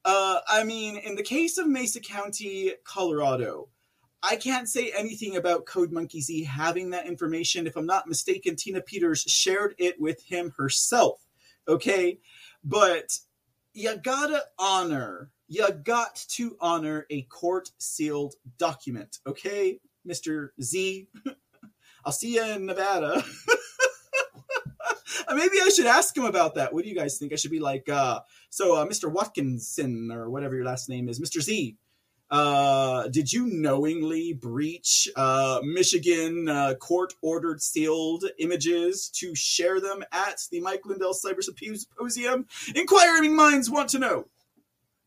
Uh, 0.04 0.40
I 0.48 0.64
mean, 0.64 0.96
in 0.96 1.14
the 1.14 1.22
case 1.22 1.58
of 1.58 1.66
Mesa 1.66 2.00
County, 2.00 2.72
Colorado, 2.84 3.68
I 4.22 4.36
can't 4.36 4.68
say 4.68 4.92
anything 4.96 5.36
about 5.36 5.66
Code 5.66 5.92
Monkey 5.92 6.20
Z 6.20 6.44
having 6.44 6.90
that 6.90 7.06
information. 7.06 7.66
If 7.66 7.76
I'm 7.76 7.86
not 7.86 8.06
mistaken, 8.06 8.56
Tina 8.56 8.80
Peters 8.80 9.22
shared 9.22 9.74
it 9.78 10.00
with 10.00 10.22
him 10.22 10.52
herself. 10.56 11.26
Okay. 11.66 12.18
But 12.62 13.18
you 13.72 13.96
gotta 13.96 14.42
honor, 14.58 15.30
you 15.48 15.66
got 15.84 16.16
to 16.30 16.56
honor 16.60 17.06
a 17.10 17.22
court 17.22 17.70
sealed 17.78 18.34
document. 18.58 19.18
Okay, 19.26 19.80
Mr. 20.06 20.50
Z. 20.60 21.08
I'll 22.04 22.12
see 22.12 22.34
you 22.34 22.44
in 22.44 22.66
Nevada. 22.66 23.22
Maybe 25.32 25.58
I 25.62 25.68
should 25.68 25.86
ask 25.86 26.16
him 26.16 26.24
about 26.24 26.54
that. 26.56 26.72
What 26.72 26.82
do 26.82 26.90
you 26.90 26.96
guys 26.96 27.18
think? 27.18 27.32
I 27.32 27.36
should 27.36 27.50
be 27.50 27.60
like, 27.60 27.88
uh, 27.88 28.20
so 28.48 28.76
uh, 28.76 28.84
Mr. 28.84 29.10
Watkinson 29.10 30.10
or 30.10 30.28
whatever 30.28 30.56
your 30.56 30.64
last 30.64 30.88
name 30.88 31.08
is, 31.08 31.20
Mr. 31.20 31.40
Z. 31.40 31.76
Uh, 32.30 33.08
did 33.08 33.32
you 33.32 33.46
knowingly 33.46 34.32
breach 34.32 35.08
uh, 35.16 35.60
Michigan 35.64 36.48
uh, 36.48 36.74
court 36.74 37.12
ordered 37.22 37.60
sealed 37.60 38.24
images 38.38 39.08
to 39.08 39.34
share 39.34 39.80
them 39.80 40.04
at 40.12 40.40
the 40.52 40.60
Mike 40.60 40.86
Lindell 40.86 41.14
Cyber 41.14 41.42
Symposium? 41.42 42.46
Inquiring 42.74 43.34
minds 43.34 43.68
want 43.68 43.88
to 43.90 43.98
know. 43.98 44.26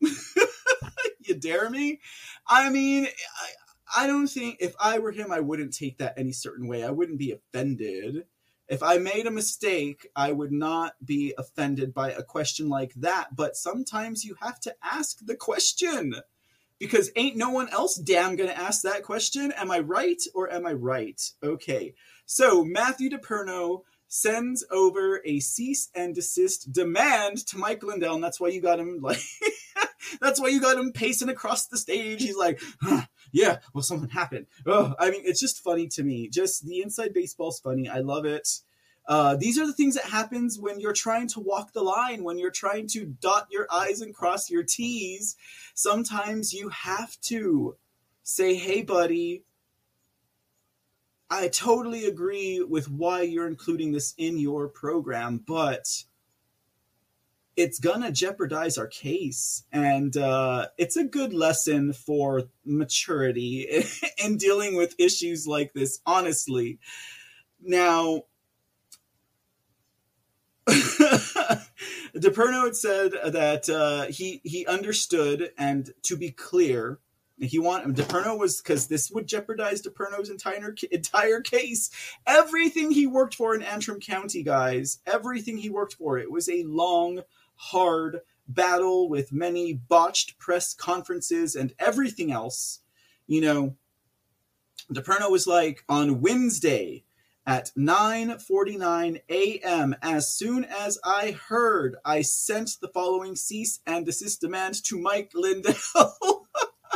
you 1.20 1.34
dare 1.38 1.70
me? 1.70 2.00
I 2.46 2.68
mean, 2.68 3.06
I, 3.06 4.04
I 4.04 4.06
don't 4.06 4.26
think 4.26 4.58
if 4.60 4.74
I 4.78 4.98
were 4.98 5.12
him, 5.12 5.32
I 5.32 5.40
wouldn't 5.40 5.74
take 5.74 5.98
that 5.98 6.18
any 6.18 6.32
certain 6.32 6.68
way. 6.68 6.84
I 6.84 6.90
wouldn't 6.90 7.18
be 7.18 7.32
offended. 7.32 8.24
If 8.68 8.82
I 8.82 8.98
made 8.98 9.26
a 9.26 9.30
mistake, 9.30 10.08
I 10.16 10.32
would 10.32 10.52
not 10.52 10.94
be 11.04 11.34
offended 11.38 11.94
by 11.94 12.10
a 12.12 12.22
question 12.22 12.68
like 12.68 12.92
that. 12.96 13.36
But 13.36 13.56
sometimes 13.56 14.24
you 14.24 14.36
have 14.40 14.60
to 14.60 14.74
ask 14.82 15.18
the 15.24 15.36
question 15.36 16.14
because 16.78 17.10
ain't 17.16 17.36
no 17.36 17.50
one 17.50 17.68
else 17.70 17.96
damn 17.96 18.36
gonna 18.36 18.52
ask 18.52 18.82
that 18.82 19.02
question. 19.02 19.52
Am 19.52 19.70
I 19.70 19.80
right 19.80 20.20
or 20.34 20.52
am 20.52 20.66
I 20.66 20.72
right? 20.72 21.20
Okay. 21.42 21.94
So 22.26 22.64
Matthew 22.64 23.10
DePerno 23.10 23.82
sends 24.08 24.64
over 24.70 25.20
a 25.24 25.40
cease 25.40 25.90
and 25.94 26.14
desist 26.14 26.72
demand 26.72 27.38
to 27.48 27.58
Mike 27.58 27.82
Lindell, 27.82 28.14
and 28.14 28.24
that's 28.24 28.40
why 28.40 28.48
you 28.48 28.60
got 28.60 28.78
him 28.78 29.00
like 29.02 29.20
that's 30.20 30.40
why 30.40 30.48
you 30.48 30.60
got 30.60 30.78
him 30.78 30.92
pacing 30.92 31.28
across 31.28 31.66
the 31.66 31.78
stage. 31.78 32.22
He's 32.22 32.36
like, 32.36 32.60
huh, 32.80 33.02
yeah, 33.32 33.58
well, 33.72 33.82
something 33.82 34.10
happened. 34.10 34.46
Oh, 34.66 34.94
I 34.98 35.10
mean, 35.10 35.22
it's 35.24 35.40
just 35.40 35.62
funny 35.62 35.88
to 35.88 36.02
me. 36.02 36.28
Just 36.28 36.64
the 36.64 36.80
inside 36.80 37.12
baseball's 37.12 37.60
funny. 37.60 37.88
I 37.88 37.98
love 37.98 38.24
it. 38.24 38.48
Uh, 39.06 39.36
these 39.36 39.58
are 39.58 39.66
the 39.66 39.72
things 39.72 39.94
that 39.94 40.04
happens 40.04 40.58
when 40.58 40.80
you're 40.80 40.92
trying 40.92 41.28
to 41.28 41.40
walk 41.40 41.72
the 41.72 41.82
line, 41.82 42.24
when 42.24 42.38
you're 42.38 42.50
trying 42.50 42.86
to 42.86 43.04
dot 43.04 43.46
your 43.50 43.66
I's 43.70 44.00
and 44.00 44.14
cross 44.14 44.50
your 44.50 44.62
T's. 44.62 45.36
Sometimes 45.74 46.54
you 46.54 46.70
have 46.70 47.20
to 47.22 47.76
say, 48.22 48.54
hey, 48.54 48.82
buddy, 48.82 49.44
I 51.28 51.48
totally 51.48 52.06
agree 52.06 52.62
with 52.62 52.90
why 52.90 53.22
you're 53.22 53.48
including 53.48 53.92
this 53.92 54.14
in 54.16 54.38
your 54.38 54.68
program, 54.68 55.42
but 55.46 56.04
it's 57.56 57.78
gonna 57.78 58.10
jeopardize 58.10 58.78
our 58.78 58.86
case 58.86 59.64
and 59.70 60.16
uh, 60.16 60.66
it's 60.76 60.96
a 60.96 61.04
good 61.04 61.32
lesson 61.32 61.92
for 61.92 62.44
maturity 62.64 63.84
in 64.18 64.36
dealing 64.36 64.76
with 64.76 64.94
issues 64.98 65.46
like 65.46 65.72
this 65.72 66.00
honestly 66.04 66.78
now 67.62 68.22
DePerno 72.14 72.64
had 72.64 72.76
said 72.76 73.12
that 73.26 73.68
uh, 73.68 74.04
he 74.04 74.40
he 74.44 74.66
understood, 74.66 75.50
and 75.58 75.90
to 76.02 76.16
be 76.16 76.30
clear, 76.30 77.00
he 77.38 77.58
want 77.58 77.96
DePerno 77.96 78.38
was 78.38 78.60
because 78.60 78.86
this 78.86 79.10
would 79.10 79.26
jeopardize 79.26 79.82
DePerno's 79.82 80.30
entire 80.30 80.74
entire 80.92 81.40
case. 81.40 81.90
Everything 82.26 82.92
he 82.92 83.06
worked 83.06 83.34
for 83.34 83.54
in 83.54 83.62
Antrim 83.62 84.00
County, 84.00 84.42
guys, 84.42 85.00
everything 85.06 85.58
he 85.58 85.70
worked 85.70 85.94
for, 85.94 86.18
it 86.18 86.30
was 86.30 86.48
a 86.48 86.62
long, 86.64 87.22
hard 87.56 88.20
battle 88.46 89.08
with 89.08 89.32
many 89.32 89.72
botched 89.72 90.38
press 90.38 90.74
conferences 90.74 91.56
and 91.56 91.74
everything 91.78 92.30
else. 92.30 92.80
You 93.26 93.40
know, 93.40 93.76
DePerno 94.92 95.30
was 95.30 95.46
like 95.46 95.82
on 95.88 96.20
Wednesday 96.20 97.04
at 97.46 97.70
9:49 97.76 99.20
a.m. 99.28 99.96
As 100.02 100.32
soon 100.32 100.64
as 100.64 100.98
I 101.04 101.32
heard, 101.32 101.96
I 102.04 102.22
sent 102.22 102.78
the 102.80 102.88
following 102.88 103.36
cease 103.36 103.80
and 103.86 104.06
desist 104.06 104.40
demand 104.40 104.82
to 104.84 104.98
Mike 104.98 105.32
Lindell. 105.34 106.46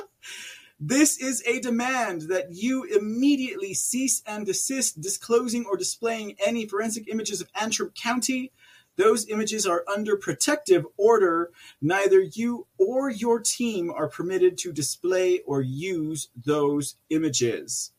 this 0.81 1.19
is 1.19 1.43
a 1.47 1.61
demand 1.61 2.23
that 2.23 2.53
you 2.53 2.85
immediately 2.85 3.75
cease 3.75 4.23
and 4.27 4.47
desist 4.47 5.01
disclosing 5.01 5.67
or 5.67 5.77
displaying 5.77 6.37
any 6.45 6.67
forensic 6.67 7.09
images 7.09 7.41
of 7.41 7.51
Antrim 7.55 7.91
County. 7.91 8.53
Those 8.97 9.29
images 9.29 9.65
are 9.65 9.85
under 9.87 10.17
protective 10.17 10.85
order. 10.97 11.53
Neither 11.81 12.21
you 12.21 12.67
or 12.79 13.11
your 13.11 13.39
team 13.39 13.93
are 13.93 14.09
permitted 14.09 14.59
to 14.59 14.73
display 14.73 15.41
or 15.47 15.61
use 15.63 16.31
those 16.35 16.97
images. 17.09 17.93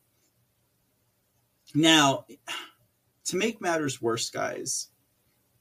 Now, 1.73 2.25
to 3.25 3.37
make 3.37 3.61
matters 3.61 4.01
worse, 4.01 4.29
guys, 4.29 4.87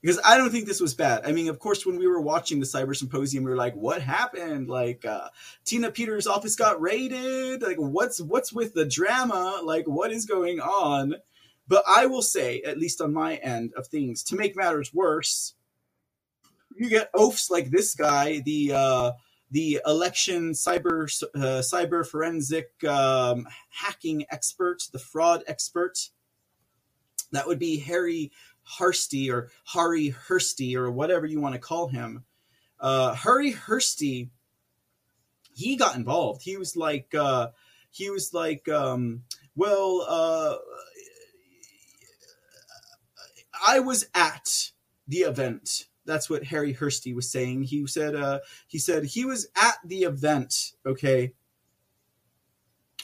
because 0.00 0.20
I 0.24 0.36
don't 0.38 0.50
think 0.50 0.66
this 0.66 0.80
was 0.80 0.94
bad. 0.94 1.26
I 1.26 1.32
mean, 1.32 1.48
of 1.48 1.58
course, 1.58 1.84
when 1.84 1.98
we 1.98 2.06
were 2.06 2.20
watching 2.20 2.60
the 2.60 2.66
Cyber 2.66 2.96
Symposium, 2.96 3.44
we 3.44 3.50
were 3.50 3.56
like, 3.56 3.74
"What 3.74 4.00
happened? 4.00 4.68
Like, 4.68 5.04
uh, 5.04 5.28
Tina 5.64 5.90
Peters' 5.90 6.26
office 6.26 6.56
got 6.56 6.80
raided. 6.80 7.62
Like, 7.62 7.76
what's 7.78 8.20
what's 8.20 8.52
with 8.52 8.74
the 8.74 8.86
drama? 8.86 9.60
Like, 9.62 9.86
what 9.86 10.12
is 10.12 10.24
going 10.24 10.60
on?" 10.60 11.16
But 11.66 11.84
I 11.86 12.06
will 12.06 12.22
say, 12.22 12.62
at 12.62 12.78
least 12.78 13.00
on 13.02 13.12
my 13.12 13.36
end 13.36 13.74
of 13.76 13.88
things, 13.88 14.22
to 14.24 14.36
make 14.36 14.56
matters 14.56 14.94
worse, 14.94 15.54
you 16.74 16.88
get 16.88 17.10
oafs 17.12 17.50
like 17.50 17.70
this 17.70 17.94
guy, 17.94 18.40
the 18.40 18.72
uh, 18.72 19.12
the 19.50 19.80
election 19.86 20.52
cyber 20.52 21.04
uh, 21.34 21.62
cyber 21.62 22.06
forensic 22.06 22.72
um, 22.84 23.46
hacking 23.70 24.26
expert, 24.30 24.82
the 24.92 24.98
fraud 24.98 25.42
expert. 25.46 26.10
That 27.32 27.46
would 27.46 27.58
be 27.58 27.78
Harry 27.78 28.32
Harsty 28.62 29.30
or 29.30 29.50
Harri 29.74 30.14
Hursti 30.14 30.76
or 30.76 30.90
whatever 30.90 31.26
you 31.26 31.40
want 31.40 31.54
to 31.54 31.60
call 31.60 31.88
him. 31.88 32.24
Uh, 32.80 33.14
Harri 33.14 33.54
Hursti, 33.54 34.28
he 35.52 35.76
got 35.76 35.96
involved. 35.96 36.42
He 36.42 36.56
was 36.56 36.76
like, 36.76 37.14
uh, 37.14 37.48
he 37.90 38.10
was 38.10 38.32
like, 38.32 38.68
um, 38.68 39.22
well, 39.56 40.06
uh, 40.08 40.56
I 43.66 43.80
was 43.80 44.06
at 44.14 44.70
the 45.06 45.18
event 45.18 45.86
that's 46.08 46.30
what 46.30 46.42
Harri 46.42 46.76
Hursti 46.76 47.14
was 47.14 47.30
saying. 47.30 47.64
He 47.64 47.86
said 47.86 48.16
uh, 48.16 48.40
he 48.66 48.78
said 48.78 49.04
he 49.04 49.24
was 49.24 49.46
at 49.54 49.76
the 49.84 50.02
event, 50.02 50.72
okay, 50.84 51.34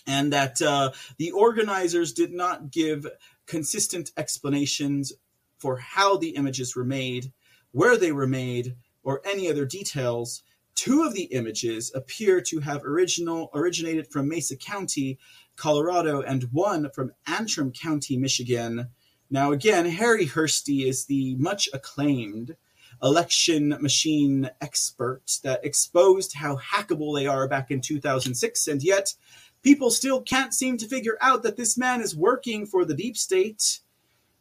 and 0.07 0.33
that 0.33 0.61
uh, 0.61 0.91
the 1.19 1.31
organizers 1.31 2.13
did 2.13 2.33
not 2.33 2.71
give 2.71 3.07
consistent 3.47 4.11
explanations 4.17 5.13
for 5.59 5.77
how 5.77 6.17
the 6.17 6.31
images 6.31 6.75
were 6.75 6.85
made, 6.85 7.33
where 7.73 7.97
they 7.97 8.11
were 8.11 8.27
made, 8.27 8.75
or 9.03 9.21
any 9.25 9.49
other 9.51 9.67
details. 9.67 10.43
Two 10.75 11.05
of 11.05 11.15
the 11.15 11.25
images 11.25 11.93
appear 11.95 12.41
to 12.41 12.59
have 12.61 12.83
original 12.85 13.51
originated 13.55 14.09
from 14.09 14.29
Mesa 14.29 14.57
County, 14.57 15.19
Colorado, 15.57 16.21
and 16.21 16.49
one 16.53 16.91
from 16.91 17.13
Antrim 17.27 17.71
County, 17.71 18.17
Michigan. 18.17 18.89
Now, 19.31 19.53
again, 19.53 19.91
Harri 19.91 20.29
Hursti 20.29 20.87
is 20.87 21.05
the 21.05 21.37
much 21.37 21.69
acclaimed 21.73 22.57
election 23.03 23.77
machine 23.81 24.51
expert 24.61 25.39
that 25.43 25.65
exposed 25.65 26.35
how 26.37 26.57
hackable 26.57 27.17
they 27.17 27.27
are 27.27 27.49
back 27.49 27.71
in 27.71 27.81
2006, 27.81 28.69
and 28.69 28.83
yet 28.83 29.15
people 29.63 29.91
still 29.91 30.21
can't 30.21 30.55
seem 30.55 30.77
to 30.79 30.89
figure 30.89 31.17
out 31.21 31.43
that 31.43 31.57
this 31.57 31.77
man 31.77 32.01
is 32.01 32.17
working 32.17 32.67
for 32.67 32.85
the 32.85 32.95
deep 32.95 33.17
state. 33.17 33.81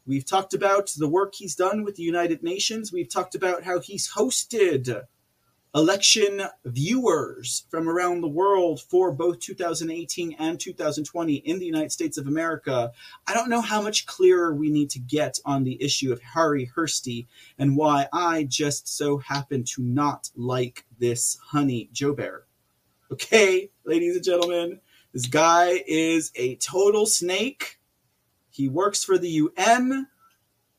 We've 0.06 0.26
talked 0.26 0.54
about 0.54 0.92
the 0.98 1.08
work 1.08 1.36
he's 1.36 1.56
done 1.56 1.84
with 1.84 1.96
the 1.96 2.04
United 2.04 2.44
Nations. 2.44 2.92
We've 2.92 3.10
talked 3.10 3.36
about 3.36 3.64
how 3.64 3.80
he's 3.80 4.12
hosted 4.12 5.04
election 5.76 6.44
viewers 6.66 7.66
from 7.70 7.90
around 7.90 8.22
the 8.22 8.28
world 8.28 8.82
for 8.82 9.12
both 9.12 9.40
2018 9.40 10.36
and 10.38 10.60
2020 10.60 11.34
in 11.36 11.58
the 11.58 11.66
United 11.66 11.92
States 11.92 12.18
of 12.18 12.28
America. 12.28 12.92
I 13.26 13.34
don't 13.34 13.50
know 13.50 13.62
how 13.62 13.82
much 13.82 14.06
clearer 14.06 14.54
we 14.54 14.70
need 14.70 14.92
to 14.92 15.00
get 15.00 15.40
on 15.46 15.64
the 15.64 15.82
issue 15.82 16.14
of 16.14 16.22
Harri 16.22 16.70
Hursti 16.72 17.26
and 17.58 17.76
why 17.76 18.08
I 18.14 18.44
just 18.44 18.88
so 18.88 19.18
happen 19.18 19.64
to 19.76 19.82
not 19.82 20.30
like 20.36 20.86
this 21.00 21.40
honey 21.44 21.90
Joe 21.92 22.14
Bear. 22.14 22.44
Okay, 23.12 23.70
ladies 23.84 24.16
and 24.16 24.26
gentlemen, 24.26 24.80
this 25.12 25.26
guy 25.26 25.84
is 25.88 26.32
a 26.36 26.56
total 26.56 27.06
snake. 27.06 27.80
He 28.50 28.70
works 28.70 29.04
for 29.04 29.18
the 29.18 29.30
UN. 29.30 30.08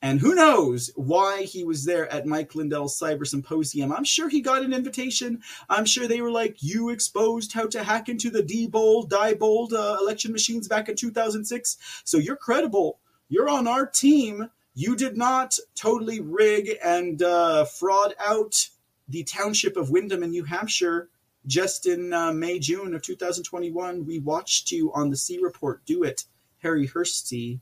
And 0.04 0.20
who 0.20 0.34
knows 0.34 0.90
why 0.96 1.44
he 1.44 1.64
was 1.64 1.86
there 1.86 2.12
at 2.12 2.26
Mike 2.26 2.54
Lindell's 2.54 3.00
Cyber 3.00 3.26
Symposium. 3.26 3.90
I'm 3.90 4.04
sure 4.04 4.28
he 4.28 4.42
got 4.42 4.62
an 4.62 4.74
invitation. 4.74 5.40
I'm 5.70 5.86
sure 5.86 6.06
they 6.06 6.20
were 6.20 6.30
like, 6.30 6.62
You 6.62 6.90
exposed 6.90 7.54
how 7.54 7.68
to 7.68 7.82
hack 7.82 8.10
into 8.10 8.28
the 8.28 8.42
D. 8.42 8.68
Diebold, 8.68 9.08
Diebold 9.08 9.72
uh, 9.72 9.96
election 9.98 10.30
machines 10.30 10.68
back 10.68 10.90
in 10.90 10.94
2006. 10.94 11.78
So 12.04 12.18
you're 12.18 12.36
credible. 12.36 12.98
You're 13.30 13.48
on 13.48 13.66
our 13.66 13.86
team. 13.86 14.50
You 14.74 14.94
did 14.94 15.16
not 15.16 15.58
totally 15.74 16.20
rig 16.20 16.76
and 16.84 17.22
uh, 17.22 17.64
fraud 17.64 18.14
out 18.20 18.68
the 19.08 19.24
township 19.24 19.78
of 19.78 19.88
Windham 19.88 20.22
in 20.22 20.32
New 20.32 20.44
Hampshire 20.44 21.08
just 21.46 21.86
in 21.86 22.12
uh, 22.12 22.30
May, 22.30 22.58
June 22.58 22.92
of 22.92 23.00
2021. 23.00 24.04
We 24.04 24.18
watched 24.18 24.70
you 24.70 24.92
on 24.92 25.08
the 25.08 25.16
C 25.16 25.38
Report 25.38 25.80
do 25.86 26.02
it, 26.02 26.24
Harri 26.62 26.92
Hursti 26.92 27.60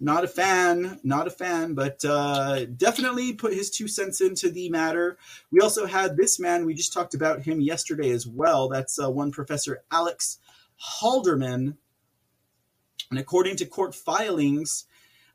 not 0.00 0.24
a 0.24 0.28
fan, 0.28 1.00
not 1.02 1.26
a 1.26 1.30
fan, 1.30 1.74
but 1.74 2.04
uh, 2.04 2.64
definitely 2.66 3.32
put 3.32 3.52
his 3.52 3.70
two 3.70 3.88
cents 3.88 4.20
into 4.20 4.50
the 4.50 4.68
matter. 4.68 5.18
We 5.50 5.60
also 5.60 5.86
had 5.86 6.16
this 6.16 6.38
man, 6.38 6.66
we 6.66 6.74
just 6.74 6.92
talked 6.92 7.14
about 7.14 7.42
him 7.42 7.60
yesterday 7.60 8.10
as 8.10 8.26
well. 8.26 8.68
That's 8.68 8.98
uh, 8.98 9.10
one 9.10 9.32
Professor 9.32 9.82
Alex 9.90 10.38
Halderman. 11.00 11.76
And 13.10 13.18
according 13.18 13.56
to 13.56 13.66
court 13.66 13.94
filings, 13.94 14.84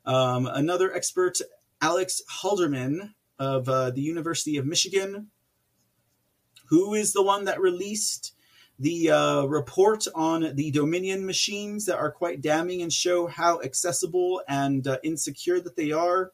um, 0.06 0.46
another 0.46 0.94
expert, 0.94 1.38
Alex 1.80 2.22
Halderman 2.42 3.14
of 3.38 3.68
uh, 3.68 3.90
the 3.90 4.00
University 4.00 4.56
of 4.56 4.64
Michigan, 4.64 5.28
who 6.68 6.94
is 6.94 7.12
the 7.12 7.22
one 7.22 7.44
that 7.44 7.60
released 7.60 8.32
the 8.78 9.10
uh, 9.10 9.44
report 9.44 10.06
on 10.14 10.54
the 10.54 10.70
Dominion 10.70 11.24
machines 11.24 11.86
that 11.86 11.98
are 11.98 12.10
quite 12.10 12.40
damning 12.40 12.82
and 12.82 12.92
show 12.92 13.26
how 13.26 13.60
accessible 13.62 14.42
and 14.48 14.86
uh, 14.86 14.98
insecure 15.02 15.60
that 15.60 15.76
they 15.76 15.92
are, 15.92 16.32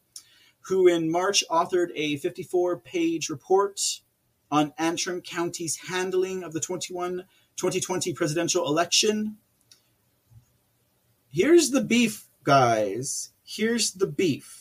who 0.61 0.87
in 0.87 1.11
March 1.11 1.43
authored 1.49 1.89
a 1.95 2.17
54 2.17 2.79
page 2.79 3.29
report 3.29 4.01
on 4.49 4.73
Antrim 4.77 5.21
County's 5.21 5.77
handling 5.89 6.43
of 6.43 6.53
the 6.53 6.59
21, 6.59 7.25
2020 7.55 8.13
presidential 8.13 8.65
election. 8.67 9.37
Here's 11.29 11.69
the 11.71 11.81
beef, 11.81 12.27
guys. 12.43 13.31
Here's 13.43 13.93
the 13.93 14.07
beef 14.07 14.60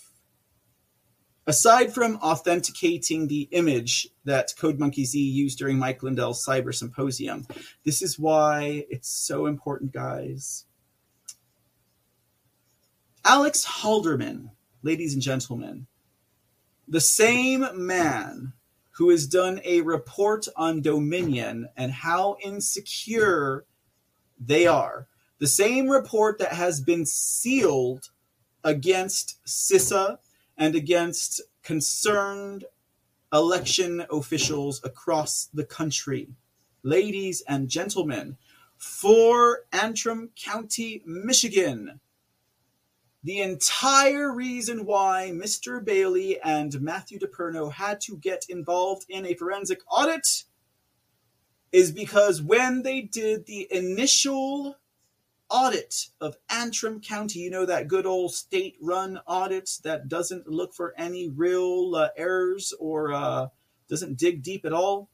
Aside 1.51 1.93
from 1.93 2.15
authenticating 2.19 3.27
the 3.27 3.49
image 3.51 4.07
that 4.25 4.55
CodeMonkeyZ 4.57 5.15
used 5.15 5.59
during 5.59 5.81
Mike 5.81 6.01
Lindell's 6.01 6.47
Cyber 6.47 6.73
Symposium, 6.73 7.45
this 7.85 8.03
is 8.03 8.21
why 8.21 8.87
it's 8.89 9.09
so 9.09 9.47
important, 9.47 9.91
guys. 9.91 10.67
Alex 13.25 13.67
Halderman, 13.67 14.51
ladies 14.85 15.13
and 15.13 15.21
gentlemen, 15.21 15.89
the 16.87 17.01
same 17.01 17.67
man 17.75 18.53
who 18.93 19.11
has 19.11 19.27
done 19.27 19.61
a 19.65 19.81
report 19.81 20.47
on 20.55 20.83
Dominion 20.83 21.69
and 21.77 21.91
how 21.91 22.37
insecure 22.45 23.65
they 24.39 24.69
are, 24.69 25.09
the 25.41 25.49
same 25.49 25.89
report 25.89 26.39
that 26.39 26.53
has 26.53 26.81
been 26.81 27.05
sealed 27.05 28.11
against 28.63 29.45
CISA 29.45 30.19
and 30.61 30.77
against 30.77 31.41
concerned 31.63 32.67
election 33.33 34.05
officials 34.11 34.81
across 34.85 35.49
the 35.55 35.65
country. 35.65 36.29
Ladies 36.83 37.43
and 37.49 37.69
gentlemen, 37.69 38.37
for 38.77 39.61
Antrim 39.73 40.31
County, 40.37 41.03
Michigan, 41.07 42.01
the 43.23 43.41
entire 43.41 44.33
reason 44.33 44.85
why 44.85 45.31
Mr. 45.33 45.83
Bailey 45.85 46.41
and 46.41 46.81
Matthew 46.81 47.19
DePerno 47.19 47.73
had 47.73 48.01
to 48.03 48.17
get 48.19 48.47
involved 48.49 49.07
in 49.09 49.27
a 49.27 49.35
forensic 49.35 49.81
audit 49.91 50.45
is 51.73 51.93
because 51.93 52.43
when 52.43 52.83
they 52.83 53.03
did 53.03 53.47
the 53.47 53.67
initial 53.71 54.77
audit 55.51 56.09
of 56.21 56.37
Antrim 56.49 57.01
County. 57.01 57.41
You 57.41 57.51
know, 57.51 57.67
that 57.67 57.89
good 57.89 58.07
old 58.07 58.33
state 58.35 58.77
run 58.81 59.21
audit 59.27 59.71
that 59.85 60.09
doesn't 60.09 60.49
look 60.49 60.75
for 60.75 60.95
any 60.97 61.29
real 61.29 61.95
uh, 61.95 62.09
errors 62.17 62.73
or 62.79 63.13
uh, 63.13 63.49
doesn't 63.89 64.19
dig 64.19 64.43
deep 64.43 64.65
at 64.65 64.73
all. 64.73 65.11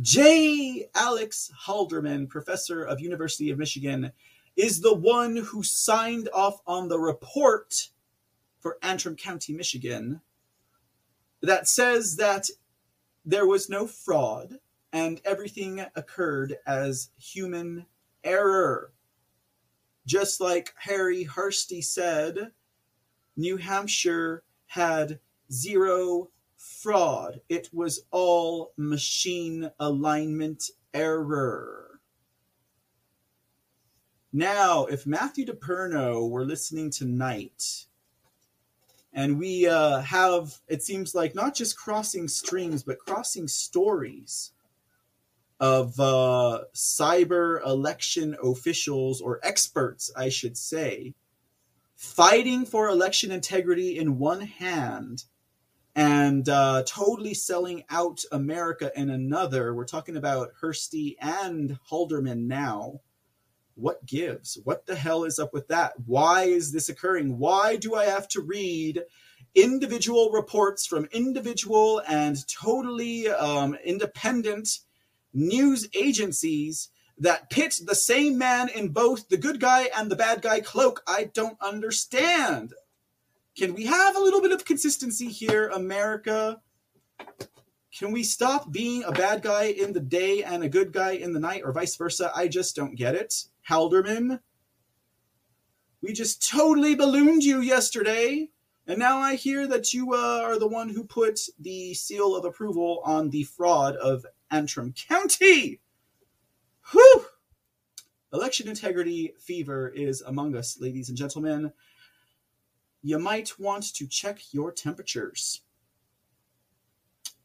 J. 0.00 0.88
Alex 0.94 1.50
Halderman, 1.66 2.28
professor 2.28 2.82
of 2.82 3.00
University 3.00 3.50
of 3.50 3.58
Michigan, 3.58 4.12
is 4.54 4.80
the 4.80 4.94
one 4.94 5.36
who 5.36 5.62
signed 5.62 6.28
off 6.34 6.60
on 6.66 6.88
the 6.88 6.98
report 6.98 7.90
for 8.60 8.78
Antrim 8.82 9.16
County, 9.16 9.52
Michigan, 9.52 10.20
that 11.42 11.68
says 11.68 12.16
that 12.16 12.48
there 13.24 13.46
was 13.46 13.68
no 13.68 13.86
fraud 13.86 14.58
and 14.92 15.20
everything 15.24 15.84
occurred 15.94 16.56
as 16.66 17.10
human 17.18 17.86
error. 18.26 18.92
Just 20.04 20.40
like 20.40 20.74
Harri 20.86 21.26
Hursti 21.26 21.82
said, 21.82 22.52
New 23.36 23.56
Hampshire 23.56 24.42
had 24.66 25.20
zero 25.50 26.30
fraud. 26.56 27.40
It 27.48 27.70
was 27.72 28.04
all 28.10 28.72
machine 28.76 29.70
alignment 29.80 30.70
error. 30.92 32.00
Now, 34.32 34.84
if 34.84 35.06
Matthew 35.06 35.46
DePerno 35.46 36.28
were 36.28 36.44
listening 36.44 36.90
tonight, 36.90 37.86
and 39.12 39.38
we 39.38 39.66
uh, 39.66 40.00
have, 40.00 40.60
it 40.68 40.82
seems 40.82 41.14
like, 41.14 41.34
not 41.34 41.54
just 41.54 41.78
crossing 41.78 42.28
streams, 42.28 42.82
but 42.82 42.98
crossing 42.98 43.48
stories 43.48 44.52
of 45.58 45.98
uh, 45.98 46.64
cyber 46.74 47.64
election 47.64 48.36
officials 48.42 49.20
or 49.20 49.40
experts, 49.42 50.10
I 50.16 50.28
should 50.28 50.56
say, 50.56 51.14
fighting 51.94 52.66
for 52.66 52.88
election 52.88 53.30
integrity 53.30 53.98
in 53.98 54.18
one 54.18 54.42
hand 54.42 55.24
and 55.94 56.46
uh, 56.46 56.82
totally 56.86 57.32
selling 57.32 57.84
out 57.88 58.20
America 58.30 58.92
in 58.94 59.08
another. 59.08 59.74
We're 59.74 59.86
talking 59.86 60.16
about 60.16 60.52
Hursti 60.60 61.16
and 61.20 61.78
Halderman 61.90 62.46
now. 62.46 63.00
What 63.76 64.04
gives? 64.04 64.58
What 64.64 64.84
the 64.84 64.94
hell 64.94 65.24
is 65.24 65.38
up 65.38 65.54
with 65.54 65.68
that? 65.68 65.94
Why 66.04 66.44
is 66.44 66.72
this 66.72 66.90
occurring? 66.90 67.38
Why 67.38 67.76
do 67.76 67.94
I 67.94 68.06
have 68.06 68.28
to 68.28 68.42
read 68.42 69.02
individual 69.54 70.30
reports 70.32 70.86
from 70.86 71.08
individual 71.12 72.02
and 72.06 72.46
totally 72.46 73.28
um, 73.28 73.74
independent 73.82 74.80
news 75.36 75.88
agencies 75.94 76.88
that 77.18 77.50
pit 77.50 77.80
the 77.84 77.94
same 77.94 78.36
man 78.38 78.68
in 78.68 78.88
both 78.88 79.28
the 79.28 79.36
good 79.36 79.60
guy 79.60 79.88
and 79.96 80.10
the 80.10 80.16
bad 80.16 80.42
guy 80.42 80.60
cloak. 80.60 81.02
I 81.06 81.30
don't 81.32 81.56
understand. 81.60 82.74
Can 83.56 83.74
we 83.74 83.86
have 83.86 84.16
a 84.16 84.20
little 84.20 84.42
bit 84.42 84.52
of 84.52 84.64
consistency 84.64 85.28
here, 85.28 85.68
America? 85.68 86.60
Can 87.96 88.12
we 88.12 88.22
stop 88.22 88.70
being 88.70 89.04
a 89.04 89.12
bad 89.12 89.42
guy 89.42 89.64
in 89.64 89.94
the 89.94 90.00
day 90.00 90.42
and 90.42 90.62
a 90.62 90.68
good 90.68 90.92
guy 90.92 91.12
in 91.12 91.32
the 91.32 91.40
night, 91.40 91.62
or 91.64 91.72
vice 91.72 91.96
versa? 91.96 92.30
I 92.34 92.48
just 92.48 92.76
don't 92.76 92.94
get 92.94 93.14
it. 93.14 93.44
Halderman, 93.68 94.40
we 96.02 96.12
just 96.12 96.48
totally 96.48 96.94
ballooned 96.94 97.42
you 97.42 97.60
yesterday 97.60 98.50
And 98.86 98.98
now 98.98 99.18
I 99.18 99.34
hear 99.34 99.66
that 99.66 99.92
you 99.92 100.14
uh, 100.14 100.42
are 100.44 100.58
the 100.58 100.68
one 100.68 100.90
who 100.90 101.02
put 101.04 101.40
the 101.58 101.94
seal 101.94 102.36
of 102.36 102.44
approval 102.44 103.00
on 103.04 103.30
the 103.30 103.42
fraud 103.42 103.96
of 103.96 104.24
Antrim 104.50 104.92
County. 104.92 105.80
Whew! 106.92 107.26
Election 108.32 108.68
integrity 108.68 109.34
fever 109.38 109.88
is 109.88 110.22
among 110.22 110.56
us, 110.56 110.80
ladies 110.80 111.08
and 111.08 111.16
gentlemen. 111.16 111.72
You 113.02 113.18
might 113.18 113.58
want 113.58 113.94
to 113.94 114.06
check 114.06 114.40
your 114.52 114.72
temperatures. 114.72 115.62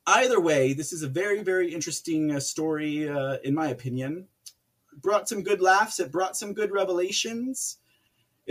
Either 0.08 0.40
way, 0.40 0.74
this 0.74 0.92
is 0.92 1.04
a 1.04 1.08
very, 1.08 1.44
very 1.44 1.74
interesting 1.74 2.32
uh, 2.32 2.40
story, 2.40 3.08
uh, 3.08 3.38
in 3.44 3.54
my 3.54 3.68
opinion. 3.70 4.28
Brought 5.02 5.30
some 5.30 5.44
good 5.44 5.62
laughs, 5.62 6.00
it 6.00 6.12
brought 6.12 6.36
some 6.36 6.54
good 6.54 6.72
revelations 6.72 7.78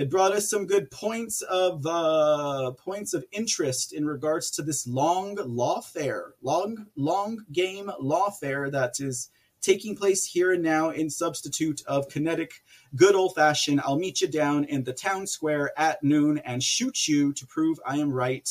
it 0.00 0.08
brought 0.08 0.32
us 0.32 0.48
some 0.48 0.64
good 0.64 0.90
points 0.90 1.42
of 1.42 1.84
uh, 1.86 2.70
points 2.78 3.12
of 3.12 3.22
interest 3.32 3.92
in 3.92 4.06
regards 4.06 4.50
to 4.52 4.62
this 4.62 4.86
long 4.86 5.36
lawfare, 5.36 6.30
long 6.40 6.86
long 6.96 7.44
game 7.52 7.90
lawfare 8.02 8.72
that 8.72 8.98
is 8.98 9.28
taking 9.60 9.94
place 9.94 10.24
here 10.24 10.52
and 10.52 10.62
now 10.62 10.88
in 10.88 11.10
substitute 11.10 11.82
of 11.86 12.08
kinetic, 12.08 12.62
good 12.96 13.14
old 13.14 13.34
fashioned. 13.34 13.82
I'll 13.82 13.98
meet 13.98 14.22
you 14.22 14.28
down 14.28 14.64
in 14.64 14.82
the 14.84 14.94
town 14.94 15.26
square 15.26 15.78
at 15.78 16.02
noon 16.02 16.38
and 16.46 16.62
shoot 16.62 17.06
you 17.06 17.34
to 17.34 17.46
prove 17.46 17.78
I 17.84 17.98
am 17.98 18.10
right 18.10 18.48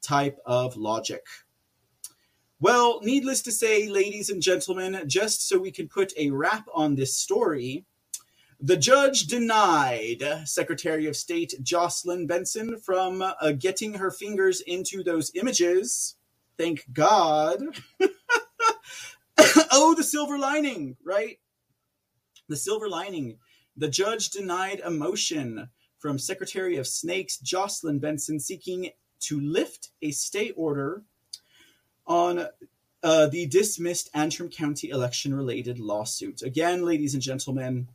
type 0.00 0.38
of 0.46 0.78
logic. 0.78 1.26
Well, 2.58 3.00
needless 3.02 3.42
to 3.42 3.52
say, 3.52 3.86
ladies 3.86 4.30
and 4.30 4.40
gentlemen, 4.40 5.02
just 5.06 5.46
so 5.46 5.58
we 5.58 5.72
can 5.72 5.88
put 5.88 6.14
a 6.16 6.30
wrap 6.30 6.64
on 6.72 6.94
this 6.94 7.14
story 7.14 7.84
the 8.60 8.76
judge 8.76 9.26
denied 9.26 10.22
Secretary 10.44 11.06
of 11.06 11.16
State 11.16 11.54
Jocelyn 11.62 12.26
Benson 12.26 12.78
from 12.78 13.22
uh, 13.22 13.52
getting 13.52 13.94
her 13.94 14.10
fingers 14.10 14.60
into 14.62 15.02
those 15.02 15.30
images. 15.34 16.16
Thank 16.56 16.86
God. 16.92 17.62
oh, 19.70 19.94
the 19.94 20.02
silver 20.02 20.38
lining, 20.38 20.96
right? 21.04 21.38
The 22.48 22.56
silver 22.56 22.88
lining. 22.88 23.38
The 23.76 23.88
judge 23.88 24.30
denied 24.30 24.80
a 24.82 24.90
motion 24.90 25.68
from 25.98 26.18
Secretary 26.18 26.76
of 26.76 26.86
Snakes 26.86 27.38
Jocelyn 27.38 27.98
Benson 27.98 28.40
seeking 28.40 28.90
to 29.20 29.40
lift 29.40 29.90
a 30.02 30.12
stay 30.12 30.50
order 30.52 31.02
on 32.06 32.46
uh, 33.02 33.26
the 33.26 33.46
dismissed 33.46 34.08
Antrim 34.14 34.48
County 34.48 34.90
election 34.90 35.34
related 35.34 35.78
lawsuit. 35.78 36.42
Again, 36.42 36.84
ladies 36.84 37.14
and 37.14 37.22
gentlemen, 37.22 37.88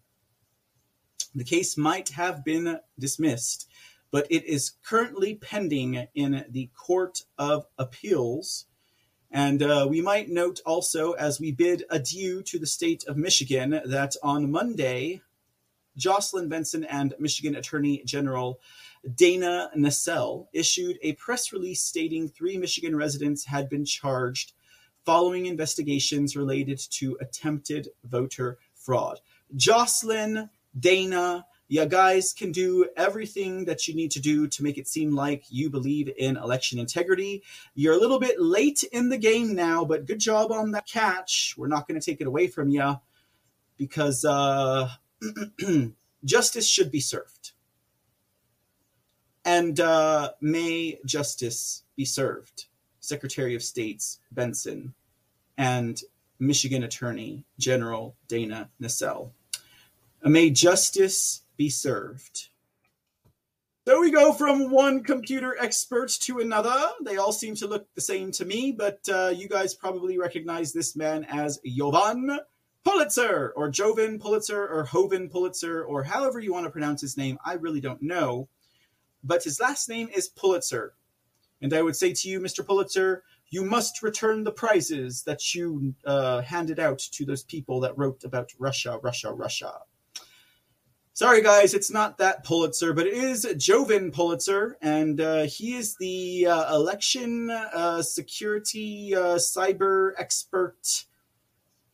the 1.33 1.43
case 1.43 1.77
might 1.77 2.09
have 2.09 2.43
been 2.43 2.79
dismissed, 2.99 3.69
but 4.11 4.27
it 4.29 4.43
is 4.45 4.73
currently 4.83 5.35
pending 5.35 6.07
in 6.13 6.45
the 6.49 6.69
Court 6.75 7.23
of 7.37 7.65
Appeals. 7.77 8.65
And 9.31 9.63
uh, 9.63 9.87
we 9.89 10.01
might 10.01 10.29
note 10.29 10.59
also, 10.65 11.13
as 11.13 11.39
we 11.39 11.53
bid 11.53 11.85
adieu 11.89 12.41
to 12.43 12.59
the 12.59 12.65
state 12.65 13.05
of 13.07 13.15
Michigan, 13.15 13.81
that 13.85 14.15
on 14.21 14.51
Monday, 14.51 15.21
Jocelyn 15.95 16.49
Benson 16.49 16.83
and 16.83 17.13
Michigan 17.19 17.55
Attorney 17.55 18.03
General 18.05 18.59
Dana 19.15 19.71
Nessel 19.75 20.47
issued 20.53 20.99
a 21.01 21.13
press 21.13 21.51
release 21.51 21.81
stating 21.81 22.27
three 22.27 22.57
Michigan 22.57 22.95
residents 22.95 23.45
had 23.45 23.69
been 23.69 23.85
charged 23.85 24.53
following 25.05 25.47
investigations 25.47 26.35
related 26.35 26.79
to 26.91 27.17
attempted 27.19 27.89
voter 28.03 28.59
fraud. 28.75 29.19
Jocelyn 29.55 30.49
Dana, 30.77 31.45
you 31.67 31.85
guys 31.85 32.33
can 32.33 32.51
do 32.51 32.89
everything 32.97 33.65
that 33.65 33.87
you 33.87 33.95
need 33.95 34.11
to 34.11 34.19
do 34.19 34.47
to 34.47 34.63
make 34.63 34.77
it 34.77 34.87
seem 34.87 35.15
like 35.15 35.45
you 35.49 35.69
believe 35.69 36.09
in 36.17 36.35
election 36.35 36.79
integrity. 36.79 37.43
You're 37.75 37.93
a 37.93 37.99
little 37.99 38.19
bit 38.19 38.41
late 38.41 38.83
in 38.91 39.07
the 39.07 39.17
game 39.17 39.55
now, 39.55 39.85
but 39.85 40.05
good 40.05 40.19
job 40.19 40.51
on 40.51 40.71
that 40.71 40.85
catch. 40.85 41.55
We're 41.57 41.67
not 41.67 41.87
going 41.87 41.99
to 41.99 42.05
take 42.05 42.19
it 42.19 42.27
away 42.27 42.47
from 42.47 42.69
you 42.69 42.99
because 43.77 44.25
uh, 44.25 44.89
justice 46.25 46.67
should 46.67 46.91
be 46.91 46.99
served. 46.99 47.51
And 49.45 49.79
uh, 49.79 50.31
may 50.41 50.99
justice 51.05 51.83
be 51.95 52.05
served. 52.05 52.65
Secretary 52.99 53.55
of 53.55 53.63
State's 53.63 54.19
Benson 54.31 54.93
and 55.57 56.01
Michigan 56.37 56.83
Attorney 56.83 57.45
General 57.57 58.15
Dana 58.27 58.69
Nessel. 58.81 59.31
May 60.23 60.51
justice 60.51 61.41
be 61.57 61.69
served. 61.69 62.49
So 63.87 63.99
we 63.99 64.11
go 64.11 64.31
from 64.31 64.69
one 64.69 65.03
computer 65.03 65.55
expert 65.59 66.09
to 66.21 66.39
another. 66.39 66.89
They 67.03 67.17
all 67.17 67.31
seem 67.31 67.55
to 67.55 67.67
look 67.67 67.87
the 67.95 68.01
same 68.01 68.31
to 68.33 68.45
me, 68.45 68.71
but 68.71 68.99
uh, 69.11 69.33
you 69.35 69.49
guys 69.49 69.73
probably 69.73 70.19
recognize 70.19 70.71
this 70.71 70.95
man 70.95 71.25
as 71.27 71.59
Jovan 71.65 72.39
Pulitzer, 72.83 73.53
or 73.55 73.69
Jovan 73.69 74.19
Pulitzer, 74.19 74.67
or 74.67 74.83
Hoven 74.83 75.29
Pulitzer, 75.29 75.83
or 75.83 76.03
however 76.03 76.39
you 76.39 76.53
want 76.53 76.65
to 76.65 76.71
pronounce 76.71 77.01
his 77.01 77.17
name. 77.17 77.39
I 77.43 77.53
really 77.53 77.81
don't 77.81 78.01
know. 78.03 78.47
But 79.23 79.43
his 79.43 79.59
last 79.59 79.89
name 79.89 80.09
is 80.15 80.29
Pulitzer. 80.29 80.93
And 81.61 81.73
I 81.73 81.81
would 81.81 81.95
say 81.95 82.13
to 82.13 82.29
you, 82.29 82.39
Mr. 82.39 82.65
Pulitzer, 82.65 83.23
you 83.49 83.63
must 83.63 84.01
return 84.01 84.43
the 84.43 84.51
prizes 84.51 85.23
that 85.23 85.53
you 85.53 85.93
uh, 86.05 86.41
handed 86.41 86.79
out 86.79 86.99
to 86.99 87.25
those 87.25 87.43
people 87.43 87.79
that 87.81 87.97
wrote 87.97 88.23
about 88.23 88.51
Russia, 88.57 88.99
Russia, 89.01 89.31
Russia. 89.31 89.73
Sorry, 91.13 91.41
guys, 91.41 91.73
it's 91.73 91.91
not 91.91 92.19
that 92.19 92.45
Pulitzer, 92.45 92.93
but 92.93 93.05
it 93.05 93.13
is 93.13 93.45
Jovan 93.57 94.11
Pulitzer, 94.11 94.77
and 94.81 95.19
uh, 95.19 95.43
he 95.43 95.75
is 95.75 95.97
the 95.97 96.47
uh, 96.47 96.73
election 96.73 97.49
uh, 97.49 98.01
security 98.01 99.13
uh, 99.13 99.35
cyber 99.35 100.13
expert 100.17 101.03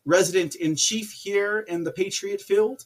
resident 0.05 0.53
in 0.53 0.75
chief 0.75 1.11
here 1.11 1.59
in 1.59 1.83
the 1.83 1.91
Patriot 1.91 2.41
Field. 2.41 2.85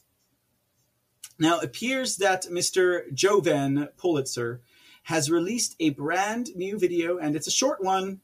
Now, 1.38 1.58
it 1.58 1.64
appears 1.64 2.16
that 2.16 2.44
Mr. 2.44 3.12
Jovan 3.12 3.90
Pulitzer 3.98 4.62
has 5.04 5.30
released 5.30 5.76
a 5.80 5.90
brand 5.90 6.56
new 6.56 6.78
video, 6.78 7.18
and 7.18 7.36
it's 7.36 7.46
a 7.46 7.50
short 7.50 7.84
one 7.84 8.22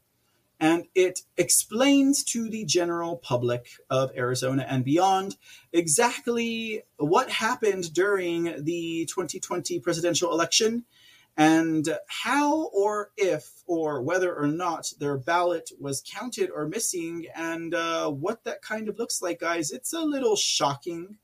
and 0.61 0.87
it 0.95 1.21
explains 1.37 2.25
to 2.25 2.51
the 2.51 2.65
general 2.65 3.17
public 3.17 3.69
of 3.89 4.11
Arizona 4.17 4.67
and 4.69 4.85
beyond 4.85 5.37
exactly 5.73 6.83
what 6.97 7.31
happened 7.31 7.93
during 7.93 8.65
the 8.65 9.07
2020 9.07 9.79
presidential 9.81 10.33
election 10.33 10.85
and 11.37 11.89
how 12.09 12.65
or 12.75 13.13
if 13.17 13.63
or 13.67 14.03
whether 14.03 14.35
or 14.35 14.49
not 14.49 14.93
their 14.99 15.17
ballot 15.17 15.71
was 15.79 16.03
counted 16.05 16.51
or 16.51 16.67
missing. 16.67 17.27
And 17.37 17.73
uh, 17.73 18.11
what 18.11 18.43
that 18.43 18.61
kind 18.61 18.89
of 18.89 18.99
looks 18.99 19.23
like 19.23 19.39
guys 19.39 19.71
it's 19.71 19.93
a 19.93 20.01
little 20.01 20.35
shocking. 20.35 21.19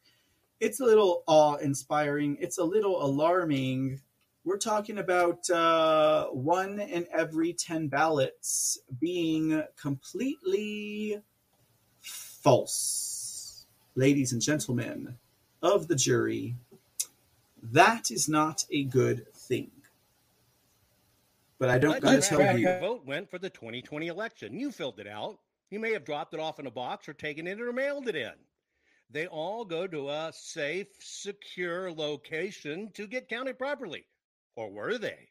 It's 0.61 0.79
a 0.79 0.85
little 0.85 1.25
awe-inspiring. 1.27 2.39
It's 2.41 2.59
a 2.59 2.65
little 2.65 3.05
alarming 3.05 4.01
we're 4.45 4.59
talking 4.59 4.99
about 4.99 5.49
uh, 5.49 6.27
one 6.27 6.79
in 6.79 7.07
every 7.11 7.53
10 7.55 7.89
ballots 7.89 8.79
being 9.01 9.63
completely 9.81 11.21
false. 12.03 13.67
Ladies 13.95 14.33
and 14.33 14.43
gentlemen 14.43 15.17
of 15.63 15.89
the 15.89 15.95
jury, 15.95 16.57
that 17.63 18.11
is 18.11 18.29
not 18.29 18.67
a 18.71 18.85
good 18.85 19.33
thing. 19.33 19.71
But 21.59 21.71
I 21.71 21.79
don't 21.79 22.03
gotta 22.03 22.21
tell 22.21 22.59
you. 22.59 22.69
Your 22.69 22.81
vote 22.81 23.07
went 23.07 23.31
for 23.31 23.39
the 23.39 23.49
2020 23.49 24.09
election. 24.09 24.53
You 24.53 24.71
filled 24.71 25.01
it 25.01 25.07
out. 25.07 25.39
You 25.71 25.81
may 25.81 25.93
have 25.93 26.05
dropped 26.05 26.35
it 26.35 26.41
off 26.41 26.59
in 26.59 26.67
a 26.67 26.71
box 26.71 27.09
or 27.09 27.15
taken 27.15 27.47
it 27.47 27.61
or 27.61 27.73
mailed 27.73 28.09
it 28.09 28.17
in. 28.17 28.33
They 29.11 29.27
all 29.27 29.65
go 29.65 29.87
to 29.87 30.11
a 30.11 30.33
safe, 30.35 30.89
secure 30.99 31.91
location 31.91 32.91
to 32.95 33.07
get 33.07 33.29
counted 33.29 33.59
properly 33.59 34.05
or 34.57 34.71
were 34.71 34.99
they? 34.99 35.29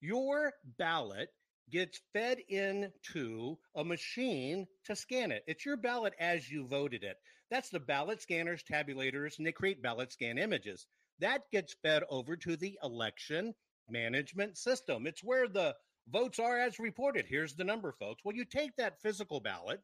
Your 0.00 0.52
ballot 0.78 1.30
gets 1.70 2.00
fed 2.12 2.38
into 2.48 3.56
a 3.74 3.84
machine 3.84 4.66
to 4.84 4.96
scan 4.96 5.30
it. 5.30 5.44
It's 5.46 5.64
your 5.64 5.76
ballot 5.76 6.14
as 6.18 6.50
you 6.50 6.66
voted 6.66 7.04
it. 7.04 7.16
That's 7.50 7.70
the 7.70 7.80
ballot 7.80 8.22
scanners, 8.22 8.62
tabulators, 8.62 9.38
and 9.38 9.46
they 9.46 9.52
create 9.52 9.82
ballot 9.82 10.12
scan 10.12 10.38
images. 10.38 10.86
That 11.18 11.50
gets 11.50 11.74
fed 11.82 12.02
over 12.08 12.36
to 12.36 12.56
the 12.56 12.78
election 12.82 13.54
management 13.88 14.56
system. 14.56 15.06
It's 15.06 15.22
where 15.22 15.48
the 15.48 15.76
votes 16.08 16.38
are 16.38 16.58
as 16.58 16.78
reported. 16.78 17.26
Here's 17.26 17.54
the 17.54 17.64
number, 17.64 17.92
folks. 17.92 18.24
Well, 18.24 18.36
you 18.36 18.44
take 18.44 18.76
that 18.76 19.00
physical 19.02 19.40
ballot 19.40 19.80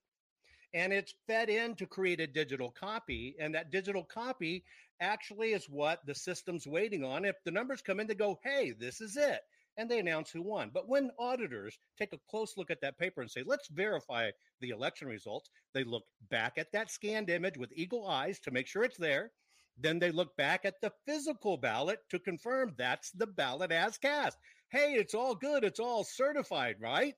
and 0.74 0.92
it's 0.92 1.14
fed 1.26 1.48
in 1.48 1.74
to 1.76 1.86
create 1.86 2.20
a 2.20 2.26
digital 2.26 2.70
copy, 2.70 3.34
and 3.38 3.54
that 3.54 3.70
digital 3.70 4.04
copy 4.04 4.64
actually 5.00 5.52
is 5.52 5.66
what 5.68 6.04
the 6.06 6.14
system's 6.14 6.66
waiting 6.66 7.04
on. 7.04 7.24
If 7.24 7.36
the 7.44 7.50
numbers 7.50 7.82
come 7.82 8.00
in, 8.00 8.06
they 8.06 8.14
go, 8.14 8.38
hey, 8.42 8.72
this 8.78 9.00
is 9.00 9.16
it. 9.16 9.40
And 9.78 9.90
they 9.90 9.98
announce 9.98 10.30
who 10.30 10.42
won. 10.42 10.70
But 10.72 10.88
when 10.88 11.10
auditors 11.18 11.78
take 11.98 12.14
a 12.14 12.20
close 12.30 12.56
look 12.56 12.70
at 12.70 12.80
that 12.80 12.98
paper 12.98 13.20
and 13.20 13.30
say, 13.30 13.42
let's 13.44 13.68
verify 13.68 14.30
the 14.60 14.70
election 14.70 15.06
results, 15.06 15.50
they 15.74 15.84
look 15.84 16.04
back 16.30 16.54
at 16.56 16.72
that 16.72 16.90
scanned 16.90 17.28
image 17.28 17.58
with 17.58 17.72
eagle 17.74 18.08
eyes 18.08 18.38
to 18.40 18.50
make 18.50 18.66
sure 18.66 18.84
it's 18.84 18.96
there. 18.96 19.32
Then 19.78 19.98
they 19.98 20.10
look 20.10 20.34
back 20.38 20.64
at 20.64 20.80
the 20.80 20.92
physical 21.06 21.58
ballot 21.58 21.98
to 22.10 22.18
confirm 22.18 22.74
that's 22.78 23.10
the 23.10 23.26
ballot 23.26 23.70
as 23.70 23.98
cast. 23.98 24.38
Hey, 24.70 24.94
it's 24.94 25.14
all 25.14 25.34
good. 25.34 25.62
It's 25.62 25.80
all 25.80 26.04
certified, 26.04 26.76
right? 26.80 27.14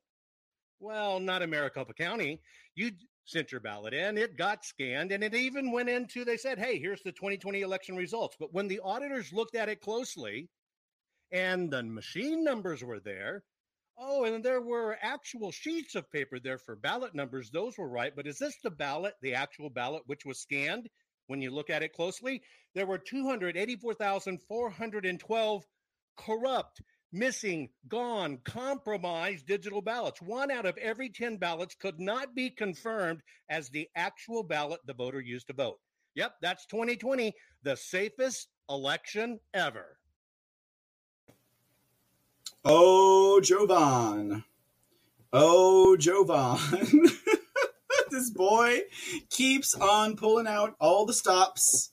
Well, 0.80 1.20
not 1.20 1.42
in 1.42 1.50
Maricopa 1.50 1.94
County. 1.94 2.40
You 2.74 2.90
sent 3.28 3.52
your 3.52 3.60
ballot 3.60 3.92
in, 3.92 4.16
it 4.16 4.38
got 4.38 4.64
scanned, 4.64 5.12
and 5.12 5.22
it 5.22 5.34
even 5.34 5.70
went 5.70 5.90
into, 5.90 6.24
they 6.24 6.38
said, 6.38 6.58
hey, 6.58 6.78
here's 6.78 7.02
the 7.02 7.12
2020 7.12 7.60
election 7.60 7.94
results. 7.94 8.38
But 8.40 8.54
when 8.54 8.68
the 8.68 8.80
auditors 8.82 9.30
looked 9.32 9.54
at 9.54 9.68
it 9.68 9.82
closely 9.82 10.48
and 11.30 11.70
the 11.70 11.82
machine 11.82 12.42
numbers 12.42 12.82
were 12.82 13.00
there, 13.00 13.44
oh, 13.98 14.24
and 14.24 14.42
there 14.42 14.62
were 14.62 14.96
actual 15.02 15.52
sheets 15.52 15.94
of 15.94 16.10
paper 16.10 16.40
there 16.40 16.56
for 16.56 16.74
ballot 16.74 17.14
numbers, 17.14 17.50
those 17.50 17.76
were 17.76 17.90
right. 17.90 18.16
But 18.16 18.26
is 18.26 18.38
this 18.38 18.56
the 18.64 18.70
ballot, 18.70 19.12
the 19.20 19.34
actual 19.34 19.68
ballot, 19.68 20.04
which 20.06 20.24
was 20.24 20.40
scanned? 20.40 20.88
When 21.26 21.42
you 21.42 21.50
look 21.50 21.68
at 21.68 21.82
it 21.82 21.92
closely, 21.92 22.40
there 22.74 22.86
were 22.86 22.96
284,412 22.96 25.66
corrupt 26.16 26.80
missing, 27.12 27.70
gone, 27.88 28.38
compromised 28.44 29.46
digital 29.46 29.80
ballots. 29.80 30.20
One 30.20 30.50
out 30.50 30.66
of 30.66 30.76
every 30.78 31.08
10 31.08 31.36
ballots 31.36 31.74
could 31.74 31.98
not 31.98 32.34
be 32.34 32.50
confirmed 32.50 33.22
as 33.48 33.68
the 33.68 33.88
actual 33.96 34.42
ballot 34.42 34.80
the 34.86 34.94
voter 34.94 35.20
used 35.20 35.48
to 35.48 35.52
vote. 35.52 35.78
Yep, 36.14 36.34
that's 36.42 36.66
2020, 36.66 37.34
the 37.62 37.76
safest 37.76 38.48
election 38.68 39.38
ever. 39.54 39.98
Oh, 42.64 43.40
Jovan. 43.40 44.44
Oh, 45.32 45.96
Jovan. 45.96 46.58
this 48.10 48.30
boy 48.30 48.80
keeps 49.30 49.74
on 49.74 50.16
pulling 50.16 50.46
out 50.46 50.74
all 50.80 51.06
the 51.06 51.12
stops. 51.12 51.92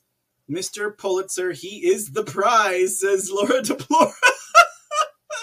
Mr. 0.50 0.96
Pulitzer, 0.96 1.52
he 1.52 1.88
is 1.88 2.12
the 2.12 2.24
prize, 2.24 3.00
says 3.00 3.30
Laura 3.30 3.62
Deplora. 3.62 4.12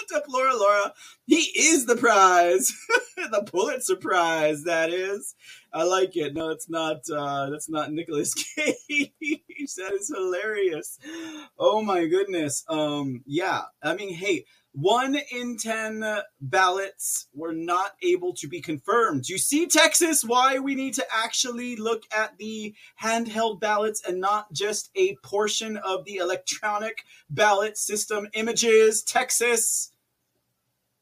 Deplora 0.08 0.52
Laura. 0.52 0.64
Laura, 0.64 0.92
he 1.26 1.36
is 1.56 1.86
the 1.86 1.96
prize. 1.96 2.72
the 3.16 3.42
Pulitzer 3.46 3.96
Prize, 3.96 4.64
that 4.64 4.90
is. 4.90 5.34
I 5.72 5.82
like 5.84 6.16
it. 6.16 6.34
No, 6.34 6.50
it's 6.50 6.68
not 6.68 6.98
uh 7.10 7.50
that's 7.50 7.68
not 7.68 7.92
Nicolas 7.92 8.34
Cage. 8.56 9.12
that 9.76 9.92
is 9.92 10.12
hilarious. 10.14 10.98
Oh 11.58 11.82
my 11.82 12.06
goodness. 12.06 12.64
Um 12.68 13.22
yeah. 13.26 13.62
I 13.82 13.94
mean, 13.94 14.14
hey, 14.14 14.44
one 14.72 15.16
in 15.30 15.56
10 15.56 16.04
ballots 16.40 17.28
were 17.32 17.52
not 17.52 17.92
able 18.02 18.34
to 18.34 18.48
be 18.48 18.60
confirmed. 18.60 19.28
You 19.28 19.38
see, 19.38 19.66
Texas, 19.66 20.24
why 20.24 20.58
we 20.58 20.74
need 20.74 20.94
to 20.94 21.06
actually 21.12 21.76
look 21.76 22.02
at 22.12 22.36
the 22.38 22.74
handheld 23.00 23.60
ballots 23.60 24.02
and 24.06 24.20
not 24.20 24.52
just 24.52 24.90
a 24.96 25.14
portion 25.22 25.76
of 25.76 26.04
the 26.04 26.16
electronic 26.16 27.04
ballot 27.30 27.78
system 27.78 28.26
images. 28.34 29.02
Texas. 29.04 29.92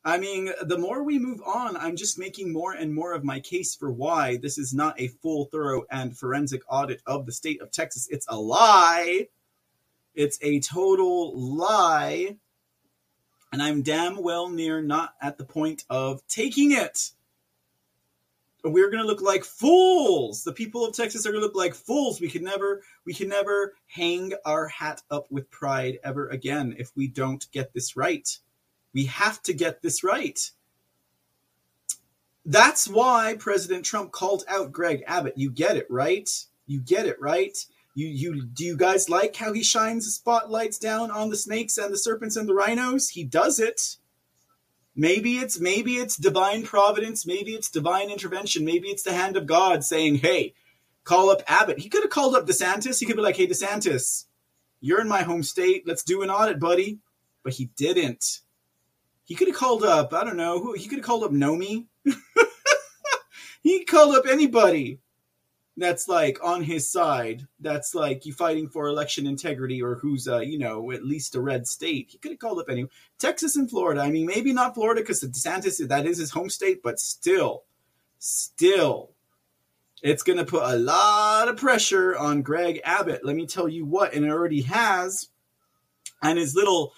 I 0.04 0.18
mean, 0.18 0.50
the 0.62 0.78
more 0.78 1.04
we 1.04 1.18
move 1.18 1.40
on, 1.46 1.76
I'm 1.76 1.94
just 1.94 2.18
making 2.18 2.52
more 2.52 2.72
and 2.72 2.92
more 2.92 3.12
of 3.12 3.22
my 3.22 3.38
case 3.38 3.74
for 3.76 3.92
why 3.92 4.36
this 4.36 4.58
is 4.58 4.74
not 4.74 5.00
a 5.00 5.08
full, 5.08 5.44
thorough, 5.46 5.84
and 5.90 6.16
forensic 6.16 6.62
audit 6.68 7.02
of 7.06 7.24
the 7.24 7.32
state 7.32 7.62
of 7.62 7.70
Texas. 7.70 8.08
It's 8.10 8.26
a 8.28 8.36
lie. 8.36 9.28
It's 10.14 10.38
a 10.42 10.60
total 10.60 11.38
lie 11.38 12.36
and 13.52 13.62
I'm 13.62 13.82
damn 13.82 14.22
well 14.22 14.48
near 14.48 14.80
not 14.80 15.14
at 15.20 15.36
the 15.36 15.44
point 15.44 15.84
of 15.90 16.26
taking 16.26 16.72
it. 16.72 17.10
We're 18.64 18.90
gonna 18.90 19.04
look 19.04 19.20
like 19.20 19.44
fools. 19.44 20.44
The 20.44 20.52
people 20.52 20.86
of 20.86 20.94
Texas 20.94 21.26
are 21.26 21.32
gonna 21.32 21.44
look 21.44 21.54
like 21.54 21.74
fools. 21.74 22.20
We 22.20 22.30
can 22.30 22.44
never, 22.44 22.82
we 23.04 23.12
can 23.12 23.28
never 23.28 23.74
hang 23.86 24.32
our 24.46 24.68
hat 24.68 25.02
up 25.10 25.30
with 25.30 25.50
pride 25.50 25.98
ever 26.02 26.28
again 26.28 26.76
if 26.78 26.90
we 26.96 27.08
don't 27.08 27.44
get 27.52 27.74
this 27.74 27.96
right. 27.96 28.38
We 28.94 29.06
have 29.06 29.42
to 29.44 29.52
get 29.52 29.82
this 29.82 30.04
right. 30.04 30.50
That's 32.44 32.88
why 32.88 33.36
President 33.38 33.84
Trump 33.84 34.10
called 34.10 34.44
out 34.48 34.72
Greg 34.72 35.04
Abbott. 35.06 35.34
You 35.36 35.50
get 35.50 35.76
it, 35.76 35.86
right? 35.88 36.28
You 36.66 36.80
get 36.80 37.06
it, 37.06 37.20
right? 37.20 37.56
You 37.94 38.08
you 38.08 38.46
do 38.46 38.64
you 38.64 38.76
guys 38.76 39.08
like 39.08 39.36
how 39.36 39.52
he 39.52 39.62
shines 39.62 40.06
the 40.06 40.10
spotlights 40.10 40.78
down 40.78 41.10
on 41.10 41.28
the 41.28 41.36
snakes 41.36 41.76
and 41.76 41.92
the 41.92 41.98
serpents 41.98 42.36
and 42.36 42.48
the 42.48 42.54
rhinos? 42.54 43.10
He 43.10 43.22
does 43.22 43.60
it. 43.60 43.96
Maybe 44.94 45.36
it's 45.36 45.60
maybe 45.60 45.96
it's 45.96 46.16
divine 46.16 46.64
providence, 46.64 47.26
maybe 47.26 47.52
it's 47.52 47.70
divine 47.70 48.10
intervention, 48.10 48.64
maybe 48.64 48.88
it's 48.88 49.02
the 49.02 49.12
hand 49.12 49.36
of 49.36 49.46
God 49.46 49.84
saying, 49.84 50.16
"Hey, 50.16 50.54
call 51.04 51.30
up 51.30 51.42
Abbott." 51.46 51.78
He 51.78 51.88
could 51.88 52.02
have 52.02 52.10
called 52.10 52.34
up 52.34 52.46
DeSantis. 52.46 52.98
He 52.98 53.06
could 53.06 53.16
be 53.16 53.22
like, 53.22 53.36
"Hey, 53.36 53.46
DeSantis, 53.46 54.26
you're 54.80 55.00
in 55.00 55.08
my 55.08 55.22
home 55.22 55.42
state. 55.42 55.86
Let's 55.86 56.02
do 56.02 56.22
an 56.22 56.30
audit, 56.30 56.58
buddy." 56.58 56.98
But 57.42 57.54
he 57.54 57.66
didn't. 57.76 58.40
He 59.32 59.36
could 59.36 59.48
have 59.48 59.56
called 59.56 59.82
up, 59.82 60.12
I 60.12 60.24
don't 60.24 60.36
know, 60.36 60.60
who 60.60 60.74
he 60.74 60.86
could 60.86 60.98
have 60.98 61.06
called 61.06 61.24
up 61.24 61.30
Noem. 61.30 61.86
he 63.62 63.82
called 63.86 64.14
up 64.14 64.26
anybody 64.28 64.98
that's 65.78 66.06
like 66.06 66.36
on 66.44 66.62
his 66.62 66.92
side 66.92 67.46
that's 67.58 67.94
like 67.94 68.26
you 68.26 68.34
fighting 68.34 68.68
for 68.68 68.88
election 68.88 69.26
integrity 69.26 69.82
or 69.82 69.94
who's 69.94 70.28
uh 70.28 70.40
you 70.40 70.58
know 70.58 70.92
at 70.92 71.02
least 71.02 71.34
a 71.34 71.40
red 71.40 71.66
state. 71.66 72.08
He 72.10 72.18
could 72.18 72.32
have 72.32 72.40
called 72.40 72.58
up 72.58 72.68
any 72.68 72.88
texas 73.18 73.56
and 73.56 73.70
florida. 73.70 74.02
I 74.02 74.10
mean 74.10 74.26
maybe 74.26 74.52
not 74.52 74.74
florida 74.74 75.00
because 75.00 75.20
the 75.20 75.28
desantis 75.28 75.88
that 75.88 76.04
is 76.04 76.18
his 76.18 76.30
home 76.30 76.50
state 76.50 76.82
but 76.82 77.00
still 77.00 77.62
still 78.18 79.12
it's 80.02 80.22
going 80.22 80.40
to 80.40 80.44
put 80.44 80.70
a 80.70 80.76
lot 80.76 81.48
of 81.48 81.56
pressure 81.56 82.18
on 82.18 82.42
greg 82.42 82.82
abbott. 82.84 83.24
Let 83.24 83.34
me 83.34 83.46
tell 83.46 83.66
you 83.66 83.86
what 83.86 84.12
and 84.12 84.26
it 84.26 84.30
already 84.30 84.60
has. 84.60 85.30
And 86.22 86.38
his 86.38 86.54
little 86.54 86.92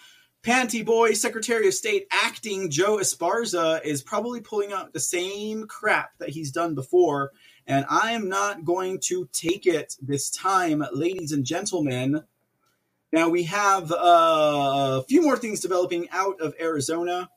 panty 0.44 0.84
boy 0.84 1.12
secretary 1.12 1.66
of 1.66 1.74
state 1.74 2.06
acting 2.10 2.70
joe 2.70 2.98
esparza 2.98 3.82
is 3.84 4.02
probably 4.02 4.40
pulling 4.40 4.72
out 4.72 4.92
the 4.92 5.00
same 5.00 5.66
crap 5.66 6.10
that 6.18 6.28
he's 6.28 6.52
done 6.52 6.74
before 6.74 7.32
and 7.66 7.86
I 7.88 8.12
am 8.12 8.28
not 8.28 8.64
going 8.64 9.00
to 9.04 9.28
take 9.32 9.66
it 9.66 9.96
this 10.02 10.30
time, 10.30 10.84
ladies 10.92 11.32
and 11.32 11.44
gentlemen. 11.44 12.22
Now 13.12 13.28
we 13.28 13.44
have 13.44 13.90
uh, 13.90 15.00
a 15.00 15.04
few 15.08 15.22
more 15.22 15.36
things 15.36 15.60
developing 15.60 16.08
out 16.10 16.40
of 16.40 16.54
Arizona. 16.60 17.30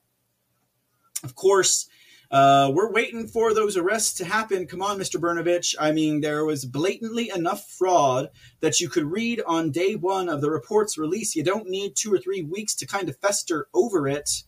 Of 1.23 1.35
course, 1.35 1.87
uh, 2.29 2.71
we're 2.73 2.91
waiting 2.91 3.27
for 3.27 3.53
those 3.53 3.77
arrests 3.77 4.13
to 4.15 4.25
happen. 4.25 4.67
Come 4.67 4.81
on, 4.81 4.97
Mr. 4.97 5.19
Brnovich. 5.19 5.75
I 5.79 5.91
mean, 5.91 6.21
there 6.21 6.43
was 6.43 6.65
blatantly 6.65 7.31
enough 7.33 7.69
fraud 7.69 8.29
that 8.59 8.81
you 8.81 8.89
could 8.89 9.05
read 9.05 9.41
on 9.47 9.71
day 9.71 9.95
one 9.95 10.27
of 10.27 10.41
the 10.41 10.51
report's 10.51 10.97
release. 10.97 11.35
You 11.35 11.43
don't 11.43 11.69
need 11.69 11.95
two 11.95 12.13
or 12.13 12.17
three 12.17 12.41
weeks 12.41 12.75
to 12.75 12.87
kind 12.87 13.07
of 13.07 13.17
fester 13.17 13.67
over 13.73 14.07
it. 14.07 14.43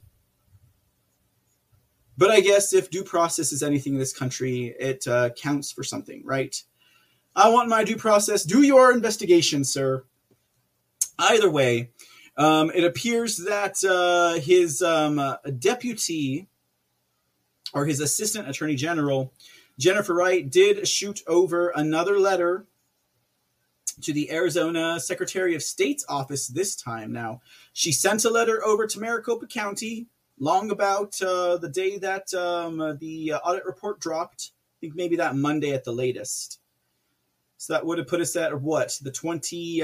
But 2.17 2.31
I 2.31 2.41
guess 2.41 2.73
if 2.73 2.89
due 2.89 3.05
process 3.05 3.53
is 3.53 3.63
anything 3.63 3.93
in 3.93 3.99
this 3.99 4.11
country, 4.11 4.75
it 4.77 5.07
uh, 5.07 5.29
counts 5.29 5.71
for 5.71 5.83
something, 5.83 6.21
right? 6.25 6.61
I 7.33 7.47
want 7.49 7.69
my 7.69 7.85
due 7.85 7.95
process. 7.95 8.43
Do 8.43 8.61
your 8.61 8.91
investigation, 8.91 9.63
sir. 9.63 10.03
Either 11.17 11.49
way, 11.49 11.91
um, 12.35 12.71
it 12.75 12.83
appears 12.83 13.37
that 13.37 13.83
uh, 13.85 14.37
his 14.41 14.81
um, 14.81 15.17
uh, 15.17 15.37
deputy 15.57 16.49
or 17.73 17.85
his 17.85 17.99
assistant 17.99 18.49
attorney 18.49 18.75
general, 18.75 19.33
Jennifer 19.77 20.13
Wright, 20.13 20.49
did 20.49 20.87
shoot 20.87 21.21
over 21.27 21.69
another 21.69 22.19
letter 22.19 22.65
to 24.01 24.13
the 24.13 24.31
Arizona 24.31 24.99
Secretary 24.99 25.55
of 25.55 25.63
State's 25.63 26.05
office 26.07 26.47
this 26.47 26.75
time. 26.75 27.11
Now, 27.11 27.41
she 27.73 27.91
sent 27.91 28.25
a 28.25 28.29
letter 28.29 28.63
over 28.65 28.87
to 28.87 28.99
Maricopa 28.99 29.47
County 29.47 30.07
long 30.39 30.71
about 30.71 31.21
uh, 31.21 31.57
the 31.57 31.67
day 31.67 31.97
that 31.97 32.33
um, 32.33 32.79
uh, 32.79 32.93
the 32.93 33.33
uh, 33.33 33.39
audit 33.39 33.65
report 33.65 33.99
dropped. 33.99 34.51
I 34.51 34.79
think 34.79 34.95
maybe 34.95 35.17
that 35.17 35.35
Monday 35.35 35.73
at 35.73 35.83
the 35.83 35.91
latest. 35.91 36.59
So 37.57 37.73
that 37.73 37.85
would 37.85 37.97
have 37.97 38.07
put 38.07 38.21
us 38.21 38.37
at 38.37 38.61
what 38.61 38.97
the 39.01 39.11
twenty 39.11 39.81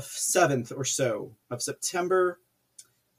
seventh 0.00 0.72
or 0.74 0.86
so 0.86 1.32
of 1.50 1.60
September. 1.60 2.40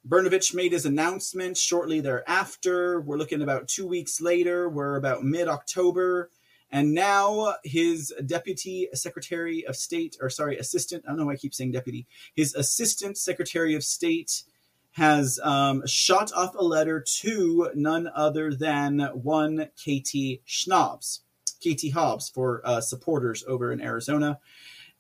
Brnovich 0.10 0.56
made 0.56 0.72
his 0.72 0.88
announcement 0.88 1.56
shortly 1.56 2.00
thereafter. 2.00 3.00
We're 3.00 3.18
looking 3.18 3.44
about 3.44 3.68
two 3.68 3.86
weeks 3.86 4.20
later. 4.20 4.68
We're 4.68 4.96
about 4.96 5.24
mid 5.24 5.48
October. 5.48 6.32
And 6.72 6.94
now 6.94 7.56
his 7.64 8.14
deputy 8.26 8.88
secretary 8.94 9.66
of 9.68 9.76
state, 9.76 10.18
or 10.20 10.30
sorry, 10.30 10.58
assistant, 10.58 11.04
I 11.06 11.10
don't 11.10 11.20
know 11.20 11.26
why 11.28 11.34
I 11.34 11.38
keep 11.38 11.54
saying 11.54 11.72
deputy, 11.72 12.08
his 12.36 12.56
assistant 12.56 13.18
secretary 13.18 13.76
of 13.76 13.84
state 13.84 14.44
has 14.92 15.40
um, 15.44 15.86
shot 15.86 16.32
off 16.34 16.56
a 16.56 16.64
letter 16.64 17.00
to 17.22 17.70
none 17.76 18.10
other 18.16 18.54
than 18.54 19.00
one 19.14 19.70
Katie 19.78 20.42
Schnaubs, 20.48 21.20
Katie 21.60 21.90
Hobbs 21.90 22.30
for 22.30 22.62
uh, 22.64 22.82
supporters 22.82 23.44
over 23.48 23.72
in 23.72 23.82
Arizona. 23.82 24.40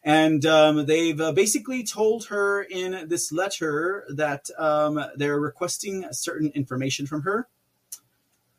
And 0.03 0.45
um, 0.45 0.85
they've 0.85 1.19
uh, 1.19 1.34
basically 1.34 1.84
told 1.84 2.27
her 2.27 2.63
in 2.63 3.07
this 3.09 3.31
letter 3.31 4.05
that 4.09 4.49
um, 4.57 5.03
they're 5.15 5.39
requesting 5.39 6.05
certain 6.11 6.51
information 6.55 7.05
from 7.05 7.23
her. 7.23 7.47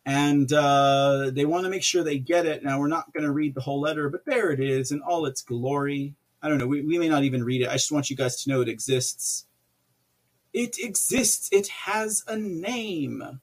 And 0.04 0.52
uh, 0.52 1.30
they 1.32 1.44
want 1.44 1.64
to 1.64 1.70
make 1.70 1.82
sure 1.82 2.02
they 2.02 2.18
get 2.18 2.46
it. 2.46 2.62
Now, 2.64 2.78
we're 2.78 2.88
not 2.88 3.12
going 3.12 3.24
to 3.24 3.32
read 3.32 3.54
the 3.54 3.60
whole 3.60 3.80
letter, 3.80 4.08
but 4.08 4.24
there 4.24 4.50
it 4.50 4.60
is 4.60 4.92
in 4.92 5.00
all 5.00 5.26
its 5.26 5.42
glory. 5.42 6.14
I 6.42 6.48
don't 6.48 6.58
know. 6.58 6.66
We, 6.66 6.82
we 6.82 6.98
may 6.98 7.08
not 7.08 7.24
even 7.24 7.44
read 7.44 7.62
it. 7.62 7.68
I 7.68 7.74
just 7.74 7.92
want 7.92 8.10
you 8.10 8.16
guys 8.16 8.42
to 8.42 8.50
know 8.50 8.60
it 8.60 8.68
exists. 8.68 9.46
It 10.52 10.78
exists. 10.78 11.48
It 11.52 11.68
has 11.68 12.24
a 12.26 12.36
name. 12.36 13.40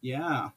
Yeah. 0.00 0.50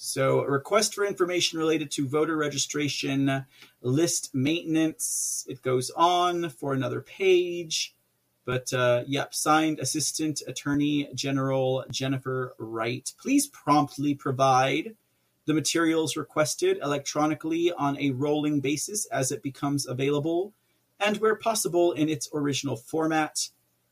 So, 0.00 0.44
a 0.44 0.50
request 0.50 0.94
for 0.94 1.04
information 1.04 1.58
related 1.58 1.90
to 1.90 2.06
voter 2.06 2.36
registration 2.36 3.44
list 3.82 4.32
maintenance. 4.32 5.44
It 5.48 5.60
goes 5.60 5.90
on 5.90 6.50
for 6.50 6.72
another 6.72 7.00
page. 7.00 7.96
But, 8.44 8.72
uh, 8.72 9.02
yep, 9.08 9.34
signed 9.34 9.80
Assistant 9.80 10.40
Attorney 10.46 11.08
General 11.16 11.84
Jennifer 11.90 12.54
Wright. 12.58 13.12
Please 13.20 13.48
promptly 13.48 14.14
provide 14.14 14.94
the 15.46 15.52
materials 15.52 16.16
requested 16.16 16.78
electronically 16.80 17.72
on 17.72 17.98
a 17.98 18.12
rolling 18.12 18.60
basis 18.60 19.04
as 19.06 19.32
it 19.32 19.42
becomes 19.42 19.84
available, 19.84 20.54
and 21.00 21.16
where 21.16 21.34
possible 21.34 21.90
in 21.90 22.08
its 22.08 22.28
original 22.32 22.76
format. 22.76 23.48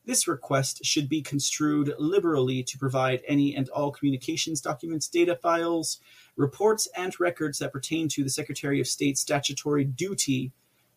This 0.07 0.29
request 0.29 0.85
should 0.85 1.09
be 1.09 1.21
construed 1.21 1.93
liberally 1.99 2.63
to 2.63 2.79
provide 2.79 3.23
any 3.27 3.57
and 3.57 3.69
all 3.71 3.91
communications 3.91 4.61
documents, 4.61 5.09
data 5.09 5.35
files, 5.35 6.01
reports, 6.37 6.87
and 6.97 7.19
records 7.19 7.59
that 7.59 7.73
pertain 7.73 8.07
to 8.11 8.23
the 8.23 8.31
Secretary 8.31 8.81
of 8.81 8.87
State's 8.87 9.21
statutory 9.21 9.85
duty 9.85 10.53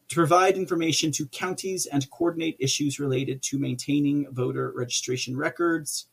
to 0.10 0.16
provide 0.16 0.58
information 0.58 1.12
to 1.14 1.26
counties 1.28 1.88
and 1.88 2.10
coordinate 2.12 2.56
issues 2.60 3.00
related 3.00 3.42
to 3.42 3.58
maintaining 3.58 4.28
voter 4.32 4.72
registration 4.76 5.36
records. 5.36 6.06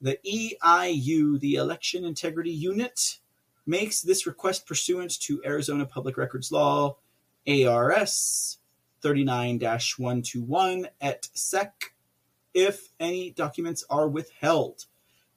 The 0.00 0.18
EIU, 0.26 1.40
the 1.40 1.54
Election 1.54 2.04
Integrity 2.04 2.50
Unit, 2.50 3.18
makes 3.66 4.02
this 4.02 4.26
request 4.26 4.66
pursuant 4.66 5.18
to 5.20 5.42
Arizona 5.46 5.86
Public 5.86 6.18
Records 6.18 6.52
Law, 6.52 6.98
ARS 7.46 8.58
39 9.00 9.58
121 9.60 10.88
et 11.00 11.28
seq 11.32 11.94
if 12.58 12.88
any 12.98 13.30
documents 13.30 13.84
are 13.88 14.08
withheld. 14.08 14.86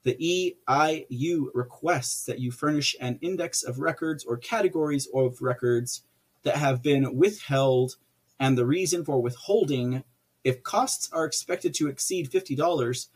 The 0.02 0.56
EIU 0.68 1.46
requests 1.54 2.26
that 2.26 2.40
you 2.40 2.50
furnish 2.50 2.96
an 3.00 3.20
index 3.22 3.62
of 3.62 3.78
records 3.78 4.24
or 4.24 4.38
categories 4.38 5.08
of 5.14 5.40
records 5.40 6.02
that 6.42 6.56
have 6.56 6.82
been 6.82 7.16
withheld 7.16 7.98
and 8.40 8.58
the 8.58 8.66
reason 8.66 9.06
for 9.06 9.22
withholding. 9.22 10.04
If 10.44 10.64
costs 10.64 11.12
are 11.14 11.26
expected 11.26 11.76
to 11.76 11.88
exceed 11.90 12.32
$50, 12.32 13.08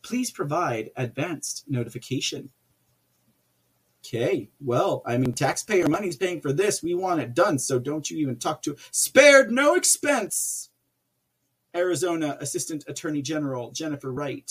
please 0.00 0.30
provide 0.30 0.88
advanced 0.96 1.64
notification. 1.68 2.48
Okay, 4.02 4.48
well, 4.58 5.02
I 5.04 5.18
mean, 5.18 5.34
taxpayer 5.34 5.86
money's 5.86 6.16
paying 6.16 6.40
for 6.40 6.54
this. 6.54 6.82
We 6.82 6.94
want 6.94 7.20
it 7.20 7.34
done, 7.34 7.58
so 7.58 7.78
don't 7.78 8.10
you 8.10 8.16
even 8.20 8.36
talk 8.36 8.62
to 8.62 8.76
spared 8.90 9.52
no 9.52 9.74
expense. 9.74 10.69
Arizona 11.74 12.36
Assistant 12.40 12.84
Attorney 12.88 13.22
General 13.22 13.70
Jennifer 13.70 14.12
Wright. 14.12 14.50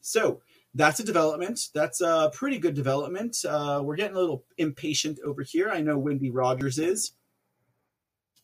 So 0.00 0.40
that's 0.74 1.00
a 1.00 1.04
development. 1.04 1.68
That's 1.74 2.00
a 2.00 2.30
pretty 2.32 2.58
good 2.58 2.74
development. 2.74 3.38
Uh, 3.48 3.80
we're 3.82 3.96
getting 3.96 4.16
a 4.16 4.20
little 4.20 4.44
impatient 4.56 5.18
over 5.24 5.42
here. 5.42 5.70
I 5.70 5.80
know 5.80 5.98
Wendy 5.98 6.30
Rogers 6.30 6.78
is. 6.78 7.12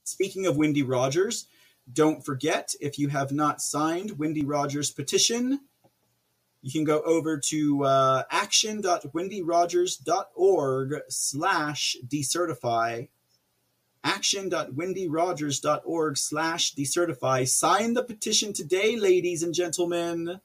Speaking 0.05 0.47
of 0.47 0.57
Wendy 0.57 0.83
Rogers, 0.83 1.47
don't 1.93 2.25
forget 2.25 2.75
if 2.81 2.99
you 2.99 3.09
have 3.09 3.31
not 3.33 3.61
signed 3.61 4.19
Wendy 4.19 4.43
Rogers' 4.45 4.91
petition, 4.91 5.61
you 6.63 6.73
can 6.73 6.85
go 6.85 7.03
over 7.03 7.39
to 7.39 7.85
uh, 7.85 8.23
action.wendyrogers.org 8.31 10.95
slash 11.09 11.97
decertify 12.07 13.09
action.wendyrogers.org 14.05 16.19
slash 16.19 16.75
decertify. 16.75 17.49
Sign 17.49 17.95
the 17.95 18.05
petition 18.05 18.53
today, 18.53 18.97
ladies 18.97 19.43
and 19.43 19.55
gentlemen. 19.55 20.41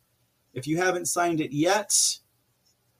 If 0.53 0.65
you 0.65 0.77
haven't 0.77 1.07
signed 1.07 1.41
it 1.41 1.51
yet, 1.51 2.19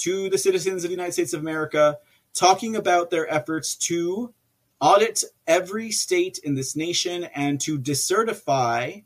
to 0.00 0.28
the 0.28 0.36
citizens 0.36 0.84
of 0.84 0.90
the 0.90 0.94
United 0.94 1.12
States 1.12 1.32
of 1.32 1.40
America, 1.40 1.96
talking 2.34 2.76
about 2.76 3.08
their 3.08 3.26
efforts 3.32 3.76
to 3.76 4.34
audit 4.78 5.24
every 5.46 5.90
state 5.90 6.38
in 6.44 6.54
this 6.54 6.76
nation 6.76 7.24
and 7.34 7.62
to 7.62 7.78
decertify 7.78 9.04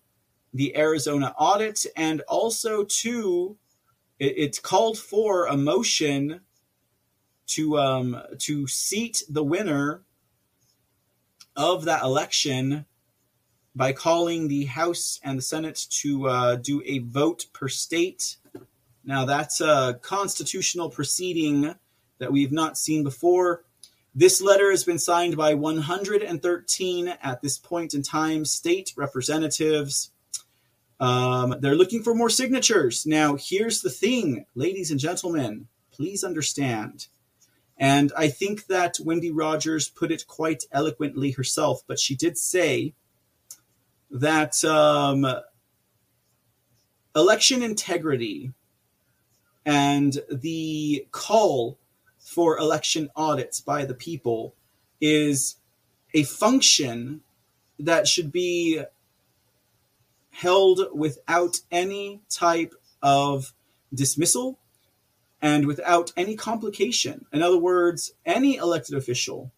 the 0.53 0.77
Arizona 0.77 1.33
audit, 1.39 1.87
and 1.95 2.21
also 2.23 2.83
to 2.83 3.57
it, 4.19 4.61
called 4.63 4.99
for 4.99 5.47
a 5.47 5.57
motion 5.57 6.41
to 7.47 7.79
um, 7.79 8.21
to 8.39 8.67
seat 8.67 9.23
the 9.29 9.45
winner 9.45 10.03
of 11.55 11.85
that 11.85 12.03
election 12.03 12.85
by 13.79 13.93
calling 13.93 14.49
the 14.49 14.65
House 14.65 15.21
and 15.23 15.39
the 15.39 15.43
Senate 15.43 15.87
to 15.89 16.27
uh, 16.27 16.57
do 16.57 16.83
a 16.85 16.99
vote 16.99 17.47
per 17.53 17.69
state. 17.69 18.37
Now, 19.05 19.25
that's 19.25 19.61
a 19.61 20.01
constitutional 20.03 20.91
proceeding 20.91 21.77
that 22.19 22.33
we've 22.33 22.51
not 22.51 22.77
seen 22.77 23.05
before. 23.05 23.63
This 24.17 24.43
letter 24.43 24.71
has 24.73 24.83
been 24.83 24.99
signed 24.99 25.37
by 25.37 25.55
113 25.55 27.09
at 27.23 27.41
this 27.41 27.57
point 27.57 27.95
in 27.95 28.03
time 28.03 28.45
state 28.45 28.93
representatives. 28.97 30.11
Um, 30.99 31.55
they're 31.61 31.77
looking 31.77 32.03
for 32.03 32.17
more 32.17 32.31
signatures. 32.31 33.07
Now, 33.07 33.37
here's 33.37 33.81
the 33.81 33.91
thing, 33.91 34.45
ladies 34.57 34.91
and 34.91 34.99
gentlemen, 34.99 35.69
please 35.93 36.25
understand. 36.25 37.07
And 37.77 38.11
I 38.17 38.27
think 38.27 38.67
that 38.67 38.99
Wendy 38.99 39.31
Rogers 39.31 39.89
put 39.89 40.11
it 40.11 40.27
quite 40.27 40.65
eloquently 40.73 41.31
herself, 41.31 41.85
but 41.87 42.01
she 42.01 42.17
did 42.17 42.37
say 42.37 42.95
that 44.11 44.63
um, 44.65 45.27
election 47.15 47.63
integrity 47.63 48.53
and 49.65 50.23
the 50.31 51.07
call 51.11 51.79
for 52.19 52.59
election 52.59 53.11
audits 53.17 53.61
by 53.61 53.85
the 53.85 53.95
people 53.95 54.55
is 55.01 55.57
a 56.15 56.23
function 56.23 57.21
that 57.79 58.09
should 58.09 58.33
be 58.33 58.83
held 60.31 60.81
without 60.93 61.59
any 61.71 62.21
type 62.31 62.75
of 63.03 63.53
dismissal 63.93 64.59
and 65.41 65.67
without 65.67 66.13
any 66.17 66.37
complication. 66.37 67.27
In 67.33 67.43
other 67.43 67.59
words, 67.59 68.13
any 68.25 68.57
elected 68.57 68.97
official, 68.97 69.53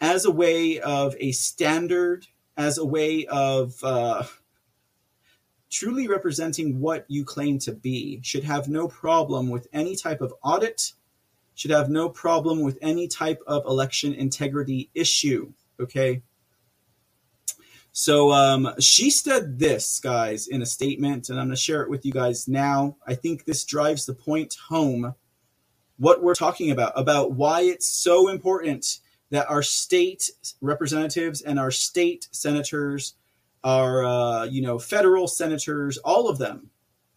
as 0.00 0.24
a 0.24 0.30
way 0.30 0.80
of 0.80 1.14
a 1.20 1.32
standard 1.32 2.26
as 2.56 2.78
a 2.78 2.84
way 2.84 3.26
of 3.26 3.82
uh, 3.82 4.24
truly 5.70 6.08
representing 6.08 6.80
what 6.80 7.04
you 7.08 7.24
claim 7.24 7.58
to 7.60 7.72
be 7.72 8.20
should 8.22 8.44
have 8.44 8.68
no 8.68 8.88
problem 8.88 9.48
with 9.48 9.66
any 9.72 9.96
type 9.96 10.20
of 10.20 10.34
audit 10.42 10.92
should 11.54 11.70
have 11.70 11.90
no 11.90 12.08
problem 12.08 12.60
with 12.62 12.78
any 12.80 13.06
type 13.06 13.42
of 13.46 13.64
election 13.66 14.14
integrity 14.14 14.90
issue 14.94 15.52
okay? 15.82 16.22
So 17.92 18.32
um, 18.32 18.72
she 18.80 19.10
said 19.10 19.58
this 19.58 20.00
guys 20.00 20.48
in 20.48 20.62
a 20.62 20.66
statement 20.66 21.28
and 21.28 21.38
i'm 21.38 21.48
going 21.48 21.56
to 21.56 21.60
share 21.60 21.82
it 21.82 21.90
with 21.90 22.06
you 22.06 22.12
guys 22.12 22.48
now. 22.48 22.96
I 23.06 23.14
think 23.14 23.44
this 23.44 23.64
drives 23.64 24.06
the 24.06 24.14
point 24.14 24.56
home 24.68 25.14
what 25.98 26.22
we're 26.22 26.34
talking 26.34 26.70
about 26.70 26.92
about 26.96 27.32
why 27.32 27.60
it's 27.60 27.86
so 27.86 28.28
important 28.28 28.98
that 29.32 29.48
our 29.50 29.62
state 29.62 30.30
representatives 30.60 31.40
and 31.40 31.58
our 31.58 31.70
state 31.70 32.28
senators, 32.32 33.14
our 33.64 34.04
uh, 34.04 34.44
you 34.44 34.60
know 34.60 34.78
federal 34.78 35.26
senators, 35.26 35.96
all 35.98 36.28
of 36.28 36.36
them, 36.36 36.68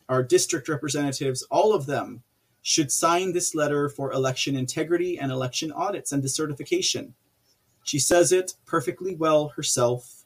our 0.08 0.24
district 0.24 0.70
representatives, 0.70 1.44
all 1.52 1.74
of 1.74 1.86
them 1.86 2.24
should 2.62 2.90
sign 2.90 3.34
this 3.34 3.54
letter 3.54 3.90
for 3.90 4.14
election 4.14 4.56
integrity 4.56 5.20
and 5.20 5.30
election 5.30 5.74
audits 5.74 6.14
and 6.14 6.24
decertification. 6.24 7.12
She 7.84 8.00
says 8.00 8.32
it 8.32 8.54
perfectly 8.66 9.14
well 9.14 9.50
herself. 9.50 10.24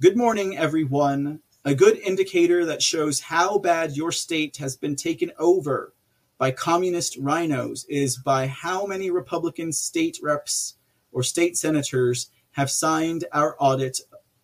Good 0.00 0.16
morning, 0.16 0.58
everyone. 0.58 1.40
A 1.64 1.74
good 1.74 1.98
indicator 1.98 2.64
that 2.64 2.82
shows 2.82 3.20
how 3.20 3.58
bad 3.58 3.96
your 3.96 4.10
state 4.10 4.56
has 4.56 4.76
been 4.76 4.96
taken 4.96 5.30
over 5.38 5.92
by 6.36 6.50
communist 6.50 7.16
rhinos 7.16 7.86
is 7.88 8.16
by 8.16 8.48
how 8.48 8.86
many 8.86 9.10
Republican 9.10 9.72
state 9.72 10.18
reps 10.22 10.74
or 11.12 11.22
state 11.22 11.56
senators 11.56 12.30
have 12.52 12.70
signed 12.70 13.24
our 13.32 13.56
audit 13.58 14.00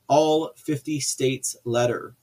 all 0.08 0.52
50 0.56 1.00
states 1.00 1.56
letter. 1.64 2.14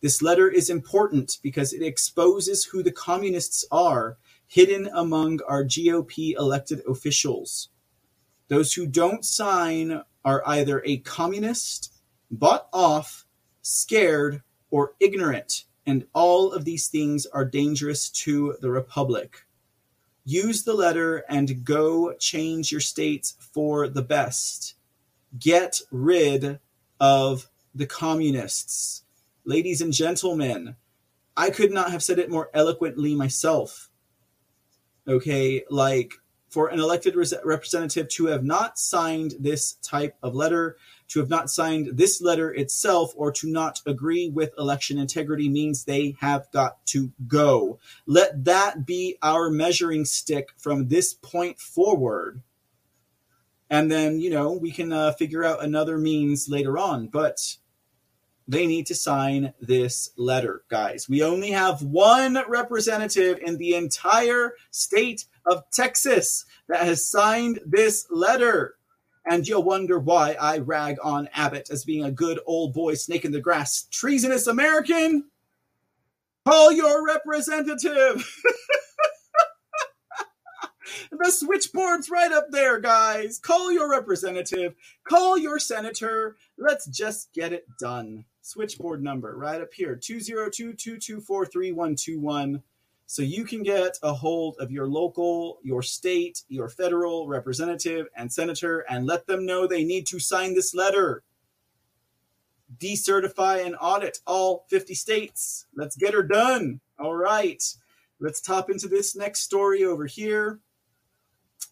This 0.00 0.22
letter 0.22 0.48
is 0.48 0.70
important 0.70 1.38
because 1.42 1.72
it 1.72 1.82
exposes 1.82 2.64
who 2.64 2.82
the 2.82 2.92
communists 2.92 3.64
are 3.72 4.16
hidden 4.46 4.88
among 4.94 5.40
our 5.48 5.64
GOP 5.64 6.34
elected 6.36 6.82
officials. 6.88 7.68
Those 8.48 8.72
who 8.72 8.86
don't 8.86 9.24
sign 9.24 10.02
are 10.24 10.42
either 10.46 10.82
a 10.84 10.98
communist, 10.98 11.92
bought 12.30 12.68
off, 12.72 13.26
scared, 13.62 14.42
or 14.70 14.94
ignorant, 15.00 15.64
and 15.86 16.06
all 16.14 16.52
of 16.52 16.64
these 16.64 16.88
things 16.88 17.26
are 17.26 17.44
dangerous 17.44 18.08
to 18.10 18.56
the 18.60 18.70
Republic. 18.70 19.44
Use 20.30 20.62
the 20.62 20.74
letter 20.74 21.24
and 21.30 21.64
go 21.64 22.12
change 22.12 22.70
your 22.70 22.82
states 22.82 23.34
for 23.40 23.88
the 23.88 24.02
best. 24.02 24.74
Get 25.38 25.80
rid 25.90 26.58
of 27.00 27.48
the 27.74 27.86
communists. 27.86 29.04
Ladies 29.46 29.80
and 29.80 29.90
gentlemen, 29.90 30.76
I 31.34 31.48
could 31.48 31.72
not 31.72 31.92
have 31.92 32.02
said 32.02 32.18
it 32.18 32.30
more 32.30 32.50
eloquently 32.52 33.14
myself. 33.14 33.88
Okay, 35.06 35.64
like 35.70 36.12
for 36.50 36.68
an 36.68 36.78
elected 36.78 37.16
representative 37.16 38.10
to 38.10 38.26
have 38.26 38.44
not 38.44 38.78
signed 38.78 39.32
this 39.40 39.76
type 39.76 40.14
of 40.22 40.34
letter, 40.34 40.76
to 41.08 41.20
have 41.20 41.28
not 41.28 41.50
signed 41.50 41.96
this 41.96 42.20
letter 42.20 42.52
itself, 42.52 43.12
or 43.16 43.32
to 43.32 43.48
not 43.48 43.80
agree 43.86 44.28
with 44.28 44.52
election 44.58 44.98
integrity 44.98 45.48
means 45.48 45.84
they 45.84 46.16
have 46.20 46.50
got 46.52 46.84
to 46.86 47.10
go. 47.26 47.78
Let 48.06 48.44
that 48.44 48.86
be 48.86 49.16
our 49.22 49.50
measuring 49.50 50.04
stick 50.04 50.50
from 50.56 50.88
this 50.88 51.14
point 51.14 51.58
forward. 51.58 52.42
And 53.70 53.90
then, 53.90 54.20
you 54.20 54.30
know, 54.30 54.52
we 54.52 54.70
can 54.70 54.92
uh, 54.92 55.12
figure 55.12 55.44
out 55.44 55.62
another 55.62 55.98
means 55.98 56.48
later 56.48 56.78
on. 56.78 57.08
But 57.08 57.56
they 58.46 58.66
need 58.66 58.86
to 58.86 58.94
sign 58.94 59.52
this 59.60 60.10
letter, 60.16 60.62
guys. 60.70 61.06
We 61.06 61.22
only 61.22 61.50
have 61.50 61.82
one 61.82 62.38
representative 62.48 63.38
in 63.44 63.58
the 63.58 63.74
entire 63.74 64.54
state 64.70 65.26
of 65.44 65.70
Texas 65.70 66.46
that 66.66 66.80
has 66.80 67.06
signed 67.06 67.60
this 67.66 68.06
letter. 68.10 68.77
And 69.30 69.46
you'll 69.46 69.62
wonder 69.62 69.98
why 69.98 70.36
I 70.40 70.58
rag 70.58 70.96
on 71.02 71.28
Abbott 71.34 71.68
as 71.70 71.84
being 71.84 72.02
a 72.04 72.10
good 72.10 72.40
old 72.46 72.72
boy 72.72 72.94
snake 72.94 73.26
in 73.26 73.32
the 73.32 73.40
grass. 73.40 73.86
Treasonous 73.90 74.46
American? 74.46 75.24
Call 76.46 76.72
your 76.72 77.04
representative. 77.04 78.26
the 81.10 81.30
switchboard's 81.30 82.08
right 82.08 82.32
up 82.32 82.46
there, 82.50 82.80
guys. 82.80 83.38
Call 83.38 83.70
your 83.70 83.90
representative, 83.90 84.74
call 85.04 85.36
your 85.36 85.58
senator. 85.58 86.36
Let's 86.56 86.86
just 86.86 87.32
get 87.34 87.52
it 87.52 87.66
done. 87.78 88.24
Switchboard 88.40 89.02
number 89.02 89.36
right 89.36 89.60
up 89.60 89.74
here 89.74 89.94
202 89.94 90.72
224 90.72 91.46
3121 91.46 92.62
so 93.10 93.22
you 93.22 93.42
can 93.44 93.62
get 93.62 93.98
a 94.02 94.12
hold 94.12 94.56
of 94.58 94.70
your 94.70 94.86
local, 94.86 95.60
your 95.62 95.82
state, 95.82 96.42
your 96.50 96.68
federal 96.68 97.26
representative 97.26 98.06
and 98.14 98.30
senator 98.30 98.80
and 98.80 99.06
let 99.06 99.26
them 99.26 99.46
know 99.46 99.66
they 99.66 99.82
need 99.82 100.06
to 100.08 100.20
sign 100.20 100.54
this 100.54 100.74
letter. 100.74 101.22
Decertify 102.76 103.64
and 103.64 103.76
audit 103.80 104.18
all 104.26 104.66
50 104.68 104.94
states. 104.94 105.64
Let's 105.74 105.96
get 105.96 106.12
her 106.12 106.22
done. 106.22 106.80
All 106.98 107.14
right. 107.14 107.64
Let's 108.20 108.42
top 108.42 108.68
into 108.68 108.88
this 108.88 109.16
next 109.16 109.40
story 109.40 109.84
over 109.84 110.04
here. 110.04 110.60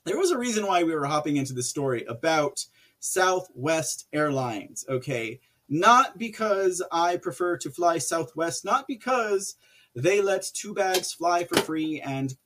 There 0.06 0.16
was 0.16 0.30
a 0.30 0.38
reason 0.38 0.66
why 0.66 0.84
we 0.84 0.94
were 0.94 1.04
hopping 1.04 1.36
into 1.36 1.52
this 1.52 1.68
story 1.68 2.02
about 2.06 2.64
Southwest 3.00 4.06
Airlines, 4.14 4.86
okay? 4.88 5.38
Not 5.68 6.16
because 6.16 6.82
I 6.90 7.18
prefer 7.18 7.58
to 7.58 7.70
fly 7.70 7.98
Southwest, 7.98 8.64
not 8.64 8.88
because 8.88 9.56
they 9.96 10.20
let 10.20 10.44
two 10.52 10.74
bags 10.74 11.12
fly 11.12 11.44
for 11.44 11.56
free 11.56 12.00
and 12.02 12.36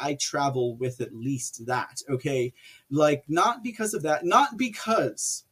I 0.00 0.14
travel 0.14 0.76
with 0.76 1.00
at 1.00 1.12
least 1.12 1.66
that. 1.66 2.00
Okay. 2.08 2.54
Like, 2.90 3.24
not 3.28 3.64
because 3.64 3.92
of 3.92 4.02
that, 4.02 4.24
not 4.24 4.56
because 4.56 5.44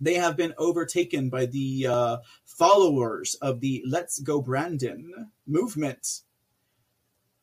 they 0.00 0.14
have 0.14 0.38
been 0.38 0.54
overtaken 0.56 1.28
by 1.28 1.44
the 1.44 1.86
uh, 1.86 2.16
followers 2.46 3.34
of 3.42 3.60
the 3.60 3.84
Let's 3.86 4.18
Go 4.18 4.40
Brandon 4.40 5.30
movement, 5.46 6.22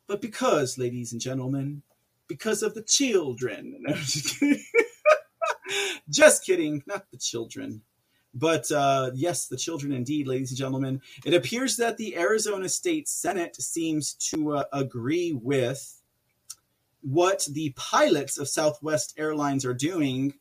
but 0.07 0.19
because, 0.19 0.79
ladies 0.79 1.11
and 1.11 1.21
gentlemen, 1.21 1.83
because 2.27 2.63
of 2.63 2.73
the 2.73 2.81
children. 2.81 3.85
just 6.09 6.45
kidding, 6.45 6.83
not 6.87 7.05
the 7.11 7.17
children. 7.17 7.83
But 8.33 8.71
uh, 8.71 9.11
yes, 9.15 9.47
the 9.47 9.57
children 9.57 9.91
indeed, 9.91 10.27
ladies 10.27 10.51
and 10.51 10.57
gentlemen. 10.57 11.01
It 11.25 11.33
appears 11.33 11.77
that 11.77 11.97
the 11.97 12.17
Arizona 12.17 12.69
State 12.69 13.07
Senate 13.07 13.55
seems 13.55 14.13
to 14.31 14.57
uh, 14.57 14.63
agree 14.73 15.33
with 15.33 16.01
what 17.01 17.47
the 17.51 17.73
pilots 17.75 18.37
of 18.37 18.49
Southwest 18.49 19.13
Airlines 19.17 19.65
are 19.65 19.73
doing. 19.73 20.33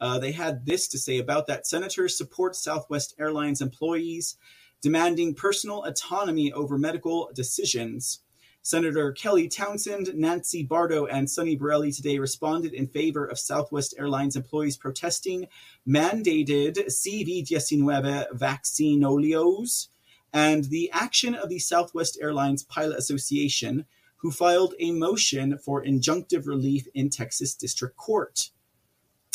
Uh, 0.00 0.18
they 0.18 0.32
had 0.32 0.66
this 0.66 0.88
to 0.88 0.98
say 0.98 1.18
about 1.18 1.46
that. 1.46 1.66
Senators 1.66 2.16
support 2.16 2.56
Southwest 2.56 3.14
Airlines 3.18 3.60
employees 3.60 4.36
demanding 4.80 5.34
personal 5.34 5.84
autonomy 5.84 6.52
over 6.52 6.76
medical 6.76 7.30
decisions. 7.34 8.20
Senator 8.66 9.12
Kelly 9.12 9.46
Townsend, 9.46 10.14
Nancy 10.14 10.62
Barto, 10.62 11.04
and 11.04 11.30
Sonny 11.30 11.54
Borrelli 11.54 11.92
today 11.92 12.18
responded 12.18 12.72
in 12.72 12.86
favor 12.86 13.26
of 13.26 13.38
Southwest 13.38 13.94
Airlines 13.98 14.36
employees 14.36 14.78
protesting 14.78 15.48
mandated 15.86 16.78
CV-19 16.86 18.26
vaccinolios 18.32 19.88
and 20.32 20.64
the 20.64 20.90
action 20.92 21.34
of 21.34 21.50
the 21.50 21.58
Southwest 21.58 22.16
Airlines 22.22 22.62
Pilot 22.62 22.96
Association, 22.96 23.84
who 24.16 24.30
filed 24.30 24.72
a 24.80 24.92
motion 24.92 25.58
for 25.58 25.84
injunctive 25.84 26.46
relief 26.46 26.88
in 26.94 27.10
Texas 27.10 27.54
District 27.54 27.98
Court. 27.98 28.48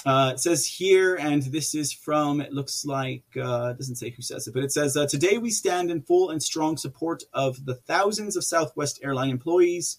Uh, 0.05 0.31
it 0.33 0.39
says 0.39 0.65
here, 0.65 1.15
and 1.15 1.43
this 1.43 1.75
is 1.75 1.91
from, 1.91 2.39
it 2.39 2.53
looks 2.53 2.85
like, 2.85 3.23
uh, 3.35 3.71
it 3.71 3.77
doesn't 3.77 3.97
say 3.97 4.09
who 4.09 4.21
says 4.21 4.47
it, 4.47 4.53
but 4.53 4.63
it 4.63 4.71
says, 4.71 4.95
uh, 4.95 5.05
Today 5.05 5.37
we 5.37 5.49
stand 5.49 5.91
in 5.91 6.01
full 6.01 6.29
and 6.29 6.41
strong 6.41 6.77
support 6.77 7.23
of 7.33 7.65
the 7.65 7.75
thousands 7.75 8.37
of 8.37 8.45
Southwest 8.45 8.99
airline 9.03 9.29
employees 9.29 9.97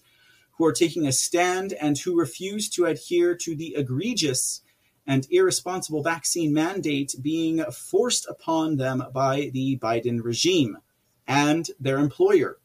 who 0.53 0.65
are 0.65 0.73
taking 0.73 1.05
a 1.05 1.11
stand 1.11 1.73
and 1.73 1.97
who 1.99 2.17
refuse 2.17 2.67
to 2.69 2.85
adhere 2.85 3.35
to 3.35 3.55
the 3.55 3.75
egregious 3.75 4.61
and 5.05 5.27
irresponsible 5.29 6.03
vaccine 6.03 6.53
mandate 6.53 7.15
being 7.21 7.63
forced 7.71 8.27
upon 8.27 8.77
them 8.77 9.03
by 9.13 9.51
the 9.53 9.77
Biden 9.77 10.23
regime 10.23 10.77
and 11.27 11.69
their 11.79 11.97
employer. 11.97 12.57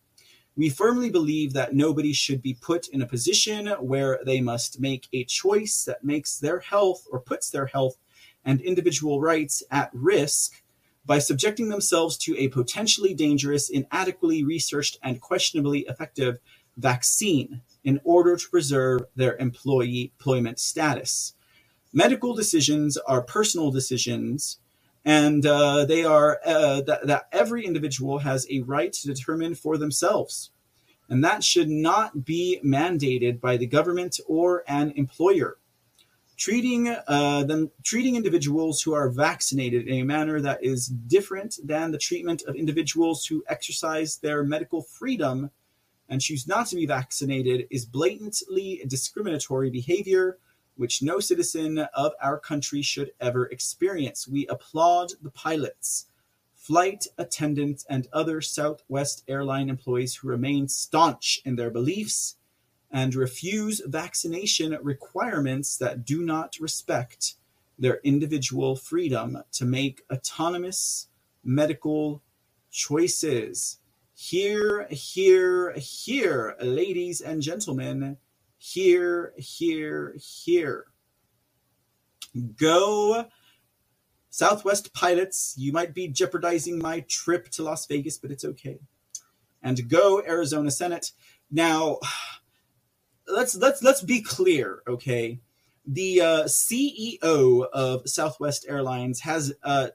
We 0.57 0.71
firmly 0.71 1.11
believe 1.11 1.53
that 1.53 1.75
nobody 1.75 2.15
should 2.15 2.41
be 2.41 2.55
put 2.55 2.89
in 2.89 3.03
a 3.03 3.07
position 3.07 3.67
where 3.79 4.21
they 4.25 4.41
must 4.41 4.81
make 4.81 5.07
a 5.13 5.25
choice 5.25 5.85
that 5.85 6.03
makes 6.03 6.39
their 6.39 6.61
health 6.61 7.07
or 7.13 7.21
puts 7.21 7.51
their 7.51 7.67
health 7.67 7.99
and 8.43 8.63
individual 8.63 9.21
rights 9.21 9.63
at 9.71 9.91
risk 9.93 10.63
by 11.05 11.19
subjecting 11.19 11.69
themselves 11.69 12.17
to 12.17 12.37
a 12.39 12.49
potentially 12.49 13.13
dangerous, 13.13 13.69
inadequately 13.69 14.45
researched, 14.45 14.99
and 15.03 15.21
questionably 15.21 15.81
effective 15.81 16.39
vaccine 16.79 17.61
in 17.85 18.01
order 18.03 18.37
to 18.37 18.49
preserve 18.49 19.03
their 19.15 19.37
employee 19.37 20.13
employment 20.19 20.59
status. 20.59 21.35
Medical 21.93 22.35
decisions 22.35 22.97
are 22.97 23.23
personal 23.23 23.71
decisions 23.71 24.59
and 25.07 25.47
uh, 25.47 25.85
they 25.85 26.05
are 26.05 26.41
uh, 26.45 26.81
that, 26.83 27.07
that 27.07 27.29
every 27.31 27.65
individual 27.65 28.19
has 28.19 28.45
a 28.51 28.61
right 28.63 28.93
to 28.93 29.07
determine 29.07 29.55
for 29.55 29.79
themselves. 29.79 30.51
And 31.09 31.23
that 31.23 31.45
should 31.45 31.69
not 31.69 32.25
be 32.25 32.59
mandated 32.65 33.41
by 33.41 33.57
the 33.57 33.69
government 33.69 34.19
or 34.27 34.65
an 34.67 34.93
employer. 34.97 35.59
Treating 36.37 36.89
uh, 36.89 37.45
them 37.45 37.71
treating 37.85 38.17
individuals 38.17 38.83
who 38.83 38.93
are 38.93 39.09
vaccinated 39.09 39.87
in 39.87 40.01
a 40.01 40.05
manner 40.05 40.41
that 40.41 40.63
is 40.63 40.89
different 40.89 41.57
than 41.65 41.93
the 41.93 41.99
treatment 41.99 42.43
of 42.43 42.57
individuals 42.57 43.25
who 43.25 43.45
exercise 43.49 44.19
their 44.19 44.43
medical 44.43 44.83
freedom 44.83 45.51
and 46.09 46.21
choose 46.21 46.47
not 46.47 46.67
to 46.67 46.77
be 46.77 46.85
vaccinated 46.85 47.67
is 47.71 47.87
blatantly 47.87 48.83
discriminatory 48.87 49.71
behavior 49.71 50.39
which 50.77 51.03
no 51.03 51.21
citizen 51.21 51.79
of 51.95 52.13
our 52.23 52.39
country 52.39 52.83
should 52.83 53.13
ever 53.21 53.47
experience. 53.47 54.29
We 54.29 54.47
applaud 54.47 55.13
the 55.23 55.31
pilots, 55.31 56.07
flight 56.55 57.07
attendants, 57.19 57.85
and 57.89 58.09
other 58.13 58.41
Southwest 58.41 59.25
airline 59.29 59.69
employees 59.69 60.17
who 60.17 60.29
remain 60.29 60.69
staunch 60.69 61.41
in 61.45 61.57
their 61.57 61.71
beliefs 61.71 62.37
and 62.91 63.15
refuse 63.15 63.81
vaccination 63.85 64.77
requirements 64.83 65.77
that 65.77 66.05
do 66.05 66.23
not 66.23 66.57
respect 66.61 67.35
their 67.79 68.01
individual 68.05 68.77
freedom 68.77 69.43
to 69.53 69.65
make 69.65 70.03
autonomous 70.11 71.09
medical 71.45 72.23
choices. 72.71 73.79
Here, 74.15 74.87
here, 74.91 75.73
here, 75.73 76.57
ladies 76.61 77.21
and 77.21 77.43
gentlemen, 77.43 78.17
here, 78.73 79.33
here, 79.37 80.17
here. 80.19 80.87
Go 82.57 83.27
Southwest 84.29 84.93
pilots, 84.93 85.55
you 85.57 85.73
might 85.73 85.95
be 85.95 86.09
jeopardizing 86.09 86.79
my 86.79 87.01
trip 87.09 87.49
to 87.51 87.63
Las 87.63 87.87
Vegas, 87.87 88.19
but 88.19 88.31
it's 88.31 88.45
okay. 88.45 88.79
And 89.63 89.89
go 89.89 90.23
Arizona 90.27 90.71
Senate. 90.71 91.13
Now, 91.51 92.01
let's 93.29 93.55
let's 93.55 93.83
let's 93.83 94.03
be 94.03 94.21
clear, 94.21 94.83
okay? 94.87 95.41
The 95.87 96.21
uh, 96.21 96.45
CEO 96.45 97.67
of 97.73 98.09
Southwest 98.09 98.67
Airlines 98.69 99.21
has 99.21 99.55
uh, 99.63 99.89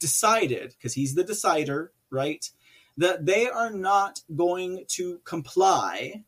decided, 0.00 0.70
because 0.70 0.94
he's 0.94 1.14
the 1.14 1.24
decider, 1.24 1.92
right, 2.10 2.48
that 2.96 3.26
they 3.26 3.48
are 3.48 3.70
not 3.70 4.22
going 4.34 4.86
to 4.88 5.20
comply. 5.24 6.24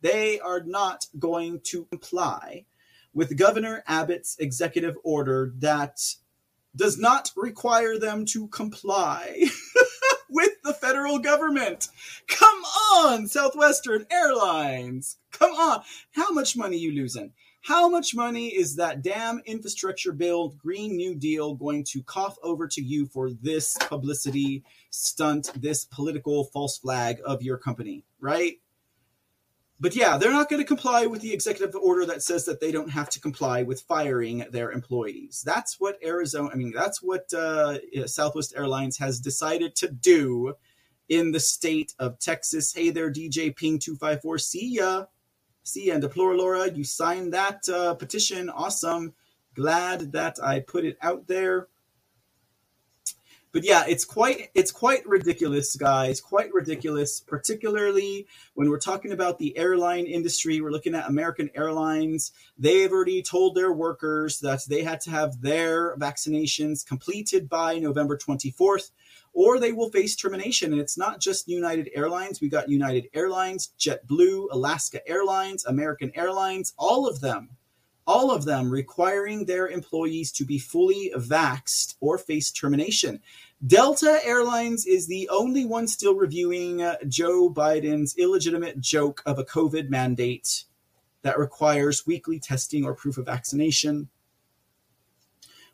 They 0.00 0.38
are 0.40 0.60
not 0.60 1.06
going 1.18 1.60
to 1.64 1.84
comply 1.86 2.64
with 3.14 3.36
Governor 3.36 3.82
Abbott's 3.86 4.36
executive 4.38 4.96
order 5.02 5.52
that 5.58 6.00
does 6.76 6.98
not 6.98 7.32
require 7.36 7.98
them 7.98 8.24
to 8.26 8.46
comply 8.48 9.44
with 10.30 10.52
the 10.62 10.74
federal 10.74 11.18
government. 11.18 11.88
Come 12.26 12.62
on, 12.94 13.26
Southwestern 13.26 14.06
Airlines. 14.10 15.16
Come 15.32 15.52
on. 15.52 15.82
How 16.12 16.30
much 16.30 16.56
money 16.56 16.76
you 16.76 16.92
losing? 16.92 17.32
How 17.62 17.88
much 17.88 18.14
money 18.14 18.48
is 18.48 18.76
that 18.76 19.02
damn 19.02 19.40
infrastructure 19.44 20.12
bill, 20.12 20.50
Green 20.50 20.96
New 20.96 21.14
Deal, 21.14 21.54
going 21.54 21.84
to 21.84 22.02
cough 22.02 22.38
over 22.42 22.68
to 22.68 22.80
you 22.80 23.06
for 23.06 23.30
this 23.30 23.76
publicity 23.78 24.62
stunt, 24.90 25.50
this 25.60 25.84
political 25.84 26.44
false 26.44 26.78
flag 26.78 27.18
of 27.26 27.42
your 27.42 27.58
company, 27.58 28.04
right? 28.20 28.58
But 29.80 29.94
yeah, 29.94 30.16
they're 30.16 30.32
not 30.32 30.48
going 30.48 30.60
to 30.60 30.66
comply 30.66 31.06
with 31.06 31.22
the 31.22 31.32
executive 31.32 31.76
order 31.76 32.04
that 32.06 32.22
says 32.22 32.44
that 32.46 32.60
they 32.60 32.72
don't 32.72 32.90
have 32.90 33.08
to 33.10 33.20
comply 33.20 33.62
with 33.62 33.82
firing 33.82 34.44
their 34.50 34.72
employees. 34.72 35.42
That's 35.46 35.78
what 35.78 35.98
Arizona, 36.04 36.50
I 36.52 36.56
mean, 36.56 36.72
that's 36.72 37.00
what 37.00 37.32
uh, 37.32 37.78
Southwest 38.06 38.54
Airlines 38.56 38.98
has 38.98 39.20
decided 39.20 39.76
to 39.76 39.88
do 39.88 40.54
in 41.08 41.30
the 41.30 41.38
state 41.38 41.94
of 42.00 42.18
Texas. 42.18 42.74
Hey 42.74 42.90
there, 42.90 43.10
DJ 43.10 43.54
Ping 43.54 43.78
254. 43.78 44.38
See 44.38 44.74
ya. 44.74 45.04
See 45.62 45.86
ya. 45.86 45.94
And 45.94 46.02
Deplora 46.02 46.36
Laura, 46.36 46.70
you 46.70 46.82
signed 46.82 47.32
that 47.34 47.68
uh, 47.68 47.94
petition. 47.94 48.50
Awesome. 48.50 49.14
Glad 49.54 50.12
that 50.12 50.38
I 50.42 50.58
put 50.58 50.84
it 50.84 50.98
out 51.02 51.28
there 51.28 51.68
but 53.52 53.64
yeah, 53.64 53.84
it's 53.88 54.04
quite 54.04 54.50
it's 54.54 54.70
quite 54.70 55.06
ridiculous, 55.06 55.74
guys. 55.76 56.20
Quite 56.20 56.52
ridiculous, 56.52 57.20
particularly 57.20 58.26
when 58.54 58.68
we're 58.68 58.78
talking 58.78 59.12
about 59.12 59.38
the 59.38 59.56
airline 59.56 60.06
industry. 60.06 60.60
We're 60.60 60.70
looking 60.70 60.94
at 60.94 61.08
American 61.08 61.50
Airlines. 61.54 62.32
They've 62.58 62.92
already 62.92 63.22
told 63.22 63.54
their 63.54 63.72
workers 63.72 64.40
that 64.40 64.60
they 64.68 64.82
had 64.82 65.00
to 65.02 65.10
have 65.10 65.40
their 65.40 65.96
vaccinations 65.96 66.86
completed 66.86 67.48
by 67.48 67.78
November 67.78 68.18
24th, 68.18 68.90
or 69.32 69.58
they 69.58 69.72
will 69.72 69.90
face 69.90 70.14
termination. 70.14 70.72
And 70.72 70.80
it's 70.80 70.98
not 70.98 71.20
just 71.20 71.48
United 71.48 71.90
Airlines. 71.94 72.40
We 72.40 72.48
got 72.48 72.68
United 72.68 73.08
Airlines, 73.14 73.72
JetBlue, 73.78 74.48
Alaska 74.50 75.06
Airlines, 75.08 75.64
American 75.64 76.12
Airlines, 76.14 76.74
all 76.76 77.08
of 77.08 77.20
them 77.20 77.57
all 78.08 78.30
of 78.30 78.46
them 78.46 78.70
requiring 78.70 79.44
their 79.44 79.68
employees 79.68 80.32
to 80.32 80.44
be 80.44 80.58
fully 80.58 81.12
vaxxed 81.14 81.94
or 82.00 82.16
face 82.16 82.50
termination. 82.50 83.20
Delta 83.64 84.18
Airlines 84.24 84.86
is 84.86 85.06
the 85.06 85.28
only 85.28 85.66
one 85.66 85.86
still 85.86 86.14
reviewing 86.14 86.80
uh, 86.80 86.96
Joe 87.06 87.50
Biden's 87.50 88.16
illegitimate 88.16 88.80
joke 88.80 89.22
of 89.26 89.38
a 89.38 89.44
COVID 89.44 89.90
mandate 89.90 90.64
that 91.20 91.38
requires 91.38 92.06
weekly 92.06 92.40
testing 92.40 92.82
or 92.82 92.94
proof 92.94 93.18
of 93.18 93.26
vaccination. 93.26 94.08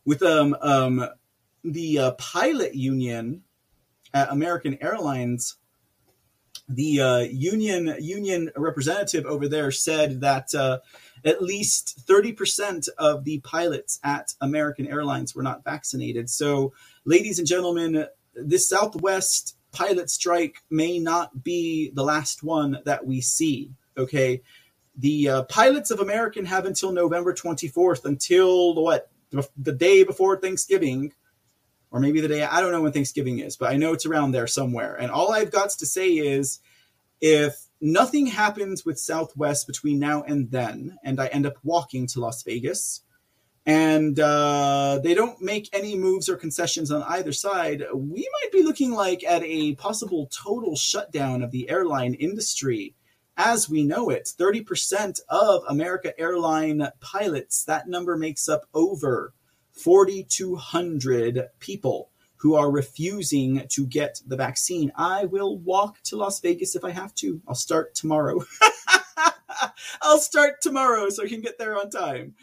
With 0.05 0.23
um, 0.23 0.57
um, 0.61 1.09
the 1.63 1.99
uh, 1.99 2.11
pilot 2.13 2.75
union 2.75 3.43
at 4.13 4.33
American 4.33 4.77
Airlines, 4.81 5.57
the 6.69 7.01
uh, 7.01 7.19
union 7.19 7.95
union 8.01 8.51
representative 8.57 9.27
over 9.27 9.47
there 9.47 9.71
said 9.71 10.23
that 10.23 10.55
uh, 10.55 10.79
at 11.25 11.43
least 11.43 12.07
30% 12.07 12.89
of 12.99 13.25
the 13.25 13.41
pilots 13.41 13.99
at 14.05 14.35
American 14.41 14.87
Airlines 14.87 15.35
were 15.35 15.43
not 15.43 15.65
vaccinated. 15.65 16.29
So, 16.29 16.73
ladies 17.05 17.39
and 17.39 17.49
gentlemen, 17.49 18.07
this 18.35 18.69
Southwest 18.69 19.57
pilot 19.73 20.11
strike 20.11 20.57
may 20.71 20.99
not 20.99 21.43
be 21.43 21.91
the 21.95 22.05
last 22.05 22.43
one 22.43 22.79
that 22.85 23.07
we 23.07 23.21
see. 23.21 23.73
Okay. 23.97 24.43
The 24.97 25.29
uh, 25.29 25.43
pilots 25.45 25.91
of 25.91 26.01
American 26.01 26.45
have 26.45 26.67
until 26.67 26.93
November 26.93 27.35
24th, 27.35 28.05
until 28.05 28.75
what? 28.75 29.11
The 29.57 29.73
day 29.73 30.05
before 30.05 30.37
Thanksgiving, 30.37 31.13
or 31.91 31.99
maybe 31.99 32.21
the 32.21 32.29
day, 32.29 32.43
I 32.45 32.61
don't 32.61 32.71
know 32.71 32.83
when 32.83 32.93
Thanksgiving 32.93 33.41
is, 33.41 33.57
but 33.57 33.73
I 33.73 33.77
know 33.77 33.93
it's 33.93 34.07
around 34.07 34.31
there 34.31 34.47
somewhere. 34.47 34.95
And 34.95 35.11
all 35.11 35.33
I've 35.33 35.51
got 35.51 35.71
to 35.71 35.87
say 35.87 36.11
is 36.11 36.61
if 37.21 37.61
nothing 37.85 38.27
happens 38.27 38.85
with 38.85 38.99
Southwest 38.99 39.67
between 39.67 39.99
now 39.99 40.23
and 40.23 40.51
then, 40.51 40.97
and 41.05 41.21
I 41.21 41.27
end 41.27 41.45
up 41.45 41.59
walking 41.63 42.07
to 42.09 42.21
Las 42.21 42.43
Vegas, 42.43 43.03
and 43.67 44.19
uh, 44.19 45.01
they 45.03 45.15
don't 45.15 45.41
make 45.43 45.69
any 45.73 45.95
moves 45.95 46.29
or 46.29 46.37
concessions 46.37 46.91
on 46.91 47.03
either 47.03 47.33
side, 47.33 47.85
we 47.95 48.29
might 48.43 48.53
be 48.53 48.63
looking 48.63 48.93
like 48.93 49.23
at 49.23 49.43
a 49.43 49.75
possible 49.75 50.29
total 50.33 50.77
shutdown 50.77 51.43
of 51.43 51.51
the 51.51 51.69
airline 51.69 52.15
industry. 52.15 52.95
As 53.37 53.69
we 53.69 53.83
know 53.83 54.11
it. 54.11 54.31
30% 54.39 55.21
of 55.29 55.63
America 55.69 56.19
airline 56.19 56.89
pilots, 57.01 57.65
that 57.65 57.89
number 57.89 58.17
makes 58.17 58.49
up 58.49 58.63
over 58.73 59.33
4,200 59.73 61.49
people 61.59 62.11
who 62.45 62.57
are 62.57 62.71
refusing 62.71 63.67
to 63.71 63.87
get 63.87 64.21
the 64.27 64.37
vaccine. 64.37 64.93
I 64.97 65.25
will 65.25 65.57
walk 65.57 66.03
to 66.03 66.17
Las 66.17 66.41
Vegas 66.41 66.77
if 66.77 66.85
I 66.85 66.91
have 66.91 67.15
to. 67.15 67.41
I'll 67.49 67.55
start 67.55 67.95
tomorrow. 67.95 68.45
I'll 70.03 70.19
start 70.19 70.61
tomorrow 70.61 71.09
so 71.09 71.25
I 71.25 71.29
can 71.29 71.41
get 71.41 71.59
there 71.59 71.75
on 71.75 71.89
time. 71.89 72.35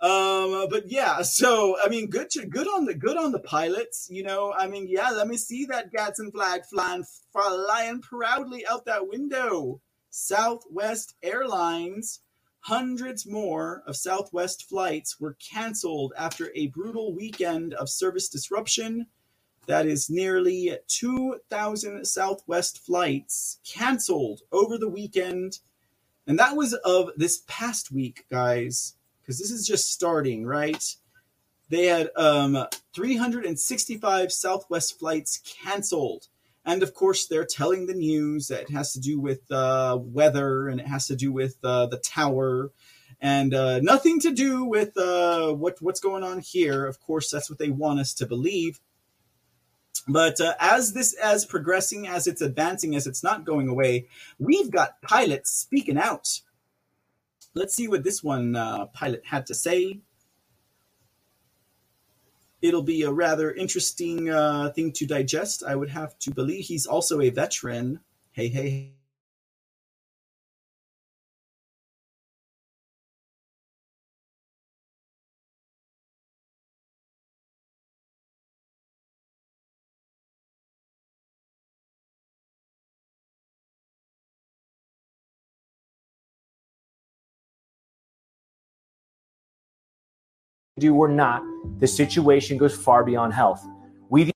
Um, 0.00 0.68
but 0.70 0.84
yeah, 0.86 1.22
so 1.22 1.76
I 1.84 1.88
mean, 1.88 2.10
good, 2.10 2.30
to, 2.30 2.46
good 2.46 2.68
on 2.68 2.84
the 2.84 2.94
good 2.94 3.16
on 3.16 3.32
the 3.32 3.40
pilots. 3.40 4.06
You 4.08 4.22
know, 4.22 4.54
I 4.56 4.68
mean, 4.68 4.86
yeah, 4.88 5.10
let 5.10 5.26
me 5.26 5.36
see 5.36 5.64
that 5.64 5.90
Gadsden 5.90 6.30
flag 6.30 6.64
flying, 6.64 7.02
flying 7.32 8.02
proudly 8.02 8.64
out 8.68 8.84
that 8.84 9.08
window. 9.08 9.80
Southwest 10.10 11.16
Airlines. 11.24 12.20
Hundreds 12.64 13.26
more 13.26 13.82
of 13.84 13.96
Southwest 13.96 14.68
flights 14.68 15.18
were 15.18 15.36
canceled 15.52 16.12
after 16.16 16.52
a 16.54 16.68
brutal 16.68 17.12
weekend 17.16 17.74
of 17.74 17.88
service 17.88 18.28
disruption 18.28 19.06
that 19.66 19.86
is 19.86 20.10
nearly 20.10 20.76
2,000 20.88 22.04
Southwest 22.04 22.78
flights 22.78 23.58
canceled 23.64 24.42
over 24.52 24.76
the 24.76 24.88
weekend. 24.88 25.58
And 26.26 26.38
that 26.38 26.56
was 26.56 26.74
of 26.74 27.10
this 27.16 27.42
past 27.46 27.92
week, 27.92 28.24
guys, 28.30 28.94
because 29.20 29.38
this 29.38 29.50
is 29.50 29.66
just 29.66 29.92
starting, 29.92 30.44
right? 30.44 30.96
They 31.68 31.86
had 31.86 32.10
um, 32.16 32.66
365 32.94 34.32
Southwest 34.32 34.98
flights 34.98 35.40
canceled. 35.62 36.26
And 36.64 36.82
of 36.82 36.94
course, 36.94 37.26
they're 37.26 37.46
telling 37.46 37.86
the 37.86 37.94
news 37.94 38.48
that 38.48 38.62
it 38.62 38.70
has 38.70 38.92
to 38.92 39.00
do 39.00 39.20
with 39.20 39.50
uh, 39.50 39.98
weather 40.00 40.68
and 40.68 40.80
it 40.80 40.86
has 40.86 41.06
to 41.06 41.16
do 41.16 41.32
with 41.32 41.56
uh, 41.62 41.86
the 41.86 41.98
tower 41.98 42.70
and 43.20 43.54
uh, 43.54 43.80
nothing 43.80 44.18
to 44.20 44.32
do 44.32 44.64
with 44.64 44.96
uh, 44.96 45.52
what, 45.52 45.80
what's 45.80 46.00
going 46.00 46.24
on 46.24 46.40
here. 46.40 46.86
Of 46.86 47.00
course, 47.00 47.30
that's 47.30 47.50
what 47.50 47.58
they 47.58 47.70
want 47.70 48.00
us 48.00 48.14
to 48.14 48.26
believe. 48.26 48.80
But 50.08 50.40
uh, 50.40 50.54
as 50.58 50.92
this 50.92 51.14
as 51.14 51.44
progressing, 51.44 52.08
as 52.08 52.26
it's 52.26 52.40
advancing, 52.40 52.94
as 52.96 53.06
it's 53.06 53.22
not 53.22 53.44
going 53.44 53.68
away, 53.68 54.06
we've 54.38 54.70
got 54.70 55.00
pilots 55.02 55.50
speaking 55.50 55.98
out. 55.98 56.40
Let's 57.54 57.74
see 57.74 57.88
what 57.88 58.04
this 58.04 58.22
one 58.22 58.56
uh, 58.56 58.86
pilot 58.86 59.22
had 59.26 59.46
to 59.46 59.54
say. 59.54 60.00
It'll 62.62 62.82
be 62.82 63.02
a 63.02 63.10
rather 63.10 63.50
interesting 63.50 64.30
uh, 64.30 64.70
thing 64.70 64.92
to 64.92 65.06
digest. 65.06 65.62
I 65.66 65.74
would 65.76 65.90
have 65.90 66.18
to 66.20 66.30
believe 66.30 66.66
he's 66.66 66.86
also 66.86 67.20
a 67.20 67.30
veteran. 67.30 68.00
Hey, 68.32 68.48
hey, 68.48 68.92
do 90.80 90.94
or 90.94 91.08
not, 91.08 91.42
the 91.78 91.86
situation 91.86 92.58
goes 92.58 92.76
far 92.76 93.04
beyond 93.04 93.32
health. 93.32 93.64
We, 94.08 94.32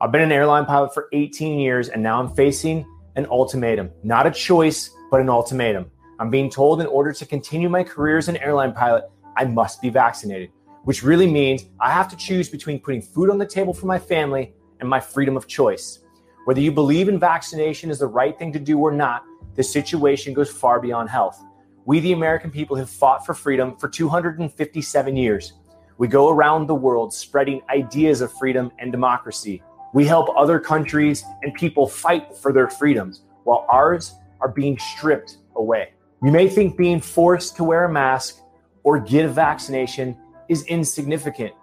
I've 0.00 0.10
been 0.10 0.22
an 0.22 0.32
airline 0.32 0.64
pilot 0.64 0.92
for 0.92 1.08
18 1.12 1.58
years, 1.58 1.88
and 1.88 2.02
now 2.02 2.18
I'm 2.18 2.34
facing 2.34 2.84
an 3.14 3.26
ultimatum. 3.26 3.90
Not 4.02 4.26
a 4.26 4.30
choice, 4.30 4.90
but 5.10 5.20
an 5.20 5.28
ultimatum. 5.28 5.90
I'm 6.18 6.30
being 6.30 6.50
told 6.50 6.80
in 6.80 6.86
order 6.86 7.12
to 7.12 7.26
continue 7.26 7.68
my 7.68 7.84
career 7.84 8.18
as 8.18 8.28
an 8.28 8.38
airline 8.38 8.72
pilot, 8.72 9.04
I 9.36 9.44
must 9.44 9.82
be 9.82 9.90
vaccinated, 9.90 10.50
which 10.84 11.02
really 11.02 11.30
means 11.30 11.66
I 11.78 11.92
have 11.92 12.08
to 12.08 12.16
choose 12.16 12.48
between 12.48 12.80
putting 12.80 13.02
food 13.02 13.30
on 13.30 13.38
the 13.38 13.46
table 13.46 13.74
for 13.74 13.86
my 13.86 13.98
family 13.98 14.54
and 14.80 14.88
my 14.88 14.98
freedom 14.98 15.36
of 15.36 15.46
choice. 15.46 16.00
Whether 16.46 16.60
you 16.60 16.72
believe 16.72 17.08
in 17.08 17.18
vaccination 17.18 17.90
is 17.90 17.98
the 17.98 18.06
right 18.06 18.38
thing 18.38 18.52
to 18.52 18.58
do 18.58 18.78
or 18.78 18.92
not, 18.92 19.24
the 19.56 19.62
situation 19.62 20.32
goes 20.32 20.50
far 20.50 20.80
beyond 20.80 21.10
health. 21.10 21.42
We, 21.86 22.00
the 22.00 22.12
American 22.12 22.50
people, 22.50 22.76
have 22.76 22.90
fought 22.90 23.24
for 23.24 23.34
freedom 23.34 23.76
for 23.76 23.88
257 23.88 25.16
years. 25.16 25.52
We 25.98 26.08
go 26.08 26.28
around 26.28 26.66
the 26.66 26.74
world 26.74 27.14
spreading 27.14 27.62
ideas 27.70 28.20
of 28.20 28.30
freedom 28.34 28.70
and 28.78 28.92
democracy. 28.92 29.62
We 29.94 30.04
help 30.04 30.28
other 30.36 30.60
countries 30.60 31.24
and 31.42 31.54
people 31.54 31.88
fight 31.88 32.36
for 32.36 32.52
their 32.52 32.68
freedoms 32.68 33.22
while 33.44 33.66
ours 33.70 34.14
are 34.40 34.48
being 34.48 34.78
stripped 34.78 35.38
away. 35.54 35.94
You 36.22 36.32
may 36.32 36.48
think 36.48 36.76
being 36.76 37.00
forced 37.00 37.56
to 37.56 37.64
wear 37.64 37.84
a 37.84 37.92
mask 37.92 38.40
or 38.82 39.00
get 39.00 39.24
a 39.24 39.28
vaccination 39.28 40.16
is 40.50 40.64
insignificant, 40.66 41.54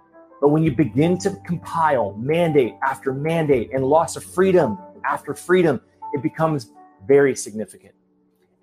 but 0.42 0.50
when 0.50 0.64
you 0.64 0.76
begin 0.76 1.18
to 1.20 1.38
compile 1.46 2.14
mandate 2.14 2.74
after 2.84 3.14
mandate 3.14 3.70
and 3.72 3.86
loss 3.86 4.16
of 4.16 4.24
freedom 4.24 4.80
after 5.06 5.36
freedom, 5.36 5.80
it 6.14 6.24
becomes 6.24 6.72
very 7.08 7.36
significant. 7.36 7.94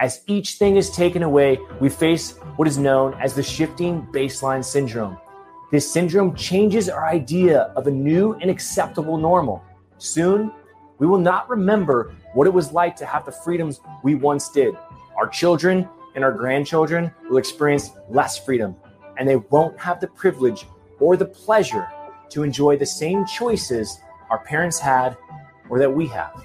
As 0.00 0.22
each 0.26 0.54
thing 0.54 0.76
is 0.76 0.90
taken 0.90 1.22
away, 1.22 1.58
we 1.80 1.90
face 1.90 2.32
what 2.56 2.66
is 2.66 2.76
known 2.76 3.14
as 3.20 3.34
the 3.34 3.42
shifting 3.42 4.06
baseline 4.12 4.64
syndrome. 4.64 5.16
This 5.70 5.88
syndrome 5.88 6.34
changes 6.34 6.88
our 6.88 7.06
idea 7.06 7.72
of 7.76 7.86
a 7.86 7.90
new 7.92 8.34
and 8.40 8.50
acceptable 8.50 9.16
normal. 9.16 9.62
Soon, 9.98 10.52
we 10.98 11.06
will 11.06 11.18
not 11.18 11.48
remember 11.48 12.12
what 12.34 12.48
it 12.48 12.52
was 12.52 12.72
like 12.72 12.96
to 12.96 13.06
have 13.06 13.24
the 13.24 13.30
freedoms 13.30 13.80
we 14.02 14.16
once 14.16 14.50
did. 14.50 14.74
Our 15.16 15.28
children 15.28 15.88
and 16.16 16.24
our 16.24 16.32
grandchildren 16.32 17.12
will 17.28 17.36
experience 17.36 17.92
less 18.08 18.36
freedom, 18.36 18.74
and 19.16 19.28
they 19.28 19.36
won't 19.36 19.78
have 19.78 20.00
the 20.00 20.08
privilege 20.08 20.66
or 20.98 21.16
the 21.16 21.24
pleasure 21.24 21.88
to 22.30 22.42
enjoy 22.42 22.76
the 22.76 22.86
same 22.86 23.24
choices 23.24 24.00
our 24.28 24.38
parents 24.40 24.80
had 24.80 25.16
or 25.68 25.78
that 25.78 25.92
we 25.92 26.08
have. 26.08 26.44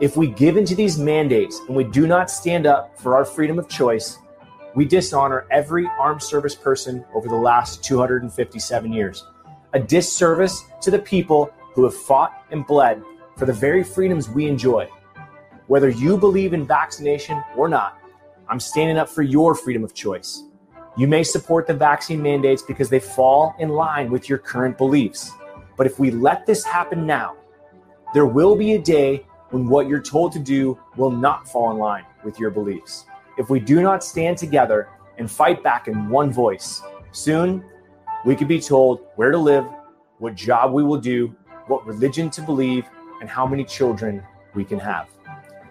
If 0.00 0.16
we 0.16 0.28
give 0.28 0.56
into 0.56 0.74
these 0.74 0.98
mandates 0.98 1.60
and 1.68 1.76
we 1.76 1.84
do 1.84 2.06
not 2.06 2.30
stand 2.30 2.66
up 2.66 2.98
for 2.98 3.16
our 3.16 3.24
freedom 3.26 3.58
of 3.58 3.68
choice, 3.68 4.16
we 4.74 4.84
dishonor 4.84 5.46
every 5.50 5.88
armed 5.98 6.22
service 6.22 6.54
person 6.54 7.04
over 7.14 7.28
the 7.28 7.34
last 7.34 7.82
257 7.82 8.92
years. 8.92 9.24
A 9.72 9.80
disservice 9.80 10.64
to 10.80 10.90
the 10.90 10.98
people 10.98 11.52
who 11.74 11.84
have 11.84 11.94
fought 11.94 12.44
and 12.50 12.66
bled 12.66 13.02
for 13.36 13.46
the 13.46 13.52
very 13.52 13.82
freedoms 13.82 14.28
we 14.28 14.46
enjoy. 14.46 14.88
Whether 15.66 15.88
you 15.88 16.16
believe 16.16 16.52
in 16.52 16.66
vaccination 16.66 17.42
or 17.56 17.68
not, 17.68 17.98
I'm 18.48 18.60
standing 18.60 18.98
up 18.98 19.08
for 19.08 19.22
your 19.22 19.54
freedom 19.54 19.84
of 19.84 19.94
choice. 19.94 20.44
You 20.96 21.06
may 21.06 21.22
support 21.22 21.66
the 21.66 21.74
vaccine 21.74 22.20
mandates 22.20 22.62
because 22.62 22.90
they 22.90 22.98
fall 22.98 23.54
in 23.58 23.68
line 23.68 24.10
with 24.10 24.28
your 24.28 24.38
current 24.38 24.76
beliefs. 24.76 25.30
But 25.76 25.86
if 25.86 25.98
we 25.98 26.10
let 26.10 26.46
this 26.46 26.64
happen 26.64 27.06
now, 27.06 27.36
there 28.12 28.26
will 28.26 28.56
be 28.56 28.74
a 28.74 28.78
day 28.78 29.24
when 29.50 29.68
what 29.68 29.88
you're 29.88 30.02
told 30.02 30.32
to 30.32 30.38
do 30.38 30.78
will 30.96 31.10
not 31.10 31.48
fall 31.48 31.70
in 31.70 31.78
line 31.78 32.04
with 32.24 32.38
your 32.38 32.50
beliefs. 32.50 33.06
If 33.40 33.48
we 33.48 33.58
do 33.58 33.80
not 33.80 34.04
stand 34.04 34.36
together 34.36 34.90
and 35.16 35.28
fight 35.30 35.62
back 35.62 35.88
in 35.88 36.10
one 36.10 36.30
voice, 36.30 36.82
soon 37.10 37.64
we 38.26 38.36
could 38.36 38.48
be 38.48 38.60
told 38.60 39.06
where 39.16 39.30
to 39.30 39.38
live, 39.38 39.64
what 40.18 40.34
job 40.34 40.74
we 40.74 40.84
will 40.84 41.00
do, 41.00 41.34
what 41.66 41.86
religion 41.86 42.28
to 42.32 42.42
believe, 42.42 42.84
and 43.22 43.30
how 43.30 43.46
many 43.46 43.64
children 43.64 44.22
we 44.52 44.62
can 44.62 44.78
have. 44.78 45.08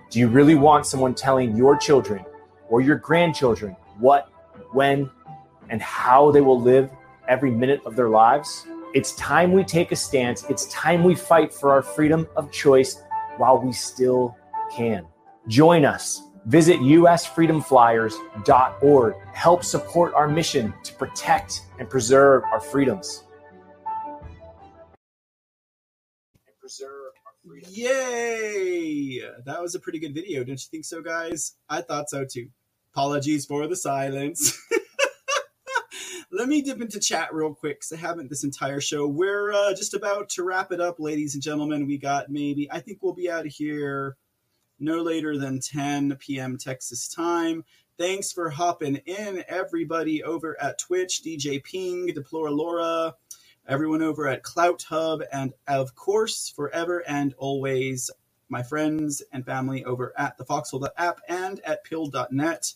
Do 0.10 0.18
you 0.18 0.30
really 0.30 0.56
want 0.56 0.88
someone 0.88 1.14
telling 1.14 1.56
your 1.56 1.78
children 1.78 2.26
or 2.70 2.82
your 2.82 2.96
grandchildren 2.96 3.76
what, 4.00 4.32
when, 4.72 5.08
and 5.70 5.80
how 5.80 6.32
they 6.32 6.42
will 6.42 6.60
live 6.60 6.90
every 7.28 7.52
minute 7.52 7.82
of 7.86 7.96
their 7.96 8.10
lives? 8.10 8.66
It's 8.96 9.14
time 9.14 9.52
we 9.52 9.64
take 9.64 9.92
a 9.92 9.96
stance. 9.96 10.44
It's 10.50 10.66
time 10.74 11.04
we 11.04 11.14
fight 11.14 11.54
for 11.54 11.72
our 11.72 11.84
freedom 11.84 12.28
of 12.36 12.52
choice 12.52 13.04
while 13.38 13.60
we 13.62 13.74
still 13.74 14.36
can. 14.76 15.06
Join 15.48 15.86
us. 15.86 16.24
Visit 16.50 16.80
usfreedomflyers.org. 16.80 19.16
Help 19.34 19.64
support 19.64 20.14
our 20.16 20.28
mission 20.28 20.74
to 20.84 20.94
protect 20.96 21.62
and 21.78 21.88
preserve 21.88 22.42
our 22.52 22.60
freedoms. 22.60 23.24
Yay! 27.70 29.22
That 29.46 29.62
was 29.62 29.76
a 29.76 29.80
pretty 29.80 30.00
good 30.00 30.16
video, 30.16 30.44
don't 30.44 30.60
you 30.60 30.68
think 30.72 30.86
so, 30.86 31.04
guys? 31.04 31.54
I 31.70 31.82
thought 31.82 32.10
so 32.10 32.26
too. 32.26 32.48
Apologies 32.96 33.46
for 33.46 33.68
the 33.68 33.76
silence. 33.76 34.60
Let 36.32 36.48
me 36.48 36.64
dip 36.64 36.82
into 36.82 37.00
chat 37.00 37.32
real 37.32 37.54
quick 37.54 37.82
because 37.82 37.92
I 37.92 37.98
haven't 37.98 38.32
this 38.32 38.44
entire 38.44 38.82
show. 38.82 39.08
We're 39.08 39.54
uh, 39.54 39.76
just 39.76 39.94
about 39.94 40.30
to 40.30 40.42
wrap 40.44 40.72
it 40.72 40.82
up, 40.82 41.00
ladies 41.00 41.36
and 41.36 41.44
gentlemen. 41.44 41.86
We 41.86 42.00
got 42.00 42.32
maybe, 42.32 42.68
I 42.72 42.80
think 42.80 43.04
we'll 43.04 43.14
be 43.14 43.30
out 43.30 43.46
of 43.46 43.52
here 43.52 44.18
no 44.80 45.02
later 45.02 45.38
than 45.38 45.60
10 45.60 46.16
p.m. 46.18 46.58
Texas 46.58 47.08
time. 47.08 47.64
Thanks 47.98 48.32
for 48.32 48.50
hopping 48.50 48.96
in, 49.06 49.44
everybody 49.48 50.24
over 50.24 50.60
at 50.62 50.80
Twitch, 50.80 51.22
DJ 51.24 51.62
Ping, 51.64 52.08
Deplora 52.08 52.56
Laura, 52.56 53.16
everyone 53.68 54.02
over 54.02 54.28
at 54.28 54.44
CloutHub, 54.44 55.24
and 55.34 55.54
of 55.68 55.96
course, 55.96 56.50
forever 56.56 57.04
and 57.08 57.34
always, 57.38 58.10
my 58.48 58.64
friends 58.64 59.22
and 59.34 59.46
family 59.46 59.84
over 59.84 60.14
at 60.18 60.38
the 60.38 60.46
Foxhole 60.46 60.88
app 60.98 61.20
and 61.28 61.60
at 61.66 61.84
Pilled.net. 61.84 62.74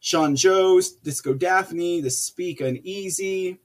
Sean 0.00 0.34
Joe's, 0.34 0.92
Disco 0.92 1.34
Daphne, 1.34 2.00
The 2.00 2.10
Speak 2.10 2.62
Uneasy. 2.62 3.60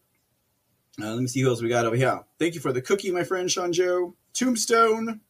Uh, 1.01 1.13
let 1.13 1.21
me 1.21 1.27
see 1.27 1.41
who 1.41 1.49
else 1.49 1.61
we 1.61 1.69
got 1.69 1.85
over 1.85 1.95
here. 1.95 2.21
Thank 2.37 2.53
you 2.55 2.61
for 2.61 2.73
the 2.73 2.81
cookie, 2.81 3.11
my 3.11 3.23
friend 3.23 3.49
Sean 3.49 3.71
Joe. 3.71 4.15
Tombstone, 4.33 5.21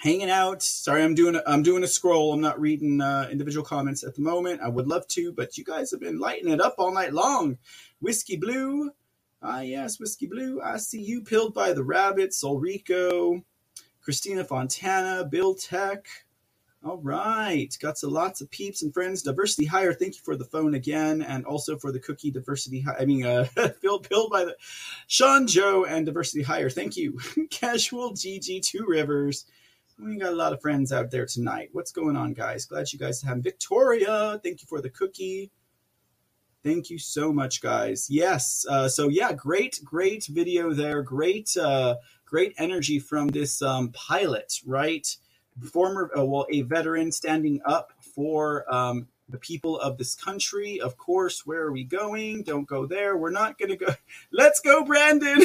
hanging 0.00 0.30
out. 0.30 0.62
Sorry, 0.62 1.02
I'm 1.02 1.14
doing 1.14 1.36
a, 1.36 1.42
I'm 1.46 1.62
doing 1.62 1.84
a 1.84 1.88
scroll. 1.88 2.32
I'm 2.32 2.40
not 2.40 2.60
reading 2.60 3.00
uh, 3.00 3.28
individual 3.30 3.64
comments 3.64 4.02
at 4.02 4.14
the 4.14 4.22
moment. 4.22 4.62
I 4.62 4.68
would 4.68 4.88
love 4.88 5.06
to, 5.08 5.32
but 5.32 5.58
you 5.58 5.64
guys 5.64 5.90
have 5.90 6.00
been 6.00 6.18
lighting 6.18 6.50
it 6.50 6.60
up 6.60 6.76
all 6.78 6.92
night 6.92 7.12
long. 7.12 7.58
Whiskey 8.00 8.36
Blue, 8.36 8.92
ah 9.42 9.60
yes, 9.60 10.00
Whiskey 10.00 10.26
Blue. 10.26 10.60
I 10.62 10.78
see 10.78 11.02
you. 11.02 11.22
Pilled 11.22 11.54
by 11.54 11.74
the 11.74 11.84
Rabbit, 11.84 12.30
Solrico, 12.30 13.44
Christina 14.02 14.44
Fontana, 14.44 15.24
Bill 15.24 15.54
Tech. 15.54 16.06
All 16.82 16.96
right, 16.96 17.68
got 17.82 17.98
some 17.98 18.10
lots 18.10 18.40
of 18.40 18.50
peeps 18.50 18.82
and 18.82 18.94
friends. 18.94 19.22
Diversity 19.22 19.66
Hire, 19.66 19.92
thank 19.92 20.14
you 20.14 20.22
for 20.24 20.34
the 20.34 20.46
phone 20.46 20.72
again, 20.74 21.20
and 21.20 21.44
also 21.44 21.76
for 21.76 21.92
the 21.92 22.00
cookie. 22.00 22.30
Diversity, 22.30 22.80
Hi- 22.80 22.96
I 23.00 23.04
mean, 23.04 23.26
uh, 23.26 23.44
filled 23.82 24.08
pilled 24.08 24.30
by 24.30 24.46
the 24.46 24.56
Sean 25.06 25.46
Joe 25.46 25.84
and 25.84 26.06
Diversity 26.06 26.42
Hire, 26.42 26.70
thank 26.70 26.96
you. 26.96 27.18
Casual 27.50 28.12
GG 28.14 28.62
Two 28.62 28.86
Rivers. 28.88 29.44
We 30.02 30.16
got 30.16 30.32
a 30.32 30.36
lot 30.36 30.54
of 30.54 30.62
friends 30.62 30.92
out 30.92 31.10
there 31.10 31.26
tonight. 31.26 31.68
What's 31.72 31.92
going 31.92 32.16
on, 32.16 32.32
guys? 32.32 32.64
Glad 32.64 32.90
you 32.90 32.98
guys 32.98 33.20
have 33.20 33.38
Victoria. 33.38 34.40
Thank 34.42 34.62
you 34.62 34.66
for 34.66 34.80
the 34.80 34.88
cookie. 34.88 35.50
Thank 36.64 36.88
you 36.88 36.98
so 36.98 37.34
much, 37.34 37.60
guys. 37.60 38.06
Yes. 38.08 38.64
Uh, 38.68 38.88
so 38.88 39.08
yeah, 39.08 39.34
great, 39.34 39.78
great 39.84 40.24
video 40.24 40.72
there. 40.72 41.02
Great, 41.02 41.54
uh, 41.54 41.96
great 42.24 42.54
energy 42.56 42.98
from 42.98 43.28
this 43.28 43.60
um, 43.60 43.90
pilot, 43.92 44.60
right? 44.64 45.06
Former, 45.70 46.10
uh, 46.16 46.24
well, 46.24 46.46
a 46.50 46.62
veteran 46.62 47.12
standing 47.12 47.60
up 47.66 47.92
for 48.00 48.72
um, 48.74 49.06
the 49.28 49.38
people 49.38 49.78
of 49.78 49.98
this 49.98 50.14
country. 50.14 50.80
Of 50.80 50.96
course, 50.96 51.44
where 51.44 51.62
are 51.62 51.72
we 51.72 51.84
going? 51.84 52.42
Don't 52.42 52.66
go 52.66 52.86
there. 52.86 53.18
We're 53.18 53.30
not 53.30 53.58
going 53.58 53.70
to 53.70 53.76
go. 53.76 53.92
Let's 54.32 54.60
go, 54.60 54.82
Brandon. 54.82 55.42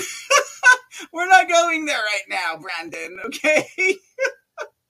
We're 1.11 1.27
not 1.27 1.49
going 1.49 1.86
there 1.86 1.98
right 1.98 2.30
now, 2.30 2.57
Brandon. 2.57 3.19
Okay. 3.26 3.68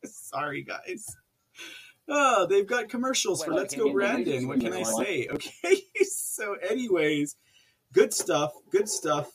Sorry, 0.14 0.64
guys. 0.64 1.06
Oh, 2.08 2.46
they've 2.46 2.68
got 2.68 2.90
commercials 2.90 3.44
for 3.44 3.54
Let's 3.54 3.76
Go 3.76 3.92
Brandon. 3.92 4.48
What 4.48 4.60
can 4.60 4.74
I 4.74 4.84
say? 4.84 5.28
Okay. 5.32 5.82
So, 6.04 6.56
anyways, 6.70 7.36
good 7.94 8.14
stuff. 8.14 8.54
Good 8.70 8.90
stuff. 8.90 9.32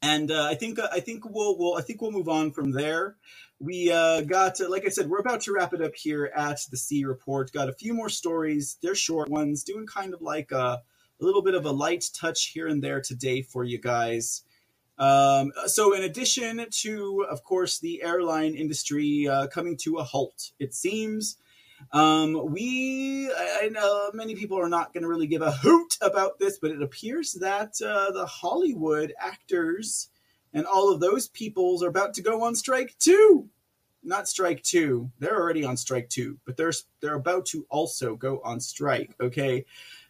And 0.00 0.30
uh, 0.30 0.44
I 0.44 0.54
think 0.54 0.78
I 0.78 1.00
think 1.00 1.24
we'll, 1.28 1.58
we'll 1.58 1.76
I 1.76 1.82
think 1.82 2.00
we'll 2.00 2.12
move 2.12 2.28
on 2.28 2.52
from 2.52 2.70
there. 2.70 3.16
We 3.58 3.90
uh, 3.90 4.20
got 4.20 4.60
uh, 4.60 4.70
like 4.70 4.86
I 4.86 4.90
said, 4.90 5.10
we're 5.10 5.18
about 5.18 5.40
to 5.42 5.52
wrap 5.52 5.74
it 5.74 5.82
up 5.82 5.96
here 5.96 6.30
at 6.34 6.60
the 6.70 6.76
C 6.76 7.04
Report. 7.04 7.52
Got 7.52 7.68
a 7.68 7.72
few 7.72 7.92
more 7.92 8.08
stories. 8.08 8.78
They're 8.82 8.94
short 8.94 9.28
ones, 9.28 9.64
doing 9.64 9.86
kind 9.86 10.14
of 10.14 10.22
like 10.22 10.52
a, 10.52 10.80
a 11.20 11.24
little 11.24 11.42
bit 11.42 11.54
of 11.54 11.66
a 11.66 11.72
light 11.72 12.04
touch 12.14 12.52
here 12.54 12.68
and 12.68 12.82
there 12.82 13.00
today 13.00 13.42
for 13.42 13.64
you 13.64 13.78
guys. 13.78 14.44
Um, 14.98 15.52
so, 15.66 15.94
in 15.94 16.02
addition 16.02 16.66
to, 16.82 17.26
of 17.30 17.44
course, 17.44 17.78
the 17.78 18.02
airline 18.02 18.54
industry 18.54 19.28
uh, 19.28 19.46
coming 19.46 19.76
to 19.78 19.96
a 19.98 20.04
halt, 20.04 20.52
it 20.58 20.74
seems 20.74 21.36
Um, 21.92 22.50
we, 22.50 23.30
I 23.30 23.68
know 23.70 24.10
many 24.12 24.34
people 24.34 24.58
are 24.58 24.68
not 24.68 24.92
going 24.92 25.02
to 25.02 25.08
really 25.08 25.28
give 25.28 25.42
a 25.42 25.52
hoot 25.52 25.96
about 26.00 26.38
this, 26.38 26.58
but 26.58 26.72
it 26.72 26.82
appears 26.82 27.34
that 27.34 27.80
uh, 27.80 28.10
the 28.10 28.26
Hollywood 28.26 29.12
actors 29.18 30.10
and 30.52 30.66
all 30.66 30.92
of 30.92 31.00
those 31.00 31.28
peoples 31.28 31.82
are 31.82 31.88
about 31.88 32.14
to 32.14 32.22
go 32.22 32.42
on 32.42 32.56
strike 32.56 32.96
too. 32.98 33.48
Not 34.02 34.28
strike 34.28 34.62
two; 34.62 35.10
they're 35.18 35.40
already 35.40 35.64
on 35.64 35.76
strike 35.76 36.08
two, 36.08 36.38
but 36.44 36.56
they're 36.56 36.72
they're 37.00 37.14
about 37.14 37.46
to 37.46 37.66
also 37.68 38.16
go 38.16 38.40
on 38.44 38.60
strike. 38.60 39.14
Okay, 39.20 39.64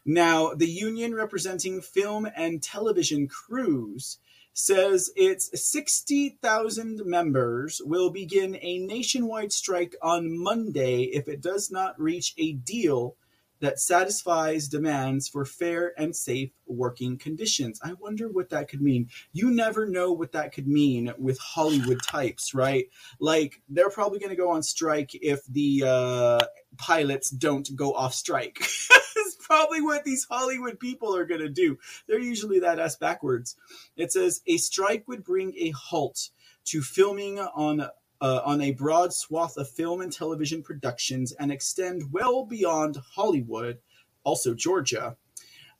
now 0.05 0.53
the 0.53 0.69
union 0.69 1.13
representing 1.13 1.81
film 1.81 2.27
and 2.35 2.63
television 2.63 3.27
crews 3.27 4.19
says 4.53 5.09
its 5.15 5.49
60,000 5.53 7.01
members 7.05 7.81
will 7.83 8.09
begin 8.09 8.57
a 8.61 8.79
nationwide 8.79 9.51
strike 9.51 9.95
on 10.01 10.37
Monday 10.37 11.03
if 11.03 11.27
it 11.27 11.41
does 11.41 11.71
not 11.71 11.99
reach 11.99 12.33
a 12.37 12.53
deal 12.53 13.15
that 13.59 13.79
satisfies 13.79 14.67
demands 14.67 15.27
for 15.27 15.45
fair 15.45 15.93
and 15.97 16.15
safe 16.15 16.51
working 16.65 17.17
conditions. 17.17 17.79
I 17.83 17.93
wonder 17.93 18.29
what 18.29 18.49
that 18.49 18.69
could 18.69 18.81
mean. 18.81 19.09
You 19.33 19.51
never 19.51 19.85
know 19.85 20.11
what 20.11 20.31
that 20.33 20.53
could 20.53 20.67
mean 20.67 21.13
with 21.17 21.39
Hollywood 21.39 22.01
types, 22.01 22.53
right? 22.53 22.85
Like 23.19 23.61
they're 23.69 23.89
probably 23.89 24.19
going 24.19 24.29
to 24.29 24.35
go 24.35 24.51
on 24.51 24.63
strike 24.63 25.11
if 25.13 25.45
the 25.45 25.83
uh, 25.85 26.45
pilots 26.77 27.29
don't 27.29 27.69
go 27.75 27.93
off 27.93 28.13
strike. 28.13 28.59
That's 28.89 29.35
probably 29.41 29.81
what 29.81 30.05
these 30.05 30.25
Hollywood 30.29 30.79
people 30.79 31.15
are 31.15 31.25
going 31.25 31.41
to 31.41 31.49
do. 31.49 31.77
They're 32.07 32.19
usually 32.19 32.59
that 32.59 32.79
ass 32.79 32.95
backwards. 32.95 33.55
It 33.97 34.11
says 34.11 34.41
a 34.47 34.57
strike 34.57 35.07
would 35.07 35.23
bring 35.23 35.53
a 35.57 35.71
halt 35.71 36.29
to 36.65 36.81
filming 36.81 37.39
on 37.39 37.89
uh, 38.21 38.41
on 38.45 38.61
a 38.61 38.71
broad 38.71 39.13
swath 39.13 39.57
of 39.57 39.69
film 39.69 40.01
and 40.01 40.11
television 40.11 40.61
productions 40.61 41.31
and 41.33 41.51
extend 41.51 42.11
well 42.11 42.45
beyond 42.45 42.97
Hollywood, 43.15 43.79
also 44.23 44.53
Georgia, 44.53 45.15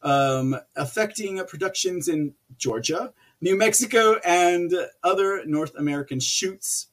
um, 0.01 0.55
affecting 0.75 1.43
productions 1.45 2.07
in 2.07 2.33
Georgia, 2.57 3.13
New 3.41 3.57
Mexico, 3.57 4.15
and 4.25 4.73
other 5.03 5.43
North 5.45 5.75
American 5.75 6.19
shoots. 6.19 6.87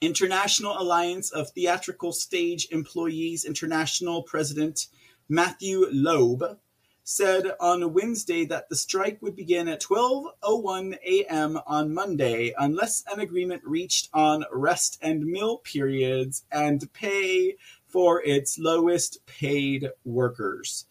International 0.00 0.78
Alliance 0.78 1.30
of 1.32 1.50
Theatrical 1.50 2.12
Stage 2.12 2.68
Employees 2.70 3.44
International 3.44 4.22
President 4.22 4.88
Matthew 5.28 5.86
Loeb 5.90 6.58
said 7.04 7.52
on 7.60 7.92
Wednesday 7.92 8.46
that 8.46 8.68
the 8.70 8.76
strike 8.76 9.20
would 9.20 9.36
begin 9.36 9.68
at 9.68 9.82
12:01 9.82 10.96
a.m. 11.06 11.60
on 11.66 11.92
Monday 11.92 12.54
unless 12.58 13.04
an 13.12 13.20
agreement 13.20 13.62
reached 13.64 14.08
on 14.14 14.44
rest 14.50 14.98
and 15.02 15.24
meal 15.26 15.58
periods 15.58 16.44
and 16.50 16.90
pay 16.94 17.56
for 17.86 18.22
its 18.22 18.58
lowest 18.58 19.24
paid 19.26 19.90
workers. 20.04 20.86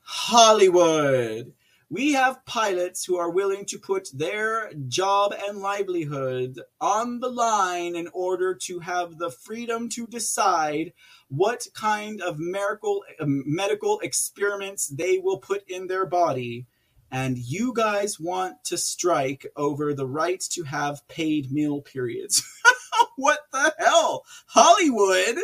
Hollywood. 0.00 1.52
We 1.90 2.12
have 2.12 2.44
pilots 2.44 3.06
who 3.06 3.16
are 3.16 3.30
willing 3.30 3.64
to 3.66 3.78
put 3.78 4.08
their 4.12 4.70
job 4.88 5.34
and 5.46 5.58
livelihood 5.58 6.60
on 6.80 7.20
the 7.20 7.30
line 7.30 7.96
in 7.96 8.08
order 8.12 8.54
to 8.54 8.80
have 8.80 9.16
the 9.16 9.30
freedom 9.30 9.88
to 9.90 10.06
decide 10.06 10.92
what 11.28 11.66
kind 11.74 12.20
of 12.20 12.38
miracle, 12.38 13.04
um, 13.20 13.42
medical 13.46 14.00
experiments 14.00 14.88
they 14.88 15.18
will 15.18 15.38
put 15.38 15.66
in 15.66 15.86
their 15.86 16.04
body. 16.04 16.66
And 17.10 17.38
you 17.38 17.72
guys 17.72 18.20
want 18.20 18.64
to 18.64 18.76
strike 18.76 19.46
over 19.56 19.94
the 19.94 20.06
right 20.06 20.40
to 20.50 20.64
have 20.64 21.08
paid 21.08 21.50
meal 21.50 21.80
periods. 21.80 22.42
what 23.16 23.40
the 23.50 23.74
hell? 23.78 24.24
Hollywood? 24.46 25.38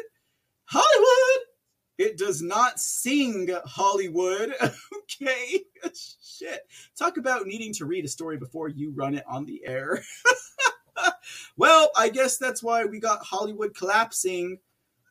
Hollywood? 0.66 1.40
It 1.96 2.18
does 2.18 2.42
not 2.42 2.80
sing 2.80 3.48
Hollywood. 3.64 4.54
okay. 4.62 5.60
Shit. 6.22 6.66
Talk 6.98 7.16
about 7.16 7.46
needing 7.46 7.72
to 7.74 7.86
read 7.86 8.04
a 8.04 8.08
story 8.08 8.36
before 8.36 8.68
you 8.68 8.92
run 8.94 9.14
it 9.14 9.24
on 9.28 9.46
the 9.46 9.64
air. 9.64 10.02
well, 11.56 11.90
I 11.96 12.08
guess 12.08 12.36
that's 12.36 12.62
why 12.62 12.84
we 12.84 12.98
got 12.98 13.24
Hollywood 13.24 13.76
collapsing 13.76 14.58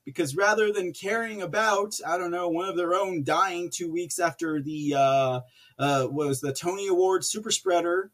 because 0.06 0.36
rather 0.36 0.72
than 0.72 0.94
caring 0.94 1.42
about, 1.42 1.96
I 2.06 2.18
don't 2.18 2.32
know, 2.32 2.50
one 2.50 2.68
of 2.68 2.76
their 2.76 2.94
own 2.94 3.24
dying 3.24 3.70
two 3.70 3.92
weeks 3.92 4.20
after 4.20 4.62
the 4.62 4.96
uh, 4.96 5.40
uh, 5.80 6.08
was 6.10 6.42
the 6.42 6.54
Tony 6.54 6.88
Awards 6.88 7.28
super 7.28 7.52
spreader, 7.52 8.12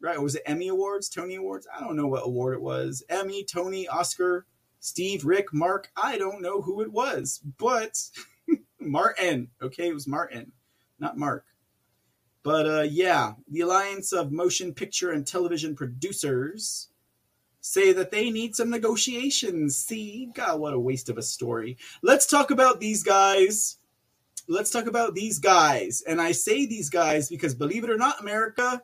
right? 0.00 0.20
Was 0.20 0.34
it 0.36 0.42
Emmy 0.46 0.68
Awards, 0.68 1.08
Tony 1.08 1.34
Awards? 1.34 1.66
I 1.74 1.80
don't 1.80 1.96
know 1.96 2.06
what 2.06 2.26
award 2.26 2.54
it 2.54 2.62
was. 2.62 3.02
Emmy, 3.08 3.44
Tony, 3.44 3.86
Oscar, 3.88 4.46
Steve, 4.80 5.24
Rick, 5.24 5.52
Mark. 5.52 5.90
I 5.96 6.18
don't 6.18 6.42
know 6.42 6.62
who 6.62 6.80
it 6.80 6.92
was, 6.92 7.40
but 7.58 7.98
Martin. 8.80 9.48
Okay, 9.60 9.88
it 9.88 9.94
was 9.94 10.06
Martin, 10.06 10.52
not 10.98 11.18
Mark. 11.18 11.44
But 12.42 12.66
uh, 12.66 12.82
yeah, 12.82 13.34
the 13.50 13.60
Alliance 13.60 14.12
of 14.12 14.32
Motion 14.32 14.72
Picture 14.72 15.10
and 15.10 15.26
Television 15.26 15.74
Producers 15.74 16.88
say 17.60 17.92
that 17.92 18.10
they 18.10 18.30
need 18.30 18.54
some 18.56 18.70
negotiations. 18.70 19.76
See, 19.76 20.30
God, 20.34 20.60
what 20.60 20.72
a 20.72 20.80
waste 20.80 21.08
of 21.08 21.18
a 21.18 21.22
story. 21.22 21.76
Let's 22.02 22.26
talk 22.26 22.50
about 22.50 22.80
these 22.80 23.02
guys. 23.02 23.76
Let's 24.48 24.70
talk 24.70 24.86
about 24.86 25.14
these 25.14 25.38
guys. 25.38 26.02
And 26.06 26.20
I 26.20 26.32
say 26.32 26.64
these 26.64 26.88
guys 26.88 27.28
because, 27.28 27.54
believe 27.54 27.84
it 27.84 27.90
or 27.90 27.98
not, 27.98 28.20
America, 28.20 28.82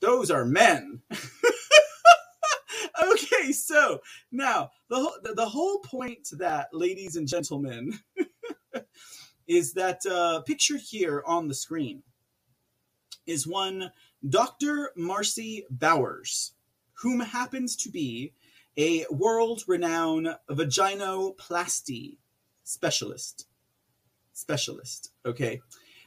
those 0.00 0.30
are 0.30 0.44
men. 0.44 1.02
okay, 3.44 3.52
so 3.52 4.00
now 4.32 4.70
the, 4.88 4.96
whole- 4.96 5.18
the, 5.22 5.46
whole 5.46 5.78
point 5.78 6.24
to 6.26 6.36
that, 6.36 6.68
ladies 6.72 7.16
and 7.16 7.28
gentlemen, 7.28 7.98
is 9.46 9.74
that 9.74 10.04
uh, 10.06 10.40
pictured 10.40 10.80
here 10.80 11.22
on 11.26 11.48
the 11.48 11.54
screen 11.54 12.02
is 13.26 13.46
one 13.46 13.90
Dr. 14.26 14.90
Marci 14.98 15.62
Bowers, 15.70 16.52
whom 17.02 17.20
happens 17.20 17.76
to 17.76 17.90
be 17.90 18.32
a 18.76 19.04
world 19.10 19.62
renowned 19.66 20.36
vaginoplasty 20.50 22.16
specialist. 22.64 23.46
Specialist, 24.32 25.12
okay. 25.24 25.60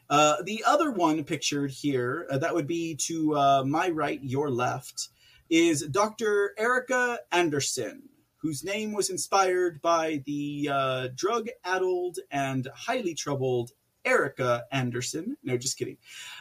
Uh, 0.09 0.37
the 0.43 0.63
other 0.65 0.91
one 0.91 1.23
pictured 1.23 1.69
here, 1.71 2.27
uh, 2.29 2.37
that 2.37 2.53
would 2.53 2.67
be 2.67 2.95
to 2.95 3.35
uh, 3.35 3.63
my 3.65 3.89
right, 3.89 4.19
your 4.23 4.49
left, 4.49 5.09
is 5.49 5.81
Dr. 5.87 6.53
Erica 6.57 7.19
Anderson, 7.31 8.09
whose 8.37 8.63
name 8.63 8.93
was 8.93 9.09
inspired 9.09 9.81
by 9.81 10.23
the 10.25 10.69
uh, 10.71 11.07
drug 11.15 11.47
addled 11.63 12.19
and 12.31 12.67
highly 12.75 13.13
troubled 13.13 13.71
Erica 14.05 14.63
Anderson. 14.71 15.37
No, 15.43 15.57
just 15.57 15.77
kidding. 15.77 15.97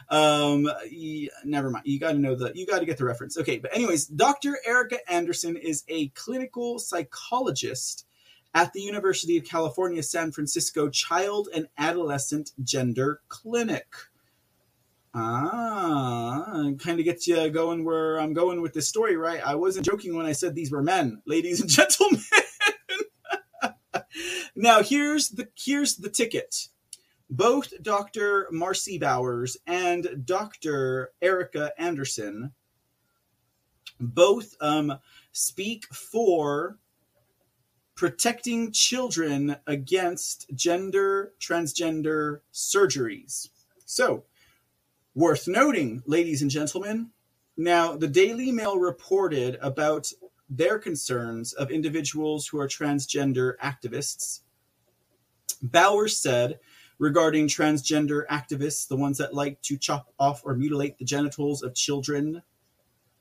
Um, 0.09 0.63
y- 0.63 1.27
never 1.43 1.69
mind. 1.69 1.85
You 1.85 1.99
got 1.99 2.13
to 2.13 2.19
know 2.19 2.35
the. 2.35 2.51
You 2.55 2.65
got 2.65 2.79
to 2.79 2.85
get 2.85 2.97
the 2.97 3.05
reference. 3.05 3.37
Okay, 3.37 3.57
but 3.57 3.75
anyways, 3.75 4.07
Dr. 4.07 4.57
Erica 4.65 4.97
Anderson 5.11 5.57
is 5.57 5.83
a 5.89 6.07
clinical 6.09 6.79
psychologist 6.79 8.05
at 8.53 8.73
the 8.73 8.81
University 8.81 9.37
of 9.37 9.43
California, 9.43 10.01
San 10.01 10.31
Francisco 10.31 10.89
Child 10.89 11.49
and 11.53 11.67
Adolescent 11.77 12.51
Gender 12.63 13.19
Clinic. 13.27 13.87
Ah, 15.19 16.71
kind 16.77 16.99
of 16.99 17.05
gets 17.05 17.27
you 17.27 17.49
going 17.49 17.83
where 17.83 18.19
I'm 18.19 18.33
going 18.33 18.61
with 18.61 18.73
this 18.73 18.87
story, 18.87 19.17
right? 19.17 19.41
I 19.43 19.55
wasn't 19.55 19.87
joking 19.87 20.15
when 20.15 20.27
I 20.27 20.31
said 20.31 20.53
these 20.53 20.71
were 20.71 20.83
men, 20.83 21.23
ladies 21.25 21.59
and 21.59 21.69
gentlemen. 21.79 22.21
now 24.55 24.83
here's 24.83 25.29
the 25.29 25.47
here's 25.57 25.95
the 25.95 26.09
ticket. 26.09 26.67
Both 27.31 27.73
Dr. 27.81 28.47
Marci 28.53 28.99
Bowers 28.99 29.57
and 29.65 30.23
Dr. 30.23 31.13
Erica 31.19 31.71
Anderson 31.79 32.53
both 33.99 34.55
um, 34.61 34.99
speak 35.31 35.85
for 35.87 36.77
protecting 37.95 38.71
children 38.71 39.55
against 39.65 40.45
gender 40.53 41.33
transgender 41.41 42.41
surgeries. 42.53 43.49
So, 43.85 44.25
worth 45.17 45.47
noting, 45.47 46.03
ladies 46.05 46.43
and 46.43 46.51
gentlemen. 46.51 47.09
Now, 47.57 47.97
the 47.97 48.07
Daily 48.07 48.51
Mail 48.51 48.77
reported 48.77 49.57
about 49.63 50.11
their 50.47 50.77
concerns 50.77 51.53
of 51.53 51.71
individuals 51.71 52.45
who 52.45 52.59
are 52.59 52.67
transgender 52.67 53.53
activists. 53.57 54.41
Bowers 55.59 56.15
said 56.15 56.59
regarding 56.99 57.47
transgender 57.47 58.27
activists, 58.27 58.87
the 58.87 58.95
ones 58.95 59.17
that 59.17 59.33
like 59.33 59.59
to 59.63 59.75
chop 59.75 60.13
off 60.19 60.43
or 60.45 60.55
mutilate 60.55 60.99
the 60.99 61.05
genitals 61.05 61.63
of 61.63 61.73
children 61.73 62.43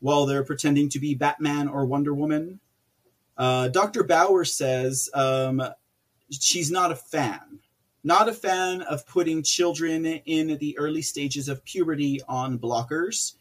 while 0.01 0.27
they're 0.27 0.44
pretending 0.44 0.90
to 0.90 0.98
be 0.98 1.14
Batman 1.14 1.66
or 1.66 1.86
Wonder 1.86 2.12
Woman. 2.12 2.60
Uh, 3.39 3.68
Dr. 3.68 4.05
Bauer 4.05 4.44
says 4.44 5.09
um, 5.14 5.62
she's 6.31 6.70
not 6.70 6.93
a 6.93 6.97
fan. 6.97 7.60
Not 8.05 8.28
a 8.28 8.32
fan 8.32 8.82
of 8.82 9.06
putting 9.06 9.43
children 9.43 10.06
in 10.06 10.59
the 10.59 10.78
early 10.78 11.02
stages 11.02 11.48
of 11.48 11.64
puberty 11.64 12.20
on 12.28 12.59
blockers, 12.59 13.35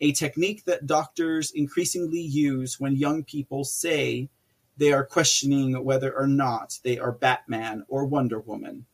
a 0.00 0.12
technique 0.12 0.64
that 0.64 0.86
doctors 0.86 1.50
increasingly 1.50 2.20
use 2.20 2.78
when 2.78 2.96
young 2.96 3.24
people 3.24 3.64
say 3.64 4.28
they 4.76 4.92
are 4.92 5.04
questioning 5.04 5.84
whether 5.84 6.16
or 6.16 6.26
not 6.26 6.78
they 6.82 6.98
are 6.98 7.12
Batman 7.12 7.84
or 7.88 8.04
Wonder 8.04 8.40
Woman, 8.40 8.86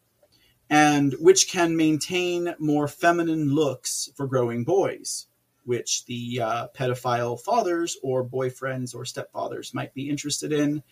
and 0.68 1.14
which 1.14 1.48
can 1.50 1.76
maintain 1.76 2.54
more 2.58 2.86
feminine 2.86 3.54
looks 3.54 4.10
for 4.14 4.26
growing 4.26 4.64
boys, 4.64 5.26
which 5.64 6.04
the 6.06 6.40
uh, 6.40 6.68
pedophile 6.68 7.40
fathers 7.40 7.96
or 8.02 8.24
boyfriends 8.24 8.94
or 8.94 9.04
stepfathers 9.04 9.74
might 9.74 9.94
be 9.94 10.08
interested 10.08 10.52
in. 10.52 10.82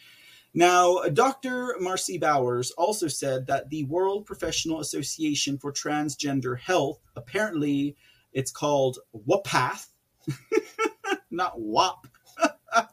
Now, 0.58 1.02
Dr. 1.12 1.76
Marci 1.80 2.18
Bowers 2.18 2.72
also 2.72 3.06
said 3.06 3.46
that 3.46 3.70
the 3.70 3.84
World 3.84 4.26
Professional 4.26 4.80
Association 4.80 5.56
for 5.56 5.72
Transgender 5.72 6.58
Health, 6.58 6.98
apparently 7.14 7.94
it's 8.32 8.50
called 8.50 8.98
WAPATH, 9.12 9.86
not 11.30 11.60
WAP, 11.60 12.08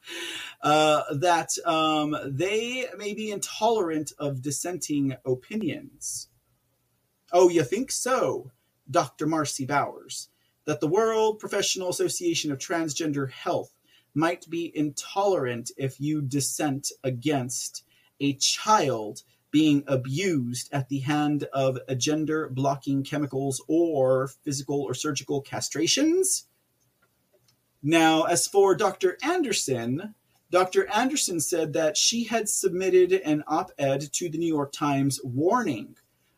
uh, 0.62 1.02
that 1.16 1.58
um, 1.66 2.16
they 2.24 2.86
may 3.00 3.16
be 3.16 3.32
intolerant 3.32 4.12
of 4.20 4.44
dissenting 4.44 5.18
opinions. 5.26 6.30
Oh, 7.34 7.50
you 7.50 7.64
think 7.64 7.90
so, 7.90 8.52
Dr. 8.92 9.26
Marci 9.26 9.66
Bowers? 9.66 10.30
That 10.66 10.82
the 10.82 10.88
World 10.88 11.40
Professional 11.40 11.90
Association 11.90 12.52
of 12.52 12.60
Transgender 12.60 13.32
Health 13.32 13.74
might 14.16 14.50
be 14.50 14.72
intolerant 14.76 15.72
if 15.78 16.00
you 16.00 16.22
dissent 16.22 16.92
against 17.04 17.84
a 18.20 18.34
child 18.34 19.22
being 19.52 19.84
abused 19.88 20.70
at 20.74 20.90
the 20.90 21.00
hand 21.00 21.48
of 21.54 21.78
gender 21.98 22.50
blocking 22.50 23.04
chemicals 23.04 23.64
or 23.68 24.28
physical 24.44 24.82
or 24.82 24.94
surgical 24.94 25.44
castrations? 25.44 26.46
Now, 27.84 28.24
as 28.24 28.48
for 28.48 28.76
Dr. 28.76 29.18
Anderson, 29.22 30.16
Dr. 30.50 30.90
Anderson 30.92 31.40
said 31.40 31.74
that 31.74 31.98
she 31.98 32.24
had 32.24 32.50
submitted 32.50 33.14
an 33.14 33.44
op 33.48 33.72
ed 33.78 34.02
to 34.14 34.30
the 34.30 34.38
New 34.38 34.48
York 34.48 34.72
Times 34.72 35.20
warning 35.24 35.96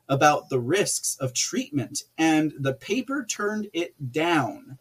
about 0.10 0.49
the 0.49 0.60
risks 0.60 1.18
of 1.20 1.34
treatment, 1.34 2.04
and 2.18 2.54
the 2.60 2.74
paper 2.74 3.26
turned 3.26 3.68
it 3.74 4.12
down 4.12 4.78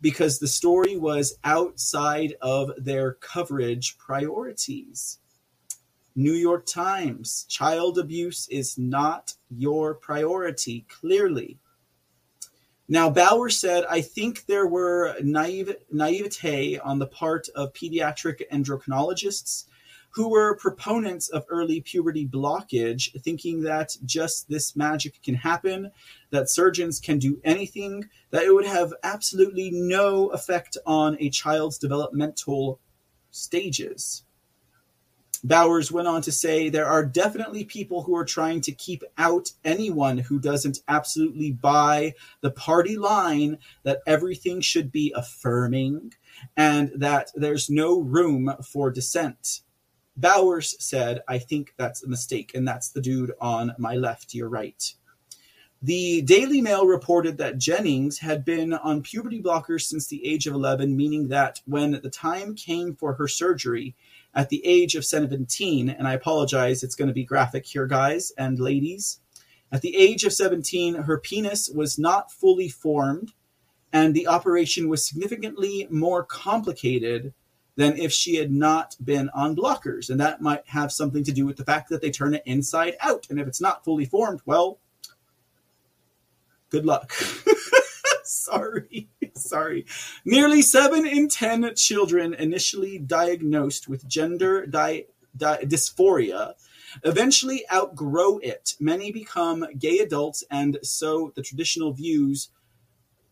because 0.00 0.38
the 0.38 0.48
story 0.48 0.96
was 0.96 1.38
outside 1.44 2.34
of 2.40 2.72
their 2.78 3.14
coverage 3.14 3.98
priorities. 3.98 5.18
New 6.14 6.32
York 6.32 6.66
Times, 6.66 7.44
child 7.48 7.98
abuse 7.98 8.48
is 8.48 8.76
not 8.76 9.34
your 9.50 9.94
priority, 9.94 10.84
clearly. 10.88 11.58
Now, 12.88 13.10
Bauer 13.10 13.50
said, 13.50 13.84
I 13.88 14.00
think 14.00 14.46
there 14.46 14.66
were 14.66 15.14
naive, 15.22 15.76
naivete 15.92 16.78
on 16.78 16.98
the 16.98 17.06
part 17.06 17.48
of 17.54 17.72
pediatric 17.74 18.42
endocrinologists 18.50 19.66
who 20.10 20.30
were 20.30 20.56
proponents 20.56 21.28
of 21.28 21.44
early 21.48 21.80
puberty 21.80 22.26
blockage, 22.26 23.20
thinking 23.22 23.62
that 23.62 23.96
just 24.04 24.48
this 24.48 24.74
magic 24.74 25.22
can 25.22 25.34
happen, 25.34 25.90
that 26.30 26.48
surgeons 26.48 26.98
can 26.98 27.18
do 27.18 27.40
anything, 27.44 28.08
that 28.30 28.44
it 28.44 28.54
would 28.54 28.66
have 28.66 28.92
absolutely 29.02 29.70
no 29.70 30.28
effect 30.28 30.76
on 30.86 31.16
a 31.20 31.30
child's 31.30 31.78
developmental 31.78 32.80
stages. 33.30 34.24
Bowers 35.44 35.92
went 35.92 36.08
on 36.08 36.20
to 36.22 36.32
say 36.32 36.68
there 36.68 36.86
are 36.86 37.04
definitely 37.04 37.64
people 37.64 38.02
who 38.02 38.16
are 38.16 38.24
trying 38.24 38.60
to 38.62 38.72
keep 38.72 39.04
out 39.16 39.52
anyone 39.64 40.18
who 40.18 40.40
doesn't 40.40 40.80
absolutely 40.88 41.52
buy 41.52 42.14
the 42.40 42.50
party 42.50 42.96
line 42.96 43.58
that 43.84 44.00
everything 44.04 44.60
should 44.60 44.90
be 44.90 45.12
affirming 45.14 46.12
and 46.56 46.90
that 46.96 47.30
there's 47.36 47.70
no 47.70 48.00
room 48.00 48.52
for 48.64 48.90
dissent. 48.90 49.60
Bowers 50.18 50.74
said, 50.80 51.22
I 51.28 51.38
think 51.38 51.74
that's 51.76 52.02
a 52.02 52.08
mistake, 52.08 52.50
and 52.54 52.66
that's 52.66 52.90
the 52.90 53.00
dude 53.00 53.32
on 53.40 53.72
my 53.78 53.94
left, 53.94 54.34
your 54.34 54.48
right. 54.48 54.92
The 55.80 56.22
Daily 56.22 56.60
Mail 56.60 56.86
reported 56.86 57.38
that 57.38 57.58
Jennings 57.58 58.18
had 58.18 58.44
been 58.44 58.72
on 58.72 59.00
puberty 59.00 59.40
blockers 59.40 59.82
since 59.82 60.08
the 60.08 60.26
age 60.26 60.48
of 60.48 60.54
11, 60.54 60.96
meaning 60.96 61.28
that 61.28 61.60
when 61.66 61.92
the 61.92 62.10
time 62.10 62.56
came 62.56 62.96
for 62.96 63.14
her 63.14 63.28
surgery, 63.28 63.94
at 64.34 64.48
the 64.48 64.64
age 64.66 64.96
of 64.96 65.04
17, 65.04 65.88
and 65.88 66.08
I 66.08 66.14
apologize, 66.14 66.82
it's 66.82 66.96
going 66.96 67.06
to 67.08 67.14
be 67.14 67.24
graphic 67.24 67.64
here, 67.64 67.86
guys 67.86 68.32
and 68.36 68.58
ladies. 68.58 69.20
At 69.70 69.82
the 69.82 69.96
age 69.96 70.24
of 70.24 70.32
17, 70.32 70.96
her 70.96 71.18
penis 71.18 71.68
was 71.68 71.96
not 71.96 72.32
fully 72.32 72.68
formed, 72.68 73.34
and 73.92 74.14
the 74.14 74.26
operation 74.26 74.88
was 74.88 75.06
significantly 75.06 75.86
more 75.90 76.24
complicated 76.24 77.32
than 77.78 77.96
if 77.96 78.12
she 78.12 78.34
had 78.34 78.50
not 78.50 78.96
been 79.04 79.30
on 79.32 79.54
blockers. 79.54 80.10
And 80.10 80.18
that 80.18 80.42
might 80.42 80.66
have 80.66 80.90
something 80.90 81.22
to 81.22 81.30
do 81.30 81.46
with 81.46 81.56
the 81.56 81.64
fact 81.64 81.88
that 81.90 82.02
they 82.02 82.10
turn 82.10 82.34
it 82.34 82.42
inside 82.44 82.96
out. 83.00 83.28
And 83.30 83.38
if 83.38 83.46
it's 83.46 83.60
not 83.60 83.84
fully 83.84 84.04
formed, 84.04 84.40
well, 84.44 84.80
good 86.70 86.84
luck. 86.84 87.12
sorry, 88.24 89.08
sorry. 89.34 89.86
Nearly 90.24 90.60
seven 90.60 91.06
in 91.06 91.28
ten 91.28 91.72
children 91.76 92.34
initially 92.34 92.98
diagnosed 92.98 93.88
with 93.88 94.08
gender 94.08 94.66
di- 94.66 95.06
di- 95.36 95.62
dysphoria 95.62 96.54
eventually 97.04 97.64
outgrow 97.72 98.38
it. 98.38 98.74
Many 98.80 99.12
become 99.12 99.64
gay 99.78 100.00
adults, 100.00 100.42
and 100.50 100.78
so 100.82 101.32
the 101.36 101.42
traditional 101.42 101.92
views 101.92 102.48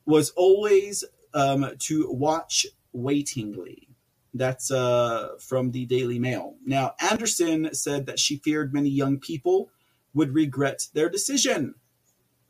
was 0.05 0.31
always 0.36 1.05
um, 1.35 1.73
to 1.81 2.09
watch 2.12 2.64
waitingly. 2.93 3.86
That's 4.37 4.71
uh, 4.71 5.37
from 5.39 5.71
the 5.71 5.87
Daily 5.87 6.19
Mail. 6.19 6.57
Now, 6.65 6.95
Anderson 7.01 7.75
said 7.75 8.07
that 8.07 8.19
she 8.19 8.37
feared 8.39 8.73
many 8.73 8.91
young 8.91 9.19
people 9.19 9.71
would 10.15 10.35
regret 10.35 10.89
their 10.95 11.09
decision. 11.09 11.75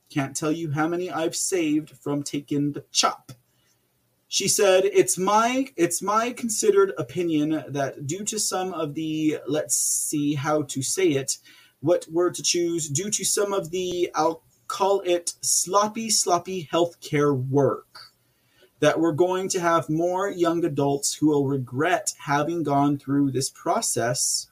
Can't 0.09 0.37
tell 0.37 0.53
you 0.53 0.71
how 0.71 0.87
many 0.87 1.11
I've 1.11 1.35
saved 1.35 1.91
from 1.91 2.23
taking 2.23 2.73
the 2.73 2.85
chop. 2.93 3.33
She 4.29 4.49
said, 4.49 4.85
"It's 4.85 5.17
my 5.19 5.69
it's 5.77 6.03
my 6.03 6.33
considered 6.33 6.93
opinion 6.99 7.65
that 7.69 8.07
due 8.07 8.25
to 8.25 8.39
some 8.39 8.73
of 8.73 8.95
the 8.95 9.39
let's 9.47 9.77
see 9.77 10.35
how 10.35 10.63
to 10.63 10.83
say 10.83 11.11
it, 11.11 11.39
what 11.81 12.07
word 12.11 12.35
to 12.35 12.43
choose, 12.43 12.89
due 12.89 13.11
to 13.11 13.25
some 13.25 13.53
of 13.53 13.71
the 13.71 14.11
I'll 14.15 14.43
call 14.67 15.01
it 15.03 15.35
sloppy 15.43 16.11
sloppy 16.11 16.69
healthcare 16.73 17.37
work, 17.37 18.13
that 18.81 19.01
we're 19.01 19.12
going 19.12 19.48
to 19.48 19.61
have 19.61 19.89
more 19.89 20.28
young 20.28 20.65
adults 20.65 21.15
who 21.15 21.28
will 21.28 21.47
regret 21.47 22.12
having 22.19 22.62
gone 22.62 22.98
through 22.98 23.31
this 23.31 23.51
process, 23.51 24.48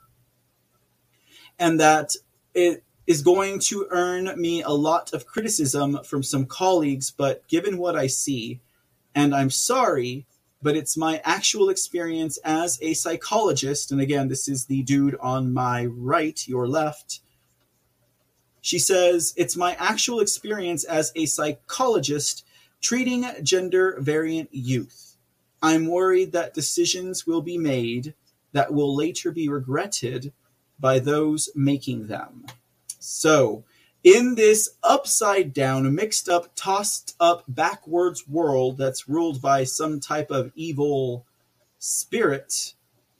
and 1.58 1.78
that 1.78 2.16
it 2.54 2.82
is 3.06 3.22
going 3.22 3.58
to 3.58 3.86
earn 3.90 4.40
me 4.40 4.62
a 4.62 4.70
lot 4.70 5.12
of 5.12 5.26
criticism 5.26 6.02
from 6.04 6.22
some 6.22 6.46
colleagues, 6.46 7.10
but 7.10 7.46
given 7.48 7.76
what 7.76 7.96
I 7.96 8.06
see, 8.06 8.60
and 9.14 9.34
I'm 9.34 9.50
sorry, 9.50 10.26
but 10.62 10.76
it's 10.76 10.96
my 10.96 11.20
actual 11.24 11.68
experience 11.68 12.38
as 12.38 12.78
a 12.80 12.94
psychologist, 12.94 13.92
and 13.92 14.00
again, 14.00 14.28
this 14.28 14.48
is 14.48 14.64
the 14.64 14.82
dude 14.82 15.16
on 15.20 15.52
my 15.52 15.84
right, 15.84 16.48
your 16.48 16.66
left. 16.66 17.20
She 18.62 18.78
says, 18.78 19.34
It's 19.36 19.58
my 19.58 19.74
actual 19.74 20.20
experience 20.20 20.84
as 20.84 21.12
a 21.14 21.26
psychologist 21.26 22.43
treating 22.84 23.24
gender 23.42 23.96
variant 23.98 24.50
youth. 24.52 25.16
I'm 25.62 25.86
worried 25.86 26.32
that 26.32 26.52
decisions 26.52 27.26
will 27.26 27.40
be 27.40 27.56
made 27.56 28.12
that 28.52 28.74
will 28.74 28.94
later 28.94 29.32
be 29.32 29.48
regretted 29.48 30.34
by 30.78 30.98
those 30.98 31.48
making 31.54 32.08
them. 32.08 32.44
So, 32.98 33.64
in 34.04 34.34
this 34.34 34.68
upside 34.82 35.54
down, 35.54 35.94
mixed 35.94 36.28
up, 36.28 36.54
tossed 36.54 37.16
up, 37.18 37.44
backwards 37.48 38.28
world 38.28 38.76
that's 38.76 39.08
ruled 39.08 39.40
by 39.40 39.64
some 39.64 39.98
type 39.98 40.30
of 40.30 40.52
evil 40.54 41.24
spirit, 41.78 42.74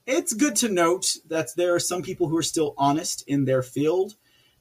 it's 0.06 0.34
good 0.34 0.56
to 0.56 0.68
note 0.68 1.16
that 1.26 1.56
there 1.56 1.74
are 1.74 1.80
some 1.80 2.02
people 2.02 2.28
who 2.28 2.36
are 2.36 2.42
still 2.42 2.74
honest 2.76 3.24
in 3.26 3.46
their 3.46 3.62
field 3.62 4.16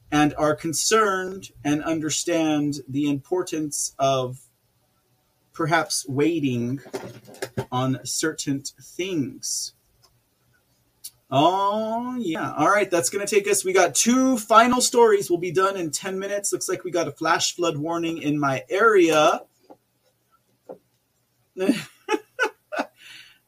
and 0.09 0.33
are 0.37 0.55
concerned 0.55 1.49
and 1.61 1.83
understand 1.83 2.75
the 2.87 3.09
importance 3.09 3.93
of 3.99 4.39
perhaps 5.53 6.07
waiting 6.07 6.81
on 7.71 7.99
certain 8.03 8.63
things. 8.81 9.73
Oh, 11.35 12.15
yeah. 12.19 12.53
All 12.53 12.69
right, 12.69 12.91
that's 12.91 13.09
going 13.09 13.25
to 13.25 13.35
take 13.35 13.47
us. 13.49 13.65
We 13.65 13.73
got 13.73 13.95
two 13.95 14.37
final 14.37 14.81
stories. 14.81 15.31
We'll 15.31 15.39
be 15.39 15.51
done 15.51 15.77
in 15.77 15.89
10 15.89 16.19
minutes. 16.19 16.53
Looks 16.53 16.69
like 16.69 16.83
we 16.83 16.91
got 16.91 17.07
a 17.07 17.11
flash 17.11 17.55
flood 17.55 17.77
warning 17.77 18.19
in 18.19 18.39
my 18.39 18.63
area. 18.69 19.41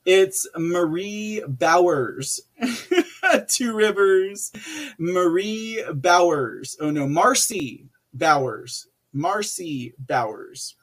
it's 0.06 0.48
Marie 0.58 1.44
Bowers. 1.48 2.42
two 3.50 3.76
Rivers. 3.76 4.52
Marie 4.98 5.84
Bowers. 5.94 6.78
Oh, 6.82 6.90
no, 6.90 7.06
Marci 7.06 7.86
Bowers. 8.14 8.88
Marci 9.14 9.94
Bowers. 10.00 10.76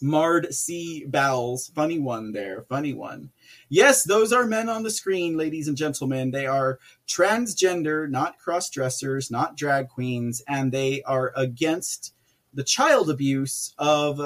Mard 0.00 0.54
C. 0.54 1.04
Bowles. 1.06 1.68
Funny 1.74 1.98
one 1.98 2.32
there. 2.32 2.62
Funny 2.62 2.92
one. 2.92 3.30
Yes, 3.68 4.04
those 4.04 4.32
are 4.32 4.46
men 4.46 4.68
on 4.68 4.82
the 4.82 4.90
screen, 4.90 5.36
ladies 5.36 5.68
and 5.68 5.76
gentlemen. 5.76 6.30
They 6.30 6.46
are 6.46 6.78
transgender, 7.08 8.08
not 8.08 8.38
cross 8.38 8.68
dressers, 8.70 9.30
not 9.30 9.56
drag 9.56 9.88
queens, 9.88 10.42
and 10.46 10.72
they 10.72 11.02
are 11.02 11.32
against 11.36 12.14
the 12.52 12.64
child 12.64 13.10
abuse 13.10 13.74
of 13.78 14.20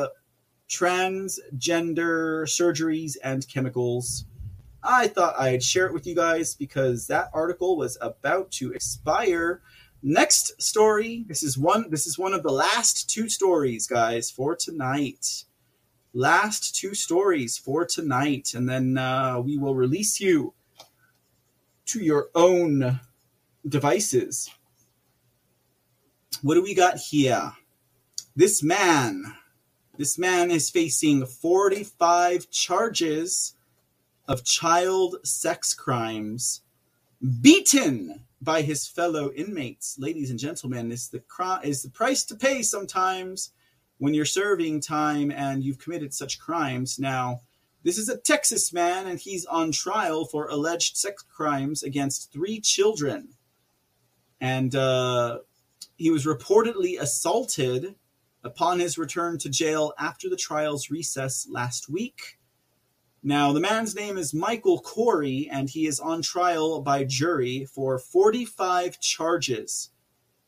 transgender 0.68 2.42
surgeries 2.44 3.16
and 3.22 3.48
chemicals. 3.48 4.26
I 4.82 5.08
thought 5.08 5.38
I'd 5.38 5.62
share 5.62 5.86
it 5.86 5.94
with 5.94 6.06
you 6.06 6.14
guys 6.14 6.54
because 6.54 7.06
that 7.06 7.30
article 7.32 7.76
was 7.76 7.98
about 8.00 8.50
to 8.52 8.72
expire. 8.72 9.60
Next 10.02 10.60
story. 10.62 11.24
This 11.26 11.42
is 11.42 11.58
one 11.58 11.90
this 11.90 12.06
is 12.06 12.18
one 12.18 12.32
of 12.32 12.42
the 12.42 12.52
last 12.52 13.10
two 13.10 13.28
stories, 13.28 13.86
guys, 13.86 14.30
for 14.30 14.54
tonight. 14.54 15.44
Last 16.14 16.74
two 16.74 16.94
stories 16.94 17.58
for 17.58 17.84
tonight, 17.84 18.52
and 18.54 18.68
then 18.68 18.96
uh, 18.96 19.40
we 19.40 19.58
will 19.58 19.74
release 19.74 20.20
you 20.20 20.54
to 21.86 22.00
your 22.00 22.28
own 22.34 23.00
devices. 23.68 24.50
What 26.42 26.54
do 26.54 26.62
we 26.62 26.74
got 26.74 26.96
here? 26.96 27.52
This 28.34 28.62
man, 28.62 29.34
this 29.96 30.18
man 30.18 30.50
is 30.50 30.70
facing 30.70 31.26
45 31.26 32.50
charges 32.50 33.54
of 34.28 34.44
child 34.44 35.16
sex 35.24 35.74
crimes, 35.74 36.62
beaten 37.40 38.24
by 38.40 38.62
his 38.62 38.86
fellow 38.86 39.32
inmates. 39.32 39.98
Ladies 39.98 40.30
and 40.30 40.38
gentlemen, 40.38 40.92
is 40.92 41.08
the 41.08 41.20
cri- 41.20 41.64
is 41.64 41.82
the 41.82 41.90
price 41.90 42.24
to 42.24 42.34
pay 42.34 42.62
sometimes 42.62 43.52
when 43.98 44.14
you're 44.14 44.24
serving 44.24 44.80
time 44.80 45.30
and 45.30 45.62
you've 45.62 45.78
committed 45.78 46.14
such 46.14 46.38
crimes. 46.38 46.98
Now, 46.98 47.40
this 47.84 47.98
is 47.98 48.08
a 48.08 48.18
Texas 48.18 48.72
man, 48.72 49.06
and 49.06 49.18
he's 49.18 49.44
on 49.46 49.72
trial 49.72 50.24
for 50.24 50.48
alleged 50.48 50.96
sex 50.96 51.22
crimes 51.22 51.82
against 51.82 52.32
three 52.32 52.60
children. 52.60 53.30
And 54.40 54.74
uh, 54.74 55.40
he 55.96 56.10
was 56.10 56.26
reportedly 56.26 57.00
assaulted 57.00 57.94
upon 58.44 58.78
his 58.78 58.98
return 58.98 59.38
to 59.38 59.48
jail 59.48 59.92
after 59.98 60.28
the 60.28 60.36
trial's 60.36 60.90
recess 60.90 61.46
last 61.50 61.88
week. 61.88 62.38
Now, 63.22 63.52
the 63.52 63.60
man's 63.60 63.96
name 63.96 64.16
is 64.16 64.32
Michael 64.32 64.80
Corey, 64.80 65.48
and 65.50 65.68
he 65.68 65.86
is 65.86 65.98
on 65.98 66.22
trial 66.22 66.80
by 66.80 67.02
jury 67.02 67.64
for 67.64 67.98
45 67.98 69.00
charges, 69.00 69.90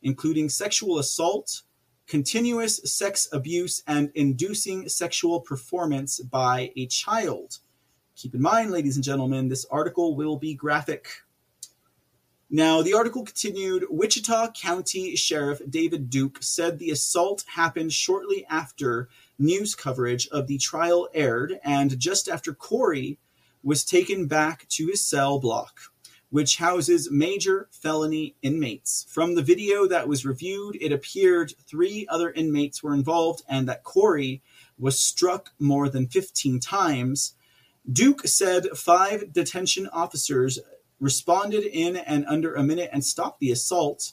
including 0.03 0.49
sexual 0.49 0.99
assault, 0.99 1.63
continuous 2.11 2.81
sex 2.93 3.29
abuse, 3.33 3.85
and 3.87 4.11
inducing 4.17 4.89
sexual 4.89 5.39
performance 5.41 6.19
by 6.19 6.73
a 6.75 6.87
child. 6.87 7.61
Keep 8.17 8.35
in 8.35 8.43
mind, 8.43 8.73
ladies 8.73 8.97
and 8.97 9.05
gentlemen, 9.05 9.49
this 9.49 9.65
article 9.71 10.17
will 10.17 10.37
be 10.37 10.53
graphic. 10.53 11.23
Now, 12.51 12.83
the 12.83 12.95
article 12.95 13.25
continued 13.25 13.85
Wichita 13.89 14.51
County 14.51 15.15
Sheriff 15.15 15.63
David 15.71 16.11
Duke 16.11 16.39
said 16.43 16.81
the 16.81 16.91
assault 16.91 17.45
happened 17.47 17.93
shortly 17.93 18.45
after 18.51 19.09
news 19.39 19.77
coverage 19.77 20.27
of 20.33 20.49
the 20.49 20.59
trial 20.59 21.09
aired 21.15 21.61
and 21.63 21.97
just 21.97 22.29
after 22.29 22.53
Corey 22.53 23.21
was 23.63 23.85
taken 23.85 24.27
back 24.27 24.67
to 24.71 24.89
his 24.89 25.05
cell 25.05 25.39
block, 25.39 25.90
which 26.31 26.59
houses 26.59 27.11
major 27.11 27.69
felony 27.73 28.37
inmates. 28.41 29.05
From 29.09 29.35
the 29.35 29.43
video 29.43 29.87
that 29.89 30.09
was 30.09 30.25
reviewed, 30.25 30.79
it 30.81 30.93
appeared 30.93 31.53
three 31.67 32.07
other 32.09 32.31
inmates 32.31 32.83
were 32.83 32.95
involved 32.95 33.43
and 33.49 33.69
that 33.69 33.85
Corey 33.85 34.41
was 34.79 34.99
struck 34.99 35.51
more 35.59 35.89
than 35.89 36.07
15 36.07 36.61
times. 36.61 37.35
Duke 37.91 38.27
said 38.27 38.67
five 38.77 39.33
detention 39.33 39.89
officers 39.89 40.61
responded 41.01 41.65
in 41.65 41.97
and 41.97 42.25
under 42.27 42.55
a 42.55 42.63
minute 42.63 42.91
and 42.93 43.05
stopped 43.05 43.41
the 43.41 43.51
assault. 43.51 44.13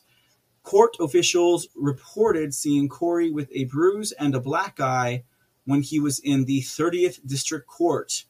Court 0.64 0.98
officials 1.00 1.68
reported 1.76 2.54
seeing 2.54 2.90
Corey 2.90 3.30
with 3.30 3.50
a 3.54 3.66
bruise 3.66 4.12
and 4.14 4.34
a 4.34 4.42
black 4.42 4.80
eye 4.80 5.24
when 5.66 5.82
he 5.82 6.00
was 6.00 6.20
in 6.20 6.46
the 6.46 6.62
30th 6.62 7.20
District 7.28 7.68
Court 7.68 8.26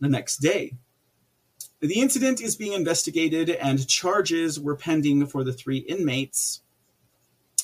the 0.00 0.08
next 0.08 0.38
day. 0.38 0.74
The 1.80 2.00
incident 2.00 2.40
is 2.40 2.56
being 2.56 2.72
investigated 2.72 3.50
and 3.50 3.86
charges 3.86 4.58
were 4.58 4.74
pending 4.74 5.24
for 5.26 5.44
the 5.44 5.52
three 5.52 5.78
inmates. 5.78 6.60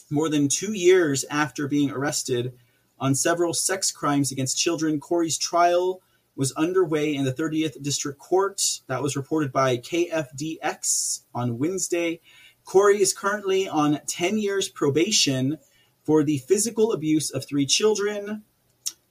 More 0.09 0.29
than 0.29 0.47
two 0.47 0.73
years 0.73 1.25
after 1.29 1.67
being 1.67 1.91
arrested 1.91 2.53
on 3.01 3.17
several 3.17 3.53
sex 3.53 3.91
crimes 3.91 4.31
against 4.31 4.57
children, 4.57 5.01
Corey's 5.01 5.37
trial 5.37 6.01
was 6.37 6.53
underway 6.53 7.13
in 7.13 7.25
the 7.25 7.33
30th 7.33 7.83
District 7.83 8.17
Court. 8.21 8.81
That 8.87 9.03
was 9.03 9.17
reported 9.17 9.51
by 9.51 9.79
KFDX 9.79 11.23
on 11.35 11.59
Wednesday. 11.59 12.21
Corey 12.65 13.03
is 13.03 13.13
currently 13.13 13.69
on 13.69 14.01
10 14.07 14.39
years 14.39 14.69
probation 14.69 15.59
for 16.05 16.23
the 16.23 16.39
physical 16.39 16.93
abuse 16.93 17.33
of 17.33 17.45
three 17.45 17.67
children. 17.67 18.45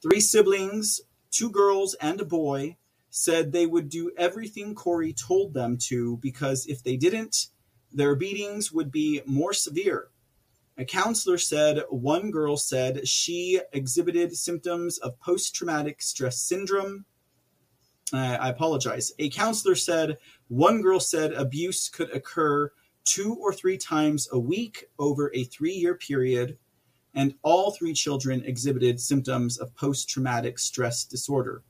Three 0.02 0.22
siblings, 0.22 1.02
two 1.30 1.50
girls 1.50 1.94
and 1.96 2.22
a 2.22 2.26
boy, 2.26 2.78
said 3.16 3.52
they 3.52 3.68
would 3.68 3.90
do 3.90 4.12
everything 4.18 4.74
Corey 4.74 5.14
told 5.14 5.54
them 5.54 5.78
to 5.78 6.18
because 6.18 6.66
if 6.66 6.82
they 6.82 6.98
didn't, 6.98 7.50
their 7.92 8.16
beatings 8.16 8.72
would 8.72 8.92
be 8.92 9.22
more 9.28 9.54
severe. 9.54 10.08
A 10.80 10.84
counselor 10.86 11.38
said 11.38 11.84
one 11.92 12.32
girl 12.32 12.58
said 12.58 13.08
she 13.08 13.62
exhibited 13.72 14.36
symptoms 14.36 14.98
of 14.98 15.20
post 15.20 15.54
traumatic 15.54 16.02
stress 16.02 16.42
syndrome. 16.42 17.06
Uh, 18.12 18.38
I 18.42 18.50
apologize. 18.50 19.12
A 19.20 19.30
counselor 19.30 19.76
said 19.76 20.18
one 20.48 20.82
girl 20.82 21.00
said 21.00 21.34
abuse 21.34 21.90
could 21.90 22.10
occur 22.16 22.72
two 23.06 23.36
or 23.36 23.54
three 23.54 23.78
times 23.78 24.28
a 24.32 24.40
week 24.40 24.86
over 24.98 25.32
a 25.36 25.44
three 25.44 25.74
year 25.74 25.94
period, 25.94 26.58
and 27.14 27.36
all 27.44 27.70
three 27.70 27.94
children 27.94 28.44
exhibited 28.44 29.00
symptoms 29.00 29.60
of 29.60 29.76
post 29.76 30.10
traumatic 30.10 30.58
stress 30.58 31.06
disorder. 31.06 31.62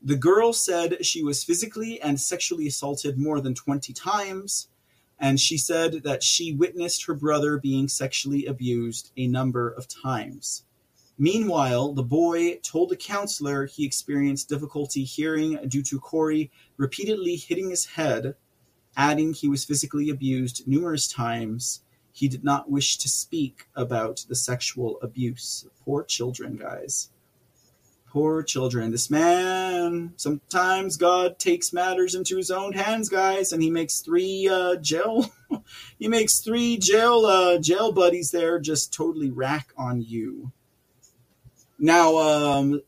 The 0.00 0.16
girl 0.16 0.52
said 0.52 1.04
she 1.04 1.24
was 1.24 1.42
physically 1.42 2.00
and 2.00 2.20
sexually 2.20 2.68
assaulted 2.68 3.18
more 3.18 3.40
than 3.40 3.54
20 3.54 3.92
times, 3.92 4.68
and 5.18 5.40
she 5.40 5.58
said 5.58 6.04
that 6.04 6.22
she 6.22 6.52
witnessed 6.52 7.06
her 7.06 7.14
brother 7.14 7.58
being 7.58 7.88
sexually 7.88 8.46
abused 8.46 9.10
a 9.16 9.26
number 9.26 9.68
of 9.68 9.88
times. 9.88 10.64
Meanwhile, 11.18 11.94
the 11.94 12.04
boy 12.04 12.58
told 12.62 12.90
the 12.90 12.96
counselor 12.96 13.66
he 13.66 13.84
experienced 13.84 14.48
difficulty 14.48 15.02
hearing 15.02 15.58
due 15.66 15.82
to 15.82 15.98
Corey 15.98 16.52
repeatedly 16.76 17.34
hitting 17.34 17.70
his 17.70 17.84
head, 17.84 18.36
adding 18.96 19.32
he 19.32 19.48
was 19.48 19.64
physically 19.64 20.10
abused 20.10 20.68
numerous 20.68 21.08
times. 21.08 21.82
He 22.12 22.28
did 22.28 22.44
not 22.44 22.70
wish 22.70 22.98
to 22.98 23.08
speak 23.08 23.66
about 23.74 24.24
the 24.28 24.36
sexual 24.36 25.00
abuse. 25.02 25.66
Poor 25.84 26.04
children, 26.04 26.56
guys. 26.56 27.10
Poor 28.18 28.42
children. 28.42 28.90
This 28.90 29.10
man, 29.10 30.12
sometimes 30.16 30.96
God 30.96 31.38
takes 31.38 31.72
matters 31.72 32.16
into 32.16 32.36
his 32.36 32.50
own 32.50 32.72
hands, 32.72 33.08
guys, 33.08 33.52
and 33.52 33.62
he 33.62 33.70
makes 33.70 34.00
three 34.00 34.48
uh, 34.48 34.74
jail. 34.74 35.30
he 36.00 36.08
makes 36.08 36.40
three 36.40 36.78
jail 36.78 37.24
uh, 37.26 37.58
jail 37.58 37.92
buddies 37.92 38.32
there 38.32 38.58
just 38.58 38.92
totally 38.92 39.30
rack 39.30 39.72
on 39.76 40.02
you. 40.02 40.50
Now, 41.78 42.18
um, 42.18 42.82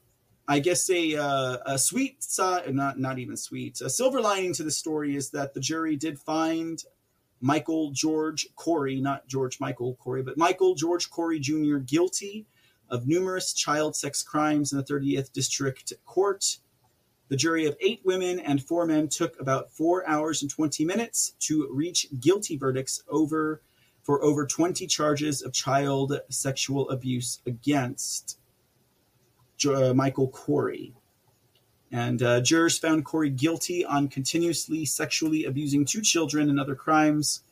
I 0.49 0.59
guess 0.59 0.91
a 0.91 1.15
uh, 1.15 1.59
a 1.65 1.79
sweet 1.79 2.25
side, 2.25 2.75
not 2.75 2.99
not 2.99 3.21
even 3.21 3.37
sweet, 3.37 3.81
a 3.81 3.89
silver 3.89 4.21
lining 4.21 4.53
to 4.55 4.65
the 4.65 4.73
story 4.73 5.15
is 5.15 5.31
that 5.31 5.55
the 5.55 5.61
jury 5.61 5.95
did 5.95 6.19
find 6.19 6.83
Michael 7.41 7.93
George 7.93 8.49
Corey, 8.57 9.01
not 9.01 9.29
George 9.29 9.61
Michael 9.61 9.95
Corey, 9.95 10.25
but 10.25 10.37
Michael 10.37 10.75
George 10.75 11.09
Corey 11.09 11.39
Jr. 11.39 11.77
guilty 11.77 12.47
of 12.91 13.07
numerous 13.07 13.53
child 13.53 13.97
sex 13.97 14.23
crimes 14.23 14.73
in 14.73 14.79
the 14.79 14.85
30th 14.85 15.33
District 15.33 15.93
Court. 16.05 16.59
The 17.29 17.37
jury 17.37 17.65
of 17.67 17.77
eight 17.81 18.01
women 18.05 18.41
and 18.41 18.63
four 18.63 18.87
men 18.87 19.09
took 19.09 19.41
about 19.41 19.71
four 19.71 20.07
hours 20.09 20.43
and 20.43 20.51
20 20.51 20.85
minutes 20.85 21.35
to 21.41 21.69
reach 21.73 22.09
guilty 22.19 22.57
verdicts 22.57 23.03
over 23.09 23.63
for 24.03 24.23
over 24.25 24.47
20 24.47 24.87
charges 24.89 25.43
of 25.43 25.53
child 25.53 26.21
sexual 26.29 26.91
abuse 26.91 27.41
against 27.47 28.39
uh, 29.67 29.95
Michael 29.95 30.29
Corey. 30.29 30.95
And 31.93 32.23
uh, 32.23 32.41
jurors 32.41 32.79
found 32.79 33.05
Corey 33.05 33.31
guilty 33.31 33.85
on 33.85 34.09
continuously 34.09 34.85
sexually 34.85 35.45
abusing 35.45 35.85
two 35.85 36.03
children 36.03 36.49
and 36.49 36.59
other 36.59 36.75
crimes. 36.75 37.43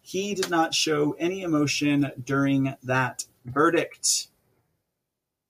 He 0.00 0.34
did 0.34 0.50
not 0.50 0.74
show 0.74 1.14
any 1.18 1.42
emotion 1.42 2.10
during 2.24 2.74
that 2.82 3.24
verdict. 3.44 4.28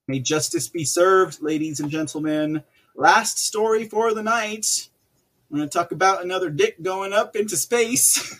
May 0.07 0.19
justice 0.19 0.67
be 0.67 0.83
served, 0.83 1.41
ladies 1.41 1.79
and 1.79 1.89
gentlemen. 1.89 2.63
Last 2.93 3.37
story 3.37 3.87
for 3.87 4.13
the 4.13 4.21
night. 4.21 4.89
I'm 5.49 5.57
going 5.57 5.69
to 5.69 5.73
talk 5.73 5.93
about 5.93 6.21
another 6.21 6.49
dick 6.49 6.81
going 6.81 7.13
up 7.13 7.37
into 7.37 7.55
space. 7.55 8.37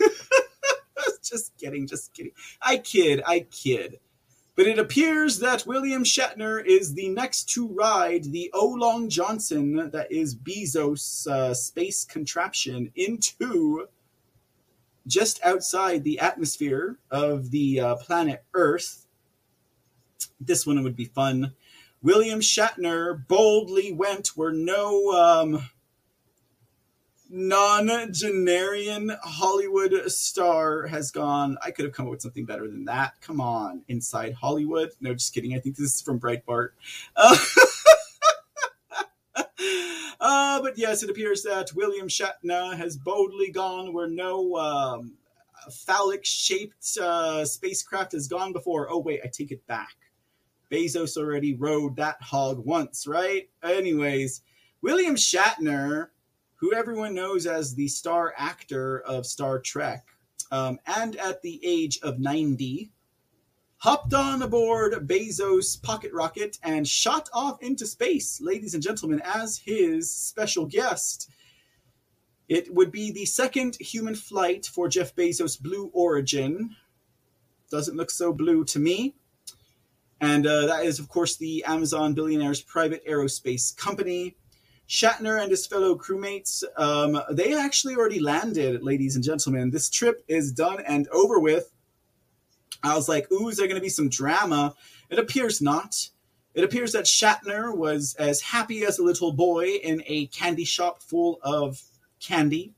just 1.24 1.58
kidding, 1.58 1.88
just 1.88 2.14
kidding. 2.14 2.34
I 2.62 2.78
kid, 2.78 3.22
I 3.26 3.42
kid. 3.50 4.00
But 4.58 4.68
it 4.68 4.78
appears 4.78 5.40
that 5.40 5.66
William 5.66 6.04
Shatner 6.04 6.64
is 6.64 6.96
the 6.96 7.08
next 7.08 7.50
to 7.52 7.68
ride 7.70 8.26
the 8.26 8.52
Olong 8.54 9.08
Johnson, 9.10 9.90
that 9.92 10.12
is 10.12 10.36
Bezos' 10.36 11.26
uh, 11.28 11.54
space 11.54 12.04
contraption, 12.04 12.92
into 12.96 13.88
just 15.08 15.44
outside 15.46 16.04
the 16.04 16.20
atmosphere 16.20 16.98
of 17.10 17.52
the 17.52 17.80
uh, 17.80 17.96
planet 17.96 18.44
Earth. 18.54 19.03
This 20.46 20.66
one 20.66 20.84
would 20.84 20.96
be 20.96 21.06
fun. 21.06 21.54
William 22.02 22.42
Shatner 22.42 23.28
boldly 23.28 23.94
went 23.94 24.30
where 24.36 24.52
no 24.52 25.12
um, 25.12 25.70
non-generian 27.30 29.12
Hollywood 29.24 30.12
star 30.12 30.86
has 30.88 31.12
gone. 31.12 31.58
I 31.64 31.72
could 31.72 31.86
have 31.86 31.94
come 31.94 32.06
up 32.06 32.12
with 32.12 32.22
something 32.22 32.46
better 32.46 32.68
than 32.68 32.86
that. 32.86 33.14
Come 33.22 33.42
on, 33.42 33.84
inside 33.88 34.34
Hollywood. 34.34 34.92
No, 35.02 35.14
just 35.14 35.34
kidding. 35.34 35.56
I 35.56 35.60
think 35.60 35.78
this 35.78 35.96
is 35.96 36.02
from 36.02 36.20
Breitbart. 36.20 36.70
Uh, 37.16 37.38
uh, 40.20 40.62
but 40.62 40.78
yes, 40.78 41.04
it 41.04 41.10
appears 41.10 41.42
that 41.44 41.74
William 41.74 42.08
Shatner 42.08 42.76
has 42.76 42.98
boldly 42.98 43.50
gone 43.50 43.94
where 43.94 44.08
no 44.08 44.58
um, 44.58 45.14
phallic-shaped 45.72 46.98
uh, 47.02 47.46
spacecraft 47.46 48.12
has 48.12 48.28
gone 48.28 48.54
before. 48.54 48.88
Oh 48.92 49.00
wait, 49.00 49.22
I 49.24 49.28
take 49.28 49.52
it 49.52 49.66
back. 49.68 49.96
Bezos 50.74 51.18
already 51.18 51.54
rode 51.54 51.98
that 51.98 52.20
hog 52.20 52.66
once, 52.66 53.06
right? 53.06 53.48
Anyways, 53.62 54.42
William 54.82 55.16
Shatner, 55.16 56.08
who 56.56 56.74
everyone 56.74 57.14
knows 57.14 57.46
as 57.46 57.76
the 57.76 57.88
star 57.88 58.34
actor 58.38 59.02
of 59.02 59.28
Star 59.28 59.60
Trek, 59.60 60.08
um, 60.52 60.80
and 60.88 61.16
at 61.18 61.44
the 61.44 61.60
age 61.64 62.00
of 62.02 62.20
90, 62.20 62.92
hopped 63.78 64.16
on 64.16 64.42
aboard 64.42 64.94
Bezos' 65.08 65.80
pocket 65.80 66.12
rocket 66.12 66.58
and 66.64 66.88
shot 66.88 67.30
off 67.34 67.62
into 67.62 67.86
space, 67.86 68.42
ladies 68.42 68.74
and 68.74 68.82
gentlemen, 68.82 69.22
as 69.24 69.60
his 69.60 70.12
special 70.12 70.66
guest. 70.66 71.30
It 72.50 72.74
would 72.74 72.92
be 72.92 73.12
the 73.12 73.26
second 73.26 73.76
human 73.80 74.16
flight 74.16 74.66
for 74.66 74.88
Jeff 74.88 75.16
Bezos' 75.16 75.62
Blue 75.62 75.92
Origin. 75.94 76.76
Doesn't 77.70 77.96
look 77.96 78.10
so 78.10 78.34
blue 78.34 78.66
to 78.66 78.80
me. 78.80 79.14
And 80.24 80.48
uh, 80.48 80.68
that 80.68 80.86
is, 80.86 81.00
of 81.00 81.10
course, 81.10 81.36
the 81.36 81.66
Amazon 81.66 82.16
billionaire's 82.16 82.62
private 82.62 83.06
aerospace 83.06 83.76
company. 83.76 84.38
Shatner 84.88 85.42
and 85.42 85.52
his 85.52 85.68
fellow 85.68 85.98
crewmates, 85.98 86.64
um, 86.78 87.22
they 87.30 87.54
actually 87.54 87.98
already 87.98 88.22
landed, 88.22 88.82
ladies 88.84 89.16
and 89.18 89.24
gentlemen. 89.24 89.72
This 89.72 89.90
trip 89.90 90.24
is 90.30 90.54
done 90.54 90.82
and 90.88 91.10
over 91.10 91.42
with. 91.42 91.74
I 92.82 92.96
was 92.96 93.10
like, 93.10 93.30
ooh, 93.34 93.50
is 93.50 93.58
there 93.58 93.68
going 93.68 93.76
to 93.76 93.82
be 93.82 93.90
some 93.90 94.08
drama? 94.08 94.76
It 95.10 95.20
appears 95.20 95.62
not. 95.62 95.94
It 96.54 96.64
appears 96.64 96.94
that 96.94 97.04
Shatner 97.04 97.76
was 97.76 98.16
as 98.18 98.40
happy 98.40 98.86
as 98.86 99.00
a 99.00 99.04
little 99.04 99.34
boy 99.34 99.72
in 99.84 100.04
a 100.06 100.28
candy 100.28 100.64
shop 100.64 101.02
full 101.02 101.40
of 101.44 101.82
candy. 102.22 102.72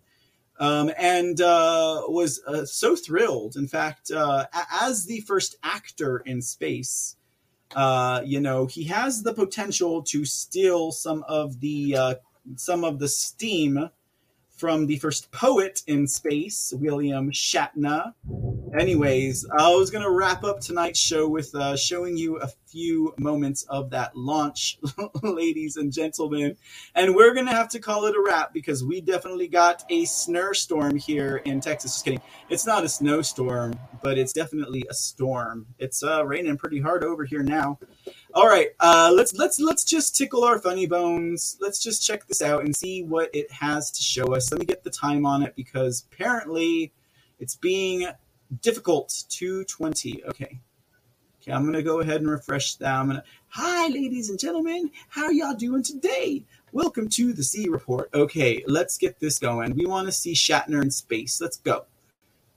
Um, 0.60 0.90
and 0.98 1.40
uh, 1.40 2.06
was 2.08 2.42
uh, 2.48 2.66
so 2.66 2.96
thrilled. 2.96 3.56
In 3.56 3.68
fact, 3.68 4.10
uh, 4.10 4.48
as 4.82 5.06
the 5.06 5.20
first 5.20 5.58
actor 5.62 6.24
in 6.26 6.42
space, 6.42 7.18
uh, 7.74 8.22
you 8.26 8.40
know, 8.40 8.66
he 8.66 8.84
has 8.86 9.24
the 9.24 9.34
potential 9.34 10.04
to 10.04 10.26
steal 10.26 10.92
some 10.92 11.24
of 11.28 11.60
the 11.60 11.96
uh, 11.96 12.16
some 12.56 12.84
of 12.84 13.00
the 13.00 13.08
steam 13.08 13.90
from 14.52 14.88
the 14.88 14.98
first 14.98 15.32
poet 15.32 15.82
in 15.88 16.08
space, 16.08 16.74
William 16.78 17.32
Shatner. 17.32 18.14
Anyways, 18.74 19.46
I 19.58 19.70
was 19.70 19.90
going 19.90 20.04
to 20.04 20.10
wrap 20.10 20.44
up 20.44 20.60
tonight's 20.60 21.00
show 21.00 21.28
with 21.28 21.54
uh, 21.56 21.78
showing 21.78 22.18
you 22.18 22.38
a 22.38 22.48
few 22.68 23.14
moments 23.18 23.64
of 23.64 23.92
that 23.92 24.16
launch, 24.16 24.80
ladies 25.24 25.78
and 25.78 25.94
gentlemen. 25.94 26.58
And 26.96 27.16
we're 27.16 27.34
going 27.34 27.46
to 27.46 27.54
have 27.54 27.70
to 27.70 27.80
call 27.80 28.06
it 28.06 28.16
a 28.16 28.22
wrap 28.22 28.54
because 28.54 28.84
we 28.84 29.02
definitely 29.02 29.48
got 29.48 29.84
a 29.90 30.06
snowstorm 30.06 30.98
here 30.98 31.38
in 31.46 31.62
Texas. 31.62 31.94
Just 31.94 32.06
kidding. 32.06 32.22
It's 32.50 32.66
not 32.66 32.84
a 32.84 32.90
snowstorm, 32.90 33.80
but 34.02 34.18
it's 34.18 34.34
definitely 34.34 34.86
a 34.90 34.94
storm. 34.94 35.68
It's 35.78 36.04
uh, 36.04 36.26
raining 36.26 36.58
pretty 36.58 36.82
hard 36.82 37.04
over 37.04 37.24
here 37.24 37.44
now. 37.44 37.80
All 38.34 38.48
right, 38.48 38.70
uh, 38.82 39.12
let's 39.14 39.34
let's 39.34 39.60
let's 39.60 39.86
just 39.86 40.18
tickle 40.18 40.44
our 40.44 40.60
funny 40.60 40.88
bones. 40.88 41.58
Let's 41.62 41.82
just 41.82 42.06
check 42.06 42.28
this 42.28 42.42
out 42.42 42.66
and 42.66 42.76
see 42.76 43.04
what 43.04 43.30
it 43.34 43.50
has 43.52 43.92
to 43.92 44.02
show 44.02 44.36
us. 44.36 44.52
Let 44.52 44.60
me 44.60 44.66
get 44.66 44.84
the 44.84 44.90
time 44.90 45.26
on 45.26 45.44
it 45.44 45.56
because 45.56 46.06
apparently 46.12 46.92
it's 47.40 47.56
being 47.56 48.08
difficult. 48.62 49.24
Two 49.30 49.64
twenty. 49.66 50.24
Okay. 50.26 50.60
Okay, 51.42 51.52
I'm 51.52 51.64
gonna 51.64 51.84
go 51.84 52.00
ahead 52.00 52.22
and 52.22 52.30
refresh 52.30 52.76
that. 52.76 52.92
I'm 52.92 53.08
gonna. 53.08 53.24
Hi, 53.50 53.88
ladies 53.90 54.32
and 54.32 54.40
gentlemen. 54.40 54.90
How 55.10 55.26
are 55.26 55.32
y'all 55.32 55.54
doing 55.54 55.84
today? 55.84 56.44
Welcome 56.72 57.08
to 57.10 57.34
the 57.34 57.44
C 57.44 57.70
Report. 57.70 58.10
Okay, 58.16 58.64
let's 58.66 58.98
get 58.98 59.20
this 59.20 59.38
going. 59.38 59.76
We 59.76 59.86
want 59.86 60.08
to 60.08 60.12
see 60.12 60.34
Shatner 60.34 60.82
in 60.82 60.90
space. 60.90 61.40
Let's 61.40 61.58
go. 61.58 61.86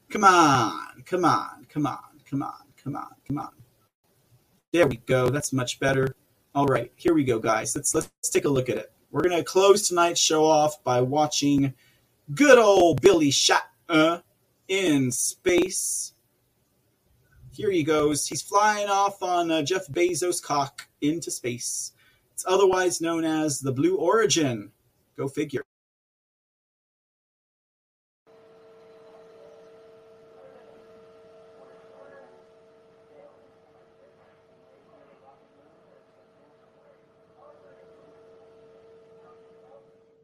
Come 0.08 0.24
on, 0.24 1.02
come 1.04 1.26
on, 1.26 1.66
come 1.68 1.86
on, 1.86 1.98
come 2.28 2.42
on, 2.42 2.64
come 2.82 2.96
on, 2.96 3.14
come 3.26 3.38
on. 3.38 3.50
There 4.72 4.86
we 4.86 4.96
go. 4.96 5.28
That's 5.28 5.52
much 5.52 5.78
better. 5.80 6.16
All 6.54 6.66
right, 6.66 6.90
here 6.96 7.12
we 7.12 7.24
go, 7.24 7.38
guys. 7.38 7.76
Let's 7.76 7.94
let's 7.94 8.08
take 8.30 8.46
a 8.46 8.48
look 8.48 8.70
at 8.70 8.78
it. 8.78 8.90
We're 9.10 9.22
gonna 9.22 9.44
close 9.44 9.86
tonight's 9.86 10.18
show 10.18 10.46
off 10.46 10.82
by 10.82 11.02
watching 11.02 11.74
good 12.34 12.58
old 12.58 13.02
Billy 13.02 13.30
Shatner 13.30 14.22
in 14.68 15.10
space. 15.10 16.12
Here 17.52 17.70
he 17.70 17.82
goes. 17.82 18.26
He's 18.26 18.42
flying 18.42 18.88
off 18.88 19.22
on 19.22 19.50
uh, 19.50 19.62
Jeff 19.62 19.86
Bezos' 19.88 20.42
cock 20.42 20.88
into 21.00 21.30
space. 21.30 21.92
It's 22.32 22.44
otherwise 22.46 23.00
known 23.00 23.24
as 23.24 23.58
the 23.58 23.72
Blue 23.72 23.96
Origin. 23.96 24.70
Go 25.16 25.26
figure. 25.26 25.62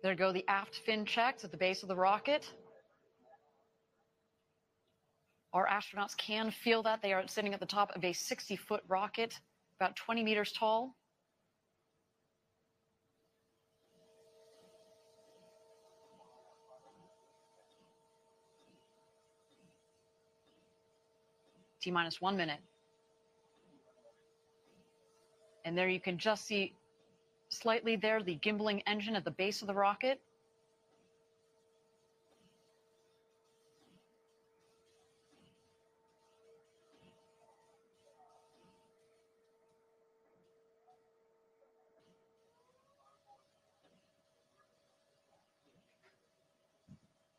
There 0.02 0.14
go 0.14 0.32
the 0.32 0.44
aft 0.48 0.82
fin 0.84 1.06
checks 1.06 1.44
at 1.44 1.50
the 1.50 1.56
base 1.56 1.82
of 1.82 1.88
the 1.88 1.96
rocket. 1.96 2.46
Our 5.54 5.68
astronauts 5.68 6.16
can 6.16 6.50
feel 6.50 6.82
that. 6.82 7.00
They 7.00 7.12
are 7.12 7.26
sitting 7.28 7.54
at 7.54 7.60
the 7.60 7.66
top 7.66 7.94
of 7.94 8.04
a 8.04 8.12
60 8.12 8.56
foot 8.56 8.82
rocket, 8.88 9.38
about 9.78 9.94
20 9.94 10.24
meters 10.24 10.52
tall. 10.52 10.96
T 21.80 21.90
minus 21.92 22.20
one 22.20 22.36
minute. 22.36 22.58
And 25.64 25.78
there 25.78 25.88
you 25.88 26.00
can 26.00 26.18
just 26.18 26.46
see 26.46 26.74
slightly 27.48 27.94
there 27.94 28.22
the 28.22 28.36
gimbaling 28.38 28.82
engine 28.88 29.14
at 29.14 29.24
the 29.24 29.30
base 29.30 29.60
of 29.60 29.68
the 29.68 29.74
rocket. 29.74 30.20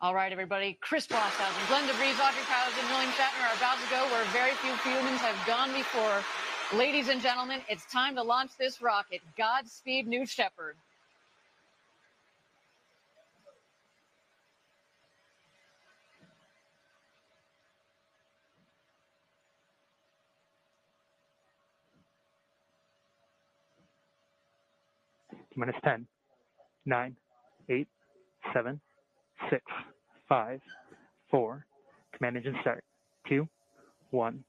All 0.05 0.13
right, 0.13 0.31
everybody. 0.31 0.77
Chris 0.81 1.07
Boshuizen, 1.07 1.67
Glenn 1.67 1.83
DeVries, 1.89 2.19
Audrey 2.23 2.43
Townsend, 2.45 2.87
William 2.91 3.09
Shatner 3.13 3.49
are 3.49 3.55
about 3.57 3.79
to 3.81 3.89
go 3.89 4.05
where 4.13 4.23
very 4.25 4.51
few 4.51 4.71
humans 4.83 5.19
have 5.19 5.47
gone 5.47 5.73
before. 5.73 6.23
Ladies 6.77 7.09
and 7.09 7.19
gentlemen, 7.19 7.59
it's 7.67 7.91
time 7.91 8.15
to 8.17 8.21
launch 8.21 8.51
this 8.59 8.83
rocket. 8.83 9.21
Godspeed, 9.35 10.05
New 10.05 10.27
Shepard. 10.27 10.75
minus 25.55 25.75
10, 25.83 26.05
9, 26.85 27.15
8, 27.69 27.87
7, 28.53 28.81
6, 29.49 29.63
5, 30.27 30.59
4. 31.29 31.65
Command 32.13 32.37
engine 32.37 32.55
start. 32.61 32.83
2, 33.27 33.47
1. 34.11 34.43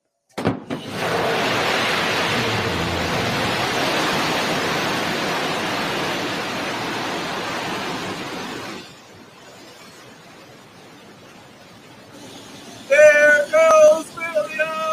There 12.89 13.47
goes 13.51 14.17
William! 14.17 14.87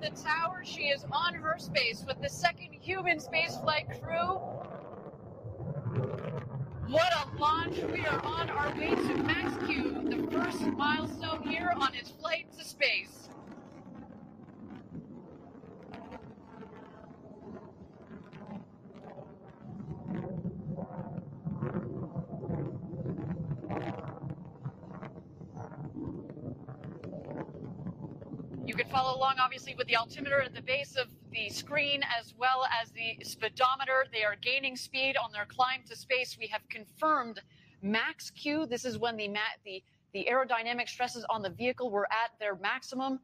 the 0.00 0.10
tower. 0.22 0.62
She 0.64 0.84
is 0.84 0.99
on 1.12 1.34
her 1.34 1.56
space 1.58 2.04
with 2.06 2.20
the 2.20 2.28
second 2.28 2.72
human 2.72 3.18
spaceflight 3.18 4.00
crew. 4.00 4.38
What 6.88 7.12
a 7.14 7.38
launch! 7.38 7.76
We 7.78 8.04
are 8.06 8.20
on 8.24 8.50
our 8.50 8.74
way 8.76 8.90
to 8.90 9.22
Max 9.22 9.66
Q, 9.66 10.08
the 10.10 10.30
first 10.30 10.60
milestone 10.60 11.42
here 11.48 11.72
on 11.76 11.92
his 11.92 12.08
flight 12.10 12.46
to 12.58 12.64
space. 12.64 13.28
You 28.66 28.74
can 28.74 28.88
follow 29.00 29.16
along, 29.16 29.36
obviously, 29.40 29.74
with 29.76 29.86
the 29.86 29.96
altimeter 29.96 30.42
at 30.42 30.54
the 30.54 30.60
base 30.60 30.94
of 30.96 31.06
the 31.32 31.48
screen 31.48 32.02
as 32.18 32.34
well 32.36 32.66
as 32.82 32.90
the 32.90 33.16
speedometer. 33.24 34.04
They 34.12 34.24
are 34.24 34.36
gaining 34.36 34.76
speed 34.76 35.16
on 35.16 35.32
their 35.32 35.46
climb 35.46 35.80
to 35.88 35.96
space. 35.96 36.36
We 36.38 36.48
have 36.48 36.60
confirmed 36.68 37.40
max 37.80 38.30
Q. 38.30 38.66
This 38.66 38.84
is 38.84 38.98
when 38.98 39.16
the 39.16 39.30
the 39.64 39.82
the 40.12 40.28
aerodynamic 40.30 40.88
stresses 40.88 41.24
on 41.30 41.40
the 41.40 41.48
vehicle 41.48 41.90
were 41.90 42.08
at 42.12 42.38
their 42.40 42.56
maximum. 42.56 43.20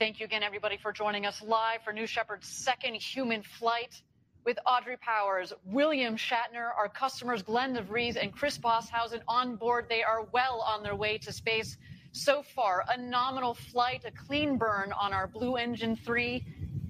Thank 0.00 0.18
you 0.18 0.24
again, 0.24 0.42
everybody, 0.42 0.78
for 0.78 0.92
joining 0.92 1.26
us 1.26 1.42
live 1.42 1.82
for 1.84 1.92
New 1.92 2.06
Shepard's 2.06 2.48
second 2.48 2.94
human 2.94 3.42
flight 3.42 4.00
with 4.46 4.58
Audrey 4.66 4.96
Powers, 4.96 5.52
William 5.66 6.16
Shatner, 6.16 6.70
our 6.74 6.88
customers 6.88 7.42
Glenn 7.42 7.76
DeVries 7.76 8.16
and 8.16 8.32
Chris 8.32 8.56
Boshuizen 8.56 9.20
on 9.28 9.56
board. 9.56 9.90
They 9.90 10.02
are 10.02 10.26
well 10.32 10.62
on 10.62 10.82
their 10.82 10.96
way 10.96 11.18
to 11.18 11.30
space. 11.30 11.76
So 12.12 12.42
far, 12.42 12.82
a 12.88 12.96
nominal 12.96 13.52
flight, 13.52 14.06
a 14.06 14.10
clean 14.10 14.56
burn 14.56 14.90
on 14.92 15.12
our 15.12 15.26
Blue 15.26 15.56
Engine 15.56 15.94
3. 15.96 16.46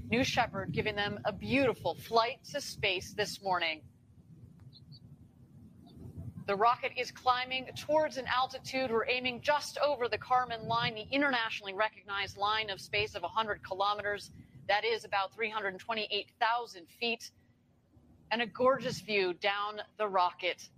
New 0.08 0.22
Shepard 0.22 0.70
giving 0.70 0.94
them 0.94 1.18
a 1.24 1.32
beautiful 1.32 1.97
flight 1.97 2.39
to 2.52 2.60
space 2.60 3.12
this 3.12 3.42
morning. 3.42 3.80
The 6.50 6.56
rocket 6.56 6.90
is 6.96 7.12
climbing 7.12 7.66
towards 7.78 8.16
an 8.16 8.24
altitude. 8.26 8.90
We're 8.90 9.08
aiming 9.08 9.40
just 9.40 9.78
over 9.78 10.08
the 10.08 10.18
Kármán 10.18 10.66
line, 10.66 10.96
the 10.96 11.06
internationally 11.12 11.74
recognized 11.74 12.36
line 12.36 12.70
of 12.70 12.80
space 12.80 13.14
of 13.14 13.22
100 13.22 13.62
kilometers. 13.62 14.32
That 14.66 14.84
is 14.84 15.04
about 15.04 15.32
328,000 15.32 16.88
feet. 16.98 17.30
And 18.32 18.42
a 18.42 18.46
gorgeous 18.46 18.98
view 18.98 19.32
down 19.34 19.80
the 19.96 20.08
rocket. 20.08 20.68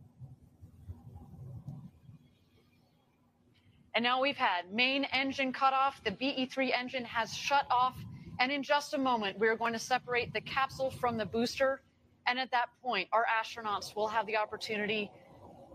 And 3.95 4.03
now 4.03 4.21
we've 4.21 4.37
had 4.37 4.71
main 4.75 5.05
engine 5.05 5.55
cut 5.55 5.73
off. 5.73 6.05
The 6.05 6.11
BE3 6.11 6.79
engine 6.79 7.07
has 7.07 7.35
shut 7.35 7.65
off. 7.71 7.97
And 8.41 8.53
in 8.53 8.63
just 8.63 8.93
a 8.93 8.99
moment, 8.99 9.39
we're 9.39 9.57
going 9.57 9.73
to 9.73 9.79
separate 9.79 10.35
the 10.35 10.43
capsule 10.43 10.91
from 10.91 11.17
the 11.17 11.25
booster. 11.25 11.81
And 12.27 12.39
at 12.39 12.51
that 12.51 12.67
point, 12.83 13.09
our 13.11 13.25
astronauts 13.25 13.97
will 13.97 14.09
have 14.09 14.27
the 14.27 14.37
opportunity 14.37 15.11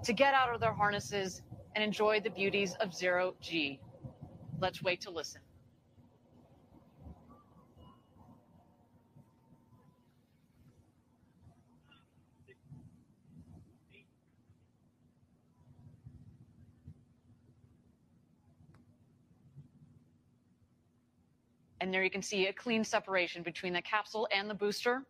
to 0.03 0.13
get 0.13 0.33
out 0.33 0.53
of 0.53 0.59
their 0.59 0.73
harnesses 0.73 1.41
and 1.75 1.83
enjoy 1.83 2.19
the 2.19 2.29
beauties 2.29 2.75
of 2.79 2.93
zero 2.93 3.35
G. 3.41 3.79
Let's 4.59 4.81
wait 4.81 5.01
to 5.01 5.11
listen. 5.11 5.41
And 21.79 21.93
there 21.93 22.03
you 22.03 22.09
can 22.09 22.23
see 22.23 22.47
a 22.47 22.53
clean 22.53 22.83
separation 22.83 23.43
between 23.43 23.71
the 23.71 23.81
capsule 23.81 24.27
and 24.35 24.49
the 24.49 24.55
booster. 24.55 25.05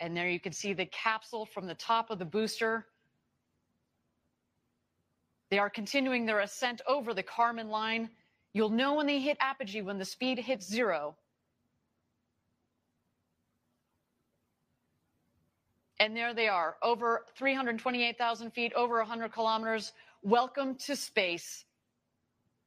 And 0.00 0.16
there 0.16 0.28
you 0.28 0.40
can 0.40 0.52
see 0.52 0.72
the 0.72 0.86
capsule 0.86 1.46
from 1.46 1.66
the 1.66 1.74
top 1.74 2.10
of 2.10 2.18
the 2.18 2.24
booster. 2.24 2.86
They 5.50 5.58
are 5.58 5.70
continuing 5.70 6.26
their 6.26 6.40
ascent 6.40 6.80
over 6.86 7.14
the 7.14 7.22
Kármán 7.22 7.68
line. 7.68 8.10
You'll 8.52 8.70
know 8.70 8.94
when 8.94 9.06
they 9.06 9.20
hit 9.20 9.36
apogee 9.40 9.82
when 9.82 9.98
the 9.98 10.04
speed 10.04 10.38
hits 10.38 10.66
zero. 10.66 11.16
And 16.00 16.16
there 16.16 16.34
they 16.34 16.48
are, 16.48 16.76
over 16.82 17.24
328,000 17.36 18.50
feet, 18.50 18.72
over 18.74 18.98
100 18.98 19.32
kilometers. 19.32 19.92
Welcome 20.22 20.74
to 20.86 20.96
space. 20.96 21.64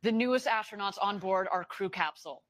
The 0.02 0.12
newest 0.12 0.48
astronauts 0.48 0.98
on 1.02 1.20
board 1.20 1.48
our 1.52 1.66
crew 1.66 1.90
capsule. 1.90 2.44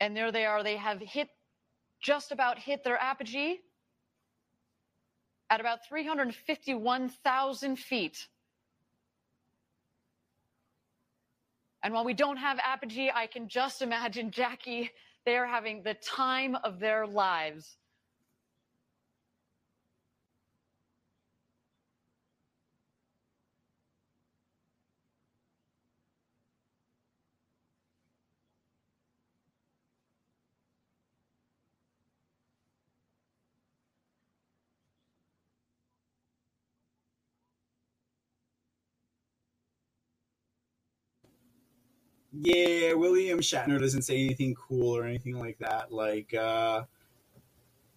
And 0.00 0.16
there 0.16 0.30
they 0.32 0.44
are. 0.44 0.62
They 0.62 0.76
have 0.76 1.00
hit 1.00 1.28
just 2.02 2.32
about 2.32 2.58
hit 2.58 2.84
their 2.84 2.98
apogee 2.98 3.58
at 5.48 5.60
about 5.60 5.86
351,000 5.88 7.76
feet. 7.76 8.28
And 11.82 11.94
while 11.94 12.04
we 12.04 12.14
don't 12.14 12.36
have 12.38 12.58
apogee, 12.58 13.10
I 13.14 13.26
can 13.28 13.48
just 13.48 13.80
imagine 13.80 14.30
Jackie, 14.32 14.90
they 15.24 15.36
are 15.36 15.46
having 15.46 15.82
the 15.82 15.94
time 15.94 16.56
of 16.56 16.80
their 16.80 17.06
lives. 17.06 17.76
Yeah, 42.42 42.94
William 42.94 43.40
Shatner 43.40 43.80
doesn't 43.80 44.02
say 44.02 44.24
anything 44.24 44.54
cool 44.54 44.96
or 44.96 45.04
anything 45.04 45.38
like 45.38 45.58
that. 45.58 45.92
Like, 45.92 46.34
uh, 46.34 46.82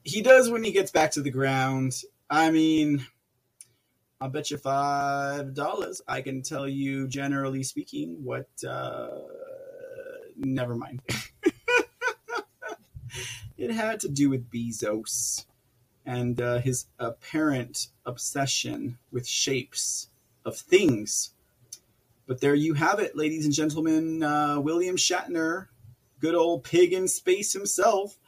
he 0.03 0.21
does 0.21 0.49
when 0.49 0.63
he 0.63 0.71
gets 0.71 0.91
back 0.91 1.11
to 1.11 1.21
the 1.21 1.31
ground. 1.31 2.01
I 2.29 2.51
mean, 2.51 3.05
I'll 4.21 4.29
bet 4.29 4.51
you 4.51 4.57
five 4.57 5.53
dollars. 5.53 6.01
I 6.07 6.21
can 6.21 6.41
tell 6.41 6.67
you, 6.67 7.07
generally 7.07 7.63
speaking, 7.63 8.23
what. 8.23 8.47
Uh, 8.67 9.09
never 10.37 10.75
mind. 10.75 11.01
it 13.57 13.71
had 13.71 13.99
to 14.01 14.09
do 14.09 14.29
with 14.29 14.49
Bezos 14.49 15.45
and 16.05 16.41
uh, 16.41 16.59
his 16.59 16.85
apparent 16.97 17.87
obsession 18.05 18.97
with 19.11 19.27
shapes 19.27 20.09
of 20.45 20.57
things. 20.57 21.31
But 22.29 22.41
there 22.41 22.53
you 22.53 22.75
have 22.75 22.99
it, 22.99 23.17
ladies 23.17 23.45
and 23.45 23.53
gentlemen. 23.53 24.21
Uh, 24.21 24.59
William 24.59 24.95
Shatner, 24.95 25.65
good 26.19 26.35
old 26.35 26.63
pig 26.63 26.93
in 26.93 27.07
space 27.07 27.53
himself. 27.53 28.19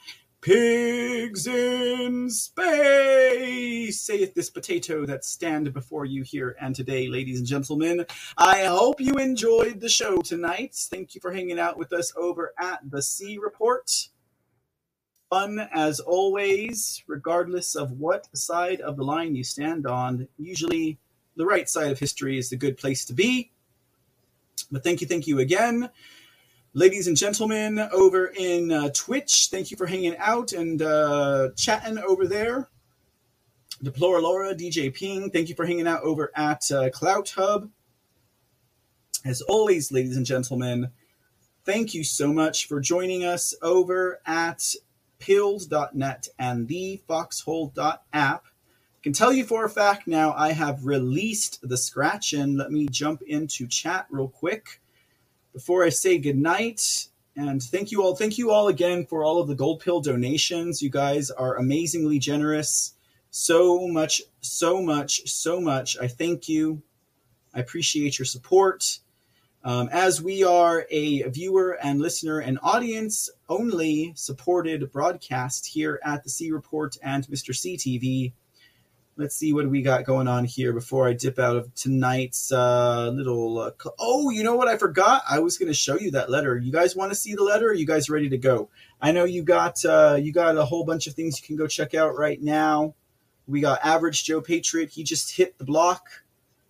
Pigs 0.42 1.46
in 1.46 2.28
space! 2.32 4.02
saith 4.02 4.34
this 4.34 4.50
potato 4.50 5.06
that 5.06 5.24
stand 5.24 5.72
before 5.72 6.06
you 6.06 6.24
here 6.24 6.56
and 6.60 6.74
today, 6.74 7.10
ladies 7.10 7.38
and 7.38 7.46
gentlemen. 7.46 8.08
I 8.40 8.64
hope 8.64 9.00
you 9.00 9.20
enjoyed 9.20 9.80
the 9.80 9.90
show 9.90 10.18
tonight. 10.18 10.74
Thank 10.74 11.14
you 11.14 11.22
for 11.22 11.32
hanging 11.32 11.60
out 11.60 11.78
with 11.78 11.94
us 11.94 12.12
over 12.18 12.56
at 12.60 12.80
the 12.90 13.04
C 13.04 13.38
Report. 13.38 14.10
Fun 15.30 15.70
as 15.72 16.00
always, 16.00 17.04
regardless 17.06 17.76
of 17.76 17.92
what 17.92 18.36
side 18.36 18.82
of 18.82 18.98
the 18.98 19.04
line 19.04 19.36
you 19.36 19.44
stand 19.44 19.86
on. 19.86 20.28
Usually, 20.40 20.98
the 21.36 21.46
right 21.46 21.70
side 21.70 21.92
of 21.92 22.00
history 22.00 22.40
is 22.40 22.50
the 22.50 22.58
good 22.58 22.78
place 22.78 23.06
to 23.06 23.14
be. 23.14 23.51
But 24.72 24.84
thank 24.84 25.02
you, 25.02 25.08
thank 25.08 25.28
you 25.28 25.40
again. 25.40 25.90
Ladies 26.74 27.08
and 27.08 27.18
gentlemen 27.18 27.80
over 27.92 28.28
in 28.28 28.72
uh, 28.72 28.90
Twitch, 28.94 29.50
thank 29.52 29.72
you 29.72 29.78
for 29.78 29.86
hanging 29.86 30.16
out 30.18 30.54
and 30.54 30.82
uh, 30.82 31.50
chatting 31.58 31.98
over 31.98 32.28
there. 32.28 32.70
Deplora 33.84 34.22
Laura, 34.22 34.56
DJ 34.56 34.94
Ping, 34.94 35.32
thank 35.32 35.50
you 35.50 35.56
for 35.56 35.66
hanging 35.66 35.88
out 35.88 36.04
over 36.04 36.32
at 36.36 36.72
uh, 36.72 36.90
CloutHub. 36.90 37.70
As 39.26 39.42
always, 39.42 39.92
ladies 39.92 40.18
and 40.18 40.26
gentlemen, 40.26 40.92
thank 41.66 41.94
you 41.94 42.04
so 42.04 42.32
much 42.32 42.68
for 42.68 42.80
joining 42.80 43.26
us 43.26 43.54
over 43.62 44.22
at 44.26 44.64
Pilled.net 45.20 46.28
and 46.40 46.68
the 46.68 47.02
thefoxhole.app. 47.08 48.46
Can 49.04 49.14
tell 49.14 49.34
you 49.34 49.46
for 49.46 49.66
a 49.66 49.70
fact 49.70 50.06
now 50.06 50.32
I 50.34 50.52
have 50.52 50.86
released 50.86 51.68
the 51.68 51.78
scratch 51.78 52.34
and 52.34 52.56
let 52.56 52.72
me 52.72 52.88
jump 52.88 53.24
into 53.24 53.66
chat 53.66 54.06
real 54.12 54.28
quick 54.28 54.80
before 55.54 55.84
I 55.84 55.90
say 55.90 56.20
goodnight. 56.20 57.08
And 57.36 57.64
thank 57.64 57.92
you 57.92 58.04
all. 58.04 58.16
Thank 58.16 58.38
you 58.38 58.52
all 58.52 58.68
again 58.68 59.08
for 59.08 59.24
all 59.24 59.42
of 59.42 59.48
the 59.48 59.56
gold 59.56 59.80
pill 59.80 60.02
donations. 60.02 60.84
You 60.84 60.92
guys 60.92 61.32
are 61.32 61.56
amazingly 61.58 62.20
generous. 62.20 62.94
So 63.32 63.88
much, 63.88 64.22
so 64.42 64.84
much, 64.84 65.28
so 65.28 65.60
much. 65.60 65.98
I 66.00 66.08
thank 66.08 66.48
you. 66.48 66.84
I 67.56 67.60
appreciate 67.60 68.20
your 68.20 68.28
support. 68.28 69.00
Um, 69.64 69.90
as 69.92 70.22
we 70.22 70.44
are 70.44 70.86
a 70.92 71.24
viewer 71.30 71.78
and 71.82 72.00
listener 72.00 72.40
and 72.40 72.60
audience 72.62 73.30
only 73.50 74.14
supported 74.16 74.92
broadcast 74.92 75.66
here 75.66 76.00
at 76.04 76.24
the 76.24 76.30
C 76.30 76.52
Report 76.52 76.98
and 77.02 77.26
Mr. 77.28 77.56
C 77.56 77.78
TV, 77.78 78.34
let's 79.18 79.36
see 79.36 79.54
what 79.54 79.70
we 79.70 79.82
got 79.82 80.06
going 80.06 80.28
on 80.28 80.46
here 80.46 80.74
before 80.74 81.08
I 81.08 81.14
dip 81.14 81.40
out 81.40 81.56
of 81.56 81.74
tonight's 81.76 82.52
uh, 82.52 83.10
little. 83.10 83.60
Uh, 83.60 83.72
cl- 83.82 83.96
oh, 84.00 84.30
you 84.30 84.44
know 84.44 84.56
what? 84.56 84.68
I 84.68 84.78
forgot. 84.78 85.24
I 85.30 85.40
was 85.40 85.58
going 85.58 85.68
to 85.68 85.74
show 85.74 85.98
you 85.98 86.12
that 86.12 86.30
letter. 86.30 86.58
You 86.58 86.72
guys 86.72 86.96
want 86.96 87.12
to 87.12 87.16
see 87.16 87.36
the 87.36 87.44
letter? 87.44 87.74
You 87.74 87.86
guys 87.86 88.10
ready 88.10 88.30
to 88.30 88.38
go? 88.38 88.70
I 89.02 89.12
know 89.12 89.24
you 89.24 89.44
got 89.44 89.84
uh, 89.86 90.18
you 90.20 90.32
got 90.32 90.58
a 90.58 90.66
whole 90.66 90.86
bunch 90.86 91.08
of 91.08 91.14
things 91.14 91.40
you 91.40 91.46
can 91.46 91.58
go 91.58 91.68
check 91.68 91.94
out 91.94 92.18
right 92.18 92.42
now. 92.42 92.96
We 93.48 93.62
got 93.62 93.84
Average 93.84 94.24
Joe 94.24 94.42
Patriot. 94.42 94.92
He 94.92 95.04
just 95.04 95.36
hit 95.36 95.58
the 95.58 95.66
block. 95.66 96.08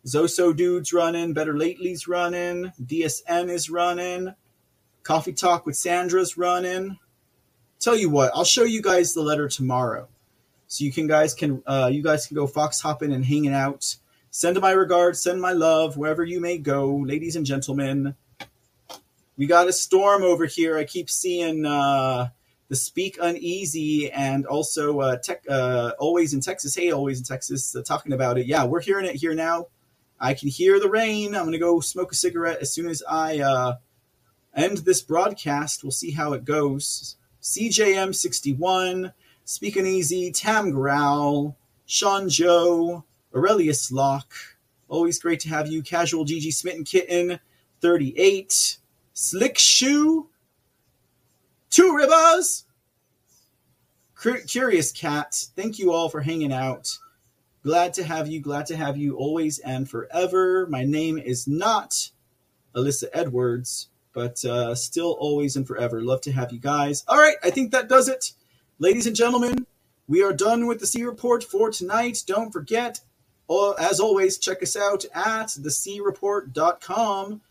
Zoso 0.06 0.56
Dude's 0.56 0.94
running. 0.94 1.34
Better 1.34 1.56
Lately's 1.56 2.08
running. 2.08 2.72
DSN 2.84 3.50
is 3.50 3.70
running. 3.70 4.34
Coffee 5.04 5.34
Talk 5.34 5.66
with 5.66 5.76
Sandra's 5.76 6.38
running. 6.38 6.98
Tell 7.80 7.96
you 7.96 8.10
what, 8.10 8.32
I'll 8.36 8.44
show 8.44 8.64
you 8.64 8.82
guys 8.82 9.14
the 9.14 9.24
letter 9.24 9.48
tomorrow 9.48 10.08
so 10.72 10.86
you 10.86 10.94
can 10.94 11.06
guys 11.06 11.34
can 11.34 11.62
uh, 11.68 11.90
you 11.92 12.02
guys 12.02 12.28
can 12.28 12.36
go 12.36 12.48
fox 12.48 12.80
hopping 12.80 13.12
and 13.12 13.26
hanging 13.26 13.54
out. 13.54 13.98
Send 14.30 14.58
my 14.62 14.72
regards, 14.72 15.22
send 15.22 15.42
my 15.42 15.52
love 15.52 15.98
wherever 15.98 16.24
you 16.24 16.40
may 16.40 16.58
go, 16.60 16.96
ladies 16.96 17.36
and 17.36 17.46
gentlemen. 17.46 18.16
We 19.36 19.48
got 19.48 19.68
a 19.68 19.74
storm 19.74 20.24
over 20.24 20.46
here. 20.46 20.78
I 20.78 20.86
keep 20.86 21.10
seeing 21.10 21.66
uh, 21.66 22.30
the 22.70 22.78
Speak 22.78 23.18
Uneasy 23.22 24.10
and 24.14 24.46
also 24.46 25.02
uh, 25.02 25.18
tech, 25.18 25.44
uh, 25.50 25.92
Always 26.00 26.34
in 26.34 26.40
Texas. 26.40 26.74
Hey, 26.74 26.92
Always 26.92 27.18
in 27.18 27.26
Texas, 27.26 27.76
uh, 27.76 27.82
talking 27.82 28.14
about 28.14 28.38
it. 28.38 28.46
Yeah, 28.46 28.64
we're 28.64 28.80
hearing 28.80 29.06
it 29.06 29.16
here 29.16 29.34
now. 29.34 29.68
I 30.22 30.34
can 30.36 30.48
hear 30.48 30.80
the 30.80 30.90
rain. 30.90 31.36
I'm 31.36 31.42
going 31.42 31.52
to 31.52 31.60
go 31.60 31.82
smoke 31.82 32.14
a 32.14 32.16
cigarette 32.16 32.60
as 32.62 32.72
soon 32.72 32.88
as 32.88 33.04
I 33.10 33.40
uh, 33.40 33.76
end 34.56 34.78
this 34.78 35.02
broadcast. 35.02 35.84
We'll 35.84 35.92
see 35.92 36.12
how 36.12 36.32
it 36.32 36.46
goes. 36.46 37.18
CJM61, 37.42 39.12
Speakin' 39.52 39.86
Easy, 39.86 40.32
Tam 40.32 40.72
Growl, 40.72 41.58
Sean 41.86 42.30
Joe, 42.30 43.04
Aurelius 43.36 43.92
Locke. 43.92 44.34
Always 44.88 45.20
great 45.20 45.42
to 45.42 45.50
have 45.50 45.68
you. 45.68 45.84
Casual 45.84 46.24
GG 46.24 46.54
Smitten 46.54 46.86
Kitten, 46.86 47.38
38. 47.82 48.78
Slick 49.12 49.58
Shoe, 49.58 50.30
Two 51.70 51.92
Ribas. 51.92 52.64
Curious 54.48 54.94
Cat, 54.94 55.48
thank 55.58 55.78
you 55.78 55.92
all 55.92 56.08
for 56.08 56.22
hanging 56.22 56.54
out. 56.54 56.98
Glad 57.62 57.94
to 57.96 58.06
have 58.06 58.30
you. 58.30 58.40
Glad 58.40 58.68
to 58.68 58.78
have 58.78 58.96
you 58.96 59.18
always 59.18 59.60
and 59.60 59.90
forever. 59.90 60.66
My 60.68 60.86
name 60.86 61.18
is 61.18 61.46
not 61.46 62.10
Alyssa 62.74 63.10
Edwards, 63.12 63.90
but 64.14 64.46
uh, 64.46 64.76
still 64.76 65.18
always 65.20 65.58
and 65.58 65.68
forever. 65.68 66.02
Love 66.02 66.22
to 66.22 66.32
have 66.32 66.54
you 66.54 66.60
guys. 66.60 67.04
All 67.10 67.18
right, 67.18 67.36
I 67.44 67.50
think 67.50 67.72
that 67.72 67.90
does 67.90 68.08
it. 68.08 68.32
Ladies 68.82 69.06
and 69.06 69.16
gentlemen, 69.16 69.68
we 70.08 70.24
are 70.24 70.34
done 70.34 70.66
with 70.66 70.80
the 70.80 70.88
C 70.88 71.04
Report 71.04 71.44
for 71.44 71.70
tonight. 71.70 72.24
Don't 72.26 72.52
forget, 72.52 73.02
uh, 73.48 73.74
as 73.74 74.00
always, 74.00 74.40
check 74.40 74.64
us 74.64 74.76
out 74.76 75.06
at 75.14 75.50
thecreport.com. 75.50 77.42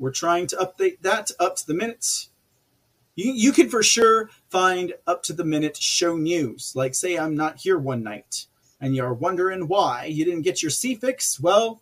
We're 0.00 0.10
trying 0.10 0.48
to 0.48 0.56
update 0.56 1.00
that 1.02 1.30
up 1.38 1.54
to 1.54 1.66
the 1.68 1.74
minute. 1.74 2.26
You, 3.14 3.30
you 3.32 3.52
can 3.52 3.68
for 3.68 3.84
sure 3.84 4.30
find 4.50 4.94
up 5.06 5.22
to 5.22 5.32
the 5.32 5.44
minute 5.44 5.76
show 5.76 6.16
news. 6.16 6.72
Like, 6.74 6.96
say, 6.96 7.16
I'm 7.16 7.36
not 7.36 7.60
here 7.60 7.78
one 7.78 8.02
night 8.02 8.46
and 8.80 8.96
you're 8.96 9.14
wondering 9.14 9.68
why 9.68 10.06
you 10.06 10.24
didn't 10.24 10.42
get 10.42 10.64
your 10.64 10.70
C 10.70 10.96
fix. 10.96 11.38
Well, 11.38 11.80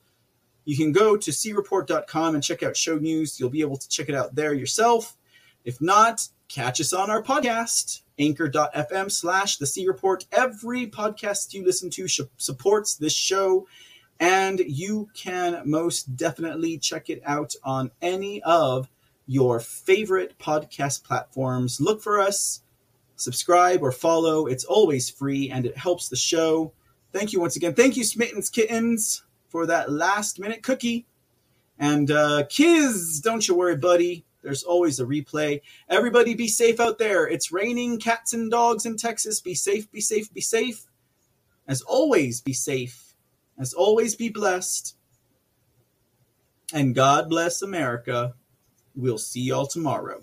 you 0.66 0.76
can 0.76 0.92
go 0.92 1.16
to 1.16 1.30
creport.com 1.30 2.34
and 2.34 2.44
check 2.44 2.62
out 2.62 2.76
show 2.76 2.98
news. 2.98 3.40
You'll 3.40 3.48
be 3.48 3.62
able 3.62 3.78
to 3.78 3.88
check 3.88 4.10
it 4.10 4.14
out 4.14 4.34
there 4.34 4.52
yourself. 4.52 5.16
If 5.64 5.80
not, 5.80 6.28
catch 6.50 6.80
us 6.80 6.92
on 6.92 7.08
our 7.10 7.22
podcast 7.22 8.02
anchor.fm 8.18 9.10
slash 9.10 9.56
the 9.56 9.66
C 9.66 9.86
Report. 9.86 10.26
Every 10.30 10.86
podcast 10.86 11.54
you 11.54 11.64
listen 11.64 11.88
to 11.90 12.06
sh- 12.06 12.20
supports 12.36 12.96
this 12.96 13.14
show, 13.14 13.66
and 14.18 14.58
you 14.58 15.08
can 15.14 15.62
most 15.64 16.16
definitely 16.16 16.76
check 16.76 17.08
it 17.08 17.22
out 17.24 17.54
on 17.64 17.90
any 18.02 18.42
of 18.42 18.88
your 19.26 19.60
favorite 19.60 20.38
podcast 20.38 21.04
platforms. 21.04 21.80
Look 21.80 22.02
for 22.02 22.20
us, 22.20 22.62
subscribe 23.16 23.82
or 23.82 23.92
follow. 23.92 24.46
It's 24.46 24.64
always 24.64 25.08
free 25.08 25.50
and 25.50 25.64
it 25.64 25.78
helps 25.78 26.08
the 26.08 26.16
show. 26.16 26.72
Thank 27.12 27.32
you 27.32 27.40
once 27.40 27.56
again. 27.56 27.74
Thank 27.74 27.96
you, 27.96 28.04
Smitten's 28.04 28.50
Kittens, 28.50 29.22
for 29.48 29.66
that 29.66 29.90
last 29.90 30.38
minute 30.38 30.62
cookie. 30.62 31.06
And 31.78 32.10
uh, 32.10 32.44
Kiz, 32.50 33.20
don't 33.20 33.46
you 33.46 33.54
worry, 33.54 33.76
buddy. 33.76 34.24
There's 34.42 34.62
always 34.62 35.00
a 35.00 35.04
replay. 35.04 35.60
Everybody 35.88 36.34
be 36.34 36.48
safe 36.48 36.80
out 36.80 36.98
there. 36.98 37.26
It's 37.26 37.52
raining 37.52 37.98
cats 37.98 38.32
and 38.32 38.50
dogs 38.50 38.86
in 38.86 38.96
Texas. 38.96 39.40
Be 39.40 39.54
safe, 39.54 39.90
be 39.90 40.00
safe, 40.00 40.32
be 40.32 40.40
safe. 40.40 40.86
As 41.68 41.82
always, 41.82 42.40
be 42.40 42.52
safe. 42.52 43.14
As 43.58 43.74
always, 43.74 44.14
be 44.14 44.28
blessed. 44.30 44.96
And 46.72 46.94
God 46.94 47.28
bless 47.28 47.62
America. 47.62 48.34
We'll 48.94 49.18
see 49.18 49.42
y'all 49.42 49.66
tomorrow. 49.66 50.22